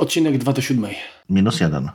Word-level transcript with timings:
odcinek 0.00 0.38
2 0.38 0.52
do 0.52 0.62
7. 0.62 0.86
Minus 1.30 1.60
jeden. 1.60 1.90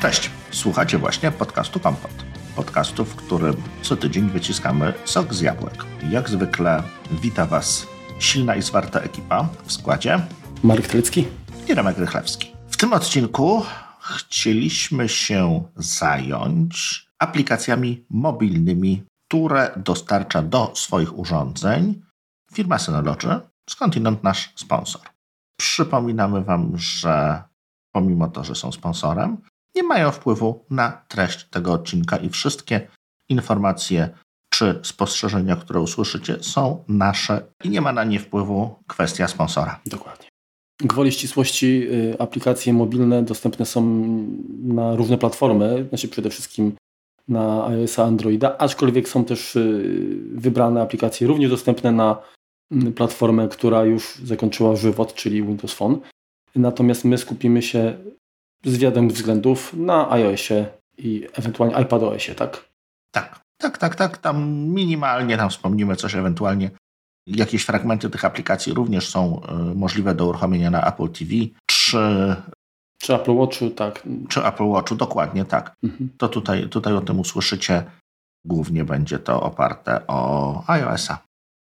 Cześć, 0.00 0.30
słuchacie 0.50 0.98
właśnie 0.98 1.30
podcastu 1.30 1.80
Kompot. 1.80 2.10
Podcastu, 2.56 3.04
w 3.04 3.16
którym 3.16 3.56
co 3.82 3.96
tydzień 3.96 4.30
wyciskamy 4.30 4.92
sok 5.04 5.34
z 5.34 5.40
jabłek. 5.40 5.84
Jak 6.10 6.28
zwykle 6.28 6.82
wita 7.10 7.46
Was 7.46 7.86
silna 8.18 8.56
i 8.56 8.62
zwarta 8.62 9.00
ekipa 9.00 9.48
w 9.64 9.72
składzie 9.72 10.20
Marek 10.62 10.86
Telecki 10.86 11.24
i 11.68 11.74
Remek 11.74 11.98
Rychlewski. 11.98 12.50
W 12.70 12.76
tym 12.76 12.92
odcinku 12.92 13.62
chcieliśmy 14.00 15.08
się 15.08 15.64
zająć 15.76 17.05
aplikacjami 17.18 18.04
mobilnymi, 18.10 19.02
które 19.28 19.70
dostarcza 19.76 20.42
do 20.42 20.72
swoich 20.74 21.18
urządzeń 21.18 22.02
firma 22.52 22.78
Synology, 22.78 23.40
skądinąd 23.70 24.22
nasz 24.22 24.52
sponsor. 24.56 25.02
Przypominamy 25.60 26.44
Wam, 26.44 26.78
że 26.78 27.42
pomimo 27.92 28.28
to, 28.28 28.44
że 28.44 28.54
są 28.54 28.72
sponsorem, 28.72 29.36
nie 29.74 29.82
mają 29.82 30.10
wpływu 30.10 30.64
na 30.70 30.92
treść 31.08 31.44
tego 31.44 31.72
odcinka 31.72 32.16
i 32.16 32.28
wszystkie 32.28 32.88
informacje 33.28 34.08
czy 34.50 34.80
spostrzeżenia, 34.82 35.56
które 35.56 35.80
usłyszycie, 35.80 36.42
są 36.42 36.84
nasze 36.88 37.46
i 37.64 37.70
nie 37.70 37.80
ma 37.80 37.92
na 37.92 38.04
nie 38.04 38.20
wpływu 38.20 38.74
kwestia 38.86 39.28
sponsora. 39.28 39.80
Dokładnie. 39.86 40.28
Gwoli 40.80 41.12
ścisłości 41.12 41.88
y, 41.92 42.16
aplikacje 42.18 42.72
mobilne 42.72 43.22
dostępne 43.22 43.66
są 43.66 43.82
na 44.62 44.96
różne 44.96 45.18
platformy, 45.18 45.86
znaczy 45.88 46.08
przede 46.08 46.30
wszystkim 46.30 46.76
na 47.28 47.66
iOS, 47.66 47.98
Androida, 47.98 48.58
aczkolwiek 48.58 49.08
są 49.08 49.24
też 49.24 49.56
y, 49.56 50.18
wybrane 50.32 50.82
aplikacje 50.82 51.26
również 51.26 51.50
dostępne 51.50 51.92
na 51.92 52.22
mm, 52.70 52.92
platformę, 52.92 53.48
która 53.48 53.84
już 53.84 54.14
zakończyła 54.24 54.76
żywot, 54.76 55.14
czyli 55.14 55.42
Windows 55.42 55.72
Phone. 55.72 55.98
Natomiast 56.54 57.04
my 57.04 57.18
skupimy 57.18 57.62
się 57.62 57.98
z 58.64 58.78
wiadomych 58.78 59.12
względów 59.12 59.74
na 59.74 60.10
iOSie 60.10 60.66
i 60.98 61.26
ewentualnie 61.32 61.76
iPadOSie, 61.76 62.34
tak? 62.34 62.68
Tak, 63.10 63.40
tak, 63.60 63.78
tak, 63.78 63.94
tak. 63.94 64.18
Tam 64.18 64.50
minimalnie 64.54 65.36
tam 65.36 65.50
wspomnimy 65.50 65.96
coś 65.96 66.14
ewentualnie. 66.14 66.70
Jakieś 67.26 67.64
fragmenty 67.64 68.10
tych 68.10 68.24
aplikacji 68.24 68.74
również 68.74 69.08
są 69.08 69.40
y, 69.42 69.74
możliwe 69.74 70.14
do 70.14 70.26
uruchomienia 70.26 70.70
na 70.70 70.92
Apple 70.92 71.08
TV 71.08 71.34
czy, 71.66 71.98
Czy 72.98 73.14
Apple 73.14 73.34
Watchu, 73.34 73.70
tak. 73.70 74.02
czy 74.28 74.44
Apple 74.44 74.68
Watchu, 74.68 74.94
dokładnie 74.94 75.44
tak. 75.44 75.74
Mhm. 75.84 76.10
To 76.18 76.28
tutaj, 76.28 76.68
tutaj 76.68 76.94
o 76.94 77.00
tym 77.00 77.20
usłyszycie. 77.20 77.84
Głównie 78.46 78.84
będzie 78.84 79.18
to 79.18 79.42
oparte 79.42 80.06
o 80.06 80.62
iOS-a. 80.66 81.18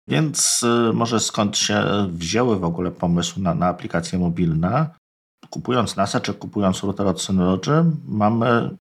Więc 0.08 0.64
y, 0.64 0.94
może 0.94 1.20
skąd 1.20 1.58
się 1.58 1.84
wzięły 2.09 2.59
w 2.59 2.64
ogóle 2.64 2.92
pomysły 2.92 3.44
na, 3.44 3.53
na 3.53 3.67
aplikacje 3.67 4.20
mobilne? 4.20 4.90
Kupując 5.50 5.95
NASA 5.95 6.20
czy 6.20 6.34
kupując 6.34 6.84
router 6.84 7.08
od 7.08 7.22
Synology, 7.22 7.86
mamy 8.06 8.78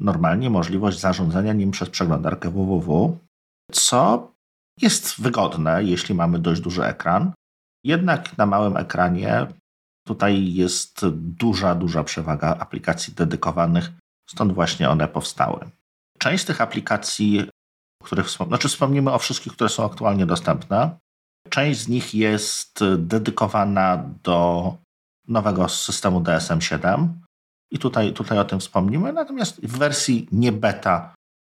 normalnie 0.00 0.50
możliwość 0.50 1.00
zarządzania 1.00 1.52
nim 1.52 1.70
przez 1.70 1.90
przeglądarkę 1.90 2.50
www, 2.50 3.18
co 3.72 4.32
jest 4.80 5.20
wygodne, 5.20 5.84
jeśli 5.84 6.14
mamy 6.14 6.38
dość 6.38 6.60
duży 6.60 6.84
ekran. 6.84 7.32
Jednak 7.84 8.38
na 8.38 8.46
małym 8.46 8.76
ekranie 8.76 9.46
tutaj 10.06 10.54
jest 10.54 11.06
duża, 11.12 11.74
duża 11.74 12.04
przewaga 12.04 12.56
aplikacji 12.58 13.14
dedykowanych, 13.14 13.90
stąd 14.30 14.52
właśnie 14.52 14.90
one 14.90 15.08
powstały. 15.08 15.70
Część 16.18 16.42
z 16.42 16.46
tych 16.46 16.60
aplikacji, 16.60 17.50
których 18.04 18.26
wspom- 18.26 18.48
znaczy 18.48 18.68
wspomnimy 18.68 19.12
o 19.12 19.18
wszystkich, 19.18 19.52
które 19.52 19.70
są 19.70 19.84
aktualnie 19.84 20.26
dostępne. 20.26 20.98
Część 21.48 21.80
z 21.80 21.88
nich 21.88 22.14
jest 22.14 22.80
dedykowana 22.98 24.04
do 24.22 24.76
nowego 25.28 25.68
systemu 25.68 26.20
DSM-7 26.20 27.08
i 27.70 27.78
tutaj, 27.78 28.12
tutaj 28.12 28.38
o 28.38 28.44
tym 28.44 28.60
wspomnimy. 28.60 29.12
Natomiast 29.12 29.60
w 29.60 29.78
wersji 29.78 30.28
nie 30.32 30.52
beta 30.52 31.14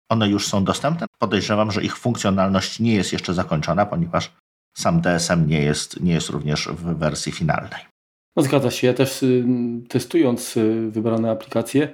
one 0.09 0.29
już 0.29 0.47
są 0.47 0.63
dostępne. 0.63 1.07
Podejrzewam, 1.19 1.71
że 1.71 1.83
ich 1.83 1.97
funkcjonalność 1.97 2.79
nie 2.79 2.93
jest 2.95 3.13
jeszcze 3.13 3.33
zakończona, 3.33 3.85
ponieważ 3.85 4.31
sam 4.77 5.01
DSM 5.01 5.47
nie 5.47 5.61
jest, 5.61 5.99
nie 5.99 6.13
jest 6.13 6.29
również 6.29 6.67
w 6.67 6.83
wersji 6.83 7.31
finalnej. 7.31 7.96
No 8.37 8.43
zgadza 8.43 8.71
się. 8.71 8.87
Ja 8.87 8.93
też 8.93 9.23
y, 9.23 9.45
testując 9.87 10.57
y, 10.57 10.91
wybrane 10.91 11.31
aplikacje 11.31 11.93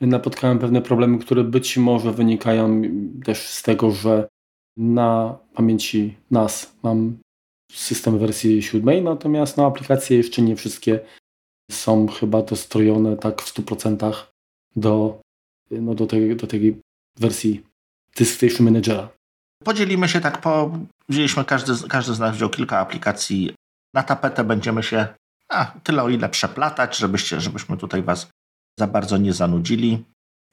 napotkałem 0.00 0.58
pewne 0.58 0.82
problemy, 0.82 1.18
które 1.18 1.44
być 1.44 1.76
może 1.76 2.12
wynikają 2.12 2.82
też 3.24 3.38
z 3.48 3.62
tego, 3.62 3.90
że 3.90 4.28
na 4.76 5.38
pamięci 5.54 6.16
NAS 6.30 6.76
mam 6.82 7.18
system 7.72 8.18
wersji 8.18 8.62
siódmej, 8.62 9.02
natomiast 9.02 9.56
no, 9.56 9.66
aplikacje 9.66 10.16
jeszcze 10.16 10.42
nie 10.42 10.56
wszystkie 10.56 11.00
są 11.70 12.06
chyba 12.08 12.42
dostrojone 12.42 13.16
tak 13.16 13.42
w 13.42 13.54
100% 13.54 14.14
do, 14.76 15.20
no, 15.70 15.94
do, 15.94 16.06
tej, 16.06 16.36
do 16.36 16.46
tej 16.46 16.80
wersji 17.18 17.62
Disk 18.16 18.34
Station 18.36 18.64
Managera. 18.64 19.08
Podzielimy 19.64 20.08
się 20.08 20.20
tak 20.20 20.40
po. 20.40 20.78
Wzięliśmy, 21.08 21.44
każdy, 21.44 21.88
każdy 21.88 22.14
z 22.14 22.18
nas 22.18 22.36
wziął 22.36 22.50
kilka 22.50 22.78
aplikacji. 22.78 23.54
Na 23.94 24.02
tapetę 24.02 24.44
będziemy 24.44 24.82
się 24.82 25.08
a, 25.50 25.64
tyle 25.84 26.02
o 26.02 26.08
ile 26.08 26.28
przeplatać, 26.28 26.96
żebyście, 26.96 27.40
żebyśmy 27.40 27.76
tutaj 27.76 28.02
Was 28.02 28.30
za 28.80 28.86
bardzo 28.86 29.16
nie 29.16 29.32
zanudzili. 29.32 30.04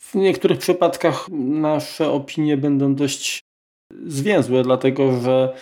W 0.01 0.15
niektórych 0.15 0.59
przypadkach 0.59 1.29
nasze 1.39 2.09
opinie 2.09 2.57
będą 2.57 2.95
dość 2.95 3.39
zwięzłe, 4.05 4.63
dlatego 4.63 5.21
że 5.21 5.57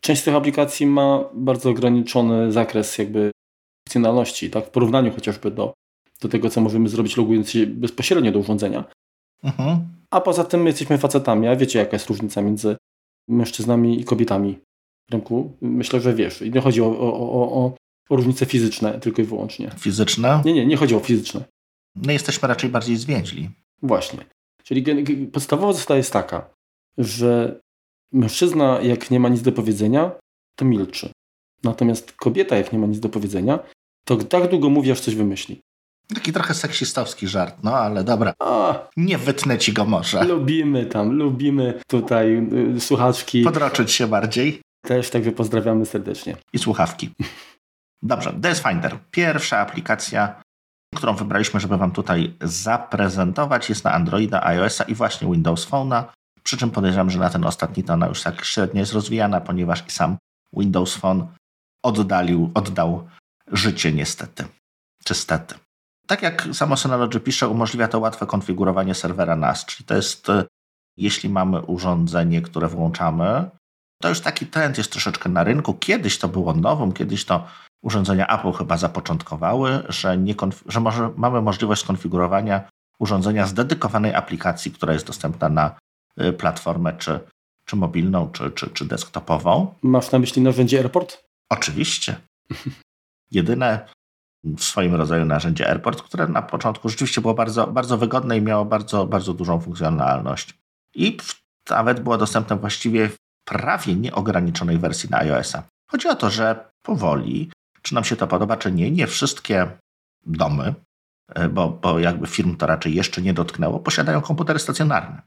część 0.00 0.22
tych 0.22 0.34
aplikacji 0.34 0.86
ma 0.86 1.24
bardzo 1.34 1.70
ograniczony 1.70 2.52
zakres 2.52 2.98
jakby 2.98 3.30
funkcjonalności, 3.88 4.50
tak, 4.50 4.66
w 4.66 4.70
porównaniu 4.70 5.12
chociażby 5.12 5.50
do, 5.50 5.72
do 6.20 6.28
tego, 6.28 6.50
co 6.50 6.60
możemy 6.60 6.88
zrobić 6.88 7.16
logując 7.16 7.50
się 7.50 7.66
bezpośrednio 7.66 8.32
do 8.32 8.38
urządzenia. 8.38 8.84
Mhm. 9.44 9.88
A 10.10 10.20
poza 10.20 10.44
tym 10.44 10.62
my 10.62 10.68
jesteśmy 10.68 10.98
facetami, 10.98 11.48
a 11.48 11.56
wiecie 11.56 11.78
jaka 11.78 11.92
jest 11.92 12.08
różnica 12.08 12.42
między 12.42 12.76
mężczyznami 13.28 14.00
i 14.00 14.04
kobietami. 14.04 14.58
Remku, 15.10 15.56
myślę, 15.60 16.00
że 16.00 16.14
wiesz. 16.14 16.42
I 16.42 16.50
nie 16.50 16.60
chodzi 16.60 16.80
o, 16.80 16.86
o, 16.86 17.12
o, 17.20 17.64
o 17.64 17.74
różnice 18.16 18.46
fizyczne 18.46 19.00
tylko 19.00 19.22
i 19.22 19.24
wyłącznie. 19.24 19.70
Fizyczne. 19.78 20.42
Nie, 20.44 20.52
nie, 20.52 20.66
nie 20.66 20.76
chodzi 20.76 20.94
o 20.94 21.00
fizyczne. 21.00 21.44
My 21.96 22.12
jesteśmy 22.12 22.48
raczej 22.48 22.70
bardziej 22.70 22.96
zwięźli. 22.96 23.50
Właśnie. 23.82 24.18
Czyli 24.64 25.06
podstawowa 25.26 25.72
zasada 25.72 25.96
jest 25.96 26.12
taka, 26.12 26.50
że 26.98 27.60
mężczyzna 28.12 28.80
jak 28.82 29.10
nie 29.10 29.20
ma 29.20 29.28
nic 29.28 29.42
do 29.42 29.52
powiedzenia, 29.52 30.10
to 30.56 30.64
milczy. 30.64 31.10
Natomiast 31.64 32.12
kobieta 32.12 32.56
jak 32.56 32.72
nie 32.72 32.78
ma 32.78 32.86
nic 32.86 33.00
do 33.00 33.08
powiedzenia, 33.08 33.58
to 34.04 34.16
tak 34.16 34.50
długo 34.50 34.70
mówi, 34.70 34.92
aż 34.92 35.00
coś 35.00 35.14
wymyśli. 35.14 35.60
Taki 36.14 36.32
trochę 36.32 36.54
seksistowski 36.54 37.28
żart, 37.28 37.56
no 37.62 37.74
ale 37.76 38.04
dobra. 38.04 38.34
A, 38.38 38.88
Nie 38.96 39.18
wytnę 39.18 39.58
ci 39.58 39.72
go 39.72 39.84
może. 39.84 40.24
lubimy 40.24 40.86
tam, 40.86 41.12
lubimy 41.12 41.80
tutaj 41.88 42.48
y, 42.76 42.80
słuchaczki 42.80 43.42
Podroczyć 43.42 43.92
się 43.92 44.06
bardziej. 44.06 44.60
też, 44.86 45.10
także 45.10 45.32
pozdrawiamy 45.32 45.86
serdecznie. 45.86 46.36
i 46.52 46.58
słuchawki. 46.58 47.10
Dobrze, 48.02 48.32
DS 48.32 48.62
Finder. 48.62 48.98
Pierwsza 49.10 49.58
aplikacja, 49.58 50.42
którą 50.96 51.14
wybraliśmy, 51.14 51.60
żeby 51.60 51.76
Wam 51.76 51.92
tutaj 51.92 52.36
zaprezentować, 52.40 53.68
jest 53.68 53.84
na 53.84 53.92
Androida, 53.92 54.42
iOS-a 54.42 54.84
i 54.84 54.94
właśnie 54.94 55.28
Windows 55.32 55.70
Phone'a. 55.70 56.04
Przy 56.42 56.56
czym 56.56 56.70
podejrzewam, 56.70 57.10
że 57.10 57.18
na 57.18 57.30
ten 57.30 57.44
ostatni 57.44 57.84
to 57.84 57.92
ona 57.92 58.06
już 58.06 58.22
tak 58.22 58.44
średnio 58.44 58.80
jest 58.80 58.92
rozwijana, 58.92 59.40
ponieważ 59.40 59.86
i 59.88 59.90
sam 59.90 60.16
Windows 60.52 60.96
Phone 60.96 61.26
oddalił, 61.84 62.50
oddał 62.54 63.08
życie 63.52 63.92
niestety. 63.92 64.44
Czy 65.04 65.14
stety. 65.14 65.54
Tak 66.06 66.22
jak 66.22 66.48
samo 66.52 66.76
Synology 66.76 67.20
pisze, 67.20 67.48
umożliwia 67.48 67.88
to 67.88 67.98
łatwe 67.98 68.26
konfigurowanie 68.26 68.94
serwera 68.94 69.36
NAS, 69.36 69.64
czyli 69.66 69.86
to 69.86 69.94
jest, 69.94 70.28
e, 70.28 70.44
jeśli 70.96 71.28
mamy 71.28 71.60
urządzenie, 71.60 72.42
które 72.42 72.68
włączamy, 72.68 73.50
to 74.02 74.08
już 74.08 74.20
taki 74.20 74.46
trend 74.46 74.78
jest 74.78 74.92
troszeczkę 74.92 75.28
na 75.28 75.44
rynku. 75.44 75.74
Kiedyś 75.74 76.18
to 76.18 76.28
było 76.28 76.54
nowym, 76.54 76.92
kiedyś 76.92 77.24
to 77.24 77.46
urządzenia 77.82 78.26
Apple 78.38 78.52
chyba 78.52 78.76
zapoczątkowały, 78.76 79.82
że, 79.88 80.18
nie 80.18 80.34
że 80.66 80.80
może 80.80 81.10
mamy 81.16 81.42
możliwość 81.42 81.82
skonfigurowania 81.82 82.68
urządzenia 82.98 83.46
z 83.46 83.54
dedykowanej 83.54 84.14
aplikacji, 84.14 84.70
która 84.70 84.92
jest 84.92 85.06
dostępna 85.06 85.48
na 85.48 85.76
y, 86.20 86.32
platformę 86.32 86.92
czy, 86.98 87.20
czy 87.64 87.76
mobilną, 87.76 88.30
czy, 88.30 88.50
czy, 88.50 88.70
czy 88.70 88.84
desktopową. 88.84 89.74
Masz 89.82 90.12
na 90.12 90.18
myśli 90.18 90.42
narzędzie 90.42 90.78
Airport? 90.78 91.24
Oczywiście. 91.48 92.16
Jedyne 93.30 93.88
w 94.44 94.62
swoim 94.64 94.94
rodzaju 94.94 95.24
narzędzie 95.24 95.68
Airport, 95.68 96.02
które 96.02 96.28
na 96.28 96.42
początku 96.42 96.88
rzeczywiście 96.88 97.20
było 97.20 97.34
bardzo, 97.34 97.66
bardzo 97.66 97.98
wygodne 97.98 98.38
i 98.38 98.42
miało 98.42 98.64
bardzo, 98.64 99.06
bardzo 99.06 99.34
dużą 99.34 99.60
funkcjonalność. 99.60 100.54
I 100.94 101.16
nawet 101.70 102.00
było 102.00 102.18
dostępne 102.18 102.56
właściwie 102.56 103.08
w 103.08 103.16
prawie 103.44 103.94
nieograniczonej 103.94 104.78
wersji 104.78 105.10
na 105.10 105.18
iOS-a. 105.18 105.62
Chodzi 105.90 106.08
o 106.08 106.14
to, 106.14 106.30
że 106.30 106.70
powoli, 106.82 107.50
czy 107.82 107.94
nam 107.94 108.04
się 108.04 108.16
to 108.16 108.26
podoba, 108.26 108.56
czy 108.56 108.72
nie, 108.72 108.90
nie 108.90 109.06
wszystkie 109.06 109.70
domy, 110.26 110.74
e, 111.34 111.48
bo, 111.48 111.68
bo 111.68 111.98
jakby 111.98 112.26
firm 112.26 112.56
to 112.56 112.66
raczej 112.66 112.94
jeszcze 112.94 113.22
nie 113.22 113.34
dotknęło, 113.34 113.80
posiadają 113.80 114.20
komputery 114.20 114.58
stacjonarne. 114.58 115.22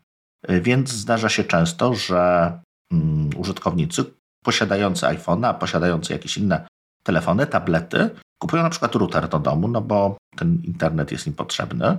Więc 0.50 0.90
zdarza 0.90 1.30
się 1.30 1.44
często, 1.44 1.94
że 1.94 2.52
um, 2.92 3.30
użytkownicy 3.38 4.06
posiadający 4.46 5.06
iPhone'a, 5.06 5.58
posiadający 5.58 6.14
jakieś 6.14 6.38
inne 6.38 6.68
telefony, 7.04 7.48
tablety, 7.48 8.10
kupują 8.42 8.64
na 8.64 8.70
przykład 8.70 8.96
router 8.96 9.30
do 9.30 9.40
domu, 9.40 9.68
no 9.68 9.82
bo 9.82 10.18
ten 10.36 10.62
internet 10.64 11.12
jest 11.12 11.28
im 11.28 11.34
potrzebny. 11.34 11.98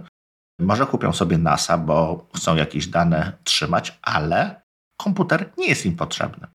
Może 0.61 0.87
kupią 0.87 1.13
sobie 1.13 1.39
NASA, 1.39 1.79
bo 1.79 2.27
chcą 2.35 2.57
jakieś 2.57 2.87
dane 2.87 3.33
trzymać, 3.45 3.99
ale 4.03 4.63
komputer 5.01 5.53
nie 5.59 5.69
jest 5.69 5.87
im 5.87 5.97
potrzebny. 5.97 6.47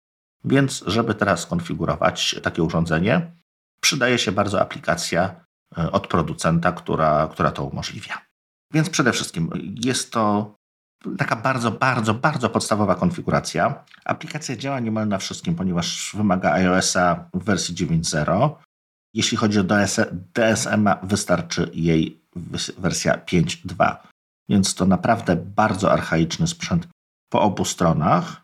Więc, 0.43 0.83
żeby 0.87 1.15
teraz 1.15 1.39
skonfigurować 1.39 2.35
takie 2.43 2.63
urządzenie, 2.63 3.31
przydaje 3.83 4.19
się 4.19 4.31
bardzo 4.31 4.61
aplikacja 4.61 5.45
e, 5.77 5.91
od 5.91 6.07
producenta, 6.07 6.71
która, 6.71 7.29
która 7.31 7.51
to 7.51 7.63
umożliwia. 7.63 8.21
Więc 8.73 8.89
przede 8.89 9.11
wszystkim 9.13 9.49
jest 9.85 10.11
to 10.11 10.55
taka 11.17 11.35
bardzo, 11.35 11.71
bardzo, 11.71 12.13
bardzo 12.13 12.49
podstawowa 12.49 12.95
konfiguracja. 12.95 13.85
Aplikacja 14.05 14.55
działa 14.55 14.79
niemal 14.79 15.07
na 15.07 15.17
wszystkim, 15.17 15.55
ponieważ 15.55 16.11
wymaga 16.17 16.51
iOS-a 16.51 17.29
w 17.33 17.43
wersji 17.43 17.75
9.0. 17.75 18.55
Jeśli 19.13 19.37
chodzi 19.37 19.59
o 19.59 19.63
DSM, 20.33 20.89
wystarczy 21.03 21.71
jej 21.73 22.21
wersja 22.77 23.17
5.2. 23.17 23.97
Więc 24.49 24.75
to 24.75 24.85
naprawdę 24.85 25.35
bardzo 25.35 25.91
archaiczny 25.91 26.47
sprzęt 26.47 26.87
po 27.31 27.41
obu 27.41 27.65
stronach. 27.65 28.41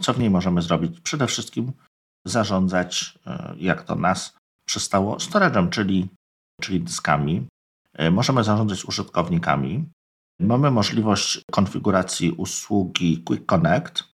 Co 0.00 0.12
w 0.12 0.18
niej 0.18 0.30
możemy 0.30 0.62
zrobić? 0.62 1.00
Przede 1.00 1.26
wszystkim 1.26 1.72
zarządzać, 2.26 3.18
e, 3.26 3.54
jak 3.56 3.82
to 3.82 3.94
nas 3.94 4.37
przystało, 4.68 5.16
storage'em, 5.16 5.70
czyli, 5.70 6.08
czyli 6.60 6.80
dyskami. 6.80 7.48
E, 7.94 8.10
możemy 8.10 8.44
zarządzać 8.44 8.84
użytkownikami. 8.84 9.88
Mamy 10.40 10.70
możliwość 10.70 11.42
konfiguracji 11.50 12.32
usługi 12.32 13.22
Quick 13.24 13.46
Connect. 13.46 14.04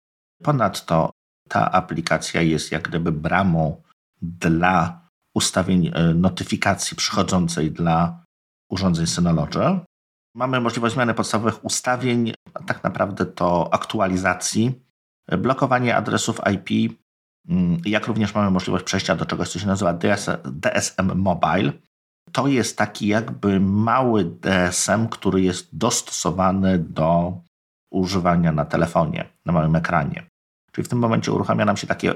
Ponadto 0.42 1.10
ta 1.48 1.72
aplikacja 1.72 2.42
jest 2.42 2.72
jak 2.72 2.88
gdyby 2.88 3.12
bramą 3.12 3.82
dla 4.22 5.00
ustawień 5.34 5.90
e, 5.94 6.14
notyfikacji 6.14 6.96
przychodzącej 6.96 7.70
dla 7.72 8.24
urządzeń 8.70 9.06
Synology. 9.06 9.80
Mamy 10.34 10.60
możliwość 10.60 10.94
zmiany 10.94 11.14
podstawowych 11.14 11.64
ustawień, 11.64 12.32
tak 12.66 12.84
naprawdę 12.84 13.26
to 13.26 13.74
aktualizacji, 13.74 14.82
blokowanie 15.38 15.96
adresów 15.96 16.40
IP, 16.54 16.98
jak 17.84 18.06
również 18.06 18.34
mamy 18.34 18.50
możliwość 18.50 18.84
przejścia 18.84 19.16
do 19.16 19.26
czegoś, 19.26 19.48
co 19.48 19.58
się 19.58 19.66
nazywa 19.66 19.92
DS, 19.92 20.30
DSM 20.44 21.14
Mobile. 21.14 21.72
To 22.32 22.46
jest 22.46 22.78
taki 22.78 23.06
jakby 23.06 23.60
mały 23.60 24.24
DSM, 24.24 25.08
który 25.08 25.42
jest 25.42 25.76
dostosowany 25.76 26.78
do 26.78 27.38
używania 27.92 28.52
na 28.52 28.64
telefonie, 28.64 29.28
na 29.46 29.52
małym 29.52 29.76
ekranie. 29.76 30.26
Czyli 30.72 30.84
w 30.84 30.88
tym 30.88 30.98
momencie 30.98 31.32
uruchamia 31.32 31.64
nam 31.64 31.76
się 31.76 31.86
takie 31.86 32.14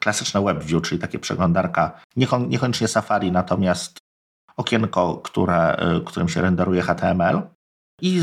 klasyczne 0.00 0.44
WebView, 0.44 0.82
czyli 0.82 1.00
takie 1.00 1.18
przeglądarka, 1.18 2.00
niekoniecznie 2.48 2.88
Safari, 2.88 3.32
natomiast 3.32 3.98
okienko, 4.56 5.16
które, 5.16 5.76
y, 5.96 6.04
którym 6.04 6.28
się 6.28 6.42
renderuje 6.42 6.82
HTML. 6.82 7.42
I 8.00 8.22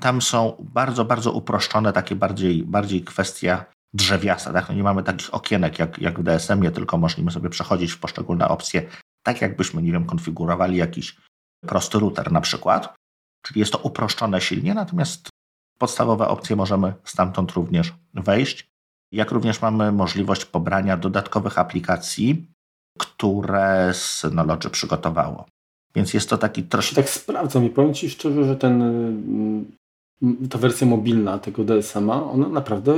tam 0.00 0.22
są 0.22 0.56
bardzo, 0.60 1.04
bardzo 1.04 1.32
uproszczone, 1.32 1.92
takie 1.92 2.14
bardziej, 2.14 2.64
bardziej 2.64 3.04
kwestia 3.04 3.64
drzewiasta. 3.94 4.52
Tak? 4.52 4.68
No 4.68 4.74
nie 4.74 4.82
mamy 4.82 5.02
takich 5.02 5.34
okienek 5.34 5.78
jak, 5.78 5.98
jak 5.98 6.20
w 6.20 6.22
DSM-ie, 6.22 6.70
tylko 6.70 6.98
możemy 6.98 7.30
sobie 7.30 7.50
przechodzić 7.50 7.92
w 7.92 8.00
poszczególne 8.00 8.48
opcje, 8.48 8.82
tak 9.22 9.40
jakbyśmy, 9.40 9.82
nie 9.82 9.92
wiem, 9.92 10.06
konfigurowali 10.06 10.76
jakiś 10.76 11.16
prosty 11.66 11.98
router 11.98 12.32
na 12.32 12.40
przykład. 12.40 12.94
Czyli 13.42 13.60
jest 13.60 13.72
to 13.72 13.78
uproszczone 13.78 14.40
silnie, 14.40 14.74
natomiast 14.74 15.28
podstawowe 15.78 16.28
opcje 16.28 16.56
możemy 16.56 16.94
stamtąd 17.04 17.52
również 17.52 17.94
wejść. 18.14 18.68
Jak 19.12 19.30
również 19.30 19.62
mamy 19.62 19.92
możliwość 19.92 20.44
pobrania 20.44 20.96
dodatkowych 20.96 21.58
aplikacji, 21.58 22.46
które 22.98 23.90
Synology 23.94 24.70
przygotowało. 24.70 25.46
Więc 25.94 26.14
jest 26.14 26.30
to 26.30 26.38
taki 26.38 26.62
troszkę... 26.62 26.96
Tak 26.96 27.10
sprawdzam 27.10 27.64
i 27.64 27.70
powiem 27.70 27.94
Ci 27.94 28.10
szczerze, 28.10 28.44
że 28.44 28.56
ten, 28.56 28.82
mm, 28.82 30.48
ta 30.50 30.58
wersja 30.58 30.86
mobilna 30.86 31.38
tego 31.38 31.64
DSM-a, 31.64 32.22
ona 32.22 32.48
naprawdę 32.48 32.96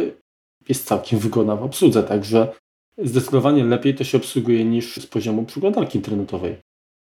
jest 0.70 0.86
całkiem 0.86 1.18
wygodna 1.18 1.56
w 1.56 1.62
obsłudze, 1.62 2.02
także 2.02 2.52
zdecydowanie 2.98 3.64
lepiej 3.64 3.94
to 3.94 4.04
się 4.04 4.18
obsługuje 4.18 4.64
niż 4.64 4.96
z 4.96 5.06
poziomu 5.06 5.44
przeglądarki 5.44 5.98
internetowej. 5.98 6.56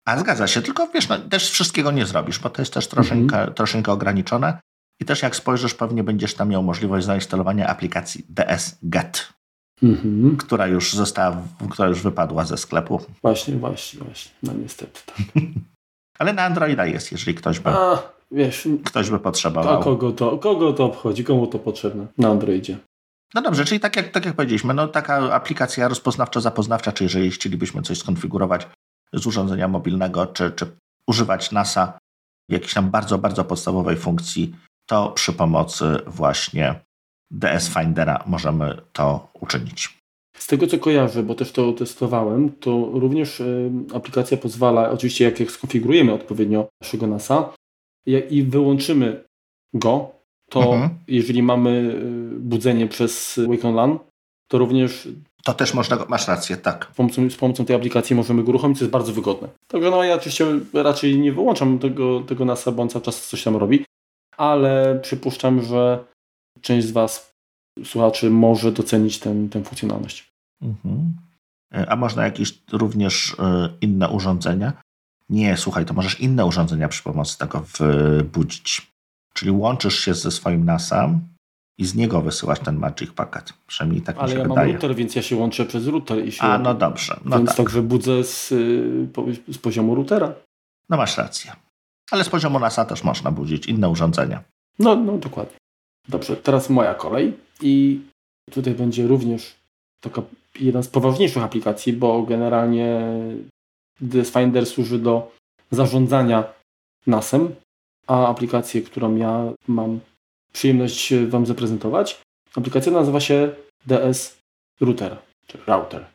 A 0.06 0.20
zgadza 0.20 0.48
się, 0.48 0.62
tylko 0.62 0.88
wiesz, 0.88 1.10
no, 1.10 1.20
też 1.20 1.52
wszystkiego 1.52 1.92
nie 1.92 2.06
zrobisz, 2.06 2.40
bo 2.40 2.50
to 2.50 2.62
jest 2.62 2.74
też 2.74 2.88
troszeczkę, 2.88 3.24
mhm. 3.24 3.54
troszeczkę 3.54 3.92
ograniczone. 3.92 4.60
I 5.02 5.06
też 5.06 5.22
jak 5.22 5.36
spojrzysz, 5.36 5.74
pewnie 5.74 6.04
będziesz 6.04 6.34
tam 6.34 6.50
miał 6.50 6.64
możliwość 6.64 7.06
zainstalowania 7.06 7.68
aplikacji 7.68 8.26
DS 8.30 8.78
Get, 8.84 9.34
mhm. 9.84 10.38
która 10.38 10.68
już 10.68 10.94
została, 10.94 11.42
która 11.70 11.88
już 11.88 12.02
wypadła 12.02 12.46
ze 12.46 12.58
sklepu. 12.58 13.02
Właśnie, 13.22 13.56
właśnie, 13.56 14.00
właśnie. 14.00 14.32
No 14.44 14.54
niestety 14.54 15.00
tak. 15.06 15.16
Ale 16.20 16.34
na 16.34 16.44
Androida 16.44 16.86
jest, 16.86 17.12
jeżeli 17.12 17.36
ktoś 17.36 17.60
by, 17.60 17.70
A, 17.70 18.04
wiesz, 18.32 18.68
ktoś 18.86 19.10
by 19.10 19.20
potrzebował. 19.20 19.82
A 19.82 19.84
kogo 19.84 20.12
to, 20.12 20.38
kogo 20.38 20.74
to 20.74 20.86
obchodzi, 20.86 21.24
komu 21.24 21.48
to 21.48 21.60
potrzebne 21.60 22.08
na 22.18 22.30
Androidzie? 22.30 22.78
No 23.34 23.42
dobrze, 23.42 23.66
czyli 23.66 23.80
tak 23.80 23.96
jak, 23.96 24.12
tak 24.12 24.26
jak 24.26 24.36
powiedzieliśmy, 24.36 24.74
no 24.74 24.88
taka 24.88 25.34
aplikacja 25.34 25.90
rozpoznawczo-zapoznawcza, 25.90 26.94
czy 26.94 27.04
jeżeli 27.04 27.32
chcielibyśmy 27.32 27.82
coś 27.82 27.98
skonfigurować 27.98 28.68
z 29.14 29.28
urządzenia 29.28 29.68
mobilnego, 29.68 30.28
czy, 30.28 30.52
czy 30.52 30.66
używać 31.08 31.52
NASA 31.52 31.98
w 32.50 32.54
jakiejś 32.54 32.74
tam 32.74 32.90
bardzo, 32.90 33.18
bardzo 33.18 33.44
podstawowej 33.44 33.98
funkcji, 33.98 34.56
to 34.90 35.12
przy 35.12 35.34
pomocy 35.34 35.98
właśnie 36.08 36.76
DS 37.32 37.70
Findera 37.74 38.24
możemy 38.28 38.82
to 38.94 39.32
uczynić. 39.34 39.98
Z 40.38 40.48
tego 40.48 40.68
co 40.68 40.80
kojarzę, 40.80 41.24
bo 41.24 41.36
też 41.36 41.52
to 41.52 41.74
testowałem, 41.74 42.52
to 42.52 42.90
również 42.94 43.44
aplikacja 43.94 44.38
pozwala, 44.38 44.90
oczywiście 44.90 45.26
jak, 45.26 45.40
jak 45.40 45.52
skonfigurujemy 45.52 46.14
odpowiednio 46.14 46.68
naszego 46.82 47.08
NASA 47.08 47.54
i 48.30 48.44
wyłączymy 48.44 49.24
go, 49.74 50.17
to 50.50 50.74
mhm. 50.74 50.90
jeżeli 51.08 51.44
mamy 51.44 51.70
y, 51.70 52.40
budzenie 52.40 52.88
przez 52.88 53.40
Wake 53.48 53.72
LAN, 53.72 54.00
to 54.48 54.58
również 54.58 55.08
to 55.48 55.54
też 55.54 55.74
można, 55.74 56.06
masz 56.10 56.28
rację, 56.28 56.58
tak. 56.58 56.88
Z 56.94 56.96
pomocą, 56.96 57.30
z 57.30 57.36
pomocą 57.36 57.66
tej 57.66 57.76
aplikacji 57.76 58.16
możemy 58.16 58.44
go 58.44 58.50
uruchomić, 58.50 58.78
co 58.78 58.84
jest 58.86 58.92
bardzo 58.92 59.14
wygodne. 59.14 59.48
Także 59.68 59.92
no 59.92 60.04
ja 60.04 60.16
oczywiście 60.16 60.46
raczej 60.74 61.20
nie 61.20 61.32
wyłączam 61.32 61.80
tego, 61.80 62.20
tego 62.22 62.46
NASA, 62.46 62.72
bo 62.72 62.84
on 62.84 62.90
cały 62.90 63.06
czas 63.06 63.28
coś 63.28 63.44
tam 63.44 63.56
robi, 63.56 63.86
ale 64.38 65.00
przypuszczam, 65.02 65.62
że 65.62 66.04
część 66.62 66.88
z 66.88 66.92
Was, 66.92 67.34
słuchaczy, 67.84 68.30
może 68.30 68.72
docenić 68.72 69.20
tę 69.20 69.50
funkcjonalność. 69.52 70.32
Mhm. 70.62 71.14
A 71.88 71.96
można 71.96 72.24
jakieś 72.24 72.62
również 72.72 73.36
e, 73.40 73.70
inne 73.82 74.10
urządzenia? 74.10 74.74
Nie, 75.30 75.58
słuchaj, 75.58 75.86
to 75.86 75.94
możesz 75.94 76.20
inne 76.20 76.46
urządzenia 76.46 76.88
przy 76.88 77.04
pomocy 77.04 77.38
tego 77.38 77.66
wbudzić. 77.80 78.92
Czyli 79.38 79.52
łączysz 79.52 80.00
się 80.00 80.14
ze 80.14 80.32
swoim 80.32 80.66
NASem 80.66 81.20
i 81.78 81.86
z 81.86 81.96
niego 81.96 82.22
wysyłasz 82.22 82.60
ten 82.60 82.78
Magic 82.78 83.12
Packet. 83.12 83.54
Przynajmniej 83.68 84.02
tak 84.02 84.18
Ale 84.18 84.26
mi 84.26 84.32
się 84.32 84.38
ja 84.38 84.44
wydaje. 84.44 84.68
mam 84.68 84.76
router, 84.76 84.96
więc 84.96 85.16
ja 85.16 85.22
się 85.22 85.36
łączę 85.36 85.66
przez 85.66 85.88
router. 85.88 86.26
I 86.26 86.32
się, 86.32 86.44
A, 86.44 86.58
no 86.58 86.74
dobrze. 86.74 87.20
No 87.26 87.38
więc 87.38 87.50
tak. 87.50 87.58
także 87.58 87.82
budzę 87.82 88.24
z, 88.24 88.52
y, 88.52 89.08
z 89.48 89.58
poziomu 89.58 89.96
routera. 89.96 90.34
No 90.90 90.98
masz 90.98 91.18
rację. 91.18 91.52
Ale 92.12 92.24
z 92.24 92.30
poziomu 92.30 92.60
NASA 92.60 92.86
też 92.86 93.04
można 93.04 93.32
budzić 93.32 93.66
inne 93.66 93.90
urządzenia. 93.90 94.44
No, 94.80 94.96
no 94.96 95.18
dokładnie. 95.18 95.58
Dobrze, 96.08 96.38
teraz 96.38 96.70
moja 96.70 96.94
kolej 96.94 97.38
i 97.62 98.02
tutaj 98.52 98.74
będzie 98.74 99.08
również 99.08 99.56
taka 100.02 100.22
jedna 100.60 100.84
z 100.84 100.88
poważniejszych 100.88 101.44
aplikacji, 101.44 101.94
bo 101.94 102.24
generalnie 102.24 103.02
DS 104.02 104.32
Finder 104.32 104.66
służy 104.66 105.00
do 105.00 105.32
zarządzania 105.72 106.54
NASem, 107.08 107.56
a 108.08 108.28
aplikację, 108.28 108.82
którą 108.82 109.16
ja 109.16 109.54
mam 109.68 110.00
przyjemność 110.54 111.14
Wam 111.28 111.46
zaprezentować, 111.46 112.22
aplikacja 112.56 112.92
nazywa 112.92 113.20
się 113.20 113.56
DS 113.86 114.38
Router, 114.82 115.18
czy 115.48 115.58
Router. 115.68 116.06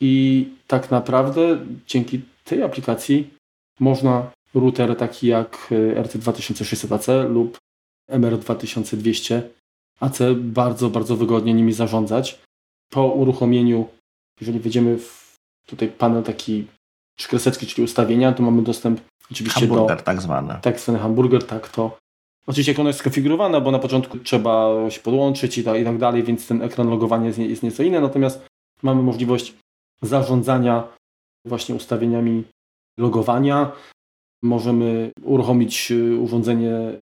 I 0.00 0.48
tak 0.66 0.90
naprawdę 0.90 1.66
dzięki 1.86 2.20
tej 2.44 2.62
aplikacji 2.62 3.30
można 3.80 4.30
router 4.54 4.96
taki 4.96 5.26
jak 5.26 5.68
RT2600AC 5.94 7.30
lub 7.30 7.58
MR2200 8.10 9.42
AC 10.00 10.18
bardzo, 10.36 10.90
bardzo 10.90 11.16
wygodnie 11.16 11.54
nimi 11.54 11.72
zarządzać. 11.72 12.40
Po 12.90 13.06
uruchomieniu, 13.08 13.88
jeżeli 14.40 14.60
wejdziemy 14.60 14.98
w 14.98 15.36
tutaj 15.66 15.88
panel 15.88 16.22
taki 16.22 16.66
kreseczki, 17.28 17.66
czyli 17.66 17.84
ustawienia, 17.84 18.32
to 18.32 18.42
mamy 18.42 18.62
dostęp 18.62 19.00
oczywiście 19.32 19.60
hamburger, 19.60 19.96
do... 19.96 20.02
tak 20.02 20.22
zwany. 20.22 20.54
Tak 20.62 20.80
zwany 20.80 20.98
hamburger, 20.98 21.46
tak 21.46 21.68
to. 21.68 21.98
Oczywiście 22.46 22.72
jak 22.72 22.78
ono 22.78 22.88
jest 22.88 22.98
skonfigurowane, 22.98 23.60
bo 23.60 23.70
na 23.70 23.78
początku 23.78 24.18
trzeba 24.18 24.70
się 24.90 25.00
podłączyć 25.00 25.58
i 25.58 25.64
tak, 25.64 25.80
i 25.80 25.84
tak 25.84 25.98
dalej, 25.98 26.22
więc 26.22 26.46
ten 26.46 26.62
ekran 26.62 26.90
logowania 26.90 27.26
jest, 27.26 27.38
jest 27.38 27.62
nieco 27.62 27.82
inny, 27.82 28.00
natomiast 28.00 28.46
mamy 28.82 29.02
możliwość 29.02 29.54
zarządzania 30.02 30.88
właśnie 31.44 31.74
ustawieniami 31.74 32.44
logowania. 32.98 33.72
Możemy 34.42 35.10
uruchomić 35.22 35.92
urządzenie 36.20 37.00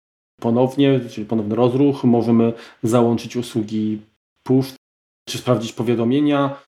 ponownie, 0.41 1.01
czyli 1.01 1.27
ponowny 1.27 1.57
rozruch. 1.57 2.05
Możemy 2.05 2.53
załączyć 2.83 3.37
usługi 3.37 4.01
push, 4.43 4.75
czy 5.29 5.39
sprawdzić 5.39 5.73
powiadomienia, 5.73 6.63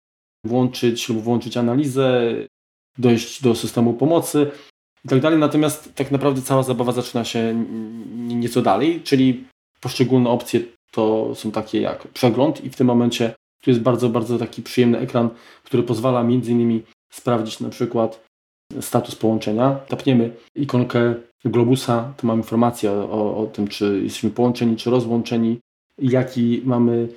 włączyć 0.46 1.08
lub 1.08 1.22
włączyć 1.22 1.56
analizę, 1.56 2.22
dojść 2.98 3.42
do 3.42 3.54
systemu 3.54 3.94
pomocy 3.94 4.50
i 5.04 5.08
tak 5.08 5.20
dalej. 5.20 5.38
Natomiast 5.38 5.94
tak 5.94 6.10
naprawdę 6.10 6.42
cała 6.42 6.62
zabawa 6.62 6.92
zaczyna 6.92 7.24
się 7.24 7.64
nieco 8.16 8.62
dalej, 8.62 9.00
czyli 9.04 9.44
poszczególne 9.80 10.30
opcje 10.30 10.60
to 10.90 11.34
są 11.34 11.50
takie 11.50 11.80
jak 11.80 12.08
przegląd 12.08 12.64
i 12.64 12.70
w 12.70 12.76
tym 12.76 12.86
momencie 12.86 13.34
tu 13.60 13.70
jest 13.70 13.80
bardzo, 13.80 14.08
bardzo 14.08 14.38
taki 14.38 14.62
przyjemny 14.62 14.98
ekran, 14.98 15.30
który 15.64 15.82
pozwala 15.82 16.22
między 16.22 16.52
innymi 16.52 16.82
sprawdzić 17.10 17.60
na 17.60 17.68
przykład 17.68 18.24
status 18.80 19.14
połączenia. 19.14 19.80
Tapniemy 19.88 20.30
ikonkę 20.54 21.14
globusa, 21.44 22.14
to 22.16 22.26
mamy 22.26 22.42
informację 22.42 22.92
o, 22.92 23.36
o 23.36 23.46
tym, 23.46 23.68
czy 23.68 24.00
jesteśmy 24.02 24.30
połączeni, 24.30 24.76
czy 24.76 24.90
rozłączeni, 24.90 25.60
jaki 25.98 26.62
mamy 26.64 27.08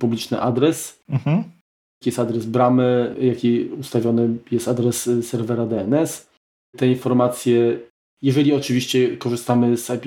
publiczny 0.00 0.40
adres, 0.40 1.02
mhm. 1.08 1.36
jaki 1.36 2.06
jest 2.06 2.18
adres 2.18 2.46
bramy, 2.46 3.16
jaki 3.20 3.64
ustawiony 3.64 4.36
jest 4.50 4.68
adres 4.68 5.10
serwera 5.22 5.66
DNS. 5.66 6.27
Te 6.76 6.88
informacje, 6.88 7.80
jeżeli 8.22 8.52
oczywiście 8.52 9.16
korzystamy 9.16 9.76
z 9.76 9.90
IP 9.90 10.04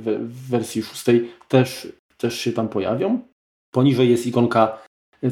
w 0.00 0.50
wersji 0.50 0.82
6, 0.82 1.04
też, 1.48 1.88
też 2.16 2.38
się 2.38 2.52
tam 2.52 2.68
pojawią. 2.68 3.20
Poniżej 3.74 4.10
jest 4.10 4.26
ikonka, 4.26 4.82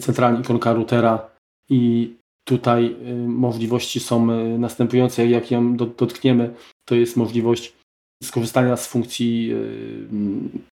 centralnie 0.01 0.41
ikonka 0.41 0.73
routera 0.73 1.31
i 1.69 2.15
tutaj 2.45 2.97
y, 3.07 3.15
możliwości 3.29 4.01
są 4.01 4.27
następujące. 4.59 5.27
Jak 5.27 5.51
ją 5.51 5.77
dotkniemy, 5.77 6.55
to 6.85 6.95
jest 6.95 7.17
możliwość 7.17 7.75
skorzystania 8.23 8.77
z 8.77 8.87
funkcji 8.87 9.53
y, 9.53 10.71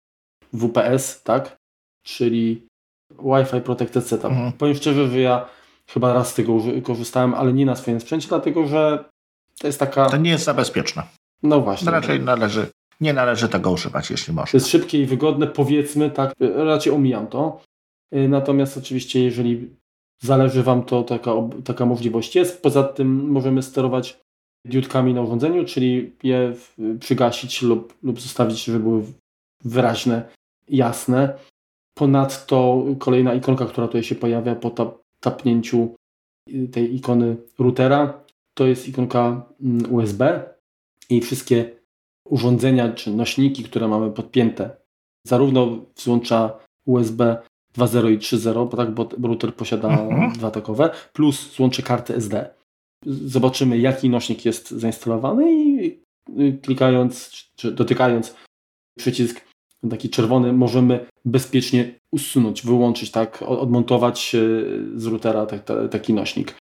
WPS, 0.52 1.22
tak? 1.22 1.56
Czyli 2.06 2.66
Wi-Fi 3.10 3.60
Protected 3.60 4.06
Setup. 4.06 4.30
Mhm. 4.30 4.52
Powiem 4.52 4.74
szczerze, 4.74 5.08
że 5.08 5.20
ja 5.20 5.48
chyba 5.90 6.12
raz 6.12 6.30
z 6.30 6.34
tego 6.34 6.58
korzystałem, 6.82 7.34
ale 7.34 7.52
nie 7.52 7.66
na 7.66 7.76
swoim 7.76 8.00
sprzęcie, 8.00 8.28
dlatego 8.28 8.66
że 8.66 9.04
to 9.58 9.66
jest 9.66 9.80
taka... 9.80 10.06
To 10.06 10.16
nie 10.16 10.30
jest 10.30 10.44
za 10.44 10.54
bezpieczne. 10.54 11.02
No 11.42 11.60
właśnie. 11.60 11.90
Raczej 11.90 12.20
należy, 12.20 12.66
nie 13.00 13.12
należy 13.12 13.48
tego 13.48 13.70
używać, 13.70 14.10
jeśli 14.10 14.34
można. 14.34 14.50
To 14.50 14.56
jest 14.56 14.68
szybkie 14.68 15.02
i 15.02 15.06
wygodne, 15.06 15.46
powiedzmy, 15.46 16.10
tak, 16.10 16.34
raczej 16.54 16.92
omijam 16.92 17.26
to. 17.26 17.60
Natomiast 18.12 18.78
oczywiście, 18.78 19.24
jeżeli 19.24 19.68
zależy 20.22 20.62
Wam 20.62 20.82
to, 20.82 21.02
taka, 21.02 21.32
taka 21.64 21.86
możliwość 21.86 22.36
jest. 22.36 22.62
Poza 22.62 22.82
tym 22.82 23.30
możemy 23.30 23.62
sterować 23.62 24.20
diodkami 24.64 25.14
na 25.14 25.22
urządzeniu, 25.22 25.64
czyli 25.64 26.12
je 26.22 26.54
przygasić 27.00 27.62
lub, 27.62 27.94
lub 28.02 28.20
zostawić, 28.20 28.64
żeby 28.64 28.80
były 28.80 29.02
wyraźne, 29.64 30.28
jasne. 30.68 31.38
Ponadto 31.94 32.84
kolejna 32.98 33.34
ikonka, 33.34 33.66
która 33.66 33.86
tutaj 33.86 34.02
się 34.02 34.14
pojawia 34.14 34.54
po 34.54 34.70
tap, 34.70 34.98
tapnięciu 35.20 35.94
tej 36.72 36.94
ikony 36.94 37.36
routera, 37.58 38.20
to 38.58 38.66
jest 38.66 38.88
ikonka 38.88 39.46
mm, 39.60 39.94
USB 39.94 40.42
i 41.10 41.20
wszystkie 41.20 41.78
urządzenia 42.24 42.92
czy 42.92 43.10
nośniki, 43.10 43.64
które 43.64 43.88
mamy 43.88 44.10
podpięte, 44.10 44.76
zarówno 45.26 45.84
złącza 45.96 46.58
USB 46.86 47.36
2.0 47.76 48.12
i 48.12 48.18
3.0, 48.18 48.68
bo 48.70 48.76
tak, 48.76 48.90
bo 48.90 49.28
router 49.28 49.54
posiada 49.54 49.88
mhm. 49.88 50.32
dwa 50.32 50.50
takowe, 50.50 50.90
plus 51.12 51.54
złącze 51.56 51.82
karty 51.82 52.14
SD. 52.14 52.54
Zobaczymy, 53.06 53.78
jaki 53.78 54.10
nośnik 54.10 54.44
jest 54.44 54.70
zainstalowany 54.70 55.52
i 55.52 56.00
klikając, 56.62 57.30
czy 57.56 57.72
dotykając 57.72 58.34
przycisk 58.98 59.44
taki 59.90 60.10
czerwony, 60.10 60.52
możemy 60.52 61.06
bezpiecznie 61.24 61.94
usunąć, 62.12 62.62
wyłączyć, 62.62 63.10
tak, 63.10 63.42
odmontować 63.42 64.34
e, 64.34 64.38
z 64.94 65.06
routera 65.06 65.46
taki 65.90 66.14
nośnik. 66.14 66.54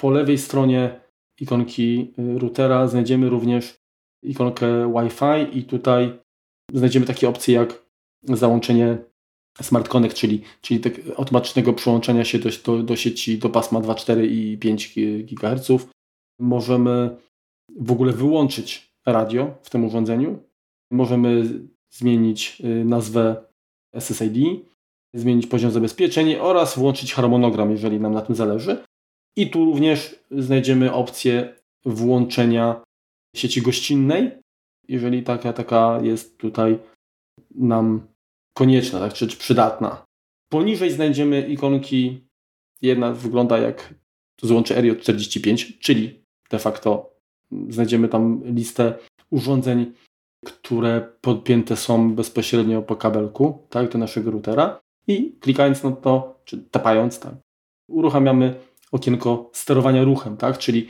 Po 0.00 0.10
lewej 0.10 0.38
stronie 0.38 1.07
ikonki 1.40 2.14
e, 2.18 2.38
routera 2.38 2.88
znajdziemy 2.88 3.28
również 3.28 3.78
ikonkę 4.22 4.92
Wi-Fi 4.92 5.58
i 5.58 5.64
tutaj 5.64 6.18
znajdziemy 6.72 7.06
takie 7.06 7.28
opcje 7.28 7.54
jak 7.54 7.82
załączenie 8.22 8.98
Smart 9.62 9.88
Connect, 9.88 10.16
czyli, 10.16 10.42
czyli 10.60 10.80
tak 10.80 10.92
automatycznego 11.16 11.72
przyłączenia 11.72 12.24
się 12.24 12.38
do, 12.38 12.50
do, 12.64 12.82
do 12.82 12.96
sieci 12.96 13.38
do 13.38 13.48
pasma 13.48 13.80
2,4 13.80 14.24
i 14.30 14.58
5 14.58 14.94
GHz. 15.22 15.70
Możemy 16.40 17.16
w 17.76 17.92
ogóle 17.92 18.12
wyłączyć 18.12 18.92
radio 19.06 19.54
w 19.62 19.70
tym 19.70 19.84
urządzeniu. 19.84 20.42
Możemy 20.90 21.44
zmienić 21.90 22.62
y, 22.64 22.84
nazwę 22.84 23.44
SSID, 23.98 24.66
zmienić 25.14 25.46
poziom 25.46 25.70
zabezpieczeń 25.70 26.34
oraz 26.34 26.78
włączyć 26.78 27.14
harmonogram, 27.14 27.70
jeżeli 27.70 28.00
nam 28.00 28.12
na 28.12 28.22
tym 28.22 28.34
zależy. 28.34 28.84
I 29.38 29.50
tu 29.50 29.64
również 29.64 30.24
znajdziemy 30.30 30.92
opcję 30.92 31.54
włączenia 31.84 32.82
sieci 33.36 33.62
gościnnej, 33.62 34.30
jeżeli 34.88 35.22
taka, 35.22 35.52
taka 35.52 36.00
jest 36.02 36.38
tutaj 36.38 36.78
nam 37.54 38.08
konieczna, 38.54 39.00
tak, 39.00 39.12
czy, 39.12 39.26
przydatna. 39.26 40.04
Poniżej 40.52 40.90
znajdziemy 40.90 41.48
ikonki, 41.48 42.28
jedna 42.82 43.12
wygląda 43.12 43.58
jak 43.58 43.94
złącze 44.42 44.76
Eriot 44.76 45.00
45, 45.00 45.78
czyli 45.78 46.24
de 46.50 46.58
facto 46.58 47.16
znajdziemy 47.68 48.08
tam 48.08 48.42
listę 48.44 48.94
urządzeń, 49.30 49.92
które 50.44 51.12
podpięte 51.20 51.76
są 51.76 52.14
bezpośrednio 52.14 52.82
po 52.82 52.96
kabelku 52.96 53.66
tak, 53.70 53.92
do 53.92 53.98
naszego 53.98 54.30
routera. 54.30 54.80
I 55.06 55.32
klikając 55.40 55.82
na 55.82 55.92
to, 55.92 56.40
czy 56.44 56.58
tapając, 56.58 57.20
tak, 57.20 57.34
uruchamiamy 57.88 58.67
okienko 58.92 59.50
sterowania 59.52 60.04
ruchem, 60.04 60.36
tak, 60.36 60.58
czyli 60.58 60.88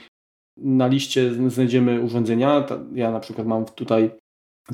na 0.57 0.87
liście 0.87 1.51
znajdziemy 1.51 2.01
urządzenia. 2.01 2.67
Ja 2.95 3.11
na 3.11 3.21
przykład 3.21 3.47
mam 3.47 3.65
tutaj 3.65 4.11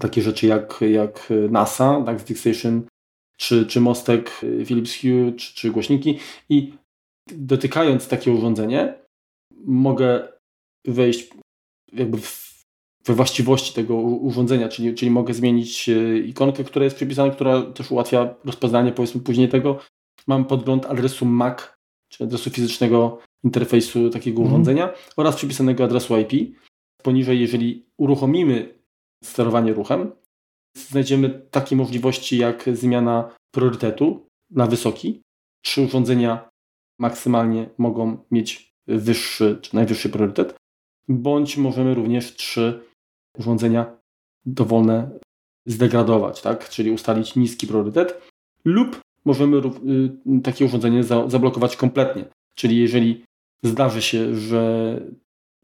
takie 0.01 0.23
rzeczy 0.23 0.47
jak, 0.47 0.81
jak 0.91 1.33
NASA, 1.51 2.03
tak, 2.07 2.21
Stick 2.21 2.41
Station, 2.41 2.83
czy, 3.37 3.67
czy 3.67 3.81
mostek 3.81 4.31
y, 4.43 4.65
Philips 4.67 5.01
Hue, 5.01 5.33
czy, 5.37 5.55
czy 5.55 5.71
głośniki 5.71 6.19
i 6.49 6.75
dotykając 7.27 8.09
takie 8.09 8.33
urządzenie 8.33 8.95
mogę 9.65 10.29
wejść 10.85 11.31
jakby 11.93 12.19
we 13.05 13.15
właściwości 13.15 13.75
tego 13.75 13.95
urządzenia, 13.97 14.69
czyli, 14.69 14.95
czyli 14.95 15.11
mogę 15.11 15.35
zmienić 15.35 15.89
y, 15.89 16.19
ikonkę, 16.27 16.65
która 16.65 16.85
jest 16.85 16.97
przypisana, 16.97 17.33
która 17.33 17.63
też 17.63 17.91
ułatwia 17.91 18.35
rozpoznanie 18.45 18.93
powiedzmy 18.93 19.21
później 19.21 19.49
tego. 19.49 19.79
Mam 20.27 20.45
podgląd 20.45 20.87
adresu 20.87 21.27
MAC, 21.27 21.74
czy 22.17 22.25
adresu 22.25 22.51
fizycznego 22.51 23.19
interfejsu 23.45 24.11
takiego 24.11 24.43
mhm. 24.43 24.53
urządzenia 24.53 24.93
oraz 25.17 25.37
przypisanego 25.37 25.85
adresu 25.85 26.15
IP. 26.19 26.57
Poniżej, 27.03 27.41
jeżeli 27.41 27.87
uruchomimy 27.97 28.79
sterowanie 29.25 29.73
ruchem, 29.73 30.13
znajdziemy 30.77 31.47
takie 31.51 31.77
możliwości 31.77 32.39
jak 32.39 32.65
zmiana 32.73 33.35
priorytetu 33.55 34.27
na 34.51 34.67
wysoki. 34.67 35.23
Trzy 35.65 35.83
urządzenia 35.83 36.49
maksymalnie 36.99 37.71
mogą 37.79 38.25
mieć 38.31 38.75
wyższy 38.87 39.59
czy 39.63 39.75
najwyższy 39.77 40.09
priorytet, 40.09 40.55
bądź 41.09 41.57
możemy 41.57 41.95
również 41.95 42.35
trzy 42.35 42.81
urządzenia 43.39 43.97
dowolne 44.47 45.19
zdegradować, 45.67 46.43
tak? 46.43 46.69
czyli 46.69 46.91
ustalić 46.91 47.37
niski 47.37 47.67
priorytet, 47.67 48.23
lub 48.65 49.01
możemy 49.25 49.57
y, 49.57 50.41
takie 50.43 50.65
urządzenie 50.65 51.05
zablokować 51.05 51.77
kompletnie. 51.77 52.25
Czyli 52.55 52.79
jeżeli 52.79 53.25
zdarzy 53.63 54.03
się, 54.03 54.37
że 54.37 55.01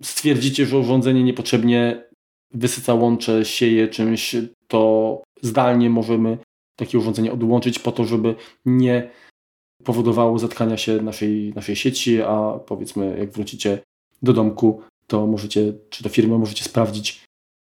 stwierdzicie, 0.02 0.66
że 0.66 0.78
urządzenie 0.78 1.24
niepotrzebnie 1.24 2.04
wysyca 2.54 2.94
łącze, 2.94 3.44
sieje 3.44 3.88
czymś, 3.88 4.36
to 4.68 5.22
zdalnie 5.42 5.90
możemy 5.90 6.38
takie 6.76 6.98
urządzenie 6.98 7.32
odłączyć 7.32 7.78
po 7.78 7.92
to, 7.92 8.04
żeby 8.04 8.34
nie 8.64 9.10
powodowało 9.84 10.38
zatkania 10.38 10.76
się 10.76 11.02
naszej, 11.02 11.52
naszej 11.54 11.76
sieci, 11.76 12.22
a 12.22 12.58
powiedzmy 12.66 13.16
jak 13.18 13.32
wrócicie 13.32 13.78
do 14.22 14.32
domku, 14.32 14.82
to 15.06 15.26
możecie, 15.26 15.72
czy 15.90 16.02
do 16.02 16.08
firmy 16.08 16.38
możecie 16.38 16.64
sprawdzić, 16.64 17.24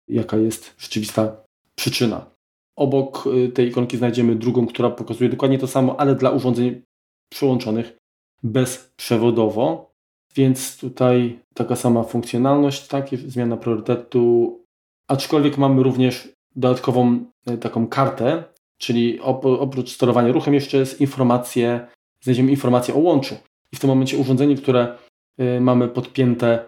jaka 0.07 0.37
jest 0.37 0.75
rzeczywista 0.77 1.43
przyczyna. 1.75 2.32
Obok 2.75 3.27
y, 3.27 3.49
tej 3.49 3.67
ikonki 3.67 3.97
znajdziemy 3.97 4.35
drugą, 4.35 4.67
która 4.67 4.89
pokazuje 4.89 5.29
dokładnie 5.29 5.59
to 5.59 5.67
samo, 5.67 5.99
ale 5.99 6.15
dla 6.15 6.31
urządzeń 6.31 6.81
przyłączonych 7.29 7.97
bezprzewodowo. 8.43 9.93
Więc 10.35 10.77
tutaj 10.77 11.39
taka 11.53 11.75
sama 11.75 12.03
funkcjonalność, 12.03 12.87
tak, 12.87 13.09
zmiana 13.09 13.57
priorytetu, 13.57 14.59
aczkolwiek 15.07 15.57
mamy 15.57 15.83
również 15.83 16.29
dodatkową 16.55 17.25
e, 17.45 17.57
taką 17.57 17.87
kartę, 17.87 18.43
czyli 18.77 19.19
oprócz 19.19 19.91
sterowania 19.91 20.31
ruchem 20.31 20.53
jeszcze 20.53 20.77
jest 20.77 21.01
informacje, 21.01 21.87
znajdziemy 22.21 22.51
informację 22.51 22.93
o 22.93 22.99
łączu. 22.99 23.35
I 23.71 23.75
w 23.75 23.79
tym 23.79 23.87
momencie 23.87 24.17
urządzenie, 24.17 24.55
które 24.55 24.97
e, 25.37 25.59
mamy 25.59 25.87
podpięte 25.87 26.65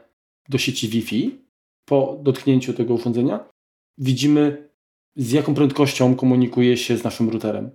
do 0.50 0.57
sieci 0.57 0.88
Wi-Fi, 0.88 1.45
po 1.85 2.19
dotknięciu 2.21 2.74
tego 2.74 2.93
urządzenia 2.93 3.39
widzimy 3.97 4.69
z 5.15 5.31
jaką 5.31 5.53
prędkością 5.53 6.15
komunikuje 6.15 6.77
się 6.77 6.98
z 6.98 7.03
naszym 7.03 7.29
routerem. 7.29 7.72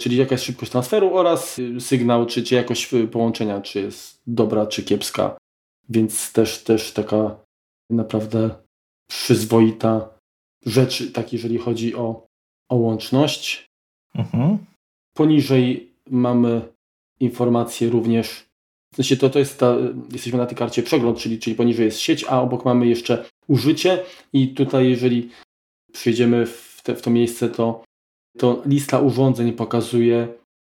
Czyli 0.00 0.16
jaka 0.16 0.34
jest 0.34 0.44
szybkość 0.44 0.72
transferu 0.72 1.16
oraz 1.16 1.60
sygnał, 1.78 2.26
czy, 2.26 2.42
czy 2.42 2.54
jakość 2.54 2.90
połączenia, 3.12 3.60
czy 3.60 3.80
jest 3.80 4.22
dobra, 4.26 4.66
czy 4.66 4.82
kiepska. 4.82 5.36
Więc 5.88 6.32
też, 6.32 6.62
też 6.62 6.92
taka 6.92 7.36
naprawdę 7.90 8.50
przyzwoita 9.08 10.18
rzecz, 10.66 11.12
tak 11.12 11.32
jeżeli 11.32 11.58
chodzi 11.58 11.94
o, 11.94 12.26
o 12.68 12.76
łączność. 12.76 13.66
Mhm. 14.14 14.58
Poniżej 15.14 15.92
mamy 16.10 16.72
informacje 17.20 17.88
również, 17.90 18.44
w 18.92 18.96
sensie 18.96 19.16
to, 19.16 19.30
to 19.30 19.38
jest 19.38 19.58
ta, 19.58 19.76
jesteśmy 20.12 20.38
na 20.38 20.46
tej 20.46 20.56
karcie 20.56 20.82
przegląd, 20.82 21.18
czyli, 21.18 21.38
czyli 21.38 21.56
poniżej 21.56 21.84
jest 21.84 21.98
sieć, 21.98 22.24
a 22.24 22.42
obok 22.42 22.64
mamy 22.64 22.86
jeszcze 22.86 23.24
użycie 23.48 24.04
i 24.32 24.48
tutaj 24.48 24.90
jeżeli 24.90 25.30
przejdziemy 25.92 26.46
w, 26.46 26.71
te, 26.82 26.96
w 26.96 27.02
to 27.02 27.10
miejsce, 27.10 27.48
to, 27.48 27.84
to 28.38 28.62
lista 28.66 29.00
urządzeń 29.00 29.52
pokazuje, 29.52 30.28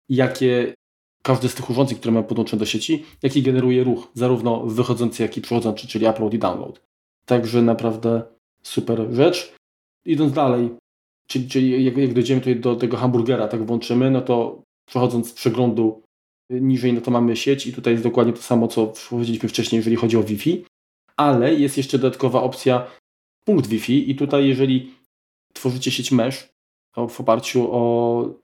jakie 0.08 0.74
każde 1.22 1.48
z 1.48 1.54
tych 1.54 1.70
urządzeń, 1.70 1.98
które 1.98 2.12
mamy 2.12 2.26
podłączone 2.26 2.60
do 2.60 2.66
sieci, 2.66 3.04
jaki 3.22 3.42
generuje 3.42 3.84
ruch, 3.84 4.08
zarówno 4.14 4.66
wychodzący, 4.66 5.22
jak 5.22 5.36
i 5.36 5.40
przychodzący, 5.40 5.86
czyli 5.86 6.06
upload 6.08 6.34
i 6.34 6.38
download. 6.38 6.80
Także 7.26 7.62
naprawdę 7.62 8.22
super 8.62 9.06
rzecz. 9.10 9.54
Idąc 10.06 10.32
dalej, 10.32 10.70
czyli, 11.28 11.48
czyli 11.48 11.84
jak, 11.84 11.96
jak 11.96 12.14
dojdziemy 12.14 12.40
tutaj 12.40 12.60
do 12.60 12.76
tego 12.76 12.96
hamburgera, 12.96 13.48
tak 13.48 13.66
włączymy, 13.66 14.10
no 14.10 14.20
to 14.20 14.62
przechodząc 14.88 15.30
z 15.30 15.32
przeglądu 15.32 16.02
niżej, 16.50 16.92
no 16.92 17.00
to 17.00 17.10
mamy 17.10 17.36
sieć 17.36 17.66
i 17.66 17.72
tutaj 17.72 17.92
jest 17.92 18.04
dokładnie 18.04 18.32
to 18.32 18.42
samo, 18.42 18.68
co 18.68 18.92
powiedzieliśmy 19.10 19.48
wcześniej, 19.48 19.78
jeżeli 19.78 19.96
chodzi 19.96 20.16
o 20.16 20.22
Wi-Fi, 20.22 20.64
ale 21.16 21.54
jest 21.54 21.76
jeszcze 21.76 21.98
dodatkowa 21.98 22.42
opcja 22.42 22.86
punkt 23.44 23.66
Wi-Fi 23.66 24.10
i 24.10 24.16
tutaj 24.16 24.48
jeżeli 24.48 24.94
tworzycie 25.54 25.90
sieć 25.90 26.12
mesh 26.12 26.54
w 27.08 27.20
oparciu 27.20 27.68
o 27.72 28.44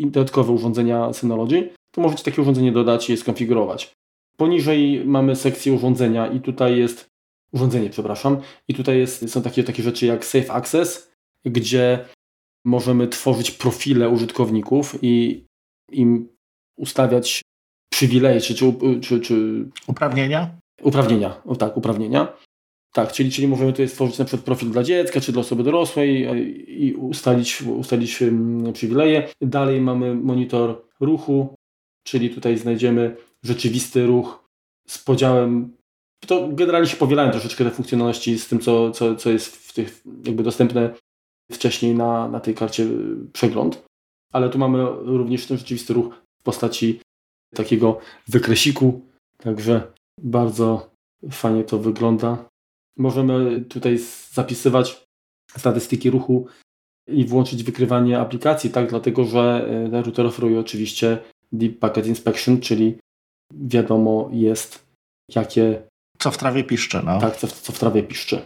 dodatkowe 0.00 0.52
urządzenia 0.52 1.12
Synology, 1.12 1.70
to 1.90 2.00
możecie 2.00 2.24
takie 2.24 2.42
urządzenie 2.42 2.72
dodać 2.72 3.08
i 3.08 3.12
je 3.12 3.18
skonfigurować. 3.18 3.92
Poniżej 4.36 5.04
mamy 5.04 5.36
sekcję 5.36 5.72
urządzenia 5.72 6.26
i 6.26 6.40
tutaj 6.40 6.78
jest 6.78 7.06
urządzenie, 7.52 7.90
przepraszam, 7.90 8.40
i 8.68 8.74
tutaj 8.74 8.98
jest, 8.98 9.30
są 9.30 9.42
takie, 9.42 9.64
takie 9.64 9.82
rzeczy 9.82 10.06
jak 10.06 10.24
Safe 10.24 10.52
Access, 10.52 11.12
gdzie 11.44 12.04
możemy 12.64 13.08
tworzyć 13.08 13.50
profile 13.50 14.08
użytkowników 14.08 14.98
i 15.02 15.44
im 15.92 16.28
ustawiać 16.76 17.42
przywileje, 17.92 18.40
czy, 18.40 18.54
czy, 18.54 18.74
czy, 19.02 19.20
czy 19.20 19.64
uprawnienia. 19.86 20.58
Uprawnienia, 20.82 21.42
o 21.44 21.56
tak, 21.56 21.76
uprawnienia. 21.76 22.32
Tak, 22.92 23.12
czyli, 23.12 23.30
czyli 23.30 23.48
możemy 23.48 23.72
tutaj 23.72 23.88
stworzyć 23.88 24.18
na 24.18 24.24
przykład 24.24 24.44
profil 24.44 24.70
dla 24.70 24.82
dziecka, 24.82 25.20
czy 25.20 25.32
dla 25.32 25.40
osoby 25.40 25.62
dorosłej 25.62 26.28
i 26.68 26.94
ustalić, 26.94 27.62
ustalić 27.62 28.22
przywileje. 28.72 29.28
Dalej 29.40 29.80
mamy 29.80 30.14
monitor 30.14 30.82
ruchu, 31.00 31.54
czyli 32.06 32.30
tutaj 32.30 32.58
znajdziemy 32.58 33.16
rzeczywisty 33.42 34.06
ruch 34.06 34.48
z 34.88 34.98
podziałem. 34.98 35.76
To 36.26 36.48
generalnie 36.52 36.88
się 36.88 36.96
powielają 36.96 37.30
troszeczkę 37.30 37.64
te 37.64 37.70
funkcjonalności 37.70 38.38
z 38.38 38.48
tym, 38.48 38.58
co, 38.58 38.90
co, 38.90 39.16
co 39.16 39.30
jest 39.30 39.56
w 39.56 39.72
tych 39.72 40.02
jakby 40.24 40.42
dostępne 40.42 40.94
wcześniej 41.52 41.94
na, 41.94 42.28
na 42.28 42.40
tej 42.40 42.54
karcie 42.54 42.86
przegląd. 43.32 43.84
Ale 44.32 44.50
tu 44.50 44.58
mamy 44.58 44.84
również 45.02 45.46
ten 45.46 45.58
rzeczywisty 45.58 45.94
ruch 45.94 46.14
w 46.40 46.42
postaci 46.42 47.00
takiego 47.54 47.98
wykresiku, 48.28 49.00
także 49.36 49.92
bardzo 50.20 50.90
fajnie 51.30 51.64
to 51.64 51.78
wygląda. 51.78 52.48
Możemy 52.98 53.60
tutaj 53.60 53.98
zapisywać 54.32 55.06
statystyki 55.56 56.10
ruchu 56.10 56.46
i 57.08 57.24
włączyć 57.24 57.64
wykrywanie 57.64 58.18
aplikacji, 58.18 58.70
tak, 58.70 58.90
dlatego 58.90 59.24
że 59.24 59.68
e, 59.92 60.02
router 60.02 60.26
oferuje 60.26 60.60
oczywiście 60.60 61.18
Deep 61.52 61.78
Packet 61.78 62.06
Inspection, 62.06 62.60
czyli 62.60 62.98
wiadomo 63.54 64.28
jest, 64.32 64.86
jakie. 65.34 65.82
Co 66.18 66.30
w 66.30 66.38
trawie 66.38 66.64
piszczy, 66.64 67.00
no. 67.04 67.20
Tak, 67.20 67.36
co 67.36 67.46
w, 67.46 67.52
co 67.52 67.72
w 67.72 67.78
trawie 67.78 68.02
piszczy. 68.02 68.40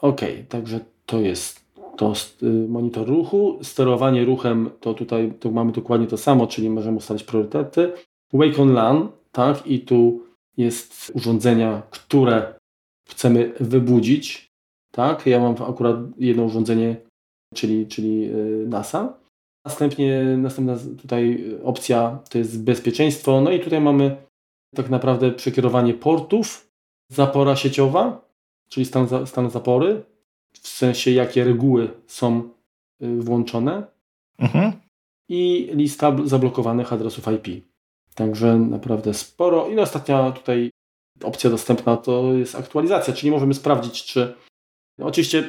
Ok, 0.00 0.20
także 0.48 0.80
to 1.06 1.20
jest 1.20 1.60
to 1.96 2.12
y, 2.42 2.68
monitor 2.68 3.08
ruchu. 3.08 3.58
Sterowanie 3.62 4.24
ruchem 4.24 4.70
to 4.80 4.94
tutaj 4.94 5.32
to 5.40 5.50
mamy 5.50 5.72
dokładnie 5.72 6.06
to 6.06 6.16
samo, 6.16 6.46
czyli 6.46 6.70
możemy 6.70 6.96
ustalić 6.96 7.24
priorytety. 7.24 7.92
Wake 8.32 8.62
on 8.62 8.72
LAN, 8.72 9.08
tak, 9.32 9.66
i 9.66 9.80
tu 9.80 10.22
jest 10.56 11.12
urządzenia, 11.14 11.82
które 11.90 12.54
chcemy 13.10 13.52
wybudzić, 13.60 14.50
tak. 14.92 15.26
Ja 15.26 15.40
mam 15.40 15.54
akurat 15.62 15.96
jedno 16.18 16.44
urządzenie, 16.44 16.96
czyli, 17.54 17.86
czyli 17.86 18.24
y, 18.24 18.66
NASA. 18.68 19.20
Następnie 19.66 20.24
następna 20.24 20.76
tutaj 21.02 21.44
opcja 21.64 22.18
to 22.30 22.38
jest 22.38 22.64
bezpieczeństwo. 22.64 23.40
No 23.40 23.50
i 23.50 23.60
tutaj 23.60 23.80
mamy 23.80 24.16
tak 24.76 24.90
naprawdę 24.90 25.32
przekierowanie 25.32 25.94
portów, 25.94 26.70
zapora 27.12 27.56
sieciowa, 27.56 28.28
czyli 28.68 28.86
stan, 28.86 29.26
stan 29.26 29.50
zapory, 29.50 30.02
w 30.52 30.68
sensie 30.68 31.10
jakie 31.10 31.44
reguły 31.44 31.90
są 32.06 32.50
y, 33.02 33.16
włączone 33.20 33.86
mhm. 34.38 34.72
i 35.28 35.70
lista 35.72 36.16
zablokowanych 36.24 36.92
adresów 36.92 37.24
IP. 37.28 37.64
Także 38.14 38.58
naprawdę 38.58 39.14
sporo. 39.14 39.68
I 39.68 39.78
ostatnia 39.78 40.32
tutaj 40.32 40.70
opcja 41.22 41.50
dostępna 41.50 41.96
to 41.96 42.32
jest 42.32 42.54
aktualizacja, 42.54 43.14
czyli 43.14 43.30
możemy 43.30 43.54
sprawdzić, 43.54 44.04
czy 44.04 44.34
no 44.98 45.06
oczywiście 45.06 45.48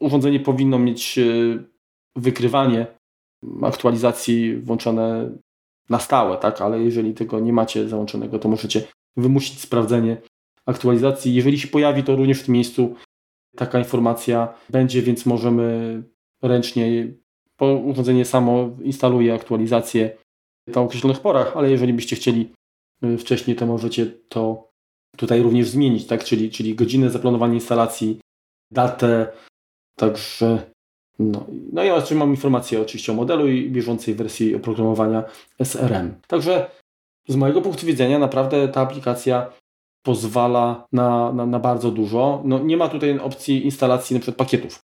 urządzenie 0.00 0.40
powinno 0.40 0.78
mieć 0.78 1.18
y, 1.18 1.64
wykrywanie 2.16 2.86
aktualizacji 3.62 4.56
włączone 4.56 5.30
na 5.88 5.98
stałe, 5.98 6.36
tak? 6.36 6.60
ale 6.60 6.80
jeżeli 6.82 7.14
tego 7.14 7.40
nie 7.40 7.52
macie 7.52 7.88
załączonego, 7.88 8.38
to 8.38 8.48
możecie 8.48 8.82
wymusić 9.16 9.60
sprawdzenie 9.60 10.16
aktualizacji. 10.66 11.34
Jeżeli 11.34 11.58
się 11.58 11.68
pojawi, 11.68 12.04
to 12.04 12.16
również 12.16 12.40
w 12.40 12.44
tym 12.44 12.54
miejscu 12.54 12.94
taka 13.56 13.78
informacja 13.78 14.54
będzie, 14.70 15.02
więc 15.02 15.26
możemy 15.26 16.02
ręcznie, 16.42 17.12
bo 17.58 17.74
urządzenie 17.74 18.24
samo 18.24 18.70
instaluje 18.82 19.34
aktualizację 19.34 20.18
na 20.66 20.80
określonych 20.80 21.20
porach, 21.20 21.56
ale 21.56 21.70
jeżeli 21.70 21.92
byście 21.92 22.16
chcieli 22.16 22.52
y, 23.04 23.18
wcześniej, 23.18 23.56
to 23.56 23.66
możecie 23.66 24.06
to 24.06 24.67
tutaj 25.16 25.42
również 25.42 25.68
zmienić, 25.68 26.06
tak? 26.06 26.24
czyli, 26.24 26.50
czyli 26.50 26.74
godzinę 26.74 27.10
zaplanowania 27.10 27.54
instalacji, 27.54 28.20
datę, 28.70 29.32
także 29.98 30.70
no, 31.18 31.46
no 31.72 31.84
i 31.84 31.90
oczywiście 31.90 32.14
mam 32.14 32.30
informację 32.30 32.80
oczywiście 32.80 33.12
o 33.12 33.14
modelu 33.14 33.48
i 33.48 33.70
bieżącej 33.70 34.14
wersji 34.14 34.54
oprogramowania 34.54 35.24
SRM. 35.58 36.14
Także 36.26 36.70
z 37.28 37.36
mojego 37.36 37.62
punktu 37.62 37.86
widzenia 37.86 38.18
naprawdę 38.18 38.68
ta 38.68 38.80
aplikacja 38.80 39.52
pozwala 40.02 40.86
na, 40.92 41.32
na, 41.32 41.46
na 41.46 41.58
bardzo 41.58 41.90
dużo. 41.90 42.42
No, 42.44 42.58
nie 42.58 42.76
ma 42.76 42.88
tutaj 42.88 43.18
opcji 43.18 43.64
instalacji 43.64 44.14
na 44.14 44.20
przykład 44.20 44.36
pakietów, 44.36 44.80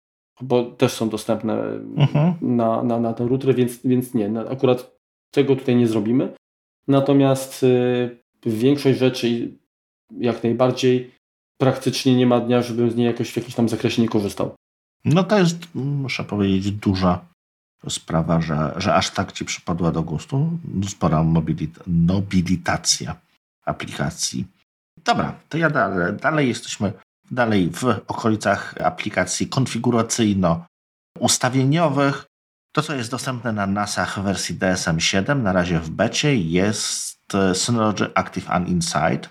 bo 0.41 0.63
też 0.63 0.91
są 0.91 1.10
dostępne 1.10 1.53
mhm. 1.97 2.34
na, 2.41 2.84
na, 2.84 2.99
na 2.99 3.13
ten 3.13 3.27
router, 3.27 3.55
więc, 3.55 3.79
więc 3.86 4.13
nie, 4.13 4.29
no, 4.29 4.41
akurat 4.49 4.95
tego 5.32 5.55
tutaj 5.55 5.75
nie 5.75 5.88
zrobimy. 5.88 6.34
Natomiast 6.88 7.63
y, 7.63 8.17
większość 8.45 8.99
rzeczy 8.99 9.58
jak 10.17 10.43
najbardziej 10.43 11.11
praktycznie 11.57 12.15
nie 12.15 12.27
ma 12.27 12.39
dnia, 12.39 12.61
żebym 12.61 12.91
z 12.91 12.95
niej 12.95 13.07
jakoś 13.07 13.31
w 13.31 13.35
jakimś 13.35 13.55
tam 13.55 13.69
zakresie 13.69 14.01
nie 14.01 14.09
korzystał. 14.09 14.55
No 15.05 15.23
to 15.23 15.39
jest, 15.39 15.57
muszę 15.75 16.23
powiedzieć, 16.23 16.71
duża 16.71 17.25
sprawa, 17.89 18.41
że, 18.41 18.73
że 18.77 18.95
aż 18.95 19.11
tak 19.11 19.31
Ci 19.31 19.45
przypadła 19.45 19.91
do 19.91 20.03
gustu. 20.03 20.59
Spora 20.87 21.23
mobilit 21.23 21.79
nobilitacja 21.87 23.15
aplikacji. 23.65 24.45
Dobra, 25.05 25.33
to 25.49 25.57
ja 25.57 25.69
dalej, 25.69 26.13
dalej 26.13 26.47
jesteśmy 26.47 26.93
dalej 27.31 27.69
w 27.69 27.83
okolicach 28.07 28.75
aplikacji 28.83 29.47
konfiguracyjno-ustawieniowych. 29.47 32.25
To, 32.71 32.81
co 32.81 32.95
jest 32.95 33.11
dostępne 33.11 33.53
na 33.53 33.67
NASach 33.67 34.19
w 34.19 34.23
wersji 34.23 34.55
DSM-7, 34.55 35.41
na 35.41 35.53
razie 35.53 35.79
w 35.79 35.89
becie, 35.89 36.35
jest 36.35 37.19
Synology 37.53 38.11
Active 38.15 38.49
Uninside. 38.57 39.21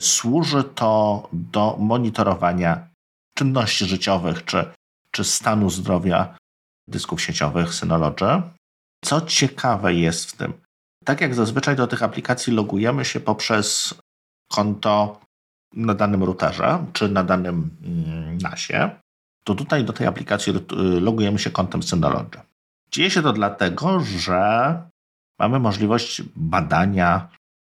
Służy 0.00 0.64
to 0.64 1.28
do 1.32 1.76
monitorowania 1.78 2.88
czynności 3.34 3.84
życiowych 3.86 4.44
czy 4.44 4.64
czy 5.10 5.24
stanu 5.24 5.70
zdrowia 5.70 6.38
dysków 6.88 7.22
sieciowych 7.22 7.74
Synology. 7.74 8.42
Co 9.04 9.20
ciekawe 9.20 9.94
jest 9.94 10.30
w 10.30 10.36
tym, 10.36 10.52
tak 11.04 11.20
jak 11.20 11.34
zazwyczaj 11.34 11.76
do 11.76 11.86
tych 11.86 12.02
aplikacji 12.02 12.52
logujemy 12.52 13.04
się 13.04 13.20
poprzez 13.20 13.94
konto 14.48 15.20
na 15.74 15.94
danym 15.94 16.24
routerze 16.24 16.86
czy 16.92 17.08
na 17.08 17.24
danym 17.24 17.70
mm, 17.82 18.38
NASie, 18.38 18.90
to 19.44 19.54
tutaj 19.54 19.84
do 19.84 19.92
tej 19.92 20.06
aplikacji 20.06 20.52
logujemy 21.00 21.38
się 21.38 21.50
kontem 21.50 21.82
Synology. 21.82 22.40
Dzieje 22.92 23.10
się 23.10 23.22
to 23.22 23.32
dlatego, 23.32 24.00
że 24.00 24.82
mamy 25.38 25.58
możliwość 25.58 26.22
badania 26.36 27.28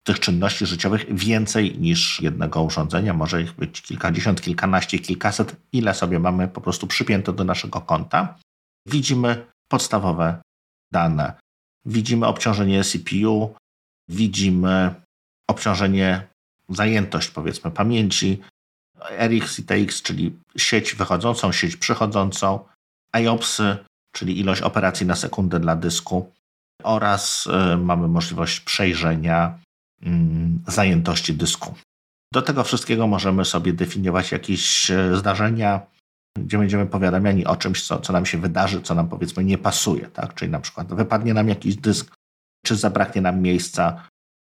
tych 0.07 0.21
czynności 0.21 0.67
życiowych 0.67 1.15
więcej 1.15 1.79
niż 1.79 2.21
jednego 2.21 2.63
urządzenia. 2.63 3.15
Może 3.15 3.43
ich 3.43 3.53
być 3.53 3.83
kilkadziesiąt, 3.83 4.41
kilkanaście, 4.41 4.99
kilkaset, 4.99 5.57
ile 5.73 5.95
sobie 5.95 6.19
mamy 6.19 6.49
po 6.49 6.61
prostu 6.61 6.87
przypięte 6.87 7.33
do 7.33 7.45
naszego 7.45 7.81
konta. 7.81 8.39
widzimy 8.87 9.47
podstawowe 9.69 10.43
dane. 10.93 11.33
Widzimy 11.85 12.27
obciążenie 12.27 12.85
CPU, 12.85 13.55
widzimy 14.09 14.95
obciążenie, 15.51 16.27
zajętość 16.69 17.29
powiedzmy 17.29 17.71
pamięci, 17.71 18.41
RX 19.19 19.59
i 19.59 19.65
TX, 19.65 20.03
czyli 20.03 20.39
sieć 20.57 20.95
wychodzącą, 20.95 21.53
sieć 21.53 21.77
przychodzącą, 21.77 22.65
IOPSy, 23.13 23.77
czyli 24.13 24.41
ilość 24.41 24.63
operacji 24.63 25.07
na 25.07 25.17
sekundę 25.17 25.61
dla 25.61 25.77
dysku 25.77 26.33
oraz 26.83 27.47
y, 27.47 27.77
mamy 27.77 28.09
możliwość 28.09 28.61
przejrzenia 28.61 29.59
zajętości 30.67 31.35
dysku. 31.35 31.75
Do 32.33 32.43
tego 32.43 32.65
wszystkiego 32.65 33.07
możemy 33.07 33.45
sobie 33.45 33.73
definiować 33.73 34.33
jakieś 34.33 34.91
y, 34.91 35.17
zdarzenia, 35.17 35.81
gdzie 36.39 36.59
będziemy 36.59 36.87
powiadamiani 36.87 37.47
o 37.47 37.57
czymś, 37.57 37.87
co, 37.87 38.01
co 38.01 38.13
nam 38.13 38.27
się 38.27 38.39
wydarzy, 38.39 38.83
co 38.83 38.95
nam 38.95 39.09
powiedzmy 39.09 39.45
nie 39.45 39.59
pasuje, 39.59 40.09
tak? 40.09 40.35
Czyli 40.35 40.51
na 40.51 40.61
przykład 40.61 40.95
wypadnie 40.95 41.35
nam 41.35 41.49
jakiś 41.49 41.77
dysk, 41.77 42.15
czy 42.67 42.77
zabraknie 42.77 43.23
nam 43.23 43.41
miejsca. 43.41 44.09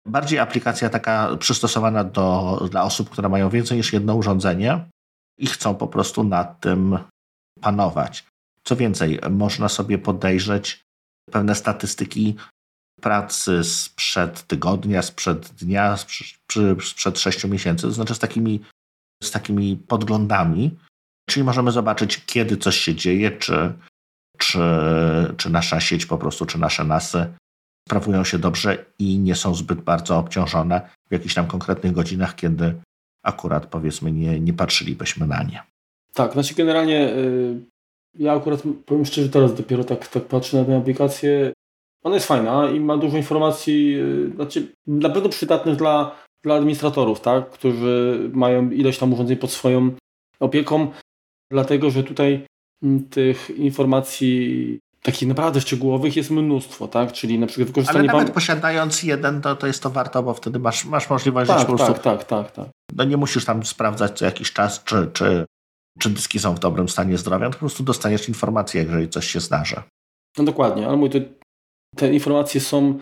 Bardziej 0.06 0.38
aplikacja 0.38 0.90
taka 0.90 1.36
przystosowana 1.36 2.04
do, 2.04 2.68
dla 2.70 2.82
osób, 2.82 3.10
które 3.10 3.28
mają 3.28 3.50
więcej 3.50 3.76
niż 3.76 3.92
jedno 3.92 4.14
urządzenie 4.14 4.84
i 5.38 5.46
chcą 5.46 5.74
po 5.74 5.88
prostu 5.88 6.24
nad 6.24 6.60
tym 6.60 6.98
panować. 7.60 8.26
Co 8.64 8.76
więcej, 8.76 9.20
można 9.30 9.68
sobie 9.68 9.98
podejrzeć 9.98 10.80
pewne 11.30 11.54
statystyki 11.54 12.36
pracy 13.00 13.64
sprzed 13.64 14.42
tygodnia, 14.46 15.02
sprzed 15.02 15.48
dnia, 15.48 15.96
sprzed 16.80 17.18
sześciu 17.18 17.48
miesięcy, 17.48 17.82
to 17.82 17.92
znaczy 17.92 18.14
z 18.14 18.18
takimi, 18.18 18.60
z 19.22 19.30
takimi 19.30 19.76
podglądami, 19.76 20.76
czyli 21.28 21.44
możemy 21.44 21.72
zobaczyć, 21.72 22.24
kiedy 22.26 22.56
coś 22.56 22.76
się 22.76 22.94
dzieje, 22.94 23.30
czy, 23.30 23.72
czy, 24.38 24.60
czy 25.36 25.50
nasza 25.50 25.80
sieć 25.80 26.06
po 26.06 26.18
prostu, 26.18 26.46
czy 26.46 26.58
nasze 26.58 26.84
nasy 26.84 27.26
sprawują 27.88 28.24
się 28.24 28.38
dobrze 28.38 28.84
i 28.98 29.18
nie 29.18 29.34
są 29.34 29.54
zbyt 29.54 29.80
bardzo 29.80 30.18
obciążone 30.18 30.90
w 31.08 31.12
jakichś 31.12 31.34
tam 31.34 31.46
konkretnych 31.46 31.92
godzinach, 31.92 32.34
kiedy 32.34 32.74
akurat 33.22 33.66
powiedzmy 33.66 34.12
nie, 34.12 34.40
nie 34.40 34.52
patrzylibyśmy 34.52 35.26
na 35.26 35.42
nie. 35.42 35.62
Tak, 36.14 36.32
znaczy 36.32 36.54
generalnie 36.54 37.08
y, 37.08 37.60
ja 38.14 38.32
akurat 38.32 38.62
powiem 38.86 39.06
szczerze, 39.06 39.28
teraz 39.28 39.54
dopiero 39.54 39.84
tak, 39.84 40.08
tak 40.08 40.24
patrzę 40.24 40.56
na 40.56 40.64
tę 40.64 40.76
aplikację. 40.76 41.52
Ona 42.04 42.14
jest 42.14 42.26
fajna 42.26 42.70
i 42.70 42.80
ma 42.80 42.96
dużo 42.96 43.16
informacji, 43.16 44.00
y, 44.00 44.32
znaczy 44.34 44.72
na 44.86 45.10
pewno 45.10 45.28
przydatnych 45.28 45.76
dla, 45.76 46.16
dla 46.44 46.54
administratorów, 46.54 47.20
tak, 47.20 47.50
którzy 47.50 48.30
mają 48.32 48.70
ileś 48.70 48.98
tam 48.98 49.12
urządzeń 49.12 49.36
pod 49.36 49.50
swoją 49.50 49.90
opieką, 50.40 50.90
dlatego 51.52 51.90
że 51.90 52.04
tutaj 52.04 52.46
mm, 52.82 53.04
tych 53.04 53.50
informacji 53.50 54.78
takich 55.02 55.28
naprawdę 55.28 55.60
szczegółowych 55.60 56.16
jest 56.16 56.30
mnóstwo, 56.30 56.88
tak? 56.88 57.12
Czyli 57.12 57.38
na 57.38 57.46
przykład 57.46 57.68
wykorzystanie... 57.68 58.10
Ale 58.10 58.18
nawet 58.18 58.34
posiadając 58.34 59.02
jeden, 59.02 59.40
to, 59.40 59.56
to 59.56 59.66
jest 59.66 59.82
to 59.82 59.90
warto, 59.90 60.22
bo 60.22 60.34
wtedy 60.34 60.58
masz, 60.58 60.84
masz 60.84 61.10
możliwość, 61.10 61.48
tak, 61.48 61.58
że 61.58 61.66
po 61.66 61.76
prostu... 61.76 61.94
Tak, 61.94 62.02
tak, 62.02 62.24
tak, 62.24 62.50
tak. 62.52 62.66
No 62.96 63.04
nie 63.04 63.16
musisz 63.16 63.44
tam 63.44 63.64
sprawdzać 63.64 64.18
co 64.18 64.24
jakiś 64.24 64.52
czas, 64.52 64.84
czy, 64.84 65.10
czy, 65.12 65.44
czy 65.98 66.10
dyski 66.10 66.38
są 66.38 66.54
w 66.54 66.58
dobrym 66.58 66.88
stanie 66.88 67.18
zdrowia, 67.18 67.46
to 67.46 67.52
po 67.52 67.58
prostu 67.58 67.82
dostaniesz 67.82 68.28
informację, 68.28 68.82
jeżeli 68.82 69.08
coś 69.08 69.26
się 69.26 69.40
zdarzy. 69.40 69.76
No 70.38 70.44
dokładnie, 70.44 70.88
ale 70.88 70.96
mój, 70.96 71.10
te, 71.10 71.20
te 71.96 72.12
informacje 72.12 72.60
są 72.60 72.98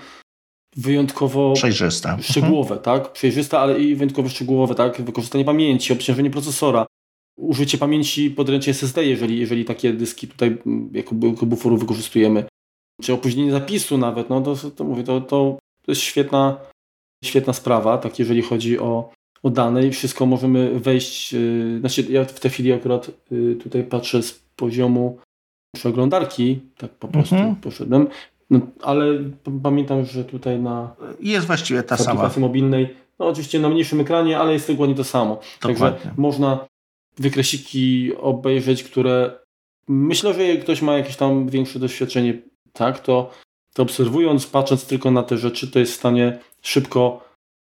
wyjątkowo 0.77 1.53
przejrzyste. 1.53 2.17
Szczegółowe, 2.23 2.77
mhm. 2.77 2.83
tak? 2.83 3.13
Przejrzyste, 3.13 3.59
ale 3.59 3.79
i 3.81 3.95
wyjątkowo 3.95 4.29
szczegółowe, 4.29 4.75
tak? 4.75 5.03
Wykorzystanie 5.03 5.45
pamięci, 5.45 5.93
obciążenie 5.93 6.31
procesora, 6.31 6.87
użycie 7.37 7.79
pamięci 7.79 8.31
podręcznej 8.31 8.71
SSD, 8.71 9.05
jeżeli, 9.05 9.39
jeżeli 9.39 9.65
takie 9.65 9.93
dyski 9.93 10.29
tutaj 10.29 10.59
mm, 10.67 10.91
jako, 10.93 11.15
jako 11.23 11.47
buforu 11.47 11.77
wykorzystujemy, 11.77 12.45
czy 13.03 13.13
opóźnienie 13.13 13.53
zapisu 13.53 13.99
nawet, 13.99 14.31
no 14.31 14.41
to, 14.41 14.57
to 14.71 14.85
mówię, 14.85 15.05
to, 15.05 15.21
to, 15.21 15.59
to 15.83 15.93
jest 15.93 16.01
świetna, 16.01 16.59
świetna 17.25 17.53
sprawa, 17.53 17.99
tak 17.99 18.19
jeżeli 18.19 18.43
chodzi 18.43 18.79
o, 18.79 19.11
o 19.43 19.51
dane 19.51 19.87
i 19.87 19.91
wszystko 19.91 20.27
możemy 20.27 20.81
wejść, 20.81 21.33
yy, 21.33 21.79
znaczy 21.81 22.07
ja 22.11 22.25
w 22.25 22.41
tej 22.41 22.51
chwili 22.51 22.73
akurat 22.73 23.11
yy, 23.31 23.57
tutaj 23.57 23.85
patrzę 23.85 24.23
z 24.23 24.33
poziomu 24.57 25.19
przeglądarki, 25.75 26.61
tak 26.77 26.91
po 26.91 27.09
prostu 27.09 27.35
mhm. 27.35 27.57
poszedłem, 27.57 28.09
no, 28.51 28.61
ale 28.83 29.05
pamiętam, 29.63 30.05
że 30.05 30.25
tutaj 30.25 30.59
na 30.61 30.97
jest 31.21 31.47
właściwie 31.47 31.83
ta 31.83 31.97
sama 31.97 32.11
aplikacji 32.11 32.43
mobilnej, 32.43 32.97
no 33.19 33.27
oczywiście 33.27 33.61
na 33.61 33.69
mniejszym 33.69 34.01
ekranie, 34.01 34.39
ale 34.39 34.53
jest 34.53 34.73
dokładnie 34.73 34.95
to 34.97 35.05
samo. 35.05 35.41
Dokładnie. 35.63 36.01
Także 36.01 36.15
można 36.17 36.67
wykresiki 37.19 38.13
obejrzeć, 38.17 38.83
które 38.83 39.39
myślę, 39.89 40.35
że 40.35 40.45
jak 40.45 40.61
ktoś 40.61 40.83
ma 40.83 40.99
jakieś 40.99 41.17
tam 41.17 41.49
większe 41.49 41.79
doświadczenie, 41.79 42.43
tak, 42.73 43.01
to, 43.01 43.31
to 43.75 43.83
obserwując, 43.83 44.47
patrząc 44.47 44.87
tylko 44.87 45.11
na 45.11 45.23
te 45.23 45.39
rzeczy, 45.39 45.71
to 45.71 45.79
jest 45.79 45.93
w 45.93 45.97
stanie 45.97 46.39
szybko 46.63 47.27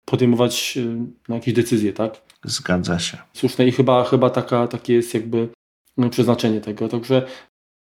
podejmować 0.06 0.80
no, 1.30 1.36
jakieś 1.36 1.54
decyzje, 1.54 1.94
tak? 1.94 2.22
Zgadza 2.44 3.00
się. 3.00 3.18
Słuszne 3.34 3.68
i 3.68 3.72
chyba, 3.72 4.04
chyba 4.04 4.30
taka, 4.30 4.68
takie 4.68 4.94
jest 4.94 5.14
jakby 5.14 5.50
no, 5.98 6.10
przeznaczenie 6.10 6.62
tego. 6.62 6.90
Także 6.90 7.26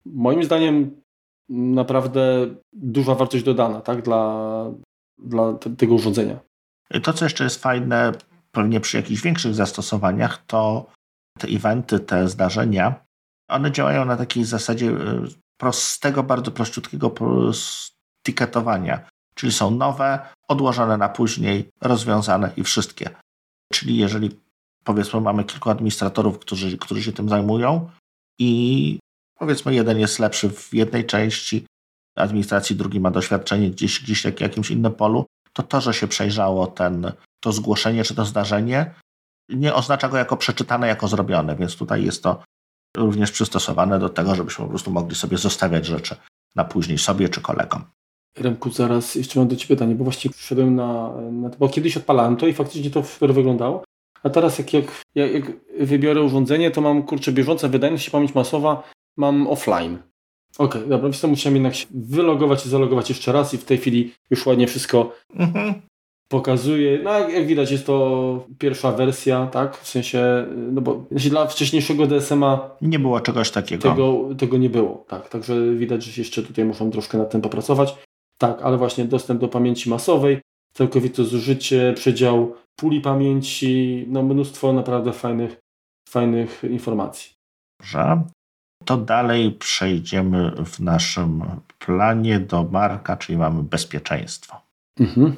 moim 0.07 0.44
zdaniem 0.44 1.01
naprawdę 1.49 2.47
duża 2.73 3.15
wartość 3.15 3.45
dodana, 3.45 3.81
tak, 3.81 4.03
dla, 4.03 4.65
dla 5.19 5.55
tego 5.55 5.95
urządzenia. 5.95 6.39
To, 7.03 7.13
co 7.13 7.25
jeszcze 7.25 7.45
jest 7.45 7.63
fajne, 7.63 8.13
pewnie 8.53 8.81
przy 8.81 8.97
jakichś 8.97 9.23
większych 9.23 9.55
zastosowaniach, 9.55 10.45
to 10.47 10.87
te 11.39 11.49
eventy, 11.49 12.01
te 12.01 12.29
zdarzenia, 12.29 13.05
one 13.49 13.73
działają 13.73 14.05
na 14.05 14.17
takiej 14.17 14.45
zasadzie 14.45 14.91
e, 14.91 15.25
prostego, 15.57 16.23
bardzo 16.23 16.51
prościutkiego 16.51 17.15
tiketowania. 18.27 19.09
Czyli 19.35 19.53
są 19.53 19.71
nowe, 19.71 20.19
odłożone 20.49 20.97
na 20.97 21.09
później, 21.09 21.69
rozwiązane 21.81 22.51
i 22.57 22.63
wszystkie. 22.63 23.11
Czyli 23.73 23.97
jeżeli 23.97 24.41
powiedzmy 24.85 25.21
mamy 25.21 25.45
kilku 25.45 25.71
administratorów, 25.71 26.39
którzy, 26.39 26.79
którzy 26.79 27.03
się 27.03 27.13
tym 27.13 27.29
zajmują 27.29 27.91
i 28.39 28.99
powiedzmy 29.38 29.75
jeden 29.75 29.99
jest 29.99 30.18
lepszy 30.18 30.51
w 30.51 30.75
jednej 30.75 31.07
części 31.07 31.66
administracji, 32.16 32.77
drugi 32.77 33.01
ma 33.01 33.11
doświadczenie 33.11 33.70
gdzieś, 33.70 34.03
gdzieś 34.03 34.22
w 34.22 34.40
jakimś 34.40 34.70
innym 34.70 34.92
polu, 34.92 35.27
to 35.53 35.62
to, 35.62 35.81
że 35.81 35.94
się 35.94 36.09
przejrzało 36.09 36.66
ten, 36.66 37.12
to 37.40 37.53
zgłoszenie 37.53 38.05
czy 38.05 38.14
to 38.14 38.25
zdarzenie, 38.25 38.94
nie 39.49 39.75
oznacza 39.75 40.09
go 40.09 40.16
jako 40.16 40.37
przeczytane, 40.37 40.88
jako 40.88 41.09
zrobione, 41.09 41.57
więc 41.57 41.77
tutaj 41.77 42.05
jest 42.05 42.22
to 42.22 42.42
również 42.96 43.31
przystosowane 43.31 43.99
do 43.99 44.09
tego, 44.09 44.35
żebyśmy 44.35 44.64
po 44.64 44.70
prostu 44.70 44.90
mogli 44.90 45.16
sobie 45.16 45.38
zostawiać 45.38 45.87
rzeczy 45.87 46.16
na 46.55 46.64
później 46.64 46.99
sobie 46.99 47.29
czy 47.29 47.40
kolegom. 47.40 47.85
Remku, 48.38 48.70
zaraz 48.70 49.14
jeszcze 49.14 49.38
mam 49.38 49.49
do 49.49 49.57
Ciebie 49.57 49.77
pytanie, 49.77 49.94
bo 49.94 50.05
właściwie 50.05 50.35
wszedłem 50.35 50.75
na, 50.75 51.12
na 51.33 51.51
bo 51.59 51.68
kiedyś 51.68 51.96
odpalałem 51.96 52.37
to 52.37 52.46
i 52.46 52.55
faktycznie 52.55 52.90
to 52.90 53.05
super 53.05 53.35
wyglądało, 53.35 53.85
a 54.22 54.31
teraz 54.31 54.59
jak, 54.59 54.72
jak, 54.72 54.85
jak 55.14 55.53
wybiorę 55.81 56.22
urządzenie, 56.22 56.70
to 56.70 56.81
mam, 56.81 57.03
kurczę, 57.03 57.33
bieżąca 57.33 57.68
wydajność 57.68 58.09
i 58.09 58.11
pamięć 58.11 58.35
masowa 58.35 58.83
mam 59.17 59.47
offline. 59.47 59.99
Okej, 60.59 60.81
okay, 60.81 60.81
dobra, 60.81 60.99
więc 60.99 61.21
to 61.21 61.29
musiałem 61.29 61.57
jednak 61.57 61.75
się 61.75 61.87
wylogować 61.91 62.67
i 62.67 62.69
zalogować 62.69 63.09
jeszcze 63.09 63.33
raz 63.33 63.55
i 63.55 63.59
w 63.59 63.65
tej 63.65 63.79
chwili 63.79 64.15
już 64.31 64.47
ładnie 64.47 64.67
wszystko 64.67 65.13
mhm 65.35 65.75
pokazuje, 66.29 66.99
no 67.03 67.19
jak 67.19 67.47
widać 67.47 67.71
jest 67.71 67.87
to 67.87 68.47
pierwsza 68.59 68.93
wersja, 68.93 69.47
tak, 69.47 69.77
w 69.77 69.89
sensie, 69.89 70.47
no 70.57 70.81
bo 70.81 71.05
znaczy 71.11 71.31
dla 71.31 71.47
wcześniejszego 71.47 72.07
DSM-a 72.07 72.71
nie 72.83 72.99
było 72.99 73.21
czegoś 73.21 73.51
takiego. 73.51 73.91
Tego, 73.91 74.29
tego 74.39 74.57
nie 74.57 74.71
było, 74.71 75.05
tak, 75.09 75.29
także 75.29 75.75
widać, 75.75 76.05
że 76.05 76.21
jeszcze 76.21 76.43
tutaj 76.43 76.65
muszą 76.65 76.91
troszkę 76.91 77.19
nad 77.19 77.31
tym 77.31 77.41
popracować. 77.41 77.97
Tak, 78.39 78.63
ale 78.63 78.77
właśnie 78.77 79.05
dostęp 79.05 79.41
do 79.41 79.49
pamięci 79.49 79.91
masowej, 79.91 80.41
całkowite 80.75 81.25
zużycie, 81.25 81.93
przedział 81.97 82.55
puli 82.77 83.01
pamięci, 83.01 84.05
no 84.09 84.23
mnóstwo 84.23 84.73
naprawdę 84.73 85.13
fajnych, 85.13 85.57
fajnych 86.09 86.63
informacji. 86.71 87.33
Dobrze. 87.81 88.23
To 88.87 88.96
dalej 88.96 89.53
przejdziemy 89.53 90.53
w 90.64 90.81
naszym 90.81 91.44
planie 91.79 92.40
do 92.40 92.64
marka, 92.64 93.16
czyli 93.16 93.38
mamy 93.38 93.62
bezpieczeństwo. 93.62 94.61
Mhm. 95.01 95.37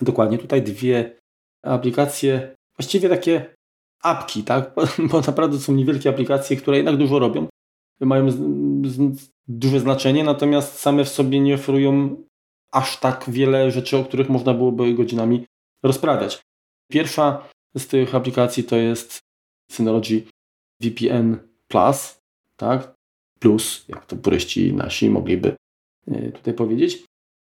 Dokładnie, 0.00 0.38
tutaj 0.38 0.62
dwie 0.62 1.16
aplikacje, 1.64 2.54
właściwie 2.78 3.08
takie 3.08 3.54
apki, 4.02 4.42
tak? 4.42 4.74
Bo 5.10 5.20
naprawdę 5.20 5.58
są 5.58 5.72
niewielkie 5.72 6.10
aplikacje, 6.10 6.56
które 6.56 6.76
jednak 6.76 6.96
dużo 6.96 7.18
robią, 7.18 7.46
mają 8.00 8.30
z, 8.30 8.36
z, 8.86 9.30
duże 9.48 9.80
znaczenie, 9.80 10.24
natomiast 10.24 10.78
same 10.78 11.04
w 11.04 11.08
sobie 11.08 11.40
nie 11.40 11.54
oferują 11.54 12.16
aż 12.72 13.00
tak 13.00 13.24
wiele 13.28 13.70
rzeczy, 13.70 13.96
o 13.96 14.04
których 14.04 14.28
można 14.28 14.54
byłoby 14.54 14.94
godzinami 14.94 15.46
rozprawiać. 15.84 16.40
Pierwsza 16.90 17.48
z 17.76 17.86
tych 17.86 18.14
aplikacji 18.14 18.64
to 18.64 18.76
jest 18.76 19.18
Synology 19.70 20.22
VPN 20.80 21.38
Plus, 21.68 22.19
tak? 22.60 22.94
Plus, 23.38 23.84
jak 23.88 24.06
to 24.06 24.16
puryści 24.16 24.72
nasi 24.72 25.10
mogliby 25.10 25.56
e, 26.08 26.32
tutaj 26.32 26.54
powiedzieć. 26.54 27.04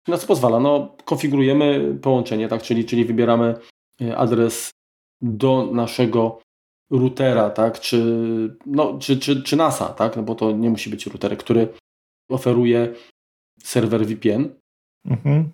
Na 0.08 0.18
co 0.18 0.26
pozwala? 0.26 0.60
No, 0.60 0.96
konfigurujemy 1.04 1.98
połączenie, 2.02 2.48
tak? 2.48 2.62
czyli, 2.62 2.84
czyli 2.84 3.04
wybieramy 3.04 3.54
e, 4.00 4.16
adres 4.16 4.70
do 5.20 5.66
naszego 5.72 6.40
routera, 6.90 7.50
tak? 7.50 7.80
czy, 7.80 7.98
no, 8.66 8.98
czy, 8.98 9.18
czy, 9.18 9.42
czy 9.42 9.56
NASa, 9.56 9.88
tak? 9.88 10.16
no 10.16 10.22
bo 10.22 10.34
to 10.34 10.52
nie 10.52 10.70
musi 10.70 10.90
być 10.90 11.06
router, 11.06 11.38
który 11.38 11.68
oferuje 12.30 12.94
serwer 13.62 14.06
VPN. 14.06 14.54
Mhm. 15.04 15.50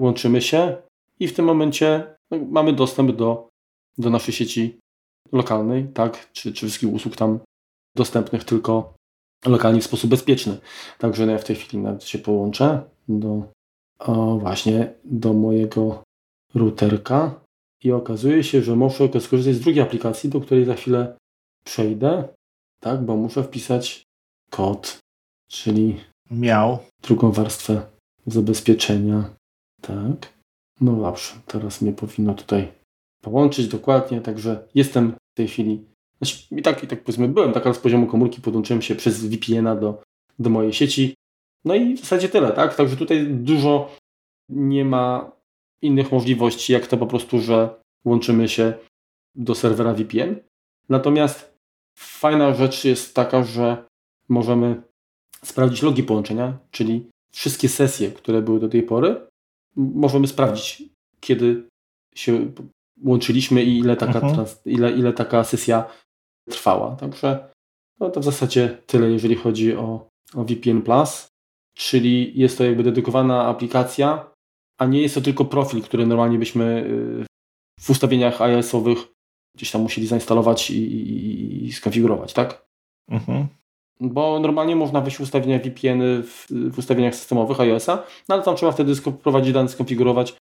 Łączymy 0.00 0.42
się 0.42 0.76
i 1.20 1.28
w 1.28 1.34
tym 1.34 1.44
momencie 1.44 2.16
no, 2.30 2.38
mamy 2.38 2.72
dostęp 2.72 3.12
do, 3.12 3.48
do 3.98 4.10
naszej 4.10 4.34
sieci 4.34 4.78
lokalnej, 5.32 5.88
tak, 5.94 6.32
czy, 6.32 6.52
czy 6.52 6.66
wszystkich 6.66 6.92
usług 6.92 7.16
tam 7.16 7.38
dostępnych 7.96 8.44
tylko 8.44 8.94
lokalnie 9.46 9.80
w 9.80 9.84
sposób 9.84 10.10
bezpieczny. 10.10 10.58
Także 10.98 11.26
ja 11.26 11.38
w 11.38 11.44
tej 11.44 11.56
chwili 11.56 11.82
nawet 11.82 12.04
się 12.04 12.18
połączę 12.18 12.82
do 13.08 13.42
o, 13.98 14.38
właśnie 14.38 14.94
do 15.04 15.32
mojego 15.32 16.02
routerka 16.54 17.40
i 17.84 17.92
okazuje 17.92 18.44
się, 18.44 18.62
że 18.62 18.76
muszę 18.76 19.08
skorzystać 19.20 19.54
z 19.54 19.60
drugiej 19.60 19.82
aplikacji, 19.82 20.30
do 20.30 20.40
której 20.40 20.64
za 20.64 20.74
chwilę 20.74 21.16
przejdę, 21.64 22.28
tak, 22.80 23.02
bo 23.04 23.16
muszę 23.16 23.42
wpisać 23.42 24.02
kod, 24.50 24.98
czyli 25.48 26.00
miał 26.30 26.78
drugą 27.02 27.32
warstwę 27.32 27.82
zabezpieczenia. 28.26 29.34
Tak. 29.80 30.32
No 30.80 30.92
dobrze, 30.96 31.34
teraz 31.46 31.82
mnie 31.82 31.92
powinno 31.92 32.34
tutaj 32.34 32.72
połączyć 33.24 33.68
dokładnie, 33.68 34.20
także 34.20 34.68
jestem 34.74 35.12
w 35.12 35.36
tej 35.36 35.48
chwili. 35.48 35.84
Znaczy, 36.22 36.46
i 36.50 36.62
tak, 36.62 36.84
i 36.84 36.86
tak 36.86 37.02
powiedzmy, 37.02 37.28
byłem 37.28 37.52
tak 37.52 37.76
z 37.76 37.78
poziomu 37.78 38.06
komórki, 38.06 38.40
podłączyłem 38.40 38.82
się 38.82 38.94
przez 38.94 39.26
VPN-a 39.26 39.76
do, 39.76 40.02
do 40.38 40.50
mojej 40.50 40.72
sieci. 40.72 41.14
No 41.64 41.74
i 41.74 41.94
w 41.94 42.00
zasadzie 42.00 42.28
tyle, 42.28 42.52
tak? 42.52 42.74
Także 42.74 42.96
tutaj 42.96 43.26
dużo 43.26 43.96
nie 44.48 44.84
ma 44.84 45.32
innych 45.82 46.12
możliwości, 46.12 46.72
jak 46.72 46.86
to 46.86 46.96
po 46.96 47.06
prostu, 47.06 47.40
że 47.40 47.74
łączymy 48.04 48.48
się 48.48 48.74
do 49.34 49.54
serwera 49.54 49.94
VPN. 49.94 50.36
Natomiast 50.88 51.58
fajna 51.98 52.54
rzecz 52.54 52.84
jest 52.84 53.14
taka, 53.14 53.44
że 53.44 53.84
możemy 54.28 54.82
sprawdzić 55.44 55.82
logi 55.82 56.02
połączenia, 56.02 56.58
czyli 56.70 57.10
wszystkie 57.32 57.68
sesje, 57.68 58.10
które 58.10 58.42
były 58.42 58.60
do 58.60 58.68
tej 58.68 58.82
pory, 58.82 59.26
możemy 59.76 60.26
sprawdzić, 60.26 60.82
kiedy 61.20 61.68
się 62.14 62.52
łączyliśmy 63.04 63.62
i 63.62 63.78
ile 63.78 63.96
taka, 63.96 64.14
mhm. 64.14 64.34
trans, 64.34 64.60
ile, 64.66 64.92
ile 64.92 65.12
taka 65.12 65.44
sesja 65.44 65.84
trwała. 66.50 66.96
Także 66.96 67.52
no 68.00 68.10
to 68.10 68.20
w 68.20 68.24
zasadzie 68.24 68.78
tyle, 68.86 69.10
jeżeli 69.10 69.34
chodzi 69.34 69.76
o, 69.76 70.08
o 70.34 70.44
VPN 70.44 70.82
Plus, 70.82 71.28
czyli 71.74 72.40
jest 72.40 72.58
to 72.58 72.64
jakby 72.64 72.82
dedykowana 72.82 73.46
aplikacja, 73.46 74.30
a 74.80 74.86
nie 74.86 75.02
jest 75.02 75.14
to 75.14 75.20
tylko 75.20 75.44
profil, 75.44 75.82
który 75.82 76.06
normalnie 76.06 76.38
byśmy 76.38 76.84
y, 77.22 77.26
w 77.80 77.90
ustawieniach 77.90 78.42
iOS-owych 78.42 78.98
gdzieś 79.56 79.70
tam 79.70 79.82
musieli 79.82 80.06
zainstalować 80.06 80.70
i, 80.70 80.82
i, 80.82 81.64
i 81.64 81.72
skonfigurować, 81.72 82.32
tak? 82.32 82.66
Mhm. 83.10 83.46
Bo 84.00 84.40
normalnie 84.40 84.76
można 84.76 85.00
wejść 85.00 85.16
w 85.16 85.20
ustawienia 85.20 85.58
VPN 85.58 86.22
w, 86.22 86.46
w 86.70 86.78
ustawieniach 86.78 87.14
systemowych 87.14 87.60
iOS-a, 87.60 87.96
no 88.28 88.34
ale 88.34 88.44
tam 88.44 88.56
trzeba 88.56 88.72
wtedy 88.72 88.94
wprowadzić 88.94 89.52
dane, 89.52 89.68
skonfigurować. 89.68 90.34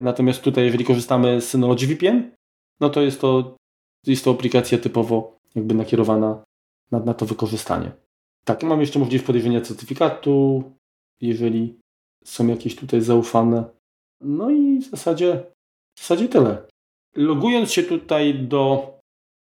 Natomiast 0.00 0.42
tutaj, 0.42 0.64
jeżeli 0.64 0.84
korzystamy 0.84 1.40
z 1.40 1.48
Synology 1.48 1.86
VPN, 1.86 2.30
no 2.80 2.90
to 2.90 3.00
jest 3.00 3.20
to, 3.20 3.56
jest 4.06 4.24
to 4.24 4.30
aplikacja 4.30 4.78
typowo 4.78 5.35
jakby 5.56 5.74
nakierowana 5.74 6.44
na, 6.90 6.98
na 6.98 7.14
to 7.14 7.26
wykorzystanie. 7.26 7.92
Tak, 8.44 8.62
mam 8.62 8.80
jeszcze 8.80 8.98
możliwość 8.98 9.26
podejrzenia 9.26 9.60
certyfikatu, 9.60 10.62
jeżeli 11.20 11.78
są 12.24 12.46
jakieś 12.46 12.76
tutaj 12.76 13.00
zaufane. 13.00 13.64
No 14.20 14.50
i 14.50 14.78
w 14.78 14.90
zasadzie, 14.90 15.44
w 15.98 16.00
zasadzie 16.00 16.28
tyle. 16.28 16.66
Logując 17.16 17.72
się 17.72 17.82
tutaj 17.82 18.34
do 18.34 18.92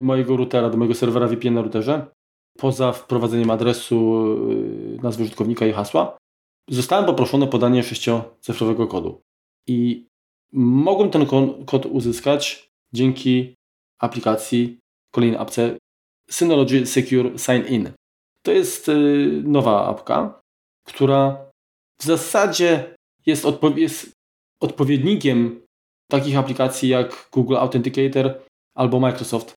mojego 0.01 0.37
routera, 0.37 0.69
do 0.69 0.77
mojego 0.77 0.95
serwera 0.95 1.27
VPN 1.27 1.53
na 1.53 1.61
routerze, 1.61 2.07
poza 2.57 2.91
wprowadzeniem 2.91 3.51
adresu, 3.51 4.25
y, 4.51 4.99
nazwy 5.03 5.23
użytkownika 5.23 5.67
i 5.67 5.73
hasła, 5.73 6.17
zostałem 6.69 7.05
poproszony 7.05 7.45
o 7.45 7.47
podanie 7.47 7.83
sześciocyfrowego 7.83 8.87
kodu. 8.87 9.21
I 9.67 10.07
mogłem 10.53 11.09
ten 11.09 11.25
kod 11.65 11.85
uzyskać 11.85 12.69
dzięki 12.93 13.55
aplikacji, 13.99 14.79
kolejnej 15.11 15.39
apce 15.39 15.77
Synology 16.31 16.85
Secure 16.85 17.39
Sign 17.39 17.73
In. 17.73 17.91
To 18.45 18.51
jest 18.51 18.89
y, 18.89 19.41
nowa 19.43 19.87
apka, 19.87 20.41
która 20.87 21.51
w 22.01 22.03
zasadzie 22.03 22.95
jest, 23.25 23.45
odpo 23.45 23.69
jest 23.69 24.11
odpowiednikiem 24.59 25.61
takich 26.11 26.37
aplikacji 26.37 26.89
jak 26.89 27.29
Google 27.31 27.57
Authenticator 27.57 28.41
albo 28.75 28.99
Microsoft 28.99 29.53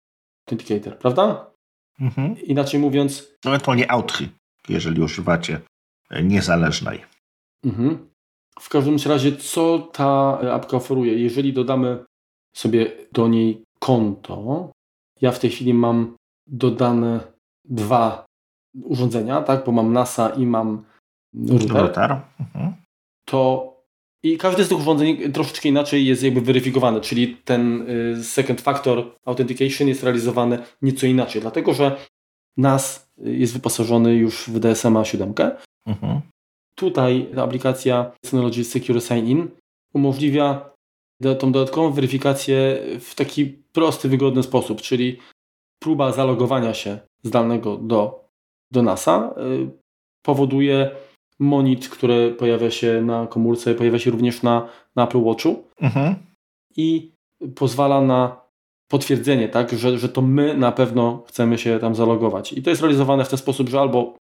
Authenticator, 0.46 0.98
prawda? 0.98 1.50
Mhm. 2.00 2.42
Inaczej 2.42 2.80
mówiąc. 2.80 3.28
Ewentualnie 3.46 3.90
Authy, 3.90 4.28
jeżeli 4.68 5.02
używacie 5.02 5.60
niezależnej. 6.22 7.04
Mhm. 7.64 8.08
W 8.60 8.68
każdym 8.68 8.96
razie, 9.06 9.36
co 9.36 9.78
ta 9.78 10.38
apka 10.52 10.76
oferuje? 10.76 11.18
Jeżeli 11.18 11.52
dodamy 11.52 12.04
sobie 12.56 12.92
do 13.12 13.28
niej 13.28 13.62
konto, 13.78 14.70
ja 15.20 15.32
w 15.32 15.38
tej 15.38 15.50
chwili 15.50 15.74
mam 15.74 16.16
dodane 16.46 17.20
dwa 17.64 18.24
urządzenia, 18.82 19.42
tak, 19.42 19.64
bo 19.64 19.72
mam 19.72 19.92
NASA 19.92 20.28
i 20.28 20.46
mam 20.46 20.84
router, 21.48 21.76
router. 21.76 22.20
Mhm. 22.40 22.74
to 23.24 23.74
i 24.24 24.38
każde 24.38 24.64
z 24.64 24.68
tych 24.68 24.78
urządzeń 24.78 25.32
troszeczkę 25.32 25.68
inaczej 25.68 26.06
jest 26.06 26.22
jakby 26.22 26.40
weryfikowane, 26.40 27.00
czyli 27.00 27.36
ten 27.36 27.90
y, 27.90 28.24
second 28.24 28.60
factor 28.60 29.14
authentication 29.24 29.88
jest 29.88 30.02
realizowany 30.02 30.58
nieco 30.82 31.06
inaczej, 31.06 31.40
dlatego 31.42 31.74
że 31.74 31.96
NAS 32.56 33.12
jest 33.18 33.52
wyposażony 33.52 34.14
już 34.14 34.48
w 34.48 34.60
DSMA 34.60 35.04
7. 35.04 35.34
Mhm. 35.86 36.20
Tutaj 36.74 37.26
ta 37.34 37.42
aplikacja 37.42 38.12
Synology 38.26 38.64
Secure 38.64 39.00
Sign-In 39.00 39.48
umożliwia 39.94 40.70
tą 41.38 41.52
dodatkową 41.52 41.90
weryfikację 41.90 42.82
w 43.00 43.14
taki 43.14 43.46
prosty, 43.46 44.08
wygodny 44.08 44.42
sposób, 44.42 44.80
czyli 44.80 45.18
próba 45.78 46.12
zalogowania 46.12 46.74
się 46.74 46.98
zdalnego 47.22 47.76
do, 47.76 48.28
do 48.70 48.82
NASA 48.82 49.34
y, 49.38 49.70
powoduje 50.22 50.90
monit, 51.38 51.88
który 51.88 52.30
pojawia 52.30 52.70
się 52.70 53.02
na 53.02 53.26
komórce, 53.26 53.74
pojawia 53.74 53.98
się 53.98 54.10
również 54.10 54.42
na, 54.42 54.68
na 54.96 55.04
Apple 55.04 55.22
Watchu 55.22 55.64
mhm. 55.80 56.14
i 56.76 57.12
pozwala 57.54 58.00
na 58.00 58.44
potwierdzenie, 58.88 59.48
tak, 59.48 59.72
że, 59.72 59.98
że 59.98 60.08
to 60.08 60.22
my 60.22 60.56
na 60.56 60.72
pewno 60.72 61.22
chcemy 61.26 61.58
się 61.58 61.78
tam 61.78 61.94
zalogować. 61.94 62.52
I 62.52 62.62
to 62.62 62.70
jest 62.70 62.82
realizowane 62.82 63.24
w 63.24 63.28
ten 63.28 63.38
sposób, 63.38 63.68
że 63.68 63.80
albo 63.80 64.16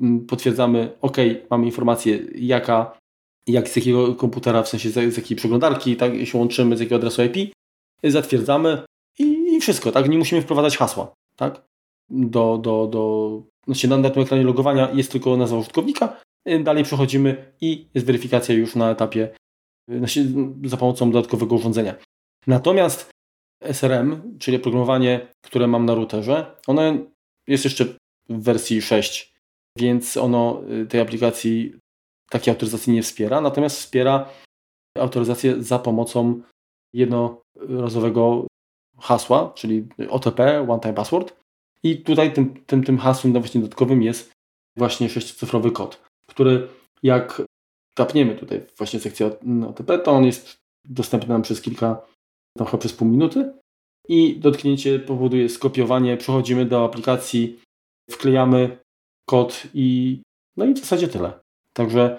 mm, 0.00 0.26
potwierdzamy, 0.26 0.92
OK, 1.00 1.16
mamy 1.50 1.66
informację, 1.66 2.18
jaka, 2.34 2.98
jak 3.46 3.68
z 3.68 3.76
jakiego 3.76 4.14
komputera, 4.14 4.62
w 4.62 4.68
sensie 4.68 4.90
z, 4.90 5.14
z 5.14 5.16
jakiej 5.16 5.36
przeglądarki, 5.36 5.96
tak, 5.96 6.26
się 6.26 6.38
łączymy, 6.38 6.76
z 6.76 6.80
jakiego 6.80 6.96
adresu 6.96 7.22
IP, 7.24 7.52
zatwierdzamy 8.04 8.82
i, 9.56 9.60
wszystko, 9.60 9.92
tak, 9.92 10.08
nie 10.08 10.18
musimy 10.18 10.42
wprowadzać 10.42 10.76
hasła, 10.76 11.14
tak, 11.36 11.62
do, 12.10 12.58
do, 12.58 12.86
do, 12.86 13.42
znaczy 13.66 13.88
na, 13.88 13.96
na 13.96 14.10
tym 14.10 14.22
ekranie 14.22 14.42
logowania 14.42 14.90
jest 14.90 15.12
tylko 15.12 15.36
nazwa 15.36 15.58
użytkownika, 15.58 16.20
Dalej 16.62 16.84
przechodzimy 16.84 17.52
i 17.60 17.88
jest 17.94 18.06
weryfikacja 18.06 18.54
już 18.54 18.76
na 18.76 18.90
etapie 18.90 19.28
znaczy 19.88 20.26
za 20.64 20.76
pomocą 20.76 21.10
dodatkowego 21.10 21.54
urządzenia. 21.54 21.94
Natomiast 22.46 23.10
SRM, 23.64 24.38
czyli 24.38 24.56
oprogramowanie, 24.56 25.28
które 25.44 25.66
mam 25.66 25.86
na 25.86 25.94
routerze, 25.94 26.56
ono 26.66 26.82
jest 27.46 27.64
jeszcze 27.64 27.84
w 28.28 28.42
wersji 28.42 28.82
6, 28.82 29.34
więc 29.78 30.16
ono 30.16 30.62
y, 30.82 30.86
tej 30.86 31.00
aplikacji 31.00 31.78
takiej 32.30 32.52
autoryzacji 32.52 32.92
nie 32.92 33.02
wspiera, 33.02 33.40
natomiast 33.40 33.76
wspiera 33.76 34.28
autoryzację 34.98 35.62
za 35.62 35.78
pomocą 35.78 36.42
jednorazowego 36.94 38.46
hasła, 38.98 39.52
czyli 39.54 39.86
OTP, 40.10 40.60
One 40.68 40.80
Time 40.80 40.94
Password. 40.94 41.36
I 41.82 41.98
tutaj 41.98 42.32
tym, 42.32 42.64
tym, 42.66 42.84
tym 42.84 42.98
hasłem 42.98 43.32
właśnie 43.32 43.60
dodatkowym 43.60 44.02
jest 44.02 44.32
właśnie 44.76 45.08
sześciocyfrowy 45.08 45.70
kod 45.70 46.06
który 46.26 46.68
jak 47.02 47.42
tapniemy 47.94 48.34
tutaj 48.34 48.66
właśnie 48.78 49.00
sekcję 49.00 49.30
OTP, 49.68 49.98
to 49.98 50.12
on 50.12 50.24
jest 50.24 50.56
dostępny 50.84 51.28
nam 51.28 51.42
przez 51.42 51.62
kilka, 51.62 52.06
trochę 52.56 52.78
przez 52.78 52.92
pół 52.92 53.08
minuty 53.08 53.52
i 54.08 54.38
dotknięcie 54.40 54.98
powoduje 54.98 55.48
skopiowanie, 55.48 56.16
przechodzimy 56.16 56.66
do 56.66 56.84
aplikacji, 56.84 57.60
wklejamy 58.10 58.78
kod 59.26 59.62
i 59.74 60.20
no 60.56 60.64
i 60.64 60.74
w 60.74 60.78
zasadzie 60.78 61.08
tyle. 61.08 61.32
Także 61.72 62.18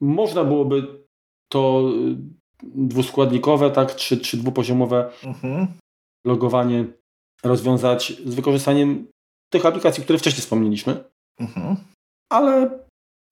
można 0.00 0.44
byłoby 0.44 1.04
to 1.48 1.90
dwuskładnikowe, 2.62 3.70
tak, 3.70 3.96
czy, 3.96 4.20
czy 4.20 4.36
dwupoziomowe 4.36 5.10
mhm. 5.24 5.66
Logowanie 6.26 6.84
rozwiązać 7.44 8.12
z 8.26 8.34
wykorzystaniem 8.34 9.06
tych 9.52 9.66
aplikacji, 9.66 10.02
które 10.04 10.18
wcześniej 10.18 10.40
wspomnieliśmy. 10.40 11.04
Mhm. 11.40 11.76
Ale 12.30 12.78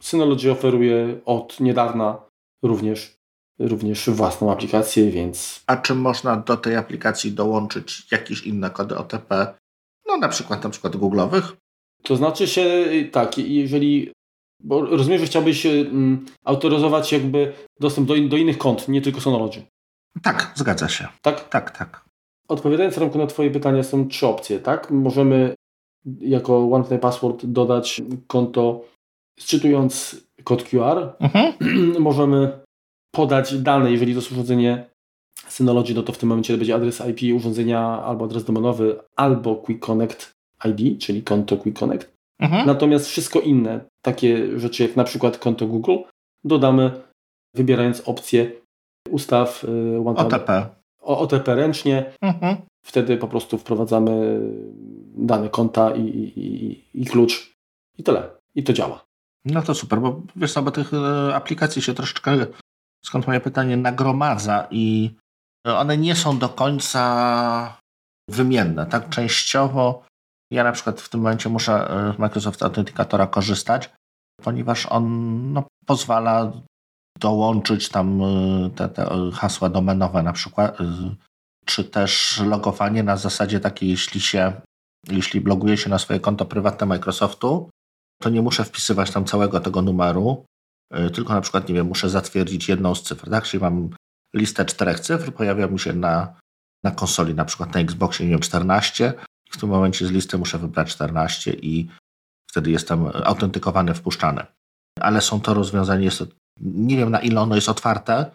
Synology 0.03 0.51
oferuje 0.51 1.21
od 1.25 1.61
niedawna 1.61 2.23
również, 2.63 3.15
również 3.59 4.11
własną 4.11 4.53
aplikację, 4.53 5.11
więc... 5.11 5.63
A 5.67 5.77
czy 5.77 5.95
można 5.95 6.37
do 6.37 6.57
tej 6.57 6.77
aplikacji 6.77 7.33
dołączyć 7.33 8.13
jakieś 8.13 8.43
inne 8.43 8.71
kody 8.71 8.97
OTP? 8.97 9.55
No 10.09 10.17
na 10.17 10.29
przykład 10.29 10.65
na 10.65 10.71
przykład 10.71 10.97
Google'owych? 10.97 11.43
To 12.03 12.17
znaczy 12.17 12.49
się 12.49 12.85
tak, 13.13 13.39
jeżeli 13.39 14.13
Bo 14.65 14.81
rozumiem, 14.81 15.21
że 15.21 15.27
chciałbyś 15.27 15.67
um, 15.67 16.27
autoryzować 16.45 17.13
jakby 17.13 17.53
dostęp 17.81 18.09
do, 18.09 18.15
do 18.29 18.37
innych 18.37 18.59
kont, 18.59 18.89
nie 18.89 19.03
tylko 19.03 19.21
Synology. 19.21 19.63
Tak, 20.23 20.53
zgadza 20.55 20.89
się. 20.89 21.09
Tak? 21.23 21.49
Tak, 21.49 21.79
tak. 21.79 22.05
Odpowiadając 22.49 22.99
Romku 22.99 23.19
na 23.19 23.27
Twoje 23.27 23.51
pytania 23.51 23.83
są 23.83 24.09
trzy 24.09 24.27
opcje, 24.27 24.61
tak? 24.61 24.91
Możemy 24.91 25.55
jako 26.21 26.73
OnePlay 26.73 26.99
Password 26.99 27.47
dodać 27.47 28.03
konto 28.27 28.85
sczytując 29.41 30.17
kod 30.45 30.63
QR. 30.63 31.13
Mhm. 31.21 31.53
Możemy 31.99 32.61
podać 33.15 33.59
dane, 33.59 33.91
jeżeli 33.91 34.13
to 34.13 34.19
jest 34.19 34.33
urządzenie 34.33 34.93
Synology, 35.49 35.95
no 35.95 36.03
to 36.03 36.13
w 36.13 36.19
tym 36.19 36.29
momencie 36.29 36.57
będzie 36.57 36.75
adres 36.75 37.03
IP 37.11 37.37
urządzenia 37.37 37.81
albo 37.81 38.25
adres 38.25 38.45
domenowy, 38.45 38.99
albo 39.17 39.57
Quick 39.57 39.87
Connect 39.87 40.33
ID, 40.65 41.01
czyli 41.01 41.23
konto 41.23 41.57
Quick 41.57 41.79
Connect. 41.79 42.13
Mhm. 42.41 42.67
Natomiast 42.67 43.07
wszystko 43.07 43.41
inne, 43.41 43.81
takie 44.03 44.59
rzeczy 44.61 44.83
jak 44.83 44.97
na 44.97 45.05
przykład 45.05 45.39
konto 45.39 45.67
Google, 45.67 45.97
dodamy 46.45 46.91
wybierając 47.55 48.01
opcję 48.01 48.51
ustaw 49.11 49.65
y, 49.65 50.09
OTP. 50.17 50.69
OTP 51.03 51.55
ręcznie. 51.55 52.13
Mhm. 52.23 52.57
Wtedy 52.85 53.17
po 53.17 53.29
prostu 53.29 53.59
wprowadzamy 53.59 54.41
dane 55.15 55.49
konta 55.49 55.91
i, 55.91 56.01
i, 56.01 57.03
i, 57.03 57.07
klucz 57.07 57.55
i 57.99 58.03
tyle. 58.03 58.31
I 58.55 58.65
to 58.65 58.73
działa. 58.73 59.05
No 59.45 59.63
to 59.63 59.75
super, 59.75 60.01
bo 60.01 60.21
wiesz 60.37 60.53
co, 60.53 60.63
bo 60.63 60.71
tych 60.71 60.95
e, 60.95 61.35
aplikacji 61.35 61.83
się 61.83 61.95
troszeczkę, 61.95 62.47
skąd 63.05 63.27
moje 63.27 63.41
pytanie, 63.41 63.77
nagromadza 63.77 64.69
i 64.71 65.15
one 65.65 65.99
nie 65.99 66.15
są 66.15 66.39
do 66.39 66.49
końca 66.49 67.77
wymienne. 68.29 68.87
Tak 68.87 69.09
częściowo 69.09 70.03
ja 70.53 70.65
na 70.65 70.73
przykład 70.73 71.01
w 71.01 71.09
tym 71.09 71.21
momencie 71.21 71.49
muszę 71.49 71.89
z 72.13 72.19
e, 72.19 72.21
Microsoft 72.23 72.63
Authenticatora 72.63 73.27
korzystać, 73.27 73.91
ponieważ 74.43 74.87
on 74.87 75.05
no, 75.53 75.65
pozwala 75.87 76.53
dołączyć 77.23 77.89
tam 77.89 78.23
e, 78.23 78.71
te, 78.71 78.89
te, 78.89 79.07
hasła 79.35 79.69
domenowe 79.69 80.23
na 80.23 80.33
przykład, 80.33 80.79
czy 81.67 81.85
też 81.85 82.41
logowanie 82.47 83.03
na 83.03 83.17
zasadzie 83.17 83.61
takiej, 83.61 83.89
jeśli 83.91 84.21
się, 84.21 84.53
jeśli 85.09 85.41
loguje 85.41 85.77
się 85.77 85.91
na 85.91 85.99
swoje 85.99 86.21
konto 86.21 86.45
prywatne 86.45 86.87
Microsoftu, 86.87 87.71
to 88.23 88.31
nie 88.31 88.43
muszę 88.43 88.65
wpisywać 88.65 89.11
tam 89.11 89.25
całego 89.25 89.61
tego 89.61 89.83
numeru, 89.83 90.45
tylko 91.15 91.33
na 91.33 91.41
przykład, 91.41 91.69
nie 91.69 91.75
wiem, 91.75 91.87
muszę 91.87 92.11
zatwierdzić 92.11 92.69
jedną 92.69 92.95
z 92.95 93.03
cyfr, 93.03 93.31
tak? 93.31 93.45
Czyli 93.45 93.63
mam 93.63 93.91
listę 94.35 94.65
czterech 94.65 95.01
cyfr, 95.01 95.33
pojawia 95.33 95.67
mi 95.67 95.79
się 95.79 95.93
na, 95.93 96.35
na 96.85 96.91
konsoli, 96.91 97.35
na 97.35 97.45
przykład 97.45 97.75
na 97.75 97.81
Xboxie, 97.81 98.27
nie 98.27 98.33
wiem, 98.33 98.41
14 98.41 99.15
i 99.47 99.51
w 99.51 99.61
tym 99.61 99.69
momencie 99.69 100.07
z 100.07 100.11
listy 100.11 100.39
muszę 100.39 100.59
wybrać 100.59 100.91
14 100.91 101.53
i 101.53 101.89
wtedy 102.51 102.71
jestem 102.71 103.07
autentykowany, 103.25 103.95
wpuszczany. 103.95 104.47
Ale 105.01 105.21
są 105.21 105.41
to 105.41 105.55
rozwiązania, 105.55 106.05
jest 106.05 106.19
to, 106.19 106.27
nie 106.61 106.97
wiem 106.97 107.11
na 107.11 107.21
ile 107.21 107.41
ono 107.41 107.55
jest 107.55 107.69
otwarte, 107.69 108.31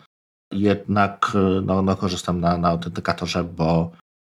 jednak 0.51 1.31
no, 1.63 1.81
no 1.81 1.95
korzystam 1.95 2.39
na, 2.39 2.57
na 2.57 2.69
autentykatorze, 2.69 3.43
bo 3.43 3.91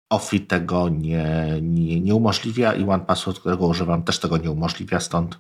OFI 0.10 0.42
tego 0.42 0.90
nie, 0.90 1.60
nie, 1.62 2.02
nie 2.02 2.16
umożliwia 2.16 2.74
i 2.74 2.84
OnePassword, 2.84 3.40
którego 3.40 3.68
używam, 3.68 4.04
też 4.04 4.20
tego 4.20 4.38
nie 4.38 4.52
umożliwia, 4.52 5.00
stąd, 5.00 5.40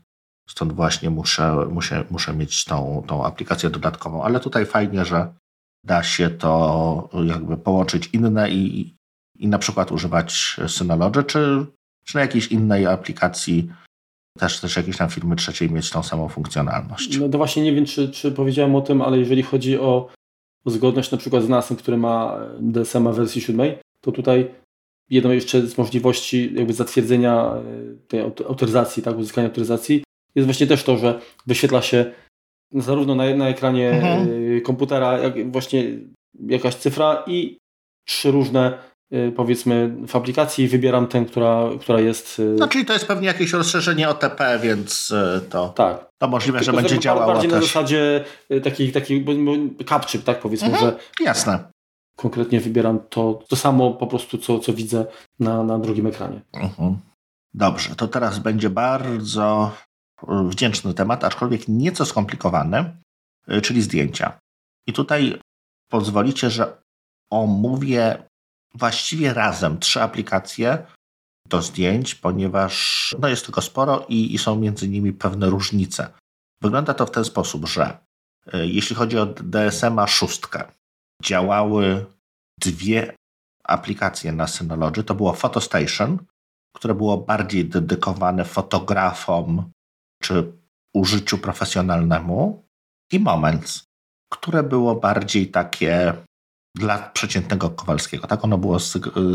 stąd 0.49 0.73
właśnie 0.73 1.09
muszę, 1.09 1.65
muszę, 1.71 2.05
muszę 2.09 2.33
mieć 2.33 2.65
tą, 2.65 3.03
tą 3.07 3.25
aplikację 3.25 3.69
dodatkową. 3.69 4.23
Ale 4.23 4.39
tutaj 4.39 4.65
fajnie, 4.65 5.05
że 5.05 5.33
da 5.83 6.03
się 6.03 6.29
to 6.29 7.09
jakby 7.25 7.57
połączyć 7.57 8.09
inne 8.13 8.49
i, 8.49 8.95
i 9.35 9.47
na 9.47 9.59
przykład 9.59 9.91
używać 9.91 10.57
Synology, 10.67 11.23
czy, 11.23 11.65
czy 12.05 12.15
na 12.15 12.21
jakiejś 12.21 12.47
innej 12.47 12.85
aplikacji 12.85 13.71
też, 14.37 14.59
też 14.59 14.75
jakieś 14.75 14.97
tam 14.97 15.09
firmy 15.09 15.35
trzeciej 15.35 15.71
mieć 15.71 15.89
tą 15.89 16.03
samą 16.03 16.29
funkcjonalność. 16.29 17.19
No 17.19 17.29
to 17.29 17.37
właśnie 17.37 17.63
nie 17.63 17.73
wiem, 17.73 17.85
czy, 17.85 18.09
czy 18.09 18.31
powiedziałem 18.31 18.75
o 18.75 18.81
tym, 18.81 19.01
ale 19.01 19.19
jeżeli 19.19 19.43
chodzi 19.43 19.77
o 19.77 20.07
zgodność 20.65 21.11
na 21.11 21.17
przykład 21.17 21.43
z 21.43 21.49
NASem, 21.49 21.77
który 21.77 21.97
ma 21.97 22.39
DSM 22.59 23.13
wersji 23.13 23.41
7, 23.41 23.75
to 24.01 24.11
tutaj 24.11 24.51
jedną 25.09 25.31
jeszcze 25.31 25.67
z 25.67 25.77
możliwości 25.77 26.53
jakby 26.55 26.73
zatwierdzenia 26.73 27.53
e, 27.53 27.61
tej 28.07 28.19
autoryzacji, 28.21 29.03
tak, 29.03 29.17
uzyskania 29.17 29.47
autoryzacji 29.47 30.03
jest 30.35 30.47
właśnie 30.47 30.67
też 30.67 30.83
to, 30.83 30.97
że 30.97 31.21
wyświetla 31.47 31.81
się 31.81 32.11
zarówno 32.73 33.15
na, 33.15 33.35
na 33.35 33.49
ekranie 33.49 33.91
mhm. 33.91 34.29
E, 34.57 34.61
komputera 34.61 35.19
jak 35.19 35.51
właśnie 35.51 35.83
jakaś 36.47 36.75
cyfra 36.75 37.23
i 37.27 37.57
trzy 38.07 38.31
różne 38.31 38.77
powiedzmy 39.35 39.95
w 40.07 40.15
aplikacji 40.15 40.67
wybieram 40.67 41.07
tę, 41.07 41.25
która, 41.25 41.69
która 41.81 41.99
jest... 41.99 42.41
No 42.59 42.67
czyli 42.67 42.85
to 42.85 42.93
jest 42.93 43.07
pewnie 43.07 43.27
jakieś 43.27 43.53
rozszerzenie 43.53 44.09
OTP, 44.09 44.59
więc 44.59 45.13
to, 45.49 45.69
tak. 45.69 46.09
to 46.17 46.27
możliwe, 46.27 46.59
Tylko, 46.59 46.71
że 46.71 46.81
będzie 46.81 46.99
działało 46.99 47.33
bardziej 47.33 47.49
też. 47.49 47.59
na 47.59 47.65
zasadzie 47.65 48.25
takich, 48.63 48.93
takich 48.93 49.25
capture, 49.89 50.23
tak 50.23 50.39
powiedzmy, 50.39 50.67
mhm. 50.67 50.85
że 50.85 51.23
Jasne 51.25 51.63
konkretnie 52.17 52.59
wybieram 52.59 52.99
to, 53.09 53.43
to 53.47 53.55
samo 53.55 53.91
po 53.91 54.07
prostu, 54.07 54.37
co, 54.37 54.59
co 54.59 54.73
widzę 54.73 55.05
na, 55.39 55.63
na 55.63 55.79
drugim 55.79 56.07
ekranie. 56.07 56.41
Mhm. 56.53 56.97
Dobrze, 57.53 57.95
to 57.95 58.07
teraz 58.07 58.39
będzie 58.39 58.69
bardzo 58.69 59.71
wdzięczny 60.27 60.93
temat, 60.93 61.23
aczkolwiek 61.23 61.67
nieco 61.67 62.05
skomplikowany, 62.05 62.97
y, 63.51 63.61
czyli 63.61 63.81
zdjęcia. 63.81 64.39
I 64.87 64.93
tutaj 64.93 65.39
pozwolicie, 65.91 66.49
że 66.49 66.81
omówię 67.31 68.26
właściwie 68.77 69.33
razem 69.33 69.79
trzy 69.79 70.01
aplikacje 70.01 70.85
do 71.49 71.61
zdjęć, 71.61 72.15
ponieważ 72.15 73.15
no 73.19 73.27
jest 73.27 73.45
tego 73.45 73.61
sporo 73.61 74.05
i, 74.09 74.35
i 74.35 74.37
są 74.37 74.55
między 74.55 74.89
nimi 74.89 75.13
pewne 75.13 75.49
różnice. 75.49 76.13
Wygląda 76.61 76.93
to 76.93 77.05
w 77.05 77.11
ten 77.11 77.25
sposób, 77.25 77.65
że 77.65 77.97
y, 78.53 78.67
jeśli 78.67 78.95
chodzi 78.95 79.17
o 79.17 79.25
DSM-a 79.25 80.07
szóstkę, 80.07 80.63
działały 81.23 82.05
dwie 82.61 83.15
aplikacje 83.63 84.31
na 84.31 84.47
Synology. 84.47 85.03
To 85.03 85.15
było 85.15 85.33
PhotoStation, 85.33 86.17
które 86.75 86.95
było 86.95 87.17
bardziej 87.17 87.65
dedykowane 87.65 88.45
fotografom 88.45 89.71
czy 90.23 90.53
użyciu 90.95 91.37
profesjonalnemu 91.37 92.63
i 93.11 93.19
Moments, 93.19 93.83
które 94.31 94.63
było 94.63 94.95
bardziej 94.95 95.51
takie 95.51 96.13
dla 96.77 96.97
przeciętnego 97.09 97.69
Kowalskiego. 97.69 98.27
Tak 98.27 98.43
ono 98.43 98.57
było 98.57 98.77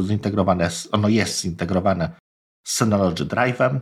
zintegrowane, 0.07 0.70
ono 0.92 1.09
jest 1.09 1.40
zintegrowane 1.40 2.11
z 2.66 2.72
Synology 2.72 3.24
Drive'em. 3.24 3.81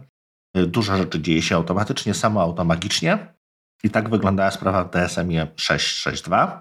Dużo 0.55 0.97
rzeczy 0.97 1.21
dzieje 1.21 1.43
się 1.43 1.57
automatycznie, 1.57 2.15
samo 2.15 2.43
automagicznie. 2.43 3.35
I 3.83 3.91
tak 3.91 4.11
wyglądała 4.11 4.51
sprawa 4.51 4.85
w 4.85 4.91
DSM-ie 4.91 5.47
6.6.2. 5.57 6.61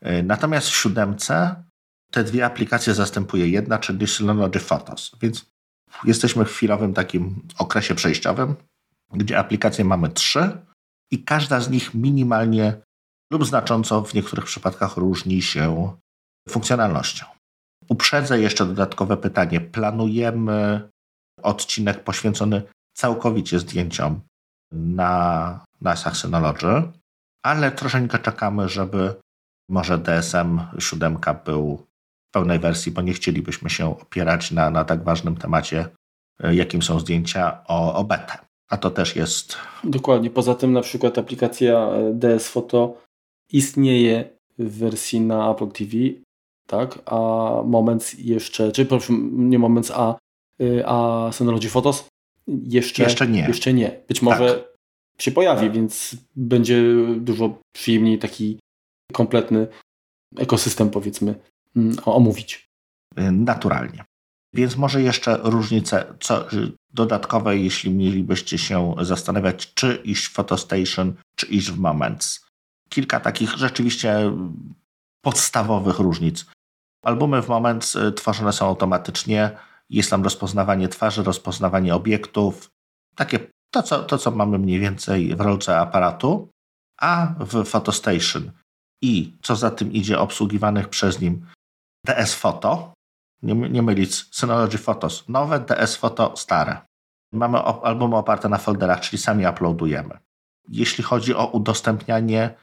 E, 0.00 0.22
natomiast 0.22 0.68
w 0.68 0.76
siódemce 0.76 1.64
te 2.10 2.24
dwie 2.24 2.46
aplikacje 2.46 2.94
zastępuje 2.94 3.48
jedna, 3.48 3.78
czyli 3.78 4.06
Synology 4.06 4.60
Photos. 4.60 5.16
Więc 5.20 5.46
jesteśmy 6.04 6.44
w 6.44 6.52
chwilowym 6.52 6.94
takim 6.94 7.42
okresie 7.58 7.94
przejściowym, 7.94 8.54
gdzie 9.12 9.38
aplikacje 9.38 9.84
mamy 9.84 10.08
trzy 10.08 10.60
i 11.10 11.24
każda 11.24 11.60
z 11.60 11.70
nich 11.70 11.94
minimalnie 11.94 12.82
lub 13.32 13.44
znacząco 13.44 14.02
w 14.02 14.14
niektórych 14.14 14.44
przypadkach 14.44 14.96
różni 14.96 15.42
się 15.42 15.92
funkcjonalnością. 16.48 17.26
Uprzedzę 17.88 18.40
jeszcze 18.40 18.66
dodatkowe 18.66 19.16
pytanie. 19.16 19.60
Planujemy 19.60 20.88
odcinek 21.42 22.04
poświęcony 22.04 22.62
całkowicie 22.96 23.58
zdjęciom 23.58 24.20
na 24.72 25.64
NASach 25.80 26.16
Synology, 26.16 26.82
ale 27.42 27.72
troszeczkę 27.72 28.18
czekamy, 28.18 28.68
żeby 28.68 29.14
może 29.68 29.98
DSM 29.98 30.60
7 30.78 31.18
był 31.44 31.86
w 32.28 32.32
pełnej 32.32 32.58
wersji, 32.58 32.92
bo 32.92 33.02
nie 33.02 33.12
chcielibyśmy 33.12 33.70
się 33.70 34.00
opierać 34.00 34.50
na, 34.50 34.70
na 34.70 34.84
tak 34.84 35.04
ważnym 35.04 35.36
temacie, 35.36 35.88
jakim 36.52 36.82
są 36.82 37.00
zdjęcia 37.00 37.64
o, 37.66 37.94
o 37.94 38.04
betę. 38.04 38.38
A 38.70 38.76
to 38.76 38.90
też 38.90 39.16
jest. 39.16 39.56
Dokładnie. 39.84 40.30
Poza 40.30 40.54
tym, 40.54 40.72
na 40.72 40.80
przykład 40.80 41.18
aplikacja 41.18 41.90
DS 42.12 42.48
Photo 42.48 43.02
istnieje 43.52 44.38
w 44.58 44.78
wersji 44.78 45.20
na 45.20 45.50
Apple 45.50 45.68
TV, 45.68 45.90
tak? 46.68 46.98
A 47.06 47.16
Moments 47.64 48.14
jeszcze, 48.18 48.72
czy 48.72 48.86
proszę, 48.86 49.12
nie 49.32 49.58
Moments, 49.58 49.90
a, 49.94 50.16
e, 50.60 50.86
a 50.86 51.28
Synology 51.32 51.68
Photos 51.68 52.08
jeszcze, 52.48 53.02
jeszcze 53.02 53.28
nie. 53.28 53.40
Jeszcze 53.40 53.72
nie. 53.72 54.00
Być 54.08 54.22
może 54.22 54.54
tak. 54.54 54.76
się 55.18 55.30
pojawi, 55.30 55.70
więc 55.70 56.16
będzie 56.36 56.82
dużo 57.16 57.58
przyjemniej 57.72 58.18
taki 58.18 58.58
kompletny 59.12 59.66
ekosystem, 60.36 60.90
powiedzmy, 60.90 61.34
mm, 61.76 61.96
omówić. 62.04 62.68
Naturalnie. 63.32 64.04
Więc 64.54 64.76
może 64.76 65.02
jeszcze 65.02 65.38
różnice 65.42 66.14
co, 66.20 66.46
dodatkowe, 66.94 67.56
jeśli 67.56 67.90
mielibyście 67.90 68.58
się 68.58 68.94
zastanawiać, 69.00 69.74
czy 69.74 70.00
iść 70.04 70.26
w 70.26 70.32
Photostation, 70.32 71.14
czy 71.36 71.46
iść 71.46 71.70
w 71.70 71.78
Moments. 71.78 72.46
Kilka 72.88 73.20
takich 73.20 73.50
rzeczywiście 73.56 74.32
podstawowych 75.24 75.98
różnic. 75.98 76.46
Albumy 77.08 77.42
w 77.42 77.48
Moments 77.48 77.96
y, 77.96 78.12
tworzone 78.12 78.52
są 78.52 78.66
automatycznie, 78.66 79.56
jest 79.90 80.10
tam 80.10 80.24
rozpoznawanie 80.24 80.88
twarzy, 80.88 81.22
rozpoznawanie 81.22 81.94
obiektów, 81.94 82.70
takie 83.14 83.38
to 83.70 83.82
co, 83.82 84.02
to, 84.02 84.18
co 84.18 84.30
mamy 84.30 84.58
mniej 84.58 84.80
więcej 84.80 85.36
w 85.36 85.40
rolce 85.40 85.80
aparatu, 85.80 86.48
a 87.00 87.34
w 87.40 87.70
PhotoStation 87.70 88.50
i 89.02 89.36
co 89.42 89.56
za 89.56 89.70
tym 89.70 89.92
idzie 89.92 90.18
obsługiwanych 90.18 90.88
przez 90.88 91.20
nim? 91.20 91.46
DS 92.06 92.34
Photo, 92.34 92.92
nie, 93.42 93.54
nie 93.54 93.82
mylić 93.82 94.36
Synology 94.36 94.78
Photos, 94.78 95.28
nowe 95.28 95.60
DS 95.60 95.96
Photo 95.96 96.36
stare. 96.36 96.80
Mamy 97.32 97.58
albumy 97.58 98.16
oparte 98.16 98.48
na 98.48 98.58
folderach, 98.58 99.00
czyli 99.00 99.18
sami 99.18 99.46
uploadujemy. 99.46 100.18
Jeśli 100.68 101.04
chodzi 101.04 101.34
o 101.34 101.46
udostępnianie, 101.46 102.54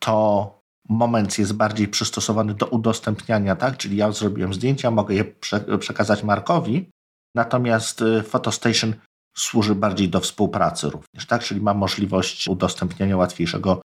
to 0.00 0.63
moment 0.88 1.38
jest 1.38 1.52
bardziej 1.52 1.88
przystosowany 1.88 2.54
do 2.54 2.66
udostępniania, 2.66 3.56
tak? 3.56 3.76
Czyli 3.76 3.96
ja 3.96 4.12
zrobiłem 4.12 4.54
zdjęcia, 4.54 4.90
mogę 4.90 5.14
je 5.14 5.24
prze 5.24 5.78
przekazać 5.78 6.22
Markowi, 6.22 6.90
natomiast 7.36 8.02
y, 8.02 8.22
PhotoStation 8.22 8.94
służy 9.36 9.74
bardziej 9.74 10.08
do 10.08 10.20
współpracy 10.20 10.90
również, 10.90 11.26
tak? 11.26 11.42
Czyli 11.42 11.60
ma 11.60 11.74
możliwość 11.74 12.48
udostępniania 12.48 13.16
łatwiejszego 13.16 13.80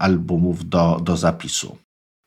albumów 0.00 0.68
do, 0.68 1.00
do 1.02 1.16
zapisu. 1.16 1.78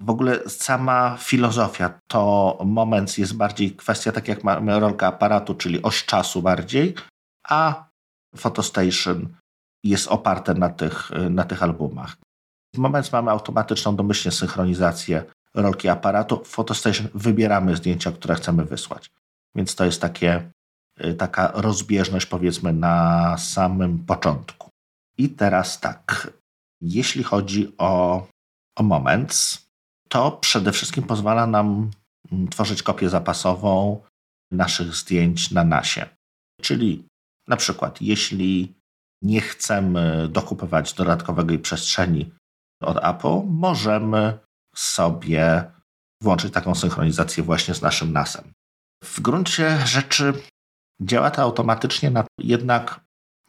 W 0.02 0.10
ogóle 0.10 0.50
sama 0.50 1.18
filozofia 1.18 2.00
to 2.08 2.58
moment 2.66 3.18
jest 3.18 3.38
bardziej 3.38 3.76
kwestia, 3.76 4.12
tak 4.12 4.28
jak 4.28 4.44
mamy 4.44 4.80
rolkę 4.80 5.08
aparatu, 5.08 5.56
czyli 5.56 5.82
oś 5.82 6.06
czasu 6.06 6.42
bardziej, 6.42 6.96
a 7.48 7.90
PhotoStation 8.38 9.36
jest 9.84 10.08
oparte 10.08 10.54
na 10.54 10.70
tych, 10.70 11.12
na 11.30 11.44
tych 11.44 11.64
albumach. 11.64 12.18
W 12.74 12.78
moment 12.78 13.12
mamy 13.12 13.32
automatyczną 13.32 13.96
domyślnie 13.96 14.32
synchronizację 14.32 15.24
rolki 15.54 15.90
aparatu. 15.90 16.44
W 16.44 16.50
PhotoStation 16.50 17.08
wybieramy 17.14 17.76
zdjęcia, 17.76 18.12
które 18.12 18.36
chcemy 18.36 18.66
wysłać. 18.66 19.12
Więc 19.56 19.76
to 19.76 19.86
jest 19.86 20.02
takie, 20.02 20.52
y, 21.06 21.14
taka 21.14 21.52
rozbieżność, 21.56 22.26
powiedzmy, 22.26 22.74
na 22.74 23.38
samym 23.38 24.00
początku. 24.06 24.70
I 25.18 25.30
teraz 25.30 25.80
tak, 25.80 26.34
jeśli 26.82 27.24
chodzi 27.24 27.74
o, 27.78 28.26
o 28.78 28.84
Moments, 28.84 29.68
to 30.10 30.32
przede 30.32 30.72
wszystkim 30.72 31.04
pozwala 31.04 31.48
nam 31.48 31.92
mm, 32.32 32.48
tworzyć 32.48 32.84
kopię 32.84 33.10
zapasową 33.10 34.02
naszych 34.52 34.96
zdjęć 34.96 35.52
na 35.52 35.64
nasie. 35.64 36.06
Czyli 36.62 37.08
na 37.48 37.58
przykład, 37.58 38.02
jeśli 38.02 38.74
nie 39.22 39.42
chcemy 39.42 40.28
dokupywać 40.32 40.94
dodatkowego 40.94 41.60
przestrzeni 41.60 42.32
od 42.86 42.98
Apple, 42.98 43.42
możemy 43.46 44.40
sobie 44.76 45.72
włączyć 46.22 46.54
taką 46.54 46.76
synchronizację 46.76 47.44
właśnie 47.44 47.74
z 47.74 47.82
naszym 47.82 48.14
NASem. 48.14 48.52
W 49.04 49.22
gruncie 49.22 49.78
rzeczy 49.86 50.34
działa 51.02 51.32
to 51.32 51.42
automatycznie, 51.42 52.12
jednak 52.38 53.00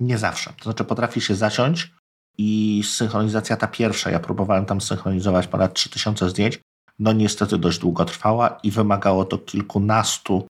nie 0.01 0.18
zawsze. 0.18 0.53
To 0.59 0.64
znaczy 0.64 0.85
potrafi 0.85 1.20
się 1.20 1.35
zaciąć 1.35 1.95
i 2.39 2.82
synchronizacja 2.85 3.57
ta 3.57 3.66
pierwsza, 3.66 4.11
ja 4.11 4.20
próbowałem 4.20 4.66
tam 4.66 4.80
synchronizować 4.80 5.47
ponad 5.47 5.74
3000 5.74 6.30
zdjęć, 6.30 6.61
no 6.99 7.12
niestety 7.12 7.59
dość 7.59 7.78
długo 7.78 8.05
trwała 8.05 8.49
i 8.62 8.70
wymagało 8.70 9.24
to 9.24 9.39
kilkunastu 9.39 10.47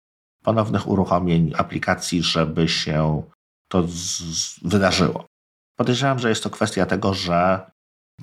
ponownych 0.45 0.89
uruchomień 0.89 1.53
aplikacji, 1.57 2.23
żeby 2.23 2.69
się 2.69 3.23
to 3.69 3.85
wydarzyło. 4.63 5.27
Podejrzewam, 5.77 6.19
że 6.19 6.29
jest 6.29 6.43
to 6.43 6.51
kwestia 6.51 6.87
tego, 6.87 7.15
że 7.15 7.71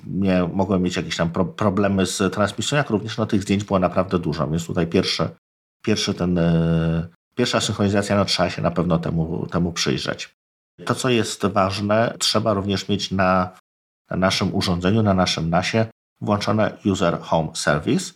nie 0.06 0.48
mogłem 0.52 0.82
mieć 0.82 0.96
jakieś 0.96 1.16
tam 1.16 1.30
pro 1.30 1.44
problemy 1.44 2.06
z 2.06 2.34
transmisją, 2.34 2.78
jak 2.78 2.90
również 2.90 3.16
no, 3.16 3.26
tych 3.26 3.42
zdjęć 3.42 3.64
było 3.64 3.78
naprawdę 3.78 4.18
dużo, 4.18 4.48
więc 4.48 4.66
tutaj 4.66 4.86
pierwszy, 4.86 5.28
pierwszy 5.84 6.14
ten, 6.14 6.36
yy, 6.36 7.08
pierwsza 7.34 7.60
synchronizacja, 7.60 8.16
no 8.16 8.24
trzeba 8.24 8.50
się 8.50 8.62
na 8.62 8.70
pewno 8.70 8.98
temu, 8.98 9.46
temu 9.46 9.72
przyjrzeć. 9.72 10.34
To, 10.84 10.94
co 10.94 11.08
jest 11.08 11.46
ważne, 11.46 12.14
trzeba 12.18 12.52
również 12.52 12.88
mieć 12.88 13.10
na, 13.10 13.50
na 14.10 14.16
naszym 14.16 14.54
urządzeniu, 14.54 15.02
na 15.02 15.14
naszym 15.14 15.50
NASie 15.50 15.86
włączone 16.20 16.78
User 16.84 17.20
Home 17.20 17.48
Service 17.54 18.12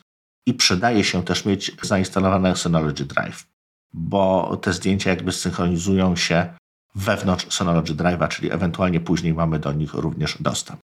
i 0.46 0.54
przydaje 0.54 1.04
się 1.04 1.24
też 1.24 1.44
mieć 1.44 1.76
zainstalowane 1.82 2.56
Synology 2.56 3.04
Drive, 3.04 3.46
bo 3.92 4.56
te 4.56 4.72
zdjęcia 4.72 5.10
jakby 5.10 5.32
synchronizują 5.32 6.16
się 6.16 6.54
wewnątrz 6.94 7.46
Synology 7.54 7.94
Drive'a, 7.94 8.28
czyli 8.28 8.52
ewentualnie 8.52 9.00
później 9.00 9.34
mamy 9.34 9.58
do 9.58 9.72
nich 9.72 9.94
również 9.94 10.42
dostęp. 10.42 10.80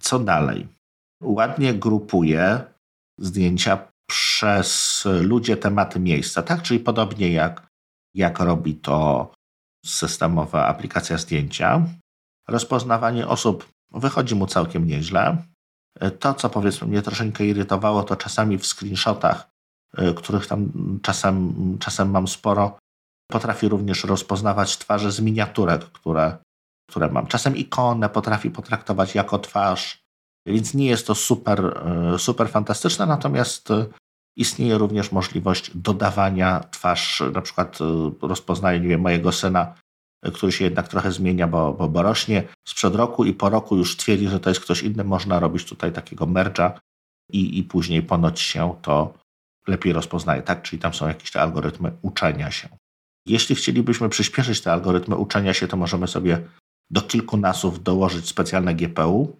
Co 0.00 0.18
dalej? 0.18 0.68
Ładnie 1.22 1.74
grupuje 1.74 2.64
zdjęcia 3.18 3.88
przez 4.10 5.02
ludzie, 5.22 5.56
tematy, 5.56 6.00
miejsca, 6.00 6.42
tak? 6.42 6.62
Czyli 6.62 6.80
podobnie 6.80 7.32
jak, 7.32 7.66
jak 8.14 8.38
robi 8.38 8.74
to 8.74 9.32
systemowa 9.86 10.66
aplikacja 10.66 11.18
zdjęcia. 11.18 11.82
Rozpoznawanie 12.48 13.28
osób 13.28 13.68
wychodzi 13.92 14.34
mu 14.34 14.46
całkiem 14.46 14.86
nieźle. 14.86 15.44
To, 16.20 16.34
co 16.34 16.50
powiedzmy 16.50 16.88
mnie 16.88 17.02
troszeczkę 17.02 17.46
irytowało, 17.46 18.02
to 18.02 18.16
czasami 18.16 18.58
w 18.58 18.66
screenshotach, 18.66 19.50
y, 19.98 20.14
których 20.14 20.46
tam 20.46 20.70
czasem, 21.02 21.54
czasem 21.80 22.10
mam 22.10 22.28
sporo, 22.28 22.78
potrafi 23.30 23.68
również 23.68 24.04
rozpoznawać 24.04 24.78
twarze 24.78 25.12
z 25.12 25.20
miniaturek, 25.20 25.84
które, 25.84 26.38
które 26.90 27.08
mam. 27.08 27.26
Czasem 27.26 27.56
ikonę 27.56 28.08
potrafi 28.08 28.50
potraktować 28.50 29.14
jako 29.14 29.38
twarz, 29.38 30.02
więc 30.46 30.74
nie 30.74 30.86
jest 30.86 31.06
to 31.06 31.14
super, 31.14 31.82
y, 32.14 32.18
super 32.18 32.48
fantastyczne, 32.48 33.06
natomiast 33.06 33.70
y, 33.70 33.86
istnieje 34.36 34.78
również 34.78 35.12
możliwość 35.12 35.70
dodawania 35.74 36.60
twarz, 36.70 37.22
na 37.34 37.40
przykład 37.40 37.78
rozpoznaje, 38.22 38.80
nie 38.80 38.88
wiem, 38.88 39.00
mojego 39.00 39.32
syna 39.32 39.74
który 40.34 40.52
się 40.52 40.64
jednak 40.64 40.88
trochę 40.88 41.12
zmienia, 41.12 41.48
bo, 41.48 41.72
bo, 41.72 41.88
bo 41.88 42.02
rośnie 42.02 42.42
sprzed 42.68 42.94
roku 42.94 43.24
i 43.24 43.34
po 43.34 43.50
roku 43.50 43.76
już 43.76 43.96
twierdzi, 43.96 44.28
że 44.28 44.40
to 44.40 44.50
jest 44.50 44.60
ktoś 44.60 44.82
inny. 44.82 45.04
Można 45.04 45.40
robić 45.40 45.64
tutaj 45.64 45.92
takiego 45.92 46.26
merge'a 46.26 46.70
i, 47.32 47.58
i 47.58 47.64
później 47.64 48.02
ponoć 48.02 48.40
się 48.40 48.74
to 48.82 49.14
lepiej 49.66 49.92
rozpoznaje, 49.92 50.42
tak? 50.42 50.62
Czyli 50.62 50.82
tam 50.82 50.94
są 50.94 51.08
jakieś 51.08 51.30
te 51.30 51.40
algorytmy 51.40 51.92
uczenia 52.02 52.50
się. 52.50 52.68
Jeśli 53.26 53.54
chcielibyśmy 53.56 54.08
przyspieszyć 54.08 54.60
te 54.60 54.72
algorytmy 54.72 55.16
uczenia 55.16 55.54
się, 55.54 55.68
to 55.68 55.76
możemy 55.76 56.08
sobie 56.08 56.48
do 56.90 57.02
kilku 57.02 57.36
nasów 57.36 57.82
dołożyć 57.82 58.28
specjalne 58.28 58.74
GPU, 58.74 59.36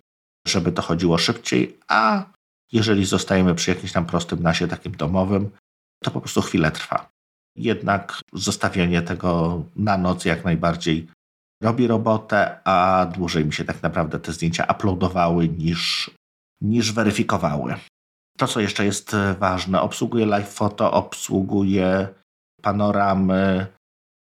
żeby 0.47 0.73
to 0.73 0.83
chodziło 0.83 1.19
szybciej, 1.19 1.79
a 1.89 2.25
jeżeli 2.73 3.05
zostajemy 3.05 3.55
przy 3.55 3.71
jakimś 3.71 3.93
tam 3.93 4.07
prostym 4.07 4.43
nasie 4.43 4.69
takim 4.69 4.93
domowym, 4.93 5.51
to 6.05 6.11
po 6.11 6.21
prostu 6.21 6.43
chwilę 6.43 6.71
trwa 6.71 7.11
jednak 7.57 8.21
zostawienie 8.33 9.03
tego 9.03 9.63
na 9.77 9.99
noc 9.99 10.25
jak 10.25 10.45
najbardziej 10.45 11.07
robi 11.63 11.87
robotę, 11.87 12.61
a 12.65 13.07
dłużej 13.15 13.45
mi 13.45 13.53
się 13.53 13.65
tak 13.65 13.83
naprawdę 13.83 14.21
te 14.21 14.33
zdjęcia 14.33 14.67
uploadowały 14.71 15.49
niż, 15.49 16.11
niż 16.61 16.93
weryfikowały. 16.93 17.75
To, 18.39 18.47
co 18.47 18.61
jeszcze 18.61 18.85
jest 18.85 19.17
ważne, 19.39 19.81
obsługuje 19.81 20.27
live 20.27 20.49
photo, 20.49 20.93
obsługuje 20.93 22.09
panoramy, 22.63 23.67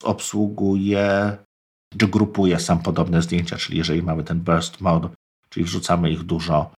obsługuje 0.03 1.37
czy 1.97 2.07
grupuje 2.07 2.59
sam 2.59 2.79
podobne 2.79 3.21
zdjęcia, 3.21 3.57
czyli 3.57 3.77
jeżeli 3.77 4.03
mamy 4.03 4.23
ten 4.23 4.39
burst 4.39 4.81
mode, 4.81 5.09
czyli 5.49 5.65
wrzucamy 5.65 6.11
ich 6.11 6.23
dużo, 6.23 6.71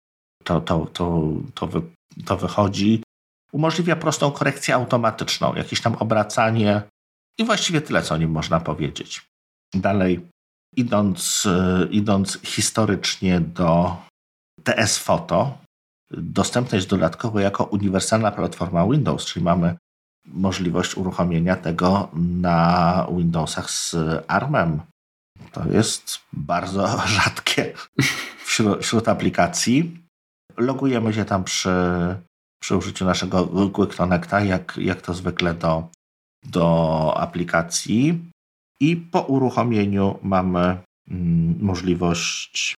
to, 0.45 0.61
to, 0.61 0.87
to, 0.87 1.33
to, 1.55 1.67
wy, 1.67 1.83
to 2.25 2.37
wychodzi 2.37 3.03
umożliwia 3.53 3.97
prostą 3.97 4.31
korekcję 4.31 4.75
automatyczną, 4.75 5.55
jakieś 5.55 5.81
tam 5.81 5.95
obracanie 5.95 6.83
i 7.39 7.45
właściwie 7.45 7.81
tyle, 7.81 8.03
co 8.03 8.15
o 8.15 8.19
nim 8.19 8.31
można 8.31 8.61
powiedzieć. 8.61 9.29
Dalej, 9.75 10.27
idąc, 10.77 11.47
e, 11.47 11.89
idąc 11.91 12.39
historycznie 12.43 13.41
do 13.41 13.97
TS 14.65 14.99
Photo, 14.99 15.59
dostępna 16.11 16.77
jest 16.77 16.89
dodatkowo 16.89 17.41
jako 17.41 17.65
uniwersalna 17.65 18.31
platforma 18.31 18.87
Windows, 18.87 19.25
czyli 19.27 19.45
mamy 19.45 19.77
możliwość 20.27 20.97
uruchomienia 20.97 21.57
tego 21.57 22.09
na 22.15 23.07
Windowsach 23.17 23.71
z 23.71 23.97
ARMem. 24.29 24.81
To 25.53 25.69
jest 25.69 26.21
bardzo 26.33 26.99
rzadkie 27.19 27.73
wśród, 28.45 28.85
wśród 28.85 29.09
aplikacji. 29.09 30.05
Logujemy 30.57 31.15
się 31.15 31.25
tam 31.25 31.45
przy 31.45 31.71
przy 32.61 32.77
użyciu 32.77 33.05
naszego 33.05 33.47
Quick 33.73 33.97
Connecta, 33.97 34.41
jak, 34.41 34.77
jak 34.77 35.03
to 35.03 35.15
zwykle 35.15 35.55
do, 35.55 35.89
do 36.45 37.15
aplikacji. 37.17 38.31
I 38.81 38.97
po 38.97 39.21
uruchomieniu 39.21 40.19
mamy 40.23 40.79
mm, 41.11 41.59
możliwość 41.61 42.75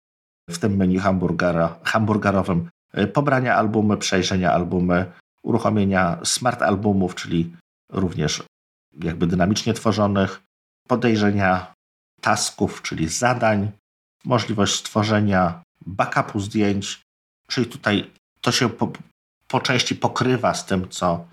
w 0.50 0.58
tym 0.58 0.76
menu 0.76 0.98
hamburgera, 0.98 1.78
hamburgerowym 1.84 2.68
y, 2.98 3.06
pobrania 3.06 3.54
albumy, 3.54 3.96
przejrzenia 3.96 4.52
albumy, 4.52 5.12
uruchomienia 5.42 6.18
smart 6.24 6.62
albumów, 6.62 7.14
czyli 7.14 7.56
również 7.92 8.42
jakby 9.00 9.26
dynamicznie 9.26 9.74
tworzonych, 9.74 10.42
podejrzenia 10.88 11.74
tasków, 12.20 12.82
czyli 12.82 13.08
zadań, 13.08 13.70
możliwość 14.24 14.74
stworzenia 14.74 15.62
backupu 15.86 16.40
zdjęć, 16.40 17.00
czyli 17.46 17.66
tutaj 17.66 18.10
to 18.40 18.52
się 18.52 18.68
po, 18.68 18.92
po 19.48 19.60
części 19.60 19.96
pokrywa 19.96 20.54
z 20.54 20.66
tym, 20.66 20.88
co, 20.88 21.26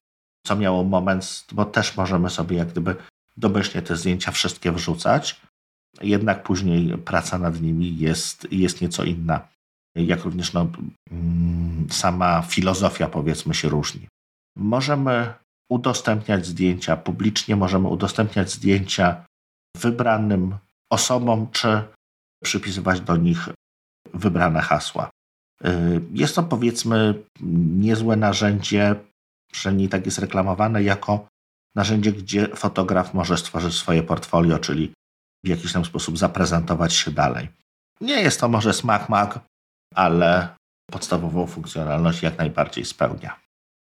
co 0.46 0.56
miało 0.56 0.84
moment, 0.84 1.46
bo 1.52 1.66
też 1.66 1.98
możemy 1.98 2.30
sobie 2.30 2.58
jak 2.58 2.68
gdyby 2.68 2.96
domyślnie 3.38 3.82
te 3.82 3.96
zdjęcia 3.96 4.32
wszystkie 4.32 4.72
wrzucać. 4.72 5.42
jednak 6.02 6.44
później 6.44 6.98
praca 6.98 7.38
nad 7.38 7.62
nimi 7.62 7.98
jest, 7.98 8.48
jest 8.52 8.82
nieco 8.82 9.04
inna. 9.04 9.48
Jak 9.96 10.24
również 10.24 10.54
no, 10.54 10.68
mm, 11.12 11.88
sama 11.92 12.42
filozofia, 12.42 13.08
powiedzmy, 13.08 13.54
się 13.54 13.70
różni. 13.70 14.08
Możemy 14.56 15.34
udostępniać 15.70 16.46
zdjęcia 16.46 16.98
publicznie, 16.98 17.56
możemy 17.56 17.88
udostępniać 17.88 18.52
zdjęcia 18.52 19.26
wybranym 19.78 20.58
osobom, 20.92 21.52
czy 21.52 21.84
przypisywać 22.44 23.02
do 23.02 23.18
nich 23.18 23.50
wybrane 24.14 24.62
hasła. 24.62 25.10
Y, 25.66 26.02
jest 26.12 26.36
to 26.36 26.44
powiedzmy 26.44 27.24
niezłe 27.80 28.16
narzędzie, 28.16 28.96
przynajmniej 29.52 29.90
tak 29.90 30.06
jest 30.06 30.20
reklamowane, 30.20 30.84
jako 30.84 31.28
narzędzie, 31.76 32.12
gdzie 32.12 32.48
fotograf 32.48 33.14
może 33.14 33.38
stworzyć 33.38 33.74
swoje 33.74 34.04
portfolio, 34.04 34.60
czyli 34.60 34.92
w 35.46 35.48
jakiś 35.48 35.74
tam 35.74 35.86
sposób 35.86 36.18
zaprezentować 36.18 36.94
się 36.94 37.12
dalej. 37.12 37.50
Nie 38.02 38.22
jest 38.22 38.40
to 38.40 38.50
może 38.50 38.74
smak 38.74 39.10
mak, 39.10 39.40
ale 39.96 40.56
podstawową 40.92 41.48
funkcjonalność 41.48 42.24
jak 42.24 42.38
najbardziej 42.38 42.86
spełnia. 42.86 43.40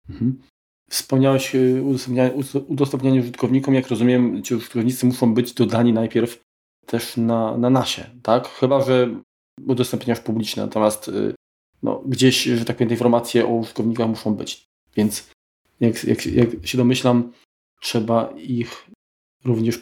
Mhm. 0.08 0.42
Wspomniałeś 0.90 1.54
o 1.54 2.58
udostępnianiu 2.58 3.20
użytkownikom. 3.22 3.74
Jak 3.74 3.88
rozumiem, 3.88 4.42
ci 4.42 4.54
użytkownicy 4.54 5.06
muszą 5.06 5.34
być 5.34 5.52
dodani 5.52 5.92
najpierw 5.92 6.45
też 6.86 7.16
na, 7.16 7.58
na 7.58 7.70
nasie, 7.70 8.10
tak? 8.22 8.48
Chyba, 8.48 8.80
że 8.80 9.20
udostępniasz 9.66 10.20
publiczne, 10.20 10.62
natomiast 10.62 11.08
y, 11.08 11.34
no, 11.82 12.02
gdzieś, 12.06 12.42
że 12.42 12.64
tak 12.64 12.76
powiem, 12.76 12.88
te 12.88 12.94
informacje 12.94 13.46
o 13.46 13.48
użytkownikach 13.48 14.08
muszą 14.08 14.34
być. 14.34 14.66
Więc 14.96 15.30
jak, 15.80 16.04
jak, 16.04 16.26
jak 16.26 16.66
się 16.66 16.78
domyślam, 16.78 17.32
trzeba 17.80 18.30
ich 18.36 18.86
również 19.44 19.80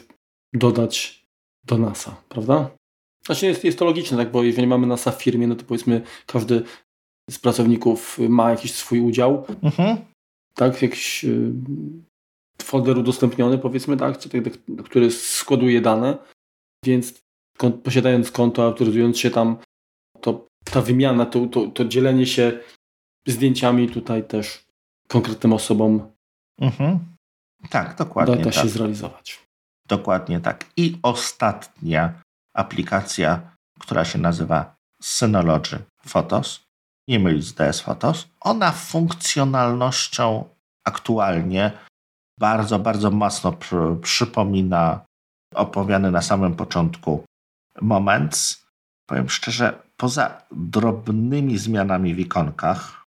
dodać 0.53 1.25
do 1.63 1.77
NASA, 1.77 2.21
prawda? 2.29 2.69
Znaczy 3.25 3.45
jest, 3.45 3.63
jest 3.63 3.79
to 3.79 3.85
logiczne, 3.85 4.17
tak, 4.17 4.31
bo 4.31 4.43
jeżeli 4.43 4.67
mamy 4.67 4.87
NASA 4.87 5.11
w 5.11 5.23
firmie, 5.23 5.47
no 5.47 5.55
to 5.55 5.65
powiedzmy 5.65 6.01
każdy 6.25 6.63
z 7.29 7.39
pracowników 7.39 8.19
ma 8.29 8.49
jakiś 8.49 8.73
swój 8.73 8.99
udział, 8.99 9.45
mhm. 9.63 9.97
tak, 10.53 10.81
jakiś 10.81 11.25
y, 11.25 11.53
folder 12.61 12.97
udostępniony, 12.97 13.57
powiedzmy, 13.57 13.97
tak, 13.97 14.17
tak, 14.17 14.43
który 14.85 15.11
składuje 15.11 15.81
dane, 15.81 16.17
więc 16.85 17.25
posiadając 17.83 18.31
konto, 18.31 18.63
autoryzując 18.63 19.19
się 19.19 19.31
tam, 19.31 19.57
to 20.21 20.47
ta 20.63 20.81
wymiana, 20.81 21.25
to, 21.25 21.45
to, 21.47 21.67
to 21.67 21.85
dzielenie 21.85 22.25
się 22.25 22.59
zdjęciami 23.27 23.89
tutaj 23.89 24.27
też 24.27 24.65
konkretnym 25.07 25.53
osobom 25.53 26.11
mhm. 26.61 26.99
tak, 27.69 27.97
dokładnie 27.97 28.37
da, 28.37 28.43
da 28.43 28.51
się 28.51 28.61
tak. 28.61 28.69
zrealizować. 28.69 29.45
Dokładnie 29.87 30.39
tak. 30.39 30.65
I 30.77 30.97
ostatnia 31.03 32.21
aplikacja, 32.53 33.55
która 33.79 34.05
się 34.05 34.19
nazywa 34.19 34.75
Synology 35.01 35.79
Photos, 36.05 36.65
nie 37.07 37.19
mylić 37.19 37.45
z 37.45 37.53
DS 37.53 37.79
Photos. 37.81 38.27
Ona 38.41 38.71
funkcjonalnością 38.71 40.49
aktualnie 40.87 41.71
bardzo, 42.39 42.79
bardzo 42.79 43.11
mocno 43.11 43.51
pr 43.51 44.01
przypomina 44.01 45.05
opowiadany 45.53 46.11
na 46.11 46.21
samym 46.21 46.55
początku 46.55 47.25
Moments. 47.81 48.65
Powiem 49.09 49.29
szczerze, 49.29 49.81
poza 49.97 50.41
drobnymi 50.51 51.57
zmianami 51.57 52.15
w 52.15 52.19
ikonkach 52.19 53.03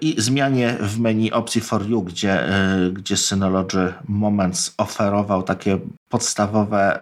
i 0.00 0.20
zmianie 0.20 0.76
w 0.80 1.00
menu 1.00 1.32
opcji 1.32 1.60
For 1.60 1.90
You, 1.90 2.02
gdzie, 2.02 2.48
e, 2.48 2.90
gdzie 2.90 3.16
Synology 3.16 3.94
Moments 4.08 4.74
oferował 4.78 5.42
takie 5.42 5.78
podstawowe 6.08 7.00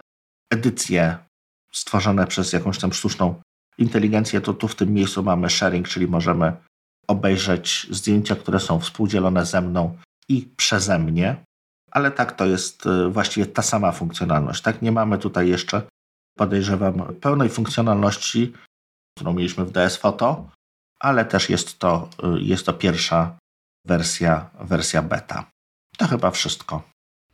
edycje 0.53 1.17
stworzone 1.71 2.27
przez 2.27 2.53
jakąś 2.53 2.79
tam 2.79 2.93
sztuczną 2.93 3.41
inteligencję, 3.77 4.41
to 4.41 4.53
tu 4.53 4.67
w 4.67 4.75
tym 4.75 4.93
miejscu 4.93 5.23
mamy 5.23 5.49
sharing, 5.49 5.87
czyli 5.87 6.07
możemy 6.07 6.53
obejrzeć 7.07 7.87
zdjęcia, 7.89 8.35
które 8.35 8.59
są 8.59 8.79
współdzielone 8.79 9.45
ze 9.45 9.61
mną 9.61 9.97
i 10.29 10.49
przeze 10.57 10.99
mnie, 10.99 11.43
ale 11.91 12.11
tak 12.11 12.31
to 12.31 12.45
jest 12.45 12.85
e, 12.85 13.09
właściwie 13.09 13.45
ta 13.45 13.61
sama 13.61 13.91
funkcjonalność. 13.91 14.61
Tak, 14.61 14.81
nie 14.81 14.91
mamy 14.91 15.17
tutaj 15.17 15.49
jeszcze, 15.49 15.81
podejrzewam, 16.37 17.15
pełnej 17.21 17.49
funkcjonalności, 17.49 18.53
którą 19.17 19.33
mieliśmy 19.33 19.65
w 19.65 19.71
DS 19.71 19.97
Photo, 19.97 20.49
ale 20.99 21.25
też 21.25 21.49
jest 21.49 21.79
to, 21.79 22.09
e, 22.23 22.39
jest 22.39 22.65
to 22.65 22.73
pierwsza 22.73 23.37
wersja, 23.87 24.49
wersja 24.59 25.01
beta. 25.01 25.49
To 25.97 26.07
chyba 26.07 26.31
wszystko. 26.31 26.83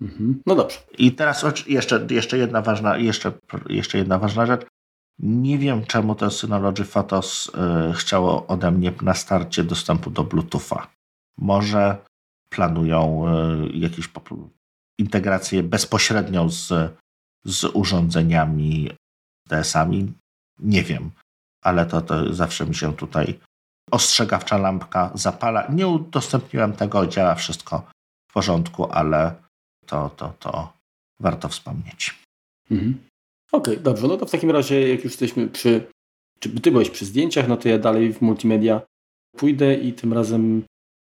Mhm. 0.02 0.42
No 0.46 0.56
dobrze. 0.56 0.78
I 0.98 1.12
teraz 1.12 1.46
jeszcze, 1.68 2.08
jeszcze, 2.10 2.38
jedna 2.38 2.62
ważna, 2.62 2.98
jeszcze, 2.98 3.32
jeszcze 3.70 3.98
jedna 3.98 4.20
ważna 4.20 4.46
rzecz. 4.46 4.66
Nie 5.20 5.58
wiem, 5.58 5.86
czemu 5.86 6.16
to 6.16 6.32
Synology 6.32 6.84
Photos 6.86 7.52
y, 7.90 7.94
chciało 7.94 8.48
ode 8.48 8.72
mnie 8.72 8.94
na 9.02 9.14
starcie 9.14 9.64
dostępu 9.64 10.10
do 10.10 10.24
Bluetootha. 10.24 10.88
Może 11.38 11.98
planują 12.50 13.26
y, 13.66 13.78
jakieś 13.78 14.10
integrację 15.00 15.64
bezpośrednią 15.64 16.50
z, 16.50 16.74
z 17.46 17.64
urządzeniami 17.64 18.92
DS-ami. 19.50 20.14
Nie 20.60 20.84
wiem, 20.84 21.12
ale 21.64 21.86
to, 21.86 22.02
to 22.02 22.34
zawsze 22.34 22.66
mi 22.66 22.76
się 22.76 22.96
tutaj 22.96 23.40
ostrzegawcza 23.92 24.58
lampka 24.58 25.12
zapala. 25.14 25.68
Nie 25.68 25.88
udostępniłem 25.88 26.74
tego, 26.74 27.08
działa 27.08 27.36
wszystko 27.36 27.88
w 28.30 28.34
porządku, 28.34 28.92
ale 28.92 29.36
to, 29.86 30.10
to, 30.10 30.34
to 30.40 30.74
warto 31.20 31.50
wspomnieć. 31.50 32.20
Mhm. 32.72 32.98
Okej, 33.52 33.74
okay, 33.74 33.84
dobrze. 33.84 34.08
No 34.08 34.18
to 34.18 34.26
w 34.26 34.32
takim 34.32 34.52
razie, 34.52 34.90
jak 34.90 35.04
już 35.04 35.12
jesteśmy 35.12 35.48
przy, 35.48 35.88
czy 36.40 36.50
ty 36.50 36.72
byłeś 36.72 36.90
przy 36.90 37.06
zdjęciach, 37.06 37.48
no 37.48 37.58
to 37.58 37.70
ja 37.70 37.78
dalej 37.78 38.14
w 38.14 38.22
multimedia 38.22 38.82
pójdę 39.38 39.76
i 39.76 39.94
tym 39.94 40.14
razem 40.14 40.64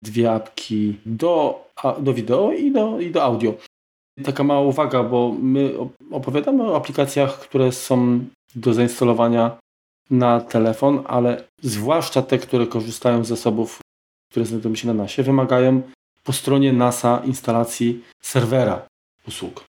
dwie 0.06 0.32
apki 0.32 0.98
do, 1.06 1.64
do 2.00 2.14
wideo 2.14 2.52
i 2.52 2.72
do, 2.72 3.00
i 3.00 3.12
do 3.12 3.24
audio. 3.24 3.54
Taka 4.24 4.44
mała 4.44 4.62
uwaga, 4.62 5.04
bo 5.04 5.36
my 5.40 5.74
opowiadamy 6.12 6.64
o 6.64 6.78
aplikacjach, 6.78 7.40
które 7.40 7.72
są 7.72 8.26
do 8.56 8.74
zainstalowania 8.74 9.58
na 10.10 10.42
telefon, 10.42 11.04
ale 11.08 11.44
zwłaszcza 11.62 12.22
te, 12.22 12.38
które 12.38 12.68
korzystają 12.68 13.24
z 13.24 13.28
zasobów, 13.28 13.80
które 14.32 14.46
znajdują 14.46 14.76
się 14.76 14.88
na 14.88 14.94
NASie, 14.94 15.24
wymagają 15.24 15.82
po 16.24 16.34
stronie 16.34 16.74
NASA 16.74 17.22
instalacji 17.26 18.04
serwera 18.22 18.88
usług. 19.28 19.64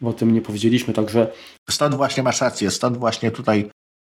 Bo 0.00 0.10
o 0.10 0.12
tym 0.12 0.34
nie 0.34 0.42
powiedzieliśmy, 0.42 0.94
także... 0.94 1.32
Stąd 1.70 1.94
właśnie 1.94 2.22
masz 2.22 2.40
rację, 2.40 2.70
stąd 2.70 2.96
właśnie 2.96 3.30
tutaj 3.30 3.70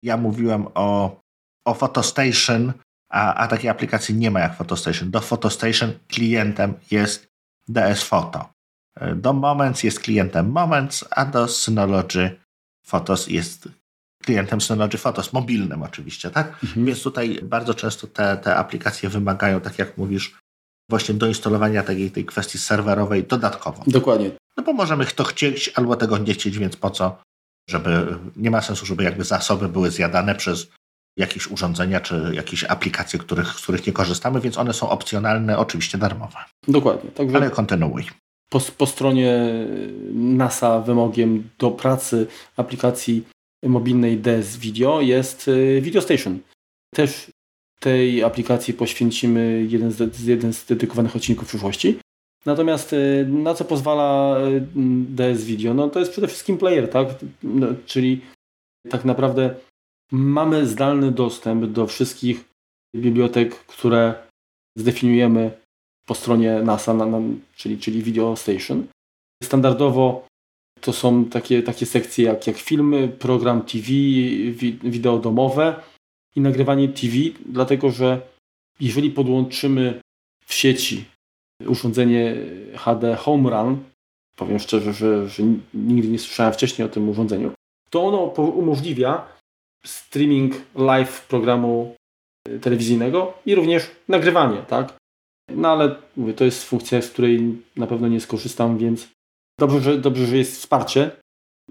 ja 0.04 0.18
mówiłem 0.18 0.68
o, 0.76 1.20
o 1.66 1.76
PhotoStation, 1.76 2.74
a, 3.12 3.34
a 3.34 3.48
takiej 3.48 3.70
aplikacji 3.70 4.16
nie 4.16 4.32
ma 4.32 4.40
jak 4.40 4.56
PhotoStation. 4.58 5.12
Do 5.12 5.22
PhotoStation 5.22 5.94
klientem 6.08 6.74
jest 6.92 7.28
DS 7.68 8.04
Photo. 8.04 8.50
Do 9.16 9.34
Moments 9.34 9.84
jest 9.84 10.00
klientem 10.00 10.52
Moments, 10.52 11.06
a 11.12 11.26
do 11.26 11.48
Synology 11.48 12.40
Photos 12.86 13.28
jest 13.28 13.70
klientem 14.24 14.62
Synology 14.62 14.98
Photos, 14.98 15.34
mobilnym 15.34 15.84
oczywiście, 15.84 16.32
tak? 16.32 16.48
Mhm. 16.64 16.86
Więc 16.86 17.04
tutaj 17.04 17.40
bardzo 17.44 17.74
często 17.74 18.08
te, 18.08 18.38
te 18.38 18.56
aplikacje 18.56 19.10
wymagają, 19.10 19.62
tak 19.62 19.80
jak 19.80 19.98
mówisz, 19.98 20.40
właśnie 20.90 21.16
do 21.16 21.28
instalowania 21.28 21.84
takiej 21.84 22.12
tej 22.12 22.26
kwestii 22.26 22.58
serwerowej 22.58 23.24
dodatkowo. 23.24 23.84
Dokładnie. 23.88 24.32
No 24.58 24.64
bo 24.64 24.74
możemy 24.74 25.06
to 25.06 25.24
chcieć 25.24 25.72
albo 25.76 25.96
tego 25.96 26.18
nie 26.18 26.34
chcieć, 26.34 26.58
więc 26.58 26.76
po 26.76 26.90
co, 26.90 27.22
żeby, 27.70 28.18
nie 28.36 28.52
ma 28.52 28.62
sensu, 28.62 28.86
żeby 28.86 29.04
jakby 29.04 29.24
zasoby 29.24 29.70
były 29.70 29.92
zjadane 29.92 30.36
przez 30.36 30.68
jakieś 31.18 31.48
urządzenia 31.48 32.00
czy 32.00 32.32
jakieś 32.34 32.64
aplikacje, 32.64 33.20
których, 33.20 33.48
z 33.48 33.62
których 33.62 33.88
nie 33.88 33.94
korzystamy, 33.94 34.42
więc 34.42 34.58
one 34.58 34.74
są 34.74 34.90
opcjonalne, 34.90 35.58
oczywiście 35.58 35.98
darmowe. 35.98 36.38
Dokładnie. 36.68 37.12
Także 37.12 37.38
Ale 37.38 37.50
kontynuuj. 37.50 38.04
Po, 38.50 38.60
po 38.78 38.86
stronie 38.86 39.40
NASA 40.14 40.80
wymogiem 40.80 41.50
do 41.60 41.72
pracy 41.72 42.28
aplikacji 42.58 43.24
mobilnej 43.64 44.18
DS 44.18 44.58
Video 44.58 45.02
jest 45.02 45.48
y, 45.48 45.82
Video 45.82 46.02
Station. 46.02 46.40
Też 46.96 47.32
tej 47.80 48.24
aplikacji 48.24 48.74
poświęcimy 48.74 49.66
jeden 49.70 49.92
z, 49.92 50.26
jeden 50.26 50.54
z 50.54 50.66
dedykowanych 50.66 51.16
odcinków 51.16 51.46
w 51.46 51.50
przyszłości. 51.50 52.00
Natomiast 52.46 52.94
y, 52.94 53.26
na 53.30 53.54
co 53.54 53.66
pozwala 53.66 54.38
y, 54.48 54.62
DS 55.10 55.44
Video? 55.44 55.74
No 55.74 55.90
to 55.90 56.00
jest 56.00 56.12
przede 56.12 56.28
wszystkim 56.28 56.58
player, 56.58 56.90
tak? 56.90 57.08
No, 57.44 57.68
czyli 57.86 58.22
tak 58.90 59.06
naprawdę 59.06 59.56
mamy 60.12 60.68
zdalny 60.68 61.12
dostęp 61.12 61.66
do 61.66 61.88
wszystkich 61.88 62.46
bibliotek, 62.96 63.56
które 63.56 64.28
zdefiniujemy 64.78 65.52
po 66.06 66.16
stronie 66.16 66.62
NASA, 66.64 66.94
na, 66.94 67.06
na, 67.06 67.20
czyli, 67.56 67.78
czyli 67.78 68.04
Video 68.04 68.36
Station. 68.36 68.88
Standardowo 69.44 70.26
to 70.82 70.94
są 70.94 71.26
takie, 71.26 71.64
takie 71.64 71.86
sekcje 71.86 72.26
jak, 72.26 72.48
jak 72.48 72.58
filmy, 72.58 73.08
program 73.08 73.62
TV, 73.62 73.88
wi, 74.52 74.80
wideo 74.84 75.20
domowe, 75.20 75.82
i 76.36 76.42
nagrywanie 76.42 76.88
TV, 76.90 77.16
dlatego 77.46 77.92
że 77.92 78.22
jeżeli 78.80 79.12
podłączymy 79.12 80.02
w 80.46 80.54
sieci 80.54 81.06
urządzenie 81.68 82.36
HD 82.76 83.16
Home 83.16 83.50
Run, 83.50 83.84
powiem 84.36 84.60
szczerze, 84.60 84.94
że, 84.94 85.30
że 85.30 85.44
nigdy 85.74 86.08
nie 86.08 86.20
słyszałem 86.20 86.54
wcześniej 86.54 86.86
o 86.86 86.90
tym 86.90 87.10
urządzeniu, 87.10 87.52
to 87.90 88.04
ono 88.04 88.44
umożliwia 88.44 89.28
streaming 89.86 90.56
live 90.76 91.28
programu 91.28 91.96
y, 92.48 92.60
telewizyjnego 92.60 93.34
i 93.46 93.56
również 93.56 93.92
nagrywanie, 94.08 94.58
tak? 94.58 94.98
No 95.56 95.70
ale 95.70 95.96
mówię, 96.18 96.34
to 96.34 96.46
jest 96.46 96.64
funkcja, 96.64 97.02
z 97.02 97.10
której 97.10 97.62
na 97.76 97.88
pewno 97.88 98.08
nie 98.08 98.22
skorzystam, 98.22 98.78
więc 98.78 99.08
dobrze, 99.60 99.82
że, 99.82 99.98
dobrze, 99.98 100.26
że 100.26 100.38
jest 100.38 100.56
wsparcie. 100.56 101.12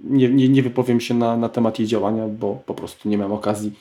Nie, 0.05 0.29
nie, 0.29 0.49
nie 0.49 0.63
wypowiem 0.63 1.01
się 1.01 1.15
na, 1.15 1.37
na 1.37 1.49
temat 1.49 1.79
jej 1.79 1.89
działania, 1.89 2.29
bo 2.29 2.55
po 2.67 2.75
prostu 2.75 3.09
nie 3.09 3.19
mam 3.19 3.33
okazji 3.33 3.73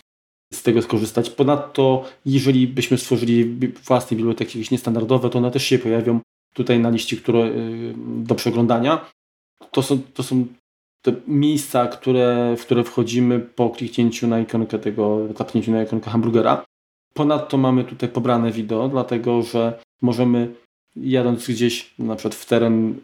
z 0.53 0.63
tego 0.63 0.81
skorzystać. 0.81 1.29
Ponadto, 1.29 2.05
jeżeli 2.25 2.67
byśmy 2.67 2.97
stworzyli 2.97 3.59
własne 3.85 4.17
biblioteki 4.17 4.57
jakieś 4.57 4.71
niestandardowe, 4.71 5.29
to 5.29 5.37
one 5.37 5.51
też 5.51 5.63
się 5.63 5.79
pojawią 5.79 6.19
tutaj 6.53 6.79
na 6.79 6.89
liście 6.89 7.17
które, 7.17 7.39
y, 7.39 7.93
do 7.97 8.35
przeglądania. 8.35 9.05
To 9.71 9.83
są, 9.83 10.01
to 10.13 10.23
są 10.23 10.45
te 11.01 11.13
miejsca, 11.27 11.87
które, 11.87 12.55
w 12.57 12.61
które 12.61 12.83
wchodzimy 12.83 13.39
po 13.39 13.69
kliknięciu 13.69 14.27
na 14.27 14.39
ikonkę 14.39 14.79
tego, 14.79 15.27
tapnięciu 15.37 15.71
na 15.71 15.83
ikonkę 15.83 16.09
hamburgera. 16.09 16.65
Ponadto 17.13 17.57
mamy 17.57 17.83
tutaj 17.83 18.09
pobrane 18.09 18.51
wideo, 18.51 18.89
dlatego 18.89 19.41
że 19.41 19.79
możemy 20.01 20.55
jadąc 20.95 21.47
gdzieś 21.47 21.93
na 21.99 22.15
przykład 22.15 22.35
w 22.35 22.45
teren, 22.45 23.01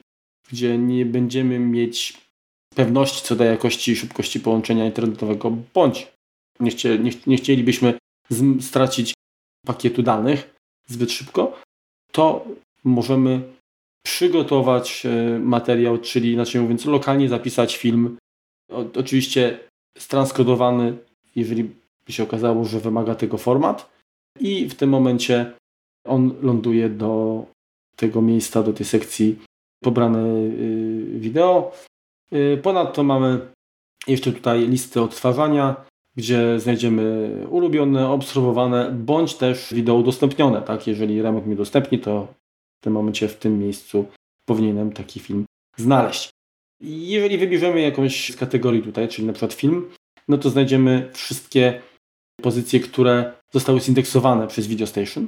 gdzie 0.51 0.77
nie 0.77 1.05
będziemy 1.05 1.59
mieć 1.59 2.25
pewności 2.75 3.23
co 3.23 3.35
do 3.35 3.43
jakości 3.43 3.91
i 3.91 3.95
szybkości 3.95 4.39
połączenia 4.39 4.85
internetowego, 4.85 5.51
bądź 5.73 6.07
nie, 6.59 6.71
chcie, 6.71 6.99
nie, 6.99 7.11
nie 7.27 7.37
chcielibyśmy 7.37 7.93
stracić 8.61 9.13
pakietu 9.65 10.03
danych 10.03 10.55
zbyt 10.87 11.11
szybko, 11.11 11.59
to 12.11 12.45
możemy 12.83 13.54
przygotować 14.05 15.05
e, 15.05 15.39
materiał, 15.39 15.97
czyli 15.97 16.31
inaczej 16.31 16.61
mówiąc, 16.61 16.85
lokalnie 16.85 17.29
zapisać 17.29 17.77
film. 17.77 18.17
Oczywiście 18.95 19.59
stranskodowany, 19.97 20.97
jeżeli 21.35 21.63
by 22.05 22.11
się 22.11 22.23
okazało, 22.23 22.65
że 22.65 22.79
wymaga 22.79 23.15
tego 23.15 23.37
format, 23.37 23.89
i 24.39 24.69
w 24.69 24.75
tym 24.75 24.89
momencie 24.89 25.51
on 26.07 26.35
ląduje 26.41 26.89
do 26.89 27.45
tego 27.95 28.21
miejsca, 28.21 28.63
do 28.63 28.73
tej 28.73 28.85
sekcji 28.85 29.39
pobrane 29.83 30.19
y, 30.19 31.19
wideo. 31.19 31.71
Y, 32.33 32.59
ponadto 32.63 33.03
mamy 33.03 33.39
jeszcze 34.07 34.31
tutaj 34.31 34.67
listę 34.67 35.01
odtwarzania, 35.01 35.75
gdzie 36.15 36.59
znajdziemy 36.59 37.29
ulubione, 37.49 38.09
obserwowane, 38.09 38.91
bądź 38.91 39.35
też 39.35 39.73
wideo 39.73 39.95
udostępnione. 39.95 40.61
Tak? 40.61 40.87
Jeżeli 40.87 41.21
Remek 41.21 41.45
mi 41.45 41.53
udostępni, 41.53 41.99
to 41.99 42.27
tym 42.85 42.93
momencie, 42.93 43.27
w 43.27 43.37
tym 43.37 43.59
miejscu 43.59 44.05
powinienem 44.47 44.91
taki 44.91 45.19
film 45.19 45.45
znaleźć. 45.77 46.29
Jeżeli 46.81 47.37
wybierzemy 47.37 47.81
jakąś 47.81 48.33
z 48.33 48.35
kategorii 48.35 48.81
tutaj, 48.81 49.07
czyli 49.07 49.27
na 49.27 49.33
przykład 49.33 49.53
film, 49.53 49.91
no 50.27 50.37
to 50.37 50.49
znajdziemy 50.49 51.09
wszystkie 51.13 51.81
pozycje, 52.41 52.79
które 52.79 53.33
zostały 53.51 53.79
zindeksowane 53.81 54.47
przez 54.47 54.67
Video 54.67 54.87
Station. 54.87 55.27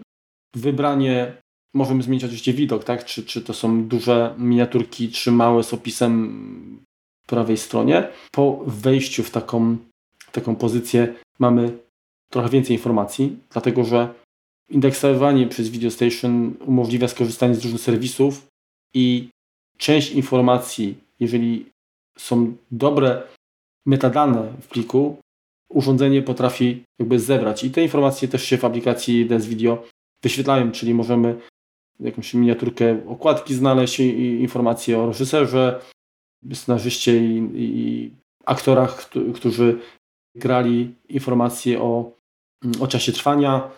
Wybranie 0.56 1.34
możemy 1.74 2.04
zmienić 2.04 2.24
oczywiście 2.24 2.54
widok, 2.54 2.84
tak? 2.84 3.06
Czy, 3.06 3.26
czy 3.26 3.42
to 3.42 3.54
są 3.54 3.88
duże 3.88 4.36
miniaturki, 4.38 5.12
czy 5.12 5.32
małe 5.32 5.64
z 5.64 5.74
opisem 5.74 6.80
w 7.26 7.30
prawej 7.30 7.58
stronie. 7.58 8.08
Po 8.32 8.64
wejściu 8.68 9.24
w 9.24 9.32
taką, 9.32 9.78
taką 10.32 10.56
pozycję 10.56 11.14
mamy 11.40 11.78
trochę 12.32 12.50
więcej 12.50 12.76
informacji, 12.76 13.38
dlatego 13.50 13.84
że 13.84 14.14
indeksowanie 14.70 15.48
przez 15.48 15.70
Video 15.70 15.92
Station 15.92 16.54
umożliwia 16.66 17.08
skorzystanie 17.08 17.56
z 17.56 17.64
różnych 17.64 17.82
serwisów 17.82 18.48
i 18.94 19.30
część 19.78 20.12
informacji, 20.12 20.98
jeżeli 21.20 21.66
są 22.18 22.56
dobre 22.72 23.24
metadane 23.86 24.54
w 24.62 24.68
pliku, 24.68 25.18
urządzenie 25.70 26.22
potrafi 26.22 26.84
jakby 27.00 27.20
zebrać. 27.20 27.64
I 27.64 27.72
te 27.72 27.84
informacje 27.84 28.28
też 28.28 28.44
się 28.44 28.58
w 28.58 28.66
aplikacji 28.66 29.26
DS 29.26 29.46
Video 29.46 29.84
wyświetlają, 30.24 30.72
czyli 30.72 30.94
możemy 30.94 31.40
jakąś 32.00 32.34
miniaturkę 32.34 33.08
okładki 33.08 33.54
znaleźć 33.54 34.00
i, 34.00 34.42
informacje 34.42 35.00
o 35.00 35.08
reżyserze, 35.08 35.82
scenarzyście 36.54 37.18
i, 37.18 37.50
i 37.56 38.12
aktorach, 38.46 39.10
którzy 39.36 39.80
grali 40.36 40.96
informacje 41.10 41.82
o, 41.82 42.12
o 42.80 42.88
czasie 42.88 43.12
trwania. 43.12 43.72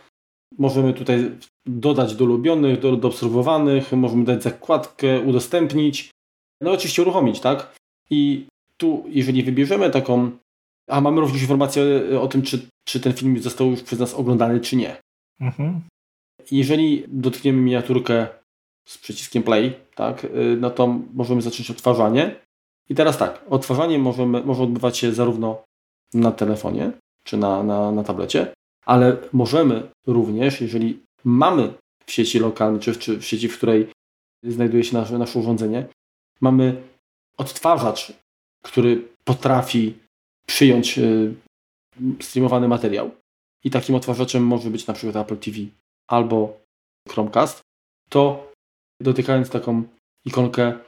Możemy 0.57 0.93
tutaj 0.93 1.31
dodać 1.65 2.15
do 2.15 2.25
ulubionych, 2.25 2.79
do, 2.79 2.95
do 2.95 3.07
obserwowanych, 3.07 3.91
możemy 3.91 4.23
dać 4.23 4.43
zakładkę, 4.43 5.21
udostępnić, 5.21 6.11
no 6.61 6.71
oczywiście 6.71 7.01
uruchomić, 7.01 7.39
tak? 7.39 7.75
I 8.09 8.47
tu, 8.77 9.03
jeżeli 9.07 9.43
wybierzemy 9.43 9.89
taką, 9.89 10.31
a 10.89 11.01
mamy 11.01 11.21
również 11.21 11.41
informację 11.41 11.83
o 12.21 12.27
tym, 12.27 12.41
czy, 12.41 12.67
czy 12.87 12.99
ten 12.99 13.13
film 13.13 13.41
został 13.41 13.71
już 13.71 13.81
przez 13.81 13.99
nas 13.99 14.13
oglądany, 14.13 14.59
czy 14.59 14.75
nie. 14.75 14.97
Mhm. 15.39 15.81
Jeżeli 16.51 17.03
dotkniemy 17.07 17.61
miniaturkę 17.61 18.27
z 18.85 18.97
przyciskiem 18.97 19.43
play, 19.43 19.73
tak, 19.95 20.25
y, 20.25 20.57
no 20.59 20.69
to 20.69 20.99
możemy 21.13 21.41
zacząć 21.41 21.71
odtwarzanie. 21.71 22.35
I 22.89 22.95
teraz 22.95 23.17
tak, 23.17 23.45
odtwarzanie 23.49 23.99
możemy, 23.99 24.43
może 24.43 24.63
odbywać 24.63 24.97
się 24.97 25.13
zarówno 25.13 25.63
na 26.13 26.31
telefonie, 26.31 26.91
czy 27.23 27.37
na, 27.37 27.63
na, 27.63 27.91
na 27.91 28.03
tablecie, 28.03 28.53
ale 28.89 29.17
możemy 29.33 29.89
również, 30.07 30.61
jeżeli 30.61 30.99
mamy 31.23 31.73
w 32.05 32.11
sieci 32.11 32.39
lokalnej, 32.39 32.81
czy, 32.81 32.95
czy 32.95 33.17
w 33.19 33.25
sieci, 33.25 33.49
w 33.49 33.57
której 33.57 33.87
znajduje 34.43 34.83
się 34.83 34.97
nasze, 34.97 35.17
nasze 35.17 35.39
urządzenie, 35.39 35.87
mamy 36.41 36.83
odtwarzacz, 37.37 38.13
który 38.63 39.07
potrafi 39.23 39.93
przyjąć 40.47 40.97
y, 40.97 41.33
streamowany 42.21 42.67
materiał. 42.67 43.11
I 43.63 43.69
takim 43.69 43.95
odtwarzaczem 43.95 44.43
może 44.43 44.69
być 44.69 44.87
na 44.87 44.93
przykład 44.93 45.15
Apple 45.15 45.37
TV 45.37 45.57
albo 46.07 46.57
Chromecast, 47.09 47.61
to 48.09 48.51
dotykając 49.01 49.49
taką 49.49 49.83
ikonkę 50.25 50.79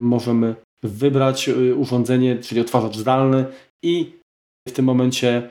możemy 0.00 0.54
wybrać 0.82 1.48
y, 1.48 1.74
urządzenie, 1.74 2.38
czyli 2.38 2.60
odtwarzacz 2.60 2.96
zdalny 2.96 3.46
i 3.82 4.12
w 4.68 4.72
tym 4.72 4.84
momencie 4.84 5.50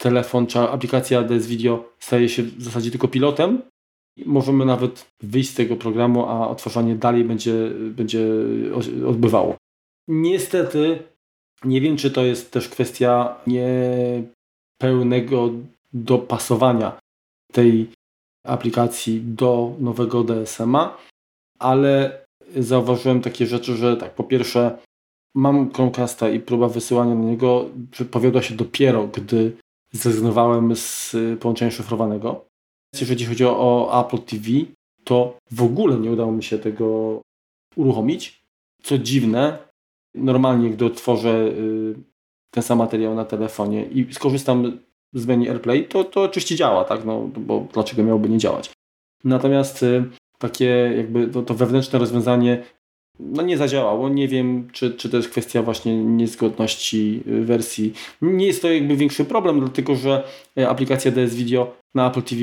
telefon 0.00 0.46
czy 0.46 0.58
aplikacja 0.58 1.22
DS 1.22 1.46
Video 1.46 1.84
staje 1.98 2.28
się 2.28 2.42
w 2.42 2.62
zasadzie 2.62 2.90
tylko 2.90 3.08
pilotem. 3.08 3.62
Możemy 4.26 4.64
nawet 4.64 5.10
wyjść 5.22 5.50
z 5.50 5.54
tego 5.54 5.76
programu, 5.76 6.26
a 6.26 6.48
odtwarzanie 6.48 6.94
dalej 6.94 7.24
będzie, 7.24 7.70
będzie 7.70 8.26
odbywało. 9.06 9.56
Niestety 10.08 10.98
nie 11.64 11.80
wiem, 11.80 11.96
czy 11.96 12.10
to 12.10 12.24
jest 12.24 12.50
też 12.50 12.68
kwestia 12.68 13.36
niepełnego 13.46 15.50
dopasowania 15.92 16.98
tej 17.52 17.90
aplikacji 18.46 19.20
do 19.20 19.74
nowego 19.78 20.24
DSM-a, 20.24 20.96
ale 21.58 22.24
zauważyłem 22.56 23.20
takie 23.20 23.46
rzeczy, 23.46 23.76
że 23.76 23.96
tak, 23.96 24.14
po 24.14 24.24
pierwsze 24.24 24.78
mam 25.34 25.72
Chromecasta 25.72 26.30
i 26.30 26.40
próba 26.40 26.68
wysyłania 26.68 27.14
na 27.14 27.24
niego 27.24 27.70
powiodła 28.10 28.42
się 28.42 28.54
dopiero, 28.54 29.06
gdy 29.06 29.52
zrezygnowałem 29.92 30.76
z 30.76 31.16
połączenia 31.40 31.70
szyfrowanego. 31.70 32.44
Jeżeli 33.00 33.26
chodzi 33.26 33.44
o 33.44 34.00
Apple 34.06 34.18
TV, 34.18 34.48
to 35.04 35.38
w 35.50 35.62
ogóle 35.62 35.96
nie 35.96 36.10
udało 36.10 36.32
mi 36.32 36.42
się 36.42 36.58
tego 36.58 37.20
uruchomić. 37.76 38.44
Co 38.82 38.98
dziwne, 38.98 39.58
normalnie 40.14 40.70
gdy 40.70 40.84
otworzę 40.84 41.48
y, 41.48 41.94
ten 42.50 42.62
sam 42.62 42.78
materiał 42.78 43.14
na 43.14 43.24
telefonie 43.24 43.84
i 43.84 44.14
skorzystam 44.14 44.78
z 45.14 45.26
menu 45.26 45.48
AirPlay, 45.48 45.88
to, 45.88 46.04
to 46.04 46.22
oczywiście 46.22 46.56
działa, 46.56 46.84
tak? 46.84 47.04
No, 47.04 47.20
bo 47.36 47.66
dlaczego 47.72 48.02
miałoby 48.02 48.28
nie 48.28 48.38
działać? 48.38 48.70
Natomiast 49.24 49.82
y, 49.82 50.04
takie 50.38 50.92
jakby 50.96 51.28
to, 51.28 51.42
to 51.42 51.54
wewnętrzne 51.54 51.98
rozwiązanie 51.98 52.62
no 53.22 53.42
nie 53.42 53.58
zadziałało. 53.58 54.08
Nie 54.08 54.28
wiem, 54.28 54.68
czy, 54.72 54.94
czy 54.94 55.10
to 55.10 55.16
jest 55.16 55.28
kwestia 55.28 55.62
właśnie 55.62 56.04
niezgodności 56.04 57.22
y, 57.26 57.44
wersji. 57.44 57.92
Nie 58.22 58.46
jest 58.46 58.62
to 58.62 58.72
jakby 58.72 58.96
większy 58.96 59.24
problem, 59.24 59.60
dlatego 59.60 59.96
że 59.96 60.24
y, 60.58 60.68
aplikacja 60.68 61.10
DS 61.10 61.34
Video 61.34 61.76
na 61.94 62.10
Apple 62.10 62.22
TV 62.22 62.42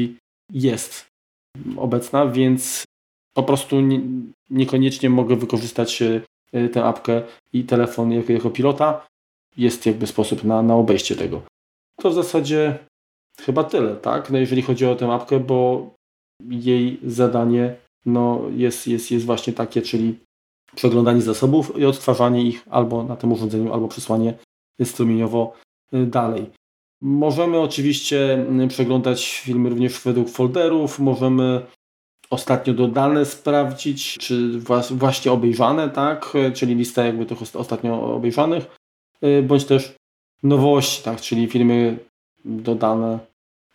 jest 0.54 1.06
obecna, 1.78 2.28
więc 2.28 2.84
po 3.34 3.44
prostu 3.44 3.82
nie, 3.82 4.02
niekoniecznie 4.50 5.10
mogę 5.10 5.36
wykorzystać 5.36 6.04
tę 6.74 6.84
apkę 6.84 7.22
i 7.54 7.64
telefon 7.64 8.12
jako, 8.12 8.34
jako 8.34 8.50
pilota. 8.50 9.08
Jest 9.58 9.86
jakby 9.86 10.08
sposób 10.08 10.44
na, 10.44 10.62
na 10.62 10.76
obejście 10.76 11.16
tego. 11.16 11.42
To 12.02 12.10
w 12.10 12.14
zasadzie 12.14 12.78
chyba 13.42 13.64
tyle, 13.64 13.96
tak? 13.96 14.30
No 14.32 14.38
jeżeli 14.38 14.62
chodzi 14.62 14.86
o 14.86 14.96
tę 14.96 15.14
apkę, 15.14 15.40
bo 15.40 15.90
jej 16.50 17.00
zadanie 17.04 17.76
no, 18.06 18.42
jest, 18.56 18.88
jest, 18.88 19.12
jest 19.12 19.26
właśnie 19.26 19.54
takie, 19.54 19.82
czyli 19.82 20.20
przeglądanie 20.76 21.22
zasobów 21.22 21.80
i 21.80 21.86
odtwarzanie 21.86 22.44
ich 22.44 22.66
albo 22.70 23.04
na 23.04 23.16
tym 23.16 23.32
urządzeniu, 23.32 23.74
albo 23.74 23.88
przesłanie 23.88 24.34
strumieniowo 24.84 25.54
y, 25.94 26.06
dalej. 26.06 26.46
Możemy 27.02 27.60
oczywiście 27.60 28.34
mm, 28.34 28.68
przeglądać 28.68 29.40
filmy 29.40 29.70
również 29.70 30.02
według 30.02 30.30
folderów, 30.30 31.00
możemy 31.00 31.66
ostatnio 32.30 32.74
dodane 32.74 33.26
sprawdzić, 33.26 34.18
czy 34.18 34.60
właśnie 34.92 35.32
obejrzane, 35.32 35.90
tak, 35.90 36.34
czyli 36.54 36.76
lista 36.76 37.06
jakby 37.06 37.26
tych 37.26 37.56
ostatnio 37.56 38.16
obejrzanych, 38.16 38.66
y, 39.24 39.44
bądź 39.44 39.66
też 39.66 39.96
nowości, 40.44 41.04
tak, 41.04 41.22
czyli 41.22 41.48
filmy 41.48 41.98
dodane, 42.46 43.20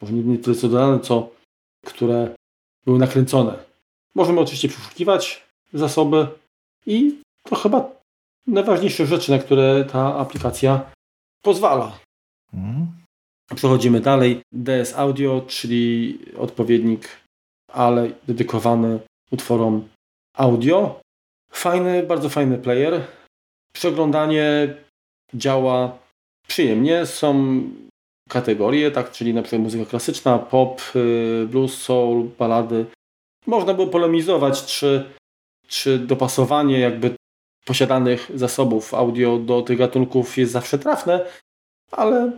może 0.00 0.12
nie 0.12 0.38
tyle 0.38 0.56
co 0.56 0.68
dodane, 0.68 1.00
co 1.00 1.30
które 1.86 2.34
były 2.84 2.98
nakręcone. 2.98 3.54
Możemy 4.14 4.40
oczywiście 4.40 4.68
przeszukiwać 4.68 5.46
zasoby 5.72 6.26
i 6.86 7.20
to 7.44 7.56
chyba 7.56 7.90
najważniejsze 8.46 9.06
rzeczy, 9.06 9.30
na 9.30 9.38
które 9.38 9.84
ta 9.84 10.16
aplikacja 10.16 10.90
pozwala. 11.42 11.98
Mhm. 12.54 12.86
Przechodzimy 13.54 14.00
dalej. 14.00 14.40
DS 14.52 14.94
Audio, 14.94 15.42
czyli 15.46 16.18
odpowiednik, 16.38 17.08
ale 17.72 18.10
dedykowany 18.26 19.00
utworom 19.30 19.88
audio. 20.36 21.00
Fajny, 21.52 22.02
bardzo 22.02 22.28
fajny 22.28 22.58
player. 22.58 23.06
Przeglądanie 23.74 24.74
działa 25.34 25.98
przyjemnie. 26.48 27.06
Są 27.06 27.62
kategorie, 28.28 28.90
tak, 28.90 29.10
czyli 29.10 29.34
na 29.34 29.42
przykład 29.42 29.62
muzyka 29.62 29.90
klasyczna, 29.90 30.38
pop, 30.38 30.82
y, 30.96 31.46
blues, 31.50 31.82
soul, 31.82 32.28
balady. 32.38 32.86
Można 33.46 33.74
by 33.74 33.86
polemizować, 33.86 34.64
czy, 34.64 35.10
czy 35.72 35.98
dopasowanie 35.98 36.78
jakby 36.78 37.16
posiadanych 37.64 38.30
zasobów 38.34 38.94
audio 38.94 39.38
do 39.38 39.62
tych 39.62 39.78
gatunków 39.78 40.38
jest 40.38 40.52
zawsze 40.52 40.78
trafne, 40.78 41.26
ale 41.90 42.32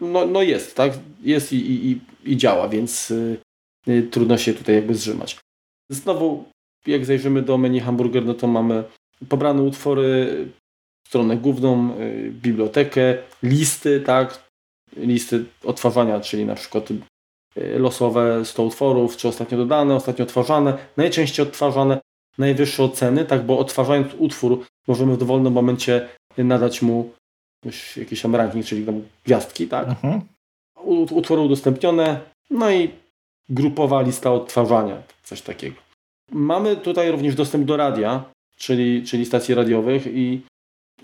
no, 0.00 0.26
no 0.26 0.42
jest, 0.42 0.76
tak? 0.76 0.92
Jest 1.22 1.52
i, 1.52 1.90
i, 1.90 2.00
i 2.24 2.36
działa, 2.36 2.68
więc 2.68 3.10
y, 3.10 3.40
y, 3.88 4.02
trudno 4.02 4.38
się 4.38 4.54
tutaj 4.54 4.74
jakby 4.74 4.94
zrzymać. 4.94 5.38
Znowu, 5.90 6.44
jak 6.86 7.04
zajrzymy 7.04 7.42
do 7.42 7.58
menu 7.58 7.80
hamburger, 7.80 8.24
no 8.24 8.34
to 8.34 8.46
mamy 8.46 8.84
pobrane 9.28 9.62
utwory, 9.62 10.48
stronę 11.06 11.36
główną, 11.36 12.00
y, 12.00 12.30
bibliotekę, 12.32 13.18
listy, 13.42 14.00
tak? 14.00 14.50
Listy 14.96 15.44
odtwarzania, 15.64 16.20
czyli 16.20 16.46
na 16.46 16.54
przykład 16.54 16.88
losowe 17.56 18.44
100 18.44 18.62
utworów, 18.62 19.16
czy 19.16 19.28
ostatnio 19.28 19.58
dodane, 19.58 19.94
ostatnio 19.94 20.22
odtwarzane, 20.22 20.78
najczęściej 20.96 21.46
odtwarzane, 21.46 22.00
najwyższe 22.40 22.84
oceny, 22.84 23.24
tak? 23.24 23.46
Bo 23.46 23.58
odtwarzając 23.58 24.14
utwór 24.18 24.66
możemy 24.88 25.14
w 25.14 25.18
dowolnym 25.18 25.52
momencie 25.52 26.08
nadać 26.38 26.82
mu 26.82 27.12
jakiś 27.96 28.22
tam 28.22 28.36
ranking, 28.36 28.66
czyli 28.66 28.86
tam 28.86 29.02
gwiazdki, 29.24 29.68
tak? 29.68 29.88
Mhm. 29.88 30.20
Utwory 31.10 31.42
udostępnione, 31.42 32.20
no 32.50 32.70
i 32.70 32.90
grupowa 33.48 34.02
lista 34.02 34.32
odtwarzania, 34.32 35.02
coś 35.22 35.42
takiego. 35.42 35.76
Mamy 36.32 36.76
tutaj 36.76 37.10
również 37.10 37.34
dostęp 37.34 37.64
do 37.64 37.76
radia, 37.76 38.24
czyli, 38.56 39.02
czyli 39.06 39.26
stacji 39.26 39.54
radiowych 39.54 40.06
i 40.06 40.40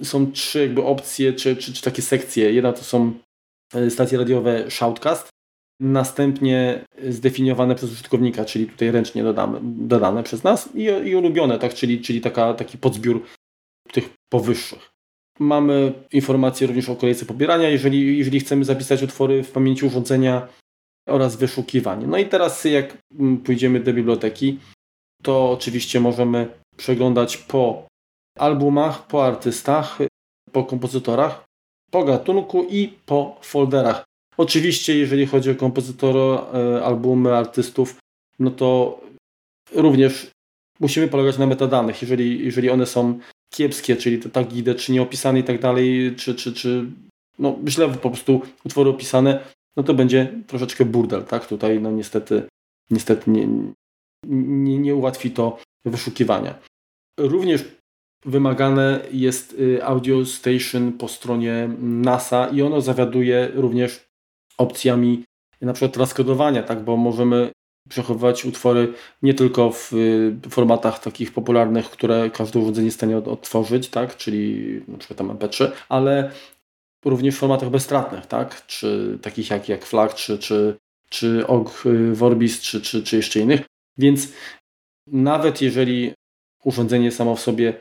są 0.02 0.32
trzy 0.32 0.60
jakby 0.60 0.82
opcje, 0.82 1.32
czy, 1.32 1.56
czy, 1.56 1.72
czy 1.72 1.82
takie 1.82 2.02
sekcje. 2.02 2.52
Jedna 2.52 2.72
to 2.72 2.84
są 2.84 3.12
e, 3.74 3.90
stacje 3.90 4.18
radiowe 4.18 4.70
Shoutcast, 4.70 5.28
następnie 5.80 6.84
zdefiniowane 7.08 7.74
przez 7.74 7.92
użytkownika, 7.92 8.44
czyli 8.44 8.66
tutaj 8.66 8.90
ręcznie 8.90 9.22
dodamy, 9.22 9.58
dodane 9.62 10.22
przez 10.22 10.44
nas 10.44 10.68
i, 10.74 10.82
i 10.82 11.16
ulubione, 11.16 11.58
tak, 11.58 11.74
czyli, 11.74 12.00
czyli 12.00 12.20
taka, 12.20 12.54
taki 12.54 12.78
podzbiór 12.78 13.22
tych 13.92 14.10
powyższych. 14.32 14.90
Mamy 15.38 15.92
informacje 16.12 16.66
również 16.66 16.88
o 16.88 16.96
kolejce 16.96 17.26
pobierania, 17.26 17.68
jeżeli, 17.68 18.18
jeżeli 18.18 18.40
chcemy 18.40 18.64
zapisać 18.64 19.02
utwory 19.02 19.42
w 19.42 19.52
pamięci 19.52 19.86
urządzenia 19.86 20.48
oraz 21.08 21.36
wyszukiwanie. 21.36 22.06
No 22.06 22.18
i 22.18 22.26
teraz 22.26 22.64
jak 22.64 22.98
pójdziemy 23.44 23.80
do 23.80 23.92
biblioteki, 23.92 24.58
to 25.22 25.50
oczywiście 25.50 26.00
możemy 26.00 26.48
przeglądać 26.76 27.36
po 27.36 27.86
albumach, 28.38 29.06
po 29.06 29.26
artystach, 29.26 29.98
po 30.52 30.64
kompozytorach, 30.64 31.44
po 31.90 32.04
gatunku 32.04 32.66
i 32.70 32.88
po 33.06 33.38
folderach. 33.42 34.05
Oczywiście, 34.36 34.98
jeżeli 34.98 35.26
chodzi 35.26 35.50
o 35.50 35.54
kompozytora, 35.54 36.46
e, 36.54 36.84
albumy, 36.84 37.36
artystów, 37.36 37.96
no 38.38 38.50
to 38.50 39.00
również 39.72 40.30
musimy 40.80 41.08
polegać 41.08 41.38
na 41.38 41.46
metadanych. 41.46 42.02
Jeżeli, 42.02 42.44
jeżeli 42.44 42.70
one 42.70 42.86
są 42.86 43.18
kiepskie, 43.54 43.96
czyli 43.96 44.18
te 44.18 44.28
tagi 44.28 44.58
ID, 44.58 44.76
czy 44.76 44.92
nieopisane 44.92 45.38
i 45.38 45.44
tak 45.44 45.60
dalej, 45.60 46.14
czy, 46.16 46.34
czy, 46.34 46.52
czy 46.52 46.86
no, 47.38 47.58
źle 47.68 47.88
po 47.88 48.10
prostu 48.10 48.42
utwory 48.64 48.90
opisane, 48.90 49.44
no 49.76 49.82
to 49.82 49.94
będzie 49.94 50.32
troszeczkę 50.46 50.84
burdel, 50.84 51.24
tak? 51.24 51.46
Tutaj 51.46 51.80
no 51.80 51.90
niestety, 51.90 52.42
niestety 52.90 53.30
nie, 53.30 53.48
nie, 54.26 54.78
nie 54.78 54.94
ułatwi 54.94 55.30
to 55.30 55.58
wyszukiwania. 55.84 56.58
Również 57.20 57.64
wymagane 58.24 59.00
jest 59.12 59.52
y, 59.52 59.84
Audio 59.84 60.24
Station 60.24 60.92
po 60.92 61.08
stronie 61.08 61.68
NASA 61.78 62.48
i 62.48 62.62
ono 62.62 62.80
zawiaduje 62.80 63.50
również 63.54 64.05
opcjami 64.58 65.24
na 65.60 65.72
przykład 65.72 65.92
transkodowania, 65.92 66.62
tak, 66.62 66.84
bo 66.84 66.96
możemy 66.96 67.50
przechowywać 67.88 68.44
utwory 68.44 68.92
nie 69.22 69.34
tylko 69.34 69.70
w 69.70 69.92
y, 69.92 70.50
formatach 70.50 70.98
takich 70.98 71.32
popularnych, 71.32 71.90
które 71.90 72.30
każde 72.30 72.58
urządzenie 72.58 72.84
jest 72.84 72.96
w 72.96 73.00
stanie 73.00 73.16
odtworzyć, 73.16 73.88
tak, 73.88 74.16
czyli 74.16 74.80
na 74.88 74.98
przykład 74.98 75.18
tam 75.18 75.38
MP3, 75.38 75.70
ale 75.88 76.30
również 77.04 77.34
w 77.34 77.38
formatach 77.38 77.70
bezstratnych, 77.70 78.26
tak, 78.26 78.66
czy 78.66 79.18
takich 79.22 79.50
jak, 79.50 79.68
jak 79.68 79.86
FLAC, 79.86 80.14
czy, 80.14 80.38
czy, 80.38 80.76
czy 81.10 81.46
OGG 81.46 81.82
Vorbis, 82.12 82.60
czy, 82.60 82.80
czy, 82.80 83.02
czy 83.02 83.16
jeszcze 83.16 83.40
innych. 83.40 83.60
Więc 83.98 84.32
nawet 85.06 85.62
jeżeli 85.62 86.12
urządzenie 86.64 87.10
samo 87.10 87.36
w 87.36 87.40
sobie 87.40 87.80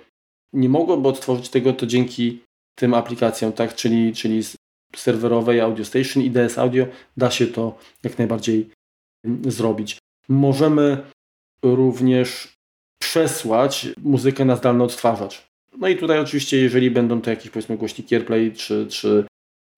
nie 0.53 0.69
mogłoby 0.69 1.07
odtworzyć 1.07 1.49
tego, 1.49 1.73
to 1.73 1.85
dzięki 1.85 2.43
tym 2.75 2.93
aplikacjom, 2.93 3.53
tak, 3.53 3.75
czyli, 3.75 4.13
czyli 4.13 4.41
serwerowej 4.95 5.61
Audio 5.61 5.85
Station 5.85 6.23
i 6.23 6.31
DS 6.31 6.57
Audio 6.57 6.85
da 7.17 7.31
się 7.31 7.47
to 7.47 7.77
jak 8.03 8.17
najbardziej 8.17 8.69
zrobić. 9.47 9.97
Możemy 10.29 10.97
również 11.63 12.55
przesłać 12.99 13.87
muzykę 14.03 14.45
na 14.45 14.55
zdalny 14.55 14.83
odtwarzacz. 14.83 15.47
No 15.77 15.87
i 15.87 15.97
tutaj 15.97 16.19
oczywiście, 16.19 16.57
jeżeli 16.57 16.91
będą 16.91 17.21
to 17.21 17.29
jakieś 17.29 17.49
powiedzmy 17.49 17.77
głośniki 17.77 18.15
AirPlay 18.15 18.51
czy, 18.51 18.87
czy 18.89 19.25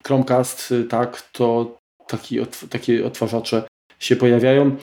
Chromecast, 0.06 0.74
tak, 0.90 1.30
to 1.32 1.78
taki, 2.08 2.40
takie 2.70 3.06
odtwarzacze 3.06 3.68
się 4.00 4.16
pojawiają. 4.16 4.78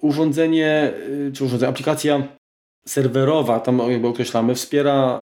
Urządzenie, 0.00 0.92
czy 1.34 1.44
urządzenie, 1.44 1.70
aplikacja 1.70 2.28
serwerowa, 2.88 3.60
tam 3.60 3.78
jakby 3.90 4.08
określamy, 4.08 4.54
wspiera 4.54 5.20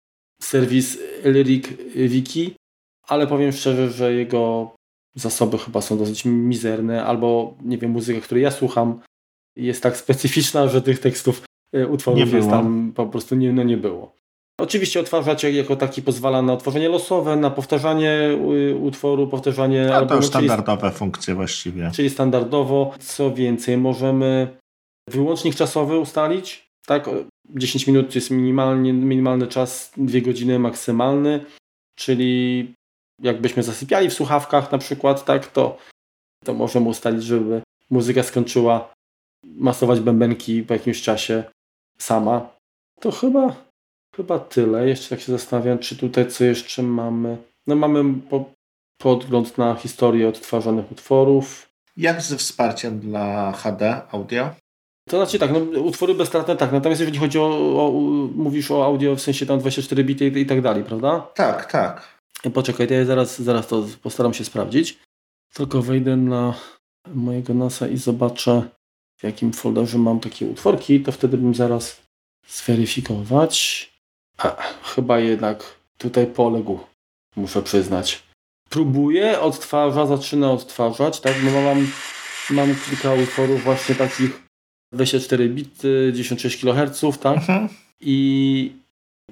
serwis 0.43 0.99
Lyric 1.25 1.69
Wiki, 1.95 2.55
ale 3.09 3.27
powiem 3.27 3.53
szczerze, 3.53 3.91
że 3.91 4.13
jego 4.13 4.75
zasoby 5.15 5.59
chyba 5.59 5.81
są 5.81 5.99
dosyć 5.99 6.25
mizerne, 6.25 7.05
albo 7.05 7.55
nie 7.65 7.79
wiem, 7.79 7.91
muzyka, 7.91 8.21
której 8.21 8.45
ja 8.45 8.51
słucham 8.51 9.01
jest 9.57 9.83
tak 9.83 9.97
specyficzna, 9.97 10.69
że 10.69 10.83
tych 10.83 10.99
tekstów 10.99 11.43
e, 11.73 11.87
utworów 11.87 12.33
jest 12.33 12.51
tam 12.51 12.93
po 12.95 13.07
prostu 13.07 13.35
nie, 13.35 13.53
no 13.53 13.63
nie 13.63 13.77
było. 13.77 14.17
Oczywiście 14.61 15.01
odtwarzacz 15.01 15.43
jako 15.43 15.77
taki 15.77 16.03
pozwala 16.03 16.43
na 16.43 16.53
otworzenie 16.53 16.89
losowe, 16.89 17.37
na 17.37 17.51
powtarzanie 17.51 18.39
utworu, 18.81 19.29
powtarzanie... 19.29 19.87
No, 19.91 20.07
to 20.07 20.17
już 20.17 20.27
standardowe 20.27 20.89
czyli, 20.89 20.99
funkcje 20.99 21.35
właściwie. 21.35 21.91
Czyli 21.95 22.11
standardowo. 22.11 22.95
Co 22.99 23.35
więcej, 23.35 23.77
możemy 23.77 24.57
wyłącznik 25.11 25.55
czasowy 25.55 25.99
ustalić. 25.99 26.71
Tak, 26.87 27.11
10 27.49 27.87
minut 27.87 28.15
jest 28.15 28.31
minimalnie, 28.31 28.93
minimalny 28.93 29.47
czas, 29.47 29.93
2 29.97 30.21
godziny 30.21 30.59
maksymalny, 30.59 31.45
czyli 31.99 32.75
jakbyśmy 33.23 33.63
zasypiali 33.63 34.11
w 34.11 34.15
słuchawkach 34.15 34.73
na 34.73 34.79
przykład, 34.79 35.25
tak, 35.25 35.47
to, 35.47 35.79
to 36.45 36.55
możemy 36.55 36.89
ustalić, 36.89 37.25
żeby 37.25 37.63
muzyka 37.91 38.23
skończyła 38.23 38.95
masować 39.45 40.01
bębenki 40.01 40.63
po 40.63 40.75
jakimś 40.75 41.03
czasie 41.03 41.45
sama. 41.99 42.49
To 43.01 43.11
chyba, 43.11 43.57
chyba 44.17 44.39
tyle. 44.39 44.89
Jeszcze 44.89 45.09
tak 45.09 45.21
się 45.21 45.33
zastanawiam, 45.33 45.79
czy 45.79 45.97
tutaj 45.97 46.31
co 46.31 46.45
jeszcze 46.45 46.83
mamy. 46.83 47.37
No 47.67 47.77
mamy 47.77 48.21
po, 48.31 48.45
podgląd 48.99 49.59
na 49.59 49.75
historię 49.75 50.29
odtwarzanych 50.29 50.93
utworów. 50.93 51.69
Jak 51.97 52.23
ze 52.23 52.37
wsparciem 52.37 53.01
dla 53.01 53.53
HD 53.53 54.01
audio? 54.13 54.51
To 55.09 55.17
znaczy 55.17 55.39
tak, 55.39 55.51
no, 55.53 55.81
utwory 55.81 56.15
bezstratne 56.15 56.57
tak, 56.57 56.73
natomiast 56.73 57.01
jeżeli 57.01 57.19
chodzi 57.19 57.39
o, 57.39 57.47
o, 57.87 57.91
mówisz 58.35 58.71
o 58.71 58.85
audio 58.85 59.17
w 59.17 59.21
sensie 59.21 59.47
tam 59.47 59.59
24 59.59 60.05
bity 60.05 60.29
i, 60.29 60.41
i 60.41 60.47
tak 60.47 60.61
dalej, 60.61 60.85
prawda? 60.85 61.27
Tak, 61.35 61.73
tak. 61.73 62.16
Poczekaj, 62.55 62.87
ja 62.91 63.05
zaraz, 63.05 63.43
zaraz 63.43 63.67
to 63.67 63.87
postaram 64.03 64.35
się 64.35 64.45
sprawdzić. 64.45 64.99
Tylko 65.53 65.83
wejdę 65.83 66.17
na 66.17 66.55
mojego 67.15 67.55
NASA 67.55 67.89
i 67.89 67.97
zobaczę 67.97 68.63
w 69.17 69.25
jakim 69.25 69.53
folderze 69.53 69.99
mam 69.99 70.21
takie 70.21 70.47
utworki, 70.47 71.01
to 71.01 71.13
wtedy 71.13 71.39
bym 71.39 71.55
zaraz 71.55 72.03
zweryfikować. 72.49 73.87
A, 74.39 74.63
chyba 74.83 75.19
jednak 75.19 75.77
tutaj 75.99 76.27
poległ, 76.27 76.79
muszę 77.37 77.63
przyznać. 77.63 78.23
Próbuję, 78.71 79.41
odtwarza, 79.41 80.07
zaczyna 80.07 80.53
odtwarzać, 80.53 81.21
tak, 81.21 81.35
no 81.45 81.51
mam, 81.61 81.89
mam 82.51 82.75
kilka 82.91 83.15
utworów 83.15 83.65
właśnie 83.65 83.95
takich 83.95 84.43
24 84.93 85.49
bity, 85.49 86.13
96 86.15 86.61
kHz, 86.61 87.19
tak, 87.21 87.37
mhm. 87.37 87.69
i 88.01 88.73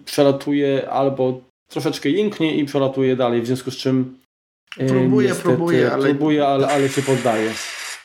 przelatuje 0.05 0.91
albo 0.91 1.41
troszeczkę 1.69 2.11
jęknie 2.11 2.57
i 2.57 2.65
przelatuje 2.65 3.17
dalej, 3.17 3.43
w 3.43 3.47
związku 3.47 3.71
z 3.71 3.77
czym 3.77 4.19
Próbuję, 4.89 5.29
niestety, 5.29 5.49
próbuję, 5.49 5.93
ale... 5.93 6.03
Próbuję, 6.03 6.47
ale, 6.47 6.69
ale 6.69 6.89
się 6.89 7.03
poddaje. 7.03 7.51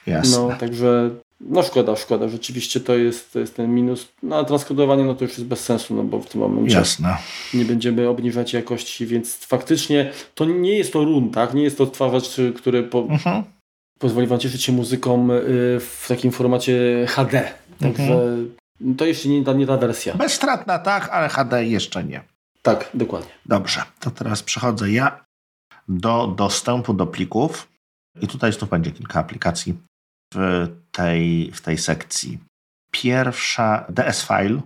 Jasne. 0.07 0.37
No, 0.37 0.55
także 0.59 1.09
no 1.41 1.63
szkoda, 1.63 1.95
szkoda. 1.95 2.27
Rzeczywiście 2.27 2.79
to 2.79 2.95
jest, 2.95 3.33
to 3.33 3.39
jest 3.39 3.55
ten 3.55 3.75
minus. 3.75 4.07
No 4.23 4.35
a 4.37 4.43
transkodowanie 4.43 5.03
no 5.03 5.15
to 5.15 5.23
już 5.23 5.37
jest 5.37 5.45
bez 5.45 5.59
sensu, 5.59 5.95
no 5.95 6.03
bo 6.03 6.19
w 6.19 6.29
tym 6.29 6.41
momencie 6.41 6.75
Jasne. 6.75 7.17
nie 7.53 7.65
będziemy 7.65 8.09
obniżać 8.09 8.53
jakości, 8.53 9.05
więc 9.05 9.35
faktycznie 9.35 10.11
to 10.35 10.45
nie 10.45 10.77
jest 10.77 10.93
to 10.93 11.03
run, 11.03 11.29
tak? 11.29 11.53
Nie 11.53 11.63
jest 11.63 11.77
to 11.77 11.83
odtwarzacz, 11.83 12.37
który 12.55 12.83
po, 12.83 12.99
mhm. 12.99 13.43
pozwoli 13.99 14.27
Wam 14.27 14.39
cieszyć 14.39 14.63
się 14.63 14.71
muzyką 14.71 15.31
y, 15.31 15.37
w 15.79 16.05
takim 16.07 16.31
formacie 16.31 17.05
HD. 17.07 17.51
Także 17.79 18.13
mhm. 18.13 18.55
to 18.97 19.05
jeszcze 19.05 19.29
nie 19.29 19.43
ta, 19.43 19.53
nie 19.53 19.67
ta 19.67 19.77
wersja. 19.77 20.15
Bezstratna 20.15 20.79
tak, 20.79 21.09
ale 21.09 21.29
HD 21.29 21.65
jeszcze 21.65 22.03
nie. 22.03 22.23
Tak, 22.69 22.89
dokładnie. 22.93 23.31
Dobrze, 23.45 23.81
to 23.99 24.11
teraz 24.11 24.43
przechodzę 24.43 24.91
ja 24.91 25.25
do 25.87 26.27
dostępu 26.27 26.93
do 26.93 27.07
plików. 27.07 27.71
I 28.21 28.27
tutaj 28.27 28.53
znów 28.53 28.69
będzie 28.69 28.91
kilka 28.91 29.19
aplikacji 29.19 29.77
w 30.33 30.67
tej, 30.91 31.51
w 31.51 31.61
tej 31.61 31.77
sekcji. 31.77 32.39
Pierwsza 32.91 33.85
DS 33.89 34.27
File 34.27 34.61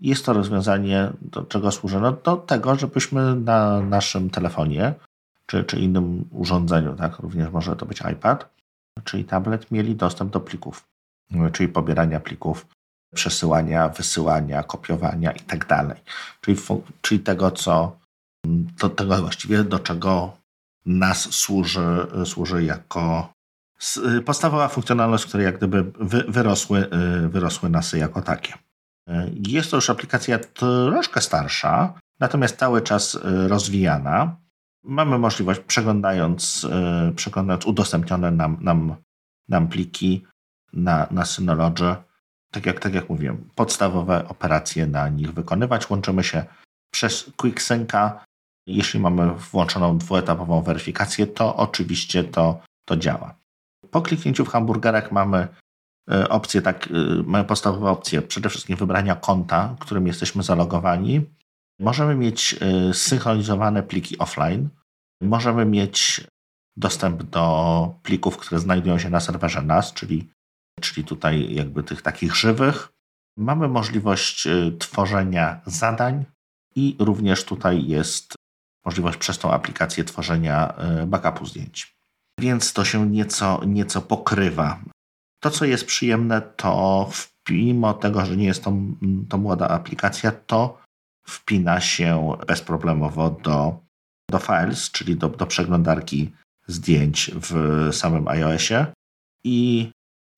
jest 0.00 0.26
to 0.26 0.32
rozwiązanie, 0.32 1.10
do 1.20 1.42
czego 1.42 1.72
służy? 1.72 2.00
No, 2.00 2.12
do 2.12 2.36
tego, 2.36 2.76
żebyśmy 2.76 3.36
na 3.36 3.80
naszym 3.80 4.30
telefonie 4.30 4.94
czy, 5.46 5.64
czy 5.64 5.80
innym 5.80 6.28
urządzeniu, 6.30 6.96
tak, 6.96 7.18
również 7.18 7.50
może 7.50 7.76
to 7.76 7.86
być 7.86 8.02
iPad, 8.12 8.54
czyli 9.04 9.24
tablet, 9.24 9.70
mieli 9.70 9.96
dostęp 9.96 10.32
do 10.32 10.40
plików, 10.40 10.84
czyli 11.52 11.68
pobierania 11.68 12.20
plików, 12.20 12.66
przesyłania, 13.14 13.88
wysyłania, 13.88 14.62
kopiowania 14.62 15.32
i 15.32 15.40
tak. 15.40 15.66
Czyli, 16.40 16.58
czyli 17.00 17.20
tego, 17.20 17.50
co 17.50 17.98
do 18.80 18.90
tego 18.90 19.16
właściwie, 19.16 19.64
do 19.64 19.78
czego 19.78 20.36
nas 20.86 21.32
służy, 21.34 22.06
służy 22.24 22.64
jako 22.64 23.32
y, 24.18 24.22
podstawowa 24.22 24.68
funkcjonalność, 24.68 25.26
które 25.26 25.42
jak 25.44 25.56
gdyby 25.56 25.92
wyrosły, 26.28 26.88
y, 27.24 27.28
wyrosły 27.28 27.70
nasy 27.70 27.98
jako 27.98 28.22
takie. 28.22 28.54
Y, 29.08 29.12
jest 29.48 29.70
to 29.70 29.76
już 29.76 29.90
aplikacja 29.90 30.38
troszkę 30.38 31.20
starsza, 31.20 31.94
natomiast 32.20 32.58
cały 32.58 32.82
czas 32.82 33.18
rozwijana. 33.24 34.36
Mamy 34.82 35.18
możliwość, 35.18 35.60
przeglądając, 35.60 36.66
przeglądając 37.16 37.66
udostępnione 37.66 38.30
nam, 38.30 38.56
nam, 38.60 38.96
nam 39.48 39.68
pliki 39.68 40.26
na, 40.72 41.06
na 41.10 41.24
Synology, 41.24 41.96
tak 42.54 42.66
jak, 42.66 42.80
tak 42.80 42.94
jak 42.94 43.08
mówiłem, 43.08 43.48
podstawowe 43.54 44.28
operacje 44.28 44.86
na 44.86 45.08
nich 45.08 45.32
wykonywać. 45.32 45.90
Łączymy 45.90 46.24
się 46.24 46.44
przez 46.90 47.30
QuickSynca, 47.36 48.24
jeśli 48.66 49.00
mamy 49.00 49.34
włączoną 49.34 49.98
dwuetapową 49.98 50.62
weryfikację, 50.62 51.26
to 51.26 51.56
oczywiście 51.56 52.24
to, 52.24 52.60
to 52.88 52.96
działa. 52.96 53.34
Po 53.90 54.02
kliknięciu 54.02 54.44
w 54.44 54.48
hamburgerach 54.48 55.12
mamy 55.12 55.48
e, 56.10 56.28
opcję, 56.28 56.62
tak, 56.62 56.86
e, 56.86 56.90
mamy 57.26 57.44
podstawowe 57.44 57.90
opcje, 57.90 58.22
przede 58.22 58.48
wszystkim 58.48 58.76
wybrania 58.76 59.16
konta, 59.16 59.76
którym 59.80 60.06
jesteśmy 60.06 60.42
zalogowani. 60.42 61.26
Możemy 61.80 62.14
mieć 62.14 62.56
e, 62.60 62.94
synchronizowane 62.94 63.82
pliki 63.82 64.18
offline. 64.18 64.68
Możemy 65.22 65.64
mieć 65.64 66.26
dostęp 66.76 67.22
do 67.22 67.94
plików, 68.02 68.36
które 68.36 68.60
znajdują 68.60 68.98
się 68.98 69.10
na 69.10 69.20
serwerze 69.20 69.62
NAS, 69.62 69.92
czyli, 69.92 70.30
czyli 70.80 71.06
tutaj 71.06 71.54
jakby 71.54 71.82
tych 71.82 72.02
takich 72.02 72.34
żywych. 72.34 72.88
Mamy 73.36 73.68
możliwość 73.68 74.48
tworzenia 74.78 75.60
zadań 75.66 76.24
i 76.76 76.96
również 76.98 77.44
tutaj 77.44 77.86
jest 77.86 78.34
możliwość 78.84 79.18
przez 79.18 79.38
tą 79.38 79.50
aplikację 79.50 80.04
tworzenia 80.04 80.74
e, 80.76 81.06
backupu 81.06 81.46
zdjęć. 81.46 81.96
Więc 82.40 82.72
to 82.72 82.84
się 82.84 83.10
nieco, 83.10 83.60
nieco 83.66 84.02
pokrywa. 84.02 84.80
To, 85.42 85.50
co 85.50 85.64
jest 85.64 85.86
przyjemne, 85.86 86.40
to 86.40 87.10
mimo 87.50 87.94
tego, 87.94 88.26
że 88.26 88.36
nie 88.36 88.44
jest 88.46 88.64
to, 88.64 88.72
to 89.28 89.38
młoda 89.38 89.68
aplikacja, 89.68 90.32
to 90.32 90.78
wpina 91.26 91.80
się 91.80 92.36
bezproblemowo 92.46 93.30
do, 93.30 93.78
do 94.30 94.38
Files, 94.38 94.90
czyli 94.90 95.16
do, 95.16 95.28
do 95.28 95.46
przeglądarki 95.46 96.32
zdjęć 96.66 97.30
w 97.34 97.88
samym 97.92 98.28
iOSie 98.28 98.86
i 99.44 99.90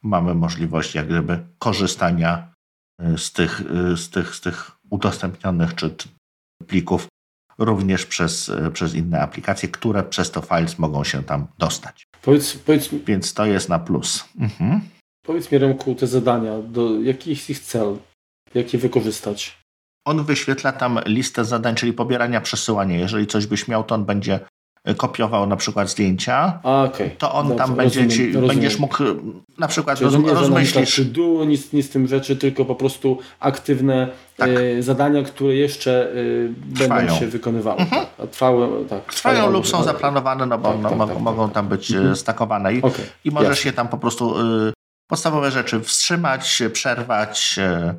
mamy 0.06 0.34
możliwość 0.34 0.94
jak 0.94 1.06
gdyby 1.06 1.46
korzystania 1.58 2.52
e, 3.00 3.18
z 3.18 3.32
tych, 3.32 3.60
e, 3.60 3.96
z 3.96 4.10
tych, 4.10 4.34
z 4.34 4.40
tych 4.40 4.70
udostępnionych 4.90 5.74
czy, 5.74 5.90
czy 5.90 6.08
plików 6.66 7.08
również 7.58 8.06
przez, 8.06 8.48
e, 8.48 8.70
przez 8.70 8.94
inne 8.94 9.20
aplikacje, 9.20 9.68
które 9.68 10.02
przez 10.02 10.30
to 10.30 10.40
files 10.40 10.78
mogą 10.78 11.04
się 11.04 11.22
tam 11.22 11.46
dostać. 11.58 12.06
Powiedz, 12.22 12.56
powiedz, 12.56 12.88
Więc 13.06 13.34
to 13.34 13.46
jest 13.46 13.68
na 13.68 13.78
plus. 13.78 14.24
Mhm. 14.38 14.80
Powiedz 15.26 15.52
mi, 15.52 15.58
Remku, 15.58 15.94
te 15.94 16.06
zadania, 16.06 16.58
do, 16.58 17.00
jaki 17.00 17.30
jest 17.30 17.50
ich 17.50 17.60
cel? 17.60 17.96
Jak 18.54 18.72
je 18.72 18.78
wykorzystać? 18.78 19.58
On 20.06 20.24
wyświetla 20.24 20.72
tam 20.72 21.00
listę 21.06 21.44
zadań, 21.44 21.74
czyli 21.74 21.92
pobierania, 21.92 22.40
przesyłania. 22.40 22.96
Jeżeli 22.96 23.26
coś 23.26 23.46
byś 23.46 23.68
miał, 23.68 23.84
to 23.84 23.94
on 23.94 24.04
będzie 24.04 24.40
kopiował 24.94 25.46
na 25.46 25.56
przykład 25.56 25.90
zdjęcia, 25.90 26.60
A, 26.62 26.84
okay. 26.84 27.10
to 27.18 27.32
on 27.32 27.48
Dobrze, 27.48 27.64
tam 27.64 27.76
będzie 27.76 28.02
rozumiem, 28.02 28.10
ci, 28.10 28.26
rozumiem. 28.26 28.48
będziesz 28.48 28.78
mógł 28.78 28.96
na 29.58 29.68
przykład 29.68 30.00
roz, 30.00 30.18
nie 30.18 30.34
rozmyślić. 30.34 31.00
duo, 31.00 31.44
nic, 31.44 31.72
nic 31.72 31.86
z 31.86 31.90
tym 31.90 32.08
rzeczy, 32.08 32.36
tylko 32.36 32.64
po 32.64 32.74
prostu 32.74 33.18
aktywne 33.40 34.08
tak. 34.36 34.48
e, 34.50 34.82
zadania, 34.82 35.22
które 35.22 35.54
jeszcze 35.54 36.12
e, 36.78 36.88
będą 36.88 37.18
się 37.18 37.26
wykonywały. 37.26 37.80
Mhm. 37.80 38.06
Tak, 38.16 38.30
trwały, 38.30 38.84
tak, 38.84 39.14
trwają, 39.14 39.36
trwają 39.36 39.52
lub 39.52 39.68
są 39.68 39.82
zaplanowane, 39.82 40.46
no 40.46 40.58
bo 40.58 40.72
tak, 40.72 40.80
no, 40.98 41.06
tak, 41.06 41.20
mogą 41.20 41.44
tak, 41.44 41.54
tam 41.54 41.68
być 41.68 41.90
e, 41.90 41.96
mhm. 41.96 42.16
stakowane 42.16 42.74
i, 42.74 42.82
okay. 42.82 43.06
i 43.24 43.30
możesz 43.30 43.48
Jasne. 43.58 43.68
je 43.68 43.72
tam 43.72 43.88
po 43.88 43.98
prostu 43.98 44.40
y, 44.68 44.72
podstawowe 45.10 45.50
rzeczy 45.50 45.80
wstrzymać, 45.80 46.62
przerwać 46.72 47.58
y, 47.58 47.94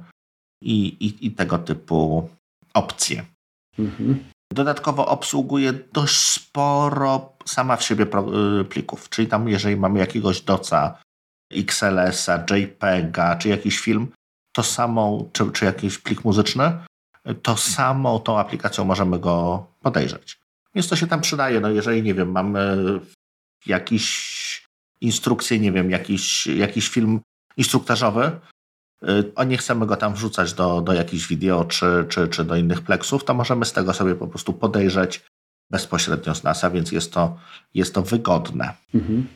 i, 0.62 0.88
i, 0.88 1.28
i 1.28 1.32
tego 1.32 1.58
typu 1.58 2.30
opcje. 2.74 3.26
Mhm. 3.80 4.20
Dodatkowo 4.52 5.08
obsługuje 5.08 5.74
dość 5.74 6.16
sporo 6.16 7.34
sama 7.46 7.78
w 7.78 7.84
siebie 7.84 8.06
y, 8.62 8.66
plików, 8.66 9.10
czyli 9.10 9.28
tam 9.28 9.50
jeżeli 9.50 9.76
mamy 9.78 10.00
jakiegoś 10.00 10.42
doca, 10.42 10.98
XLS-a, 11.52 12.46
JPEGa, 12.56 13.36
czy 13.36 13.50
jakiś 13.50 13.80
film, 13.80 14.08
to 14.52 14.64
samą, 14.64 15.30
czy, 15.34 15.52
czy 15.52 15.66
jakiś 15.66 15.98
plik 15.98 16.24
muzyczny, 16.24 16.72
to 17.42 17.58
samą 17.58 18.20
tą 18.20 18.40
aplikacją 18.40 18.86
możemy 18.86 19.20
go 19.20 19.66
podejrzeć. 19.82 20.40
Więc 20.76 20.88
to 20.88 20.96
się 20.96 21.08
tam 21.08 21.22
przydaje, 21.22 21.60
no 21.60 21.70
jeżeli, 21.70 22.04
nie 22.04 22.14
wiem, 22.14 22.32
mamy 22.32 22.78
jakiś 23.66 24.68
instrukcję, 25.02 25.60
nie 25.60 25.72
wiem, 25.72 25.92
jakiś, 25.92 26.48
jakiś 26.48 26.90
film 26.90 27.22
instruktażowy, 27.58 28.40
a 29.36 29.44
nie 29.44 29.58
chcemy 29.58 29.86
go 29.86 29.96
tam 29.96 30.14
wrzucać 30.14 30.54
do, 30.54 30.82
do 30.82 30.94
jakichś 30.94 31.28
wideo 31.28 31.66
czy, 31.66 32.06
czy, 32.10 32.28
czy 32.28 32.46
do 32.46 32.56
innych 32.56 32.82
pleksów, 32.82 33.24
to 33.24 33.34
możemy 33.34 33.66
z 33.66 33.74
tego 33.74 33.94
sobie 33.94 34.16
po 34.16 34.28
prostu 34.28 34.54
podejrzeć 34.54 35.26
bezpośrednio 35.72 36.36
z 36.36 36.44
NASA, 36.44 36.70
więc 36.70 36.92
jest 36.92 37.14
to, 37.14 37.38
jest 37.74 37.94
to 37.94 38.02
wygodne. 38.02 38.74
Mhm. 38.94 39.28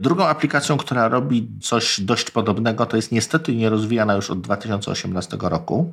Drugą 0.00 0.26
aplikacją, 0.26 0.76
która 0.76 1.08
robi 1.08 1.48
coś 1.62 2.00
dość 2.00 2.30
podobnego, 2.30 2.86
to 2.86 2.96
jest 2.96 3.12
niestety 3.12 3.56
nierozwijana 3.56 4.14
już 4.14 4.30
od 4.30 4.40
2018 4.40 5.36
roku, 5.40 5.92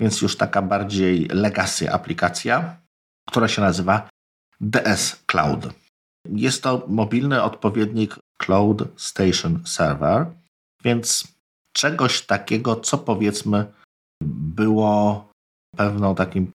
więc 0.00 0.22
już 0.22 0.36
taka 0.36 0.62
bardziej 0.62 1.28
legacy 1.28 1.92
aplikacja, 1.92 2.76
która 3.28 3.48
się 3.48 3.62
nazywa 3.62 4.08
DS 4.60 5.22
Cloud. 5.26 5.68
Jest 6.28 6.62
to 6.62 6.84
mobilny 6.88 7.42
odpowiednik 7.42 8.16
Cloud 8.42 8.82
Station 8.96 9.62
Server, 9.66 10.26
więc 10.84 11.29
czegoś 11.72 12.26
takiego, 12.26 12.76
co 12.76 12.98
powiedzmy 12.98 13.72
było 14.22 15.28
pewną 15.76 16.14
takim 16.14 16.52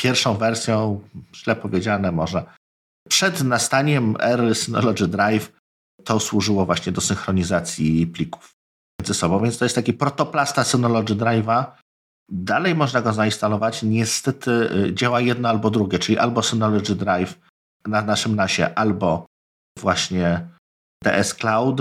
pierwszą 0.00 0.34
wersją, 0.34 1.00
źle 1.34 1.56
powiedziane 1.56 2.12
może, 2.12 2.44
przed 3.08 3.44
nastaniem 3.44 4.16
ery 4.20 4.54
Synology 4.54 5.08
Drive 5.08 5.52
to 6.04 6.20
służyło 6.20 6.66
właśnie 6.66 6.92
do 6.92 7.00
synchronizacji 7.00 8.06
plików 8.06 8.52
między 9.00 9.14
sobą, 9.14 9.42
więc 9.42 9.58
to 9.58 9.64
jest 9.64 9.74
taki 9.74 9.92
protoplasta 9.92 10.64
Synology 10.64 11.14
Drive'a. 11.14 11.64
Dalej 12.30 12.74
można 12.74 13.02
go 13.02 13.12
zainstalować. 13.12 13.82
Niestety 13.82 14.50
y, 14.50 14.94
działa 14.94 15.20
jedno 15.20 15.48
albo 15.48 15.70
drugie, 15.70 15.98
czyli 15.98 16.18
albo 16.18 16.42
Synology 16.42 16.94
Drive 16.94 17.38
na 17.86 18.02
naszym 18.02 18.36
NASie, 18.36 18.74
albo 18.74 19.26
właśnie 19.78 20.48
DS 21.04 21.34
Cloud, 21.34 21.80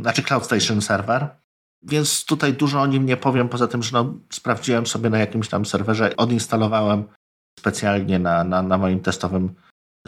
znaczy 0.00 0.22
Cloud 0.22 0.44
Station 0.44 0.82
Server. 0.82 1.39
Więc 1.82 2.24
tutaj 2.24 2.54
dużo 2.54 2.80
o 2.80 2.86
nim 2.86 3.06
nie 3.06 3.16
powiem, 3.16 3.48
poza 3.48 3.68
tym, 3.68 3.82
że 3.82 3.90
no, 3.92 4.14
sprawdziłem 4.32 4.86
sobie 4.86 5.10
na 5.10 5.18
jakimś 5.18 5.48
tam 5.48 5.66
serwerze, 5.66 6.16
odinstalowałem 6.16 7.04
specjalnie 7.58 8.18
na, 8.18 8.44
na, 8.44 8.62
na 8.62 8.78
moim 8.78 9.00
testowym 9.00 9.54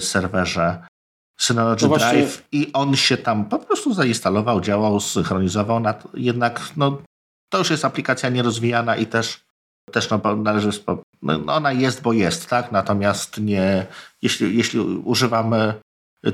serwerze 0.01 0.87
Synology 1.41 1.89
no 1.89 1.97
Drive 1.97 2.47
i 2.53 2.71
on 2.73 2.97
się 2.97 3.17
tam 3.17 3.45
po 3.45 3.59
prostu 3.59 3.95
zainstalował, 3.95 4.61
działał, 4.61 5.01
synchronizował, 5.01 5.81
nad, 5.81 6.09
jednak 6.15 6.61
no, 6.77 7.03
to 7.49 7.59
już 7.59 7.71
jest 7.71 7.85
aplikacja 7.85 8.29
nierozwijana 8.29 8.97
i 8.97 9.07
też, 9.07 9.45
też 9.93 10.11
no, 10.11 10.37
należy, 10.37 10.71
no, 11.23 11.55
ona 11.55 11.73
jest, 11.73 12.03
bo 12.03 12.13
jest, 12.13 12.49
tak? 12.49 12.73
Natomiast 12.73 13.39
nie, 13.39 13.87
jeśli, 14.23 14.57
jeśli 14.57 14.81
używamy 14.81 15.75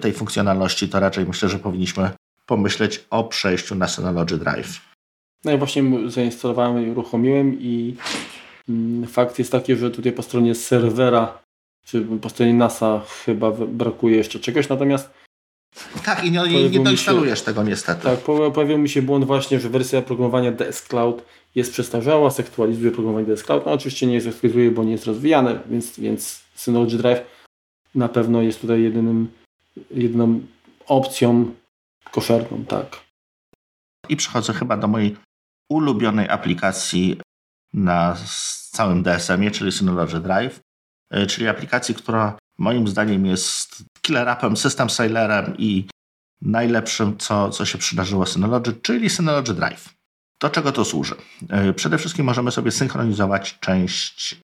tej 0.00 0.12
funkcjonalności, 0.12 0.88
to 0.88 1.00
raczej 1.00 1.26
myślę, 1.26 1.48
że 1.48 1.58
powinniśmy 1.58 2.10
pomyśleć 2.46 3.04
o 3.10 3.24
przejściu 3.24 3.74
na 3.74 3.88
Synology 3.88 4.38
Drive. 4.38 4.87
No 5.44 5.52
i 5.52 5.58
właśnie 5.58 5.82
zainstalowałem 6.06 6.86
i 6.86 6.90
uruchomiłem 6.90 7.60
i 7.60 7.96
mm, 8.68 9.06
fakt 9.06 9.38
jest 9.38 9.52
taki, 9.52 9.76
że 9.76 9.90
tutaj 9.90 10.12
po 10.12 10.22
stronie 10.22 10.54
serwera 10.54 11.38
czy 11.84 12.06
po 12.22 12.28
stronie 12.28 12.54
NASA 12.54 13.02
chyba 13.24 13.50
brakuje 13.50 14.16
jeszcze 14.16 14.40
czegoś, 14.40 14.68
natomiast 14.68 15.10
tak, 16.04 16.24
i 16.24 16.30
nie, 16.30 16.70
nie 16.70 16.80
doinstalujesz 16.80 17.38
się, 17.38 17.44
tego 17.44 17.62
niestety. 17.62 18.02
Tak, 18.02 18.20
pojawił 18.54 18.78
mi 18.78 18.88
się 18.88 19.02
błąd 19.02 19.24
właśnie, 19.24 19.60
że 19.60 19.68
wersja 19.68 20.02
programowania 20.02 20.52
DS 20.52 20.82
Cloud 20.82 21.24
jest 21.54 21.72
przestarzała, 21.72 22.30
zaktualizuje 22.30 22.90
programowanie 22.90 23.26
DS 23.26 23.42
Cloud. 23.42 23.66
No 23.66 23.72
oczywiście 23.72 24.06
nie 24.06 24.14
jest 24.14 24.28
aktualizuje, 24.28 24.70
bo 24.70 24.84
nie 24.84 24.92
jest 24.92 25.06
rozwijane, 25.06 25.60
więc, 25.70 26.00
więc 26.00 26.40
Synology 26.54 26.96
Drive 26.96 27.20
na 27.94 28.08
pewno 28.08 28.42
jest 28.42 28.60
tutaj 28.60 28.82
jedynym, 28.82 29.28
jedyną 29.90 30.40
opcją 30.86 31.54
koszerną, 32.10 32.64
tak. 32.64 33.00
I 34.08 34.16
przechodzę 34.16 34.52
chyba 34.52 34.76
do 34.76 34.88
mojej 34.88 35.16
ulubionej 35.68 36.28
aplikacji 36.28 37.20
na 37.72 38.16
całym 38.70 39.02
DSM-ie, 39.02 39.50
czyli 39.50 39.72
Synology 39.72 40.20
Drive, 40.20 40.60
e, 41.10 41.26
czyli 41.26 41.48
aplikacji, 41.48 41.94
która 41.94 42.38
moim 42.58 42.88
zdaniem 42.88 43.26
jest 43.26 43.84
killer 44.02 44.28
appem, 44.28 44.56
system 44.56 44.90
sellerem 44.90 45.54
i 45.58 45.88
najlepszym, 46.42 47.18
co, 47.18 47.50
co 47.50 47.64
się 47.64 47.78
przydarzyło 47.78 48.26
Synology, 48.26 48.72
czyli 48.72 49.10
Synology 49.10 49.54
Drive. 49.54 49.94
Do 50.40 50.50
czego 50.50 50.72
to 50.72 50.84
służy? 50.84 51.14
E, 51.48 51.72
przede 51.72 51.98
wszystkim 51.98 52.26
możemy 52.26 52.50
sobie 52.50 52.70
synchronizować 52.70 53.58
część 53.60 54.40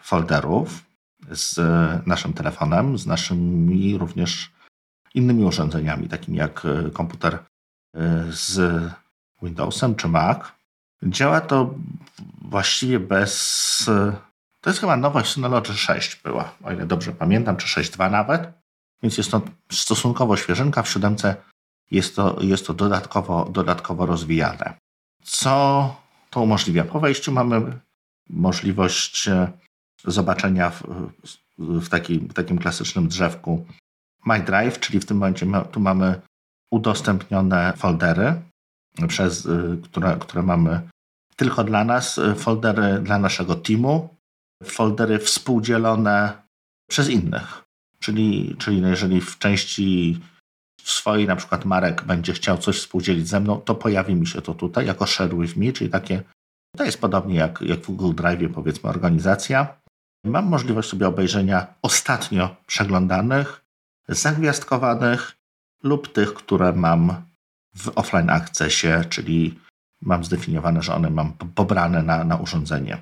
folderów 0.00 0.84
z 1.30 1.58
naszym 2.06 2.32
telefonem, 2.32 2.98
z 2.98 3.06
naszymi 3.06 3.98
również 3.98 4.50
innymi 5.14 5.44
urządzeniami, 5.44 6.08
takimi 6.08 6.38
jak 6.38 6.64
e, 6.64 6.90
komputer 6.90 7.34
e, 7.34 8.24
z 8.30 8.82
Windowsem 9.42 9.94
czy 9.94 10.08
Mac. 10.08 10.38
Działa 11.02 11.40
to 11.40 11.74
właściwie 12.42 13.00
bez. 13.00 13.90
To 14.60 14.70
jest 14.70 14.80
chyba 14.80 14.96
nowość 14.96 15.32
Synology 15.32 15.74
6 15.74 16.20
była, 16.22 16.54
o 16.64 16.72
ile 16.72 16.86
dobrze 16.86 17.12
pamiętam, 17.12 17.56
czy 17.56 17.80
6.2 17.80 18.10
nawet. 18.10 18.52
Więc 19.02 19.18
jest 19.18 19.30
to 19.30 19.42
stosunkowo 19.72 20.36
świeżynka. 20.36 20.82
W 20.82 20.88
siódemce 20.88 21.36
jest 21.90 22.16
to, 22.16 22.36
jest 22.40 22.66
to 22.66 22.74
dodatkowo, 22.74 23.44
dodatkowo 23.44 24.06
rozwijane. 24.06 24.74
Co 25.22 25.96
to 26.30 26.40
umożliwia? 26.40 26.84
Po 26.84 27.00
wejściu 27.00 27.32
mamy 27.32 27.78
możliwość 28.30 29.28
e, 29.28 29.52
zobaczenia 30.04 30.70
w, 30.70 30.82
w, 31.58 31.88
w 32.28 32.32
takim 32.34 32.58
klasycznym 32.58 33.08
drzewku 33.08 33.66
My 34.26 34.40
Drive, 34.40 34.80
czyli 34.80 35.00
w 35.00 35.06
tym 35.06 35.16
momencie 35.16 35.46
tu 35.72 35.80
mamy 35.80 36.20
udostępnione 36.70 37.72
foldery, 37.76 38.42
przez, 39.06 39.46
e, 39.46 39.76
które, 39.82 40.16
które 40.20 40.42
mamy 40.42 40.80
tylko 41.36 41.64
dla 41.64 41.84
nas, 41.84 42.18
e, 42.18 42.34
foldery 42.34 43.00
dla 43.02 43.18
naszego 43.18 43.54
teamu, 43.54 44.16
foldery 44.64 45.18
współdzielone 45.18 46.42
przez 46.90 47.08
innych. 47.08 47.64
Czyli, 47.98 48.56
czyli 48.58 48.80
jeżeli 48.80 49.20
w 49.20 49.38
części 49.38 50.20
swojej 50.82 51.26
na 51.26 51.36
przykład 51.36 51.64
Marek 51.64 52.04
będzie 52.04 52.32
chciał 52.32 52.58
coś 52.58 52.78
współdzielić 52.78 53.28
ze 53.28 53.40
mną, 53.40 53.60
to 53.60 53.74
pojawi 53.74 54.14
mi 54.14 54.26
się 54.26 54.42
to 54.42 54.54
tutaj 54.54 54.86
jako 54.86 55.06
share 55.06 55.36
with 55.36 55.56
me, 55.56 55.72
czyli 55.72 55.90
takie, 55.90 56.22
to 56.76 56.84
jest 56.84 57.00
podobnie 57.00 57.34
jak, 57.34 57.60
jak 57.60 57.80
w 57.80 57.86
Google 57.86 58.14
Drive 58.14 58.54
powiedzmy 58.54 58.90
organizacja. 58.90 59.76
Mam 60.24 60.46
możliwość 60.46 60.88
sobie 60.88 61.08
obejrzenia 61.08 61.74
ostatnio 61.82 62.56
przeglądanych, 62.66 63.64
zagwiazdkowanych 64.08 65.36
lub 65.82 66.12
tych, 66.12 66.34
które 66.34 66.72
mam 66.72 67.27
w 67.78 67.92
offline 67.94 68.30
accessie, 68.30 68.88
czyli 69.08 69.58
mam 70.02 70.24
zdefiniowane, 70.24 70.82
że 70.82 70.94
one 70.94 71.10
mam 71.10 71.32
pobrane 71.32 72.02
na, 72.02 72.24
na 72.24 72.36
urządzenie. 72.36 72.98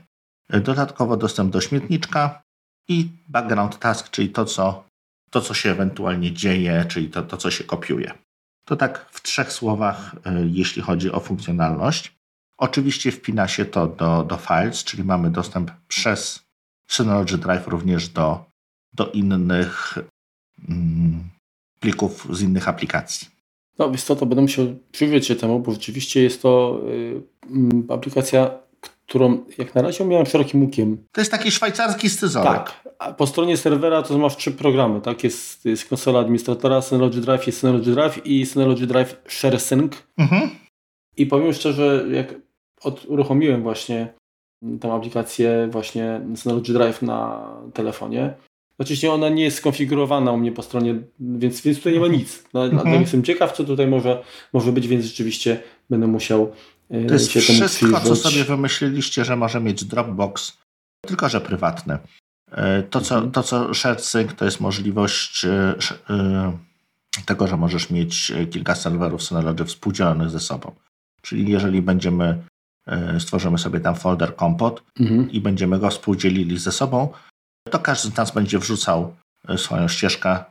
Dodatkowo 0.51 1.17
dostęp 1.17 1.53
do 1.53 1.61
śmietniczka 1.61 2.43
i 2.89 3.09
background 3.29 3.79
task, 3.79 4.11
czyli 4.11 4.31
to, 4.31 4.45
co 4.45 4.87
to, 5.31 5.41
co 5.41 5.55
się 5.55 5.71
ewentualnie 5.71 6.33
dzieje, 6.33 6.85
czyli 6.89 7.09
to, 7.09 7.23
to 7.23 7.37
co 7.37 7.51
się 7.51 7.65
kopiuje. 7.65 8.13
To 8.65 8.77
tak 8.77 9.07
w 9.11 9.23
trzech 9.23 9.53
słowach, 9.53 10.17
e, 10.25 10.47
jeśli 10.47 10.83
chodzi 10.83 11.13
o 11.13 11.21
funkcjonalność. 11.21 12.17
Oczywiście 12.59 13.13
wpina 13.13 13.49
się 13.49 13.65
to 13.65 13.87
do, 13.87 14.25
do 14.25 14.37
Files, 14.37 14.85
czyli 14.85 15.05
mamy 15.05 15.31
dostęp 15.31 15.71
przez 15.89 16.47
Synology 16.91 17.39
Drive 17.39 17.67
również 17.67 18.09
do, 18.09 18.45
do 18.93 19.11
innych 19.11 19.99
mm, 20.69 21.29
plików 21.81 22.37
z 22.37 22.43
innych 22.43 22.69
aplikacji. 22.69 23.36
No 23.79 23.91
wiesz 23.91 24.03
co, 24.03 24.17
to 24.17 24.27
będę 24.27 24.43
musiał 24.43 24.67
przyjrzeć 24.93 25.27
się 25.27 25.37
temu, 25.37 25.61
bo 25.61 25.73
rzeczywiście 25.73 26.23
jest 26.23 26.43
to 26.43 26.81
y, 26.89 27.23
aplikacja 27.89 28.67
którą 29.07 29.45
jak 29.59 29.75
na 29.75 29.83
razie 29.83 30.05
miałem 30.05 30.27
szerokim 30.27 30.63
łukiem. 30.63 31.05
To 31.13 31.21
jest 31.21 31.31
taki 31.31 31.51
szwajcarski 31.51 32.11
scyzoryk. 32.11 32.53
Tak. 32.53 32.89
A 32.99 33.13
po 33.13 33.27
stronie 33.27 33.57
serwera 33.57 34.03
to 34.03 34.19
masz 34.19 34.37
trzy 34.37 34.53
programy. 34.53 35.01
Tak? 35.01 35.25
Jest, 35.25 35.65
jest 35.65 35.89
konsola 35.89 36.21
administratora, 36.21 36.83
Synology 36.83 37.21
Drive, 37.21 37.47
jest 37.47 37.61
Synology 37.61 37.91
Drive 37.91 38.27
i 38.27 38.47
Synology 38.47 38.87
Drive 38.87 39.17
ShareSync. 39.29 39.93
Mhm. 40.19 40.51
I 41.17 41.27
powiem 41.27 41.53
szczerze, 41.53 42.05
jak 42.11 42.35
od, 42.83 43.05
uruchomiłem 43.05 43.63
właśnie 43.63 44.15
tę 44.81 44.93
aplikację 44.93 45.69
właśnie 45.71 46.21
Synology 46.35 46.73
Drive 46.73 47.03
na 47.03 47.51
telefonie, 47.75 48.35
Oczywiście 48.79 49.13
ona 49.13 49.29
nie 49.29 49.45
jest 49.45 49.57
skonfigurowana 49.57 50.33
u 50.33 50.37
mnie 50.37 50.53
po 50.53 50.63
stronie, 50.63 50.95
więc, 51.21 51.61
więc 51.61 51.79
tutaj 51.79 51.93
nie 51.93 52.01
ma 52.01 52.09
nic. 52.09 52.45
No, 52.55 52.65
mhm. 52.65 53.01
Jestem 53.01 53.23
ciekaw, 53.23 53.53
co 53.53 53.65
tutaj 53.65 53.87
może, 53.87 54.23
może 54.53 54.73
być, 54.73 54.89
więc 54.89 55.05
rzeczywiście 55.05 55.63
będę 55.91 56.07
musiał 56.07 56.53
to 56.89 57.15
jest 57.15 57.31
wszystko, 57.31 58.01
co 58.01 58.17
sobie 58.17 58.45
wymyśliliście, 58.45 59.25
że 59.25 59.37
może 59.37 59.61
mieć 59.61 59.85
Dropbox, 59.85 60.59
tylko 61.07 61.29
że 61.29 61.41
prywatne. 61.41 61.99
E, 62.51 62.83
to, 62.83 63.01
co, 63.01 63.15
mhm. 63.15 63.33
to, 63.33 63.43
co 63.43 63.75
ShareSync, 63.75 64.35
to 64.35 64.45
jest 64.45 64.61
możliwość 64.61 65.45
e, 65.45 65.75
e, 66.11 66.59
tego, 67.27 67.47
że 67.47 67.57
możesz 67.57 67.91
mieć 67.91 68.33
kilka 68.51 68.75
serwerów 68.75 69.23
Synology 69.23 69.65
współdzielonych 69.65 70.31
ze 70.31 70.41
sobą. 70.41 70.75
Czyli 71.23 71.53
jeżeli 71.53 71.83
będziemy, 71.83 72.43
stworzymy 73.19 73.59
sobie 73.59 73.81
tam 73.81 73.95
folder 73.95 74.37
kompot 74.37 74.83
mhm. 75.01 75.31
i 75.31 75.41
będziemy 75.41 75.79
go 75.79 75.91
współdzielili 75.91 76.59
ze 76.59 76.73
sobą, 76.73 77.09
to 77.71 77.79
każdy 77.79 78.09
z 78.09 78.17
nas 78.17 78.31
będzie 78.31 78.59
wrzucał 78.59 79.17
swoją 79.57 79.89
ścieżkę 79.89 80.45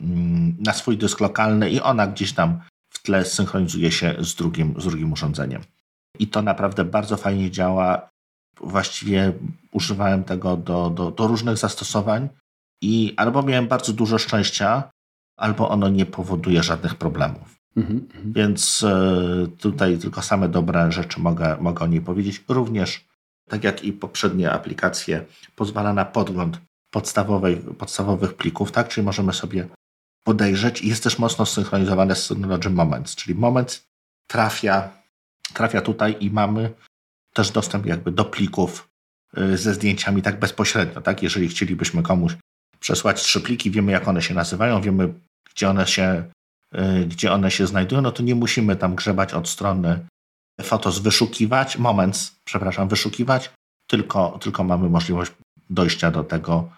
mm, 0.00 0.56
na 0.66 0.72
swój 0.72 0.98
dysk 0.98 1.20
lokalny 1.20 1.70
i 1.70 1.80
ona 1.80 2.06
gdzieś 2.06 2.32
tam 2.32 2.60
w 2.90 3.02
tle 3.02 3.24
synchronizuje 3.24 3.92
się 3.92 4.14
z 4.18 4.34
drugim, 4.34 4.74
z 4.80 4.84
drugim 4.84 5.12
urządzeniem. 5.12 5.62
I 6.18 6.26
to 6.26 6.42
naprawdę 6.42 6.84
bardzo 6.84 7.16
fajnie 7.16 7.50
działa. 7.50 8.08
Właściwie 8.60 9.32
używałem 9.72 10.24
tego 10.24 10.56
do, 10.56 10.90
do, 10.90 11.10
do 11.10 11.26
różnych 11.26 11.56
zastosowań 11.56 12.28
i 12.82 13.14
albo 13.16 13.42
miałem 13.42 13.68
bardzo 13.68 13.92
dużo 13.92 14.18
szczęścia, 14.18 14.90
albo 15.36 15.68
ono 15.68 15.88
nie 15.88 16.06
powoduje 16.06 16.62
żadnych 16.62 16.94
problemów. 16.94 17.58
Mhm, 17.76 17.98
mhm. 17.98 18.32
Więc 18.32 18.82
e, 18.82 19.46
tutaj 19.58 19.98
tylko 19.98 20.22
same 20.22 20.48
dobre 20.48 20.92
rzeczy 20.92 21.20
mogę, 21.20 21.56
mogę 21.60 21.84
o 21.84 21.86
niej 21.86 22.00
powiedzieć. 22.00 22.44
Również, 22.48 23.07
tak 23.48 23.64
jak 23.64 23.84
i 23.84 23.92
poprzednie 23.92 24.50
aplikacje, 24.50 25.24
pozwala 25.56 25.92
na 25.92 26.04
podgląd 26.04 26.60
podstawowej, 26.90 27.56
podstawowych 27.56 28.34
plików, 28.34 28.72
tak? 28.72 28.88
Czyli 28.88 29.04
możemy 29.04 29.32
sobie 29.32 29.68
podejrzeć 30.24 30.82
jest 30.82 31.02
też 31.02 31.18
mocno 31.18 31.46
synchronizowane 31.46 32.16
z 32.16 32.26
Synology 32.26 32.70
Moments, 32.70 33.16
czyli 33.16 33.34
moment 33.34 33.82
trafia, 34.30 34.90
trafia 35.54 35.80
tutaj 35.80 36.16
i 36.20 36.30
mamy 36.30 36.70
też 37.34 37.50
dostęp 37.50 37.86
jakby 37.86 38.12
do 38.12 38.24
plików 38.24 38.88
y, 39.38 39.56
ze 39.56 39.74
zdjęciami 39.74 40.22
tak 40.22 40.38
bezpośrednio, 40.38 41.00
tak? 41.00 41.22
Jeżeli 41.22 41.48
chcielibyśmy 41.48 42.02
komuś 42.02 42.36
przesłać 42.80 43.22
trzy 43.22 43.40
pliki, 43.40 43.70
wiemy 43.70 43.92
jak 43.92 44.08
one 44.08 44.22
się 44.22 44.34
nazywają, 44.34 44.80
wiemy 44.80 45.14
gdzie 45.54 45.70
one 45.70 45.86
się, 45.86 46.24
y, 46.74 47.06
gdzie 47.06 47.32
one 47.32 47.50
się 47.50 47.66
znajdują, 47.66 48.02
no 48.02 48.12
to 48.12 48.22
nie 48.22 48.34
musimy 48.34 48.76
tam 48.76 48.94
grzebać 48.94 49.34
od 49.34 49.48
strony 49.48 50.06
Fotos 50.62 50.98
wyszukiwać, 50.98 51.78
Moments, 51.78 52.36
przepraszam, 52.44 52.88
wyszukiwać, 52.88 53.50
tylko, 53.90 54.38
tylko 54.42 54.64
mamy 54.64 54.88
możliwość 54.88 55.32
dojścia 55.70 56.10
do 56.10 56.24
tego 56.24 56.68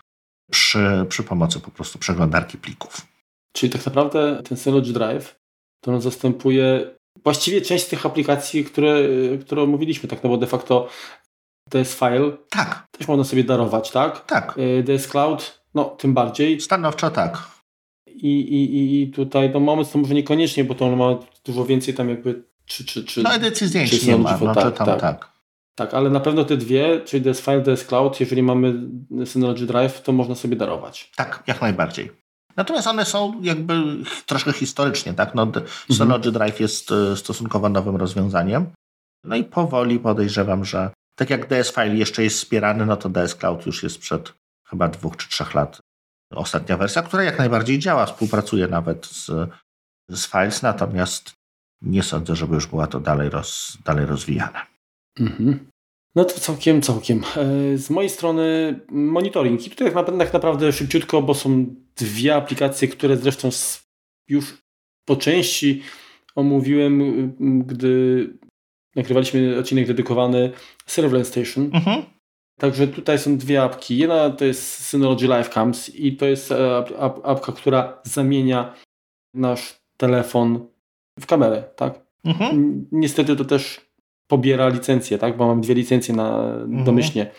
przy, 0.51 1.07
przy 1.09 1.23
pomocy 1.23 1.61
po 1.61 1.71
prostu 1.71 1.99
przeglądarki 1.99 2.59
plików. 2.59 3.07
Czyli 3.53 3.73
tak 3.73 3.87
naprawdę 3.87 4.43
ten 4.43 4.59
Synology 4.59 4.93
Drive 4.93 5.37
to 5.81 5.93
on 5.93 6.01
zastępuje 6.01 6.95
właściwie 7.25 7.61
część 7.61 7.87
tych 7.87 8.07
aplikacji, 8.07 8.65
które, 8.65 9.09
które 9.41 9.63
omówiliśmy, 9.63 10.09
tak, 10.09 10.23
no 10.25 10.31
bo 10.31 10.37
de 10.37 10.47
facto 10.47 10.89
DS 11.71 11.95
File 11.95 12.33
tak. 12.51 12.87
też 12.91 13.09
można 13.09 13.25
sobie 13.25 13.45
darować, 13.45 13.91
tak? 13.91 14.27
Tak. 14.27 14.59
Y, 14.59 14.83
DS 14.83 15.09
Cloud, 15.09 15.63
no 15.75 15.85
tym 15.85 16.15
bardziej. 16.15 16.61
Stanowczo 16.61 17.11
tak. 17.11 17.49
I, 18.07 18.41
i, 18.41 19.03
i 19.03 19.11
tutaj 19.11 19.51
no 19.51 19.61
moment 19.61 19.93
to 19.93 19.99
może 19.99 20.15
niekoniecznie, 20.15 20.65
bo 20.65 20.75
to 20.75 20.87
on 20.87 20.97
ma 20.97 21.19
dużo 21.45 21.65
więcej 21.65 21.95
tam 21.95 22.09
jakby 22.09 22.50
czy, 22.71 22.85
czy, 22.85 23.05
czy, 23.05 23.23
no 23.23 23.35
edycji 23.35 23.67
zdjęć 23.67 24.07
nie 24.07 24.17
ma, 24.17 24.39
no 24.39 24.55
tak, 24.55 24.77
tam 24.77 24.87
tak. 24.87 25.01
tak. 25.01 25.31
Tak, 25.75 25.95
ale 25.95 26.11
na 26.11 26.21
pewno 26.21 26.45
te 26.45 26.57
dwie, 26.57 27.01
czyli 27.01 27.23
DS 27.23 27.41
File, 27.41 27.61
DS 27.61 27.85
Cloud, 27.85 28.21
jeżeli 28.21 28.43
mamy 28.43 28.75
Synology 29.25 29.67
Drive, 29.67 30.03
to 30.03 30.13
można 30.13 30.35
sobie 30.35 30.57
darować. 30.57 31.13
Tak, 31.17 31.43
jak 31.47 31.61
najbardziej. 31.61 32.11
Natomiast 32.57 32.87
one 32.87 33.05
są 33.05 33.43
jakby 33.43 33.83
troszkę 34.27 34.53
historycznie, 34.53 35.15
tak? 35.15 35.35
No, 35.35 35.53
Synology 35.93 36.29
mhm. 36.29 36.33
Drive 36.33 36.61
jest 36.61 36.93
e, 36.93 37.17
stosunkowo 37.17 37.69
nowym 37.69 37.97
rozwiązaniem. 37.97 38.67
No 39.25 39.37
i 39.37 39.45
powoli 39.45 39.99
podejrzewam, 39.99 40.65
że 40.65 40.91
tak 41.15 41.31
jak 41.31 41.49
DS 41.49 41.73
File 41.75 41.97
jeszcze 41.97 42.23
jest 42.23 42.37
wspierany, 42.37 42.87
no 42.87 42.97
to 42.97 43.09
DS 43.09 43.35
Cloud 43.35 43.67
już 43.67 43.83
jest 43.83 43.99
przed 43.99 44.33
chyba 44.69 44.89
dwóch 44.89 45.17
czy 45.17 45.29
trzech 45.29 45.55
lat 45.55 45.81
ostatnia 46.35 46.77
wersja, 46.77 47.03
która 47.03 47.23
jak 47.23 47.39
najbardziej 47.39 47.79
działa, 47.79 48.07
współpracuje 48.07 48.69
nawet 48.69 49.07
z, 49.07 49.31
z 50.09 50.27
Files, 50.27 50.63
natomiast 50.63 51.40
nie 51.83 52.03
sądzę, 52.03 52.37
żeby 52.37 52.55
już 52.55 52.67
była 52.67 52.87
to 52.87 53.01
dalej, 53.01 53.31
roz, 53.31 53.79
dalej 53.85 54.07
rozwijane. 54.07 54.61
Mhm. 55.21 55.71
No 56.15 56.25
to 56.25 56.41
całkiem, 56.41 56.83
całkiem. 56.83 57.23
E, 57.37 57.79
z 57.79 57.91
mojej 57.91 58.11
strony 58.11 58.81
monitoring. 58.89 59.67
I 59.67 59.71
tutaj 59.71 59.93
tak 60.19 60.33
naprawdę 60.33 60.73
szybciutko, 60.73 61.23
bo 61.23 61.35
są 61.35 61.67
dwie 61.97 62.35
aplikacje, 62.35 62.89
które 62.89 63.17
zresztą 63.17 63.49
już 64.29 64.59
po 65.05 65.17
części 65.17 65.83
omówiłem, 66.35 67.03
gdy 67.67 68.39
nagrywaliśmy 68.97 69.59
odcinek 69.59 69.87
dedykowany 69.87 70.53
Serverless 70.87 71.29
Station. 71.29 71.71
Mhm. 71.75 72.03
Także 72.59 72.89
tutaj 72.89 73.19
są 73.19 73.39
dwie 73.39 73.63
apki. 73.63 73.99
Jedna 73.99 74.31
to 74.31 74.45
jest 74.45 74.85
Synology 74.85 75.27
Live 75.27 75.49
Cams 75.49 75.95
i 75.95 76.17
to 76.17 76.27
jest 76.27 76.53
e, 76.53 76.77
apka, 77.25 77.53
która 77.53 77.99
zamienia 78.05 78.75
nasz 79.35 79.81
telefon 79.97 80.70
w 81.21 81.27
kamerę, 81.27 81.63
tak? 81.77 82.01
Mhm. 82.25 82.87
Niestety 82.93 83.37
to 83.37 83.45
też 83.45 83.91
pobiera 84.27 84.69
licencję, 84.69 85.19
tak? 85.19 85.37
Bo 85.37 85.47
mamy 85.47 85.61
dwie 85.61 85.75
licencje 85.75 86.15
na, 86.15 86.39
mhm. 86.45 86.85
domyślnie 86.85 87.31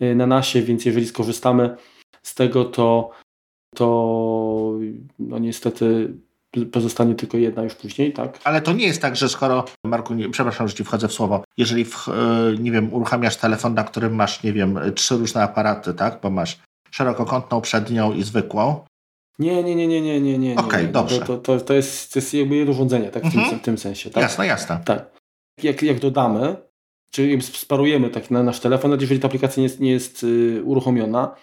e, 0.00 0.14
na 0.14 0.26
nasie, 0.26 0.62
więc 0.62 0.84
jeżeli 0.84 1.06
skorzystamy 1.06 1.76
z 2.22 2.34
tego, 2.34 2.64
to, 2.64 3.10
to 3.74 4.78
no 5.18 5.38
niestety 5.38 6.14
pozostanie 6.72 7.14
tylko 7.14 7.36
jedna 7.36 7.62
już 7.62 7.74
później, 7.74 8.12
tak? 8.12 8.40
Ale 8.44 8.60
to 8.60 8.72
nie 8.72 8.86
jest 8.86 9.02
tak, 9.02 9.16
że 9.16 9.28
skoro, 9.28 9.64
Marku, 9.84 10.14
nie, 10.14 10.30
przepraszam, 10.30 10.68
że 10.68 10.74
ci 10.74 10.84
wchodzę 10.84 11.08
w 11.08 11.12
słowo, 11.12 11.44
jeżeli, 11.56 11.84
w, 11.84 12.08
e, 12.08 12.12
nie 12.58 12.72
wiem, 12.72 12.94
uruchamiasz 12.94 13.36
telefon, 13.36 13.74
na 13.74 13.84
którym 13.84 14.14
masz, 14.14 14.42
nie 14.42 14.52
wiem, 14.52 14.78
trzy 14.94 15.16
różne 15.16 15.42
aparaty, 15.42 15.94
tak? 15.94 16.18
Bo 16.22 16.30
masz 16.30 16.58
szerokokątną 16.90 17.60
przednią 17.60 18.12
i 18.12 18.22
zwykłą. 18.22 18.84
Nie, 19.38 19.62
nie, 19.62 19.74
nie, 19.74 19.88
nie, 19.88 20.00
nie, 20.00 20.20
nie, 20.20 20.38
nie. 20.38 20.52
Okej, 20.52 20.66
okay, 20.66 20.88
dobrze. 20.88 21.18
To, 21.18 21.38
to, 21.38 21.60
to, 21.60 21.74
jest, 21.74 22.12
to 22.12 22.18
jest 22.18 22.34
jakby 22.34 22.70
urządzenie, 22.70 23.10
tak? 23.10 23.22
W, 23.22 23.26
mhm. 23.26 23.50
tym, 23.50 23.58
w 23.58 23.62
tym 23.62 23.78
sensie, 23.78 24.10
tak? 24.10 24.22
Jasne, 24.22 24.46
jasne. 24.46 24.80
Tak. 24.84 25.10
Jak, 25.62 25.82
jak 25.82 26.00
dodamy, 26.00 26.56
czyli 27.10 27.42
sparujemy 27.42 28.10
tak 28.10 28.30
na 28.30 28.42
nasz 28.42 28.60
telefon, 28.60 28.90
nawet 28.90 29.00
jeżeli 29.00 29.20
ta 29.20 29.28
aplikacja 29.28 29.60
nie 29.60 29.64
jest, 29.64 29.80
nie 29.80 29.90
jest 29.90 30.22
y, 30.22 30.62
uruchomiona, 30.64 31.34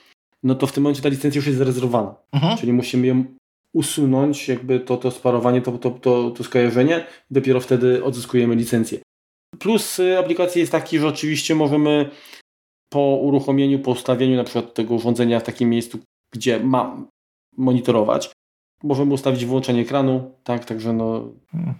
no 0.43 0.55
to 0.55 0.67
w 0.67 0.71
tym 0.71 0.83
momencie 0.83 1.01
ta 1.01 1.09
licencja 1.09 1.39
już 1.39 1.47
jest 1.47 1.59
zarezerwowana. 1.59 2.15
Mhm. 2.31 2.57
Czyli 2.57 2.73
musimy 2.73 3.07
ją 3.07 3.23
usunąć 3.73 4.47
jakby 4.47 4.79
to, 4.79 4.97
to 4.97 5.11
sparowanie, 5.11 5.61
to, 5.61 5.71
to, 5.71 5.89
to, 5.91 6.31
to 6.31 6.43
skojarzenie 6.43 7.05
dopiero 7.31 7.59
wtedy 7.59 8.03
odzyskujemy 8.03 8.55
licencję. 8.55 8.99
Plus 9.59 9.99
y, 9.99 10.17
aplikacji 10.17 10.59
jest 10.59 10.71
taki, 10.71 10.99
że 10.99 11.07
oczywiście 11.07 11.55
możemy 11.55 12.09
po 12.89 12.99
uruchomieniu, 13.01 13.79
po 13.79 13.91
ustawieniu 13.91 14.35
na 14.35 14.43
przykład 14.43 14.73
tego 14.73 14.93
urządzenia 14.95 15.39
w 15.39 15.43
takim 15.43 15.69
miejscu, 15.69 15.99
gdzie 16.33 16.59
ma 16.59 17.05
monitorować, 17.57 18.31
możemy 18.83 19.13
ustawić 19.13 19.45
wyłączenie 19.45 19.81
ekranu, 19.81 20.31
tak, 20.43 20.65
także 20.65 20.93
no 20.93 21.31
hmm. 21.51 21.73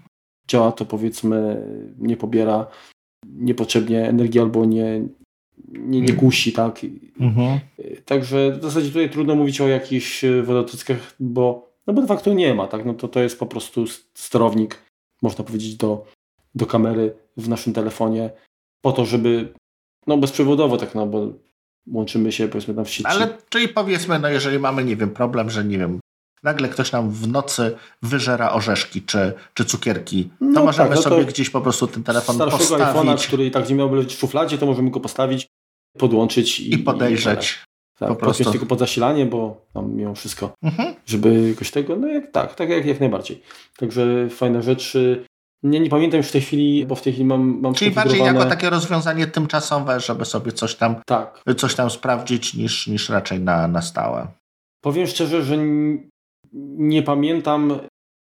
działa 0.48 0.72
to 0.72 0.86
powiedzmy, 0.86 1.68
nie 1.98 2.18
pobiera 2.18 2.68
niepotrzebnie 3.26 4.08
energii 4.08 4.40
albo 4.40 4.66
nie, 4.66 5.02
nie, 5.68 6.02
nie 6.02 6.14
kusi, 6.14 6.54
tak. 6.54 6.82
Mhm. 7.20 7.60
Także 8.06 8.52
w 8.60 8.64
zasadzie 8.64 8.88
tutaj 8.88 9.10
trudno 9.10 9.36
mówić 9.36 9.62
o 9.62 9.68
jakichś 9.68 10.26
wodotyckach, 10.44 11.16
bo 11.20 11.74
no 11.88 11.94
bo 11.94 12.02
de 12.02 12.08
facto 12.08 12.34
nie 12.34 12.54
ma, 12.54 12.68
tak? 12.68 12.86
No 12.86 12.94
to, 12.94 13.08
to 13.08 13.20
jest 13.20 13.40
po 13.40 13.46
prostu 13.46 13.86
sterownik, 14.14 14.84
można 15.22 15.44
powiedzieć, 15.44 15.76
do, 15.76 16.06
do 16.56 16.66
kamery 16.66 17.16
w 17.38 17.50
naszym 17.50 17.74
telefonie, 17.74 18.30
po 18.82 18.92
to, 18.92 19.06
żeby, 19.06 19.54
no 20.08 20.18
bezprzewodowo 20.18 20.78
tak, 20.78 20.96
no 20.96 21.08
bo 21.08 21.28
łączymy 21.92 22.32
się 22.32 22.48
powiedzmy 22.48 22.74
tam 22.74 22.86
w 22.86 22.90
sieci. 22.90 23.06
Ale 23.06 23.38
czyli 23.50 23.68
powiedzmy, 23.68 24.20
no 24.20 24.30
jeżeli 24.30 24.60
mamy, 24.60 24.84
nie 24.84 24.96
wiem, 24.96 25.10
problem, 25.10 25.50
że 25.50 25.64
nie 25.64 25.78
wiem, 25.78 26.00
nagle 26.44 26.70
ktoś 26.70 26.92
nam 26.92 27.12
w 27.12 27.28
nocy 27.28 27.76
wyżera 28.02 28.52
orzeszki 28.52 29.02
czy, 29.02 29.34
czy 29.54 29.66
cukierki, 29.66 30.24
to 30.26 30.46
no 30.46 30.66
możemy 30.66 30.90
tak, 30.90 30.98
no 30.98 31.02
sobie 31.02 31.26
gdzieś 31.26 31.50
po 31.50 31.62
prostu 31.62 31.88
ten 31.88 32.04
telefon 32.04 32.38
postawić. 32.38 32.88
iPhone'a, 32.88 33.28
który 33.28 33.46
i 33.46 33.52
tak 33.52 33.70
nie 33.70 33.76
miałby 33.76 33.96
leżeć 33.96 34.16
w 34.16 34.20
szufladzie, 34.20 34.58
to 34.58 34.66
możemy 34.66 34.92
go 34.92 35.00
postawić, 35.00 35.48
podłączyć 35.98 36.60
i, 36.60 36.74
i 36.74 36.78
podejrzeć. 36.78 37.60
I 37.96 38.00
tak, 38.00 38.10
po 38.10 38.16
prostu. 38.16 38.52
tylko 38.52 38.66
pod 38.66 38.80
zasilanie, 38.80 39.26
bo 39.26 39.66
tam 39.74 39.94
mimo 39.96 40.16
wszystko, 40.16 40.54
mhm. 40.64 40.96
żeby 41.06 41.50
jakoś 41.50 41.72
tego, 41.72 41.96
no 41.96 42.08
jak, 42.08 42.32
tak, 42.32 42.56
tak 42.56 42.70
jak, 42.70 42.86
jak 42.86 43.00
najbardziej. 43.00 43.42
Także 43.78 44.30
fajne 44.30 44.64
rzeczy. 44.64 45.26
Nie, 45.64 45.80
nie 45.80 45.90
pamiętam 45.90 46.18
już 46.18 46.28
w 46.28 46.32
tej 46.32 46.42
chwili, 46.42 46.86
bo 46.86 46.96
w 46.96 47.02
tej 47.02 47.14
chwili 47.14 47.26
mam, 47.26 47.60
mam 47.62 47.74
Czyli 47.74 47.92
bardziej 47.92 48.20
jako 48.20 48.46
takie 48.46 48.70
rozwiązanie 48.70 49.28
tymczasowe, 49.28 50.00
żeby 50.00 50.26
sobie 50.26 50.52
coś 50.52 50.76
tam, 50.76 50.96
tak. 51.06 51.44
coś 51.58 51.76
tam 51.76 51.90
sprawdzić, 51.90 52.54
niż, 52.54 52.88
niż 52.88 53.10
raczej 53.10 53.40
na, 53.40 53.68
na 53.68 53.82
stałe. 53.82 54.28
Powiem 54.82 55.08
szczerze, 55.08 55.44
że 55.44 55.58
nie 56.78 57.04
pamiętam 57.04 57.80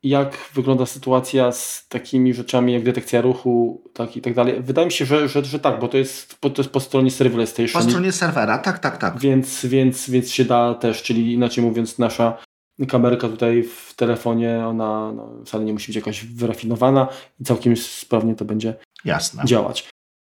jak 0.04 0.38
wygląda 0.54 0.86
sytuacja 0.86 1.52
z 1.52 1.88
takimi 1.88 2.34
rzeczami 2.34 2.74
jak 2.74 2.84
detekcja 2.84 3.22
ruchu 3.22 3.82
tak 3.94 4.18
i 4.18 4.22
tak 4.22 4.34
dalej. 4.34 4.56
Wydaje 4.62 4.86
mi 4.86 4.92
się, 4.92 5.06
że, 5.06 5.30
że, 5.30 5.46
że 5.46 5.60
tak, 5.60 5.80
bo 5.80 5.88
to 5.88 5.98
jest, 5.98 6.42
to 6.42 6.52
jest 6.58 6.70
po 6.70 6.80
stronie 6.80 7.12
serverless 7.12 7.50
station. 7.50 7.84
Po 7.84 7.90
stronie 7.90 8.12
serwera, 8.12 8.58
tak, 8.58 8.80
tak, 8.80 8.98
tak. 8.98 9.20
Więc, 9.20 9.66
więc, 9.66 10.10
więc 10.10 10.32
się 10.32 10.46
da 10.46 10.74
też, 10.74 11.04
czyli 11.04 11.34
inaczej 11.34 11.64
mówiąc 11.64 12.00
nasza 12.00 12.38
kamerka 12.86 13.30
tutaj 13.30 13.64
w 13.64 13.94
telefonie, 13.96 14.68
ona 14.68 15.12
no, 15.12 15.30
wcale 15.46 15.66
nie 15.66 15.74
musi 15.74 15.88
być 15.88 15.96
jakaś 15.96 16.26
wyrafinowana 16.26 17.08
i 17.40 17.44
całkiem 17.44 17.78
sprawnie 17.78 18.36
to 18.36 18.46
będzie 18.46 18.76
Jasne. 19.06 19.46
działać. 19.46 19.90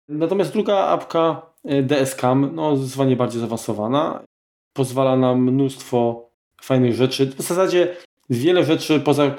Natomiast 0.09 0.53
druga 0.53 0.79
apka 0.79 1.51
e, 1.65 1.83
DSCAM, 1.83 2.55
no 2.55 2.77
zdecydowanie 2.77 3.17
bardziej 3.17 3.41
zaawansowana, 3.41 4.25
pozwala 4.73 5.17
nam 5.17 5.43
mnóstwo 5.43 6.31
fajnych 6.63 6.95
rzeczy. 6.95 7.27
W 7.27 7.43
zasadzie 7.43 7.97
wiele 8.31 8.65
rzeczy 8.65 9.01
poza 9.01 9.37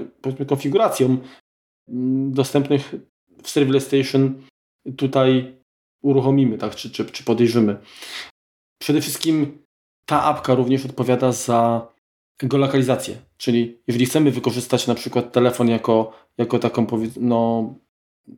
konfiguracją 0.47 1.17
mm, 1.87 2.33
dostępnych 2.33 2.95
w 3.43 3.79
Station 3.79 4.41
tutaj 4.97 5.55
uruchomimy, 6.01 6.57
tak, 6.57 6.75
czy, 6.75 6.89
czy, 6.89 7.05
czy 7.05 7.23
podejrzymy. 7.23 7.77
Przede 8.81 9.01
wszystkim 9.01 9.57
ta 10.05 10.23
apka 10.23 10.55
również 10.55 10.85
odpowiada 10.85 11.31
za 11.31 11.87
geolokalizację, 12.39 13.15
czyli 13.37 13.77
jeżeli 13.87 14.05
chcemy 14.05 14.31
wykorzystać 14.31 14.87
na 14.87 14.95
przykład 14.95 15.31
telefon 15.31 15.67
jako, 15.67 16.11
jako 16.37 16.59
taką, 16.59 16.87
no, 17.19 17.73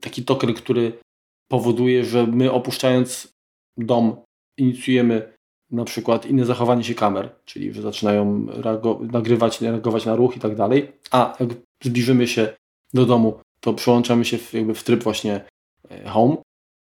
taki 0.02 0.24
token, 0.24 0.54
który 0.54 1.00
powoduje, 1.48 2.04
że 2.04 2.28
my 2.28 2.52
opuszczając 2.52 3.34
dom 3.78 4.16
inicjujemy 4.58 5.34
na 5.72 5.86
przykład 5.86 6.26
inne 6.26 6.46
zachowanie 6.46 6.84
się 6.84 6.96
kamer, 6.96 7.30
czyli 7.46 7.74
że 7.74 7.82
zaczynają 7.82 8.48
nagrywać, 9.12 9.62
reagować 9.62 10.06
na 10.06 10.16
ruch 10.16 10.38
i 10.38 10.40
tak 10.40 10.56
dalej, 10.56 10.92
a 11.12 11.36
jak 11.40 11.50
zbliżymy 11.84 12.28
się 12.28 12.54
do 12.94 13.06
domu, 13.06 13.40
to 13.60 13.74
przełączamy 13.74 14.26
się 14.26 14.38
w, 14.38 14.54
jakby 14.54 14.74
w 14.74 14.84
tryb 14.84 15.04
właśnie 15.04 15.46
e, 15.90 16.10
home, 16.10 16.38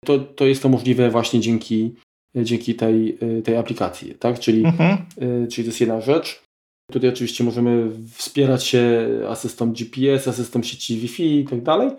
to, 0.05 0.19
to 0.19 0.45
jest 0.45 0.63
to 0.63 0.69
możliwe 0.69 1.09
właśnie 1.09 1.39
dzięki, 1.39 1.95
dzięki 2.35 2.75
tej, 2.75 3.17
e, 3.21 3.41
tej 3.41 3.57
aplikacji, 3.57 4.15
tak? 4.15 4.39
Czyli, 4.39 4.65
mhm. 4.65 4.97
E, 5.17 5.47
czyli 5.47 5.65
to 5.65 5.69
jest 5.69 5.81
jedna 5.81 6.01
rzecz. 6.01 6.43
Tutaj 6.91 7.09
oczywiście 7.09 7.43
możemy 7.43 7.91
wspierać 8.11 8.63
się 8.63 9.09
asystem 9.29 9.73
GPS, 9.73 10.27
asystem 10.27 10.63
sieci 10.63 10.99
Wi-Fi 10.99 11.39
i 11.39 11.45
tak 11.45 11.61
dalej, 11.63 11.91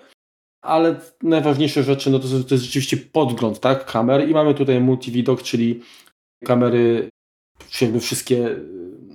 ale 0.63 1.01
najważniejsze 1.23 1.83
rzeczy 1.83 2.11
no 2.11 2.19
to, 2.19 2.29
to 2.29 2.55
jest 2.55 2.65
rzeczywiście 2.65 2.97
podgląd 2.97 3.61
tak, 3.61 3.87
kamer 3.87 4.29
i 4.29 4.33
mamy 4.33 4.55
tutaj 4.55 4.81
multividok, 4.81 5.43
czyli 5.43 5.81
kamery 6.45 7.09
jakby 7.81 8.01
wszystkie 8.01 8.57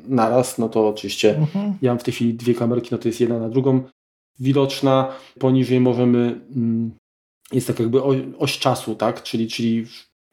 naraz, 0.07 0.57
no 0.57 0.69
to 0.69 0.87
oczywiście 0.87 1.37
mhm. 1.37 1.77
ja 1.81 1.91
mam 1.91 1.99
w 1.99 2.03
tej 2.03 2.13
chwili 2.13 2.33
dwie 2.33 2.53
kamerki, 2.53 2.89
no 2.91 2.97
to 2.97 3.07
jest 3.07 3.21
jedna 3.21 3.39
na 3.39 3.49
drugą 3.49 3.83
widoczna. 4.39 5.15
Poniżej 5.39 5.79
możemy, 5.79 6.41
mm, 6.55 6.91
jest 7.51 7.67
tak 7.67 7.79
jakby 7.79 8.03
oś 8.37 8.59
czasu, 8.59 8.95
tak, 8.95 9.23
czyli, 9.23 9.47
czyli 9.47 9.85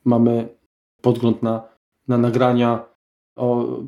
mamy 0.05 0.49
podgląd 1.03 1.43
na, 1.43 1.69
na 2.09 2.19
nagrania 2.19 2.85
o 3.37 3.79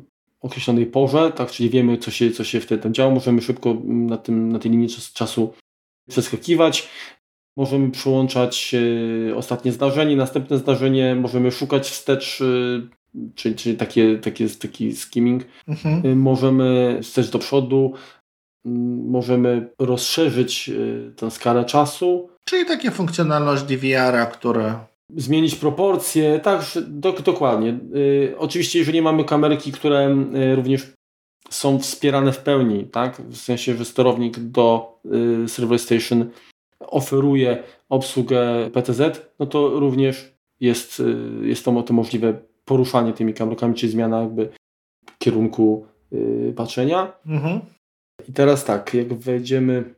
określonej 0.43 0.85
porze, 0.85 1.31
tak, 1.31 1.51
czyli 1.51 1.69
wiemy, 1.69 1.97
co 1.97 2.11
się, 2.11 2.31
co 2.31 2.43
się 2.43 2.59
wtedy 2.59 2.83
tam 2.83 2.93
działo, 2.93 3.11
możemy 3.11 3.41
szybko 3.41 3.77
na, 3.83 4.17
tym, 4.17 4.51
na 4.51 4.59
tej 4.59 4.71
linii 4.71 4.89
czasu 5.13 5.53
przeskakiwać. 6.09 6.89
Możemy 7.57 7.91
przyłączać 7.91 8.75
e, 9.29 9.35
ostatnie 9.35 9.71
zdarzenie, 9.71 10.15
następne 10.15 10.57
zdarzenie, 10.57 11.15
możemy 11.15 11.51
szukać 11.51 11.89
wstecz, 11.89 12.41
e, 12.41 12.45
czyli, 13.35 13.55
czyli 13.55 13.77
takie, 13.77 14.17
takie, 14.17 14.49
taki 14.49 14.95
skimming. 14.95 15.43
Mhm. 15.67 16.01
E, 16.05 16.15
możemy 16.15 16.99
wstecz 17.03 17.29
do 17.29 17.39
przodu, 17.39 17.93
możemy 19.05 19.69
rozszerzyć 19.79 20.71
tę 21.15 21.31
skalę 21.31 21.65
czasu. 21.65 22.29
Czyli 22.45 22.65
takie 22.65 22.91
funkcjonalność 22.91 23.63
DVR-a, 23.63 24.25
które 24.25 24.79
zmienić 25.15 25.55
proporcje, 25.55 26.39
tak, 26.39 26.61
do, 26.87 27.11
dokładnie. 27.11 27.79
Y, 27.95 28.35
oczywiście, 28.37 28.79
jeżeli 28.79 29.01
mamy 29.01 29.23
kamerki, 29.23 29.71
które 29.71 30.17
y, 30.35 30.55
również 30.55 30.93
są 31.49 31.79
wspierane 31.79 32.31
w 32.31 32.39
pełni, 32.39 32.85
tak? 32.85 33.21
W 33.21 33.37
sensie, 33.37 33.75
że 33.75 33.85
sterownik 33.85 34.39
do 34.39 34.97
y, 35.45 35.49
Server 35.49 35.79
Station 35.79 36.29
oferuje 36.79 37.63
obsługę 37.89 38.69
PTZ, 38.73 39.01
no 39.39 39.45
to 39.45 39.79
również 39.79 40.33
jest, 40.59 40.99
y, 40.99 41.47
jest 41.47 41.65
to, 41.65 41.83
to 41.83 41.93
możliwe 41.93 42.39
poruszanie 42.65 43.13
tymi 43.13 43.33
kamerkami, 43.33 43.75
czy 43.75 43.89
zmiana 43.89 44.21
jakby 44.21 44.49
kierunku 45.19 45.85
y, 46.13 46.53
patrzenia. 46.55 47.13
Mhm. 47.25 47.59
I 48.29 48.33
teraz 48.33 48.65
tak, 48.65 48.93
jak 48.93 49.13
wejdziemy 49.13 49.95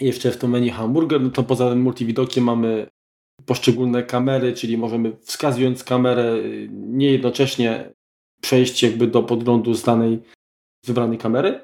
jeszcze 0.00 0.30
w 0.30 0.36
to 0.36 0.48
menu 0.48 0.70
hamburger, 0.70 1.20
no 1.20 1.30
to 1.30 1.42
poza 1.42 1.68
tym 1.68 1.82
multiwidokiem 1.82 2.44
mamy 2.44 2.86
poszczególne 3.46 4.02
kamery, 4.02 4.52
czyli 4.52 4.78
możemy 4.78 5.16
wskazując 5.20 5.84
kamerę 5.84 6.34
niejednocześnie 6.70 7.92
przejść 8.40 8.82
jakby 8.82 9.06
do 9.06 9.22
podglądu 9.22 9.74
z 9.74 9.82
danej 9.82 10.18
wybranej 10.86 11.18
kamery. 11.18 11.60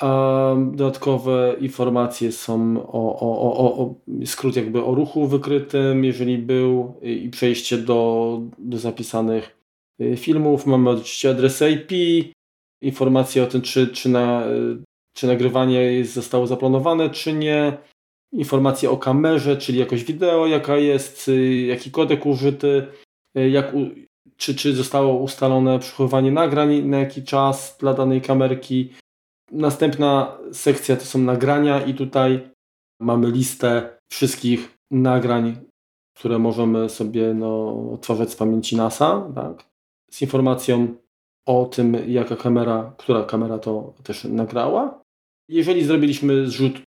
A 0.00 0.54
dodatkowe 0.72 1.56
informacje 1.60 2.32
są 2.32 2.82
o, 2.92 3.20
o, 3.20 3.56
o, 3.56 3.78
o 3.78 3.94
skrót 4.26 4.56
jakby 4.56 4.84
o 4.84 4.94
ruchu 4.94 5.26
wykrytym, 5.26 6.04
jeżeli 6.04 6.38
był 6.38 6.94
i 7.02 7.28
przejście 7.30 7.78
do, 7.78 8.40
do 8.58 8.78
zapisanych 8.78 9.58
y, 10.00 10.16
filmów. 10.16 10.66
Mamy 10.66 10.90
oczywiście 10.90 11.30
adres 11.30 11.62
IP, 11.62 11.92
informacje 12.82 13.42
o 13.42 13.46
tym, 13.46 13.62
czy, 13.62 13.88
czy, 13.88 14.08
na, 14.08 14.44
czy 15.12 15.26
nagrywanie 15.26 16.04
zostało 16.04 16.46
zaplanowane, 16.46 17.10
czy 17.10 17.32
nie. 17.32 17.78
Informacje 18.32 18.90
o 18.90 18.96
kamerze, 18.96 19.56
czyli 19.56 19.78
jakość 19.78 20.04
wideo, 20.04 20.46
jaka 20.46 20.76
jest, 20.76 21.28
y, 21.28 21.56
jaki 21.56 21.90
kodek 21.90 22.26
użyty, 22.26 22.86
y, 23.38 23.50
jak, 23.50 23.72
czy, 24.36 24.54
czy 24.54 24.74
zostało 24.74 25.18
ustalone 25.18 25.78
przechowywanie 25.78 26.32
nagrań 26.32 26.82
na 26.82 26.98
jaki 26.98 27.22
czas 27.22 27.76
dla 27.80 27.94
danej 27.94 28.20
kamerki. 28.20 28.92
Następna 29.52 30.38
sekcja 30.52 30.96
to 30.96 31.04
są 31.04 31.18
nagrania 31.18 31.84
i 31.86 31.94
tutaj 31.94 32.50
mamy 33.00 33.30
listę 33.30 33.98
wszystkich 34.12 34.78
nagrań, 34.90 35.56
które 36.16 36.38
możemy 36.38 36.88
sobie 36.88 37.34
no, 37.34 37.74
odtwarzać 37.92 38.30
z 38.30 38.36
pamięci 38.36 38.76
NASA, 38.76 39.32
tak? 39.34 39.68
z 40.10 40.22
informacją 40.22 40.94
o 41.46 41.64
tym, 41.64 41.96
jaka 42.06 42.36
kamera, 42.36 42.94
która 42.96 43.24
kamera 43.24 43.58
to 43.58 43.94
też 44.02 44.24
nagrała. 44.24 45.00
Jeżeli 45.48 45.84
zrobiliśmy 45.84 46.46
zrzut 46.46 46.85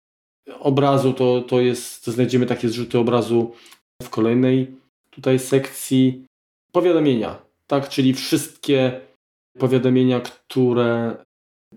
obrazu, 0.61 1.13
to, 1.13 1.41
to, 1.41 1.61
jest, 1.61 2.05
to 2.05 2.13
znajdziemy 2.13 2.47
takie 2.47 2.69
zrzuty 2.69 2.99
obrazu 2.99 3.53
w 4.03 4.11
kolejnej 4.11 4.77
tutaj 5.11 5.39
sekcji 5.39 6.25
powiadomienia, 6.73 7.43
tak, 7.67 7.89
czyli 7.89 8.15
wszystkie 8.15 9.01
powiadomienia, 9.59 10.21
które 10.21 11.17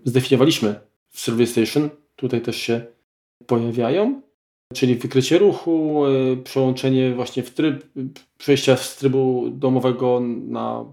zdefiniowaliśmy 0.04 0.80
w 1.10 1.20
Survey 1.20 1.46
Station, 1.46 1.90
tutaj 2.16 2.40
też 2.40 2.56
się 2.56 2.86
pojawiają, 3.46 4.22
czyli 4.74 4.94
wykrycie 4.94 5.38
ruchu, 5.38 6.06
y, 6.06 6.36
przełączenie 6.36 7.14
właśnie 7.14 7.42
w 7.42 7.50
tryb, 7.50 7.84
przejścia 8.38 8.76
z 8.76 8.96
trybu 8.96 9.50
domowego 9.50 10.20
na 10.48 10.84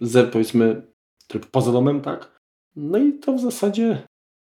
zer, 0.00 0.30
powiedzmy 0.30 0.82
tryb 1.28 1.46
poza 1.46 1.72
domem, 1.72 2.00
tak? 2.00 2.38
No 2.76 2.98
i 2.98 3.12
to 3.12 3.32
w 3.32 3.40
zasadzie 3.40 4.02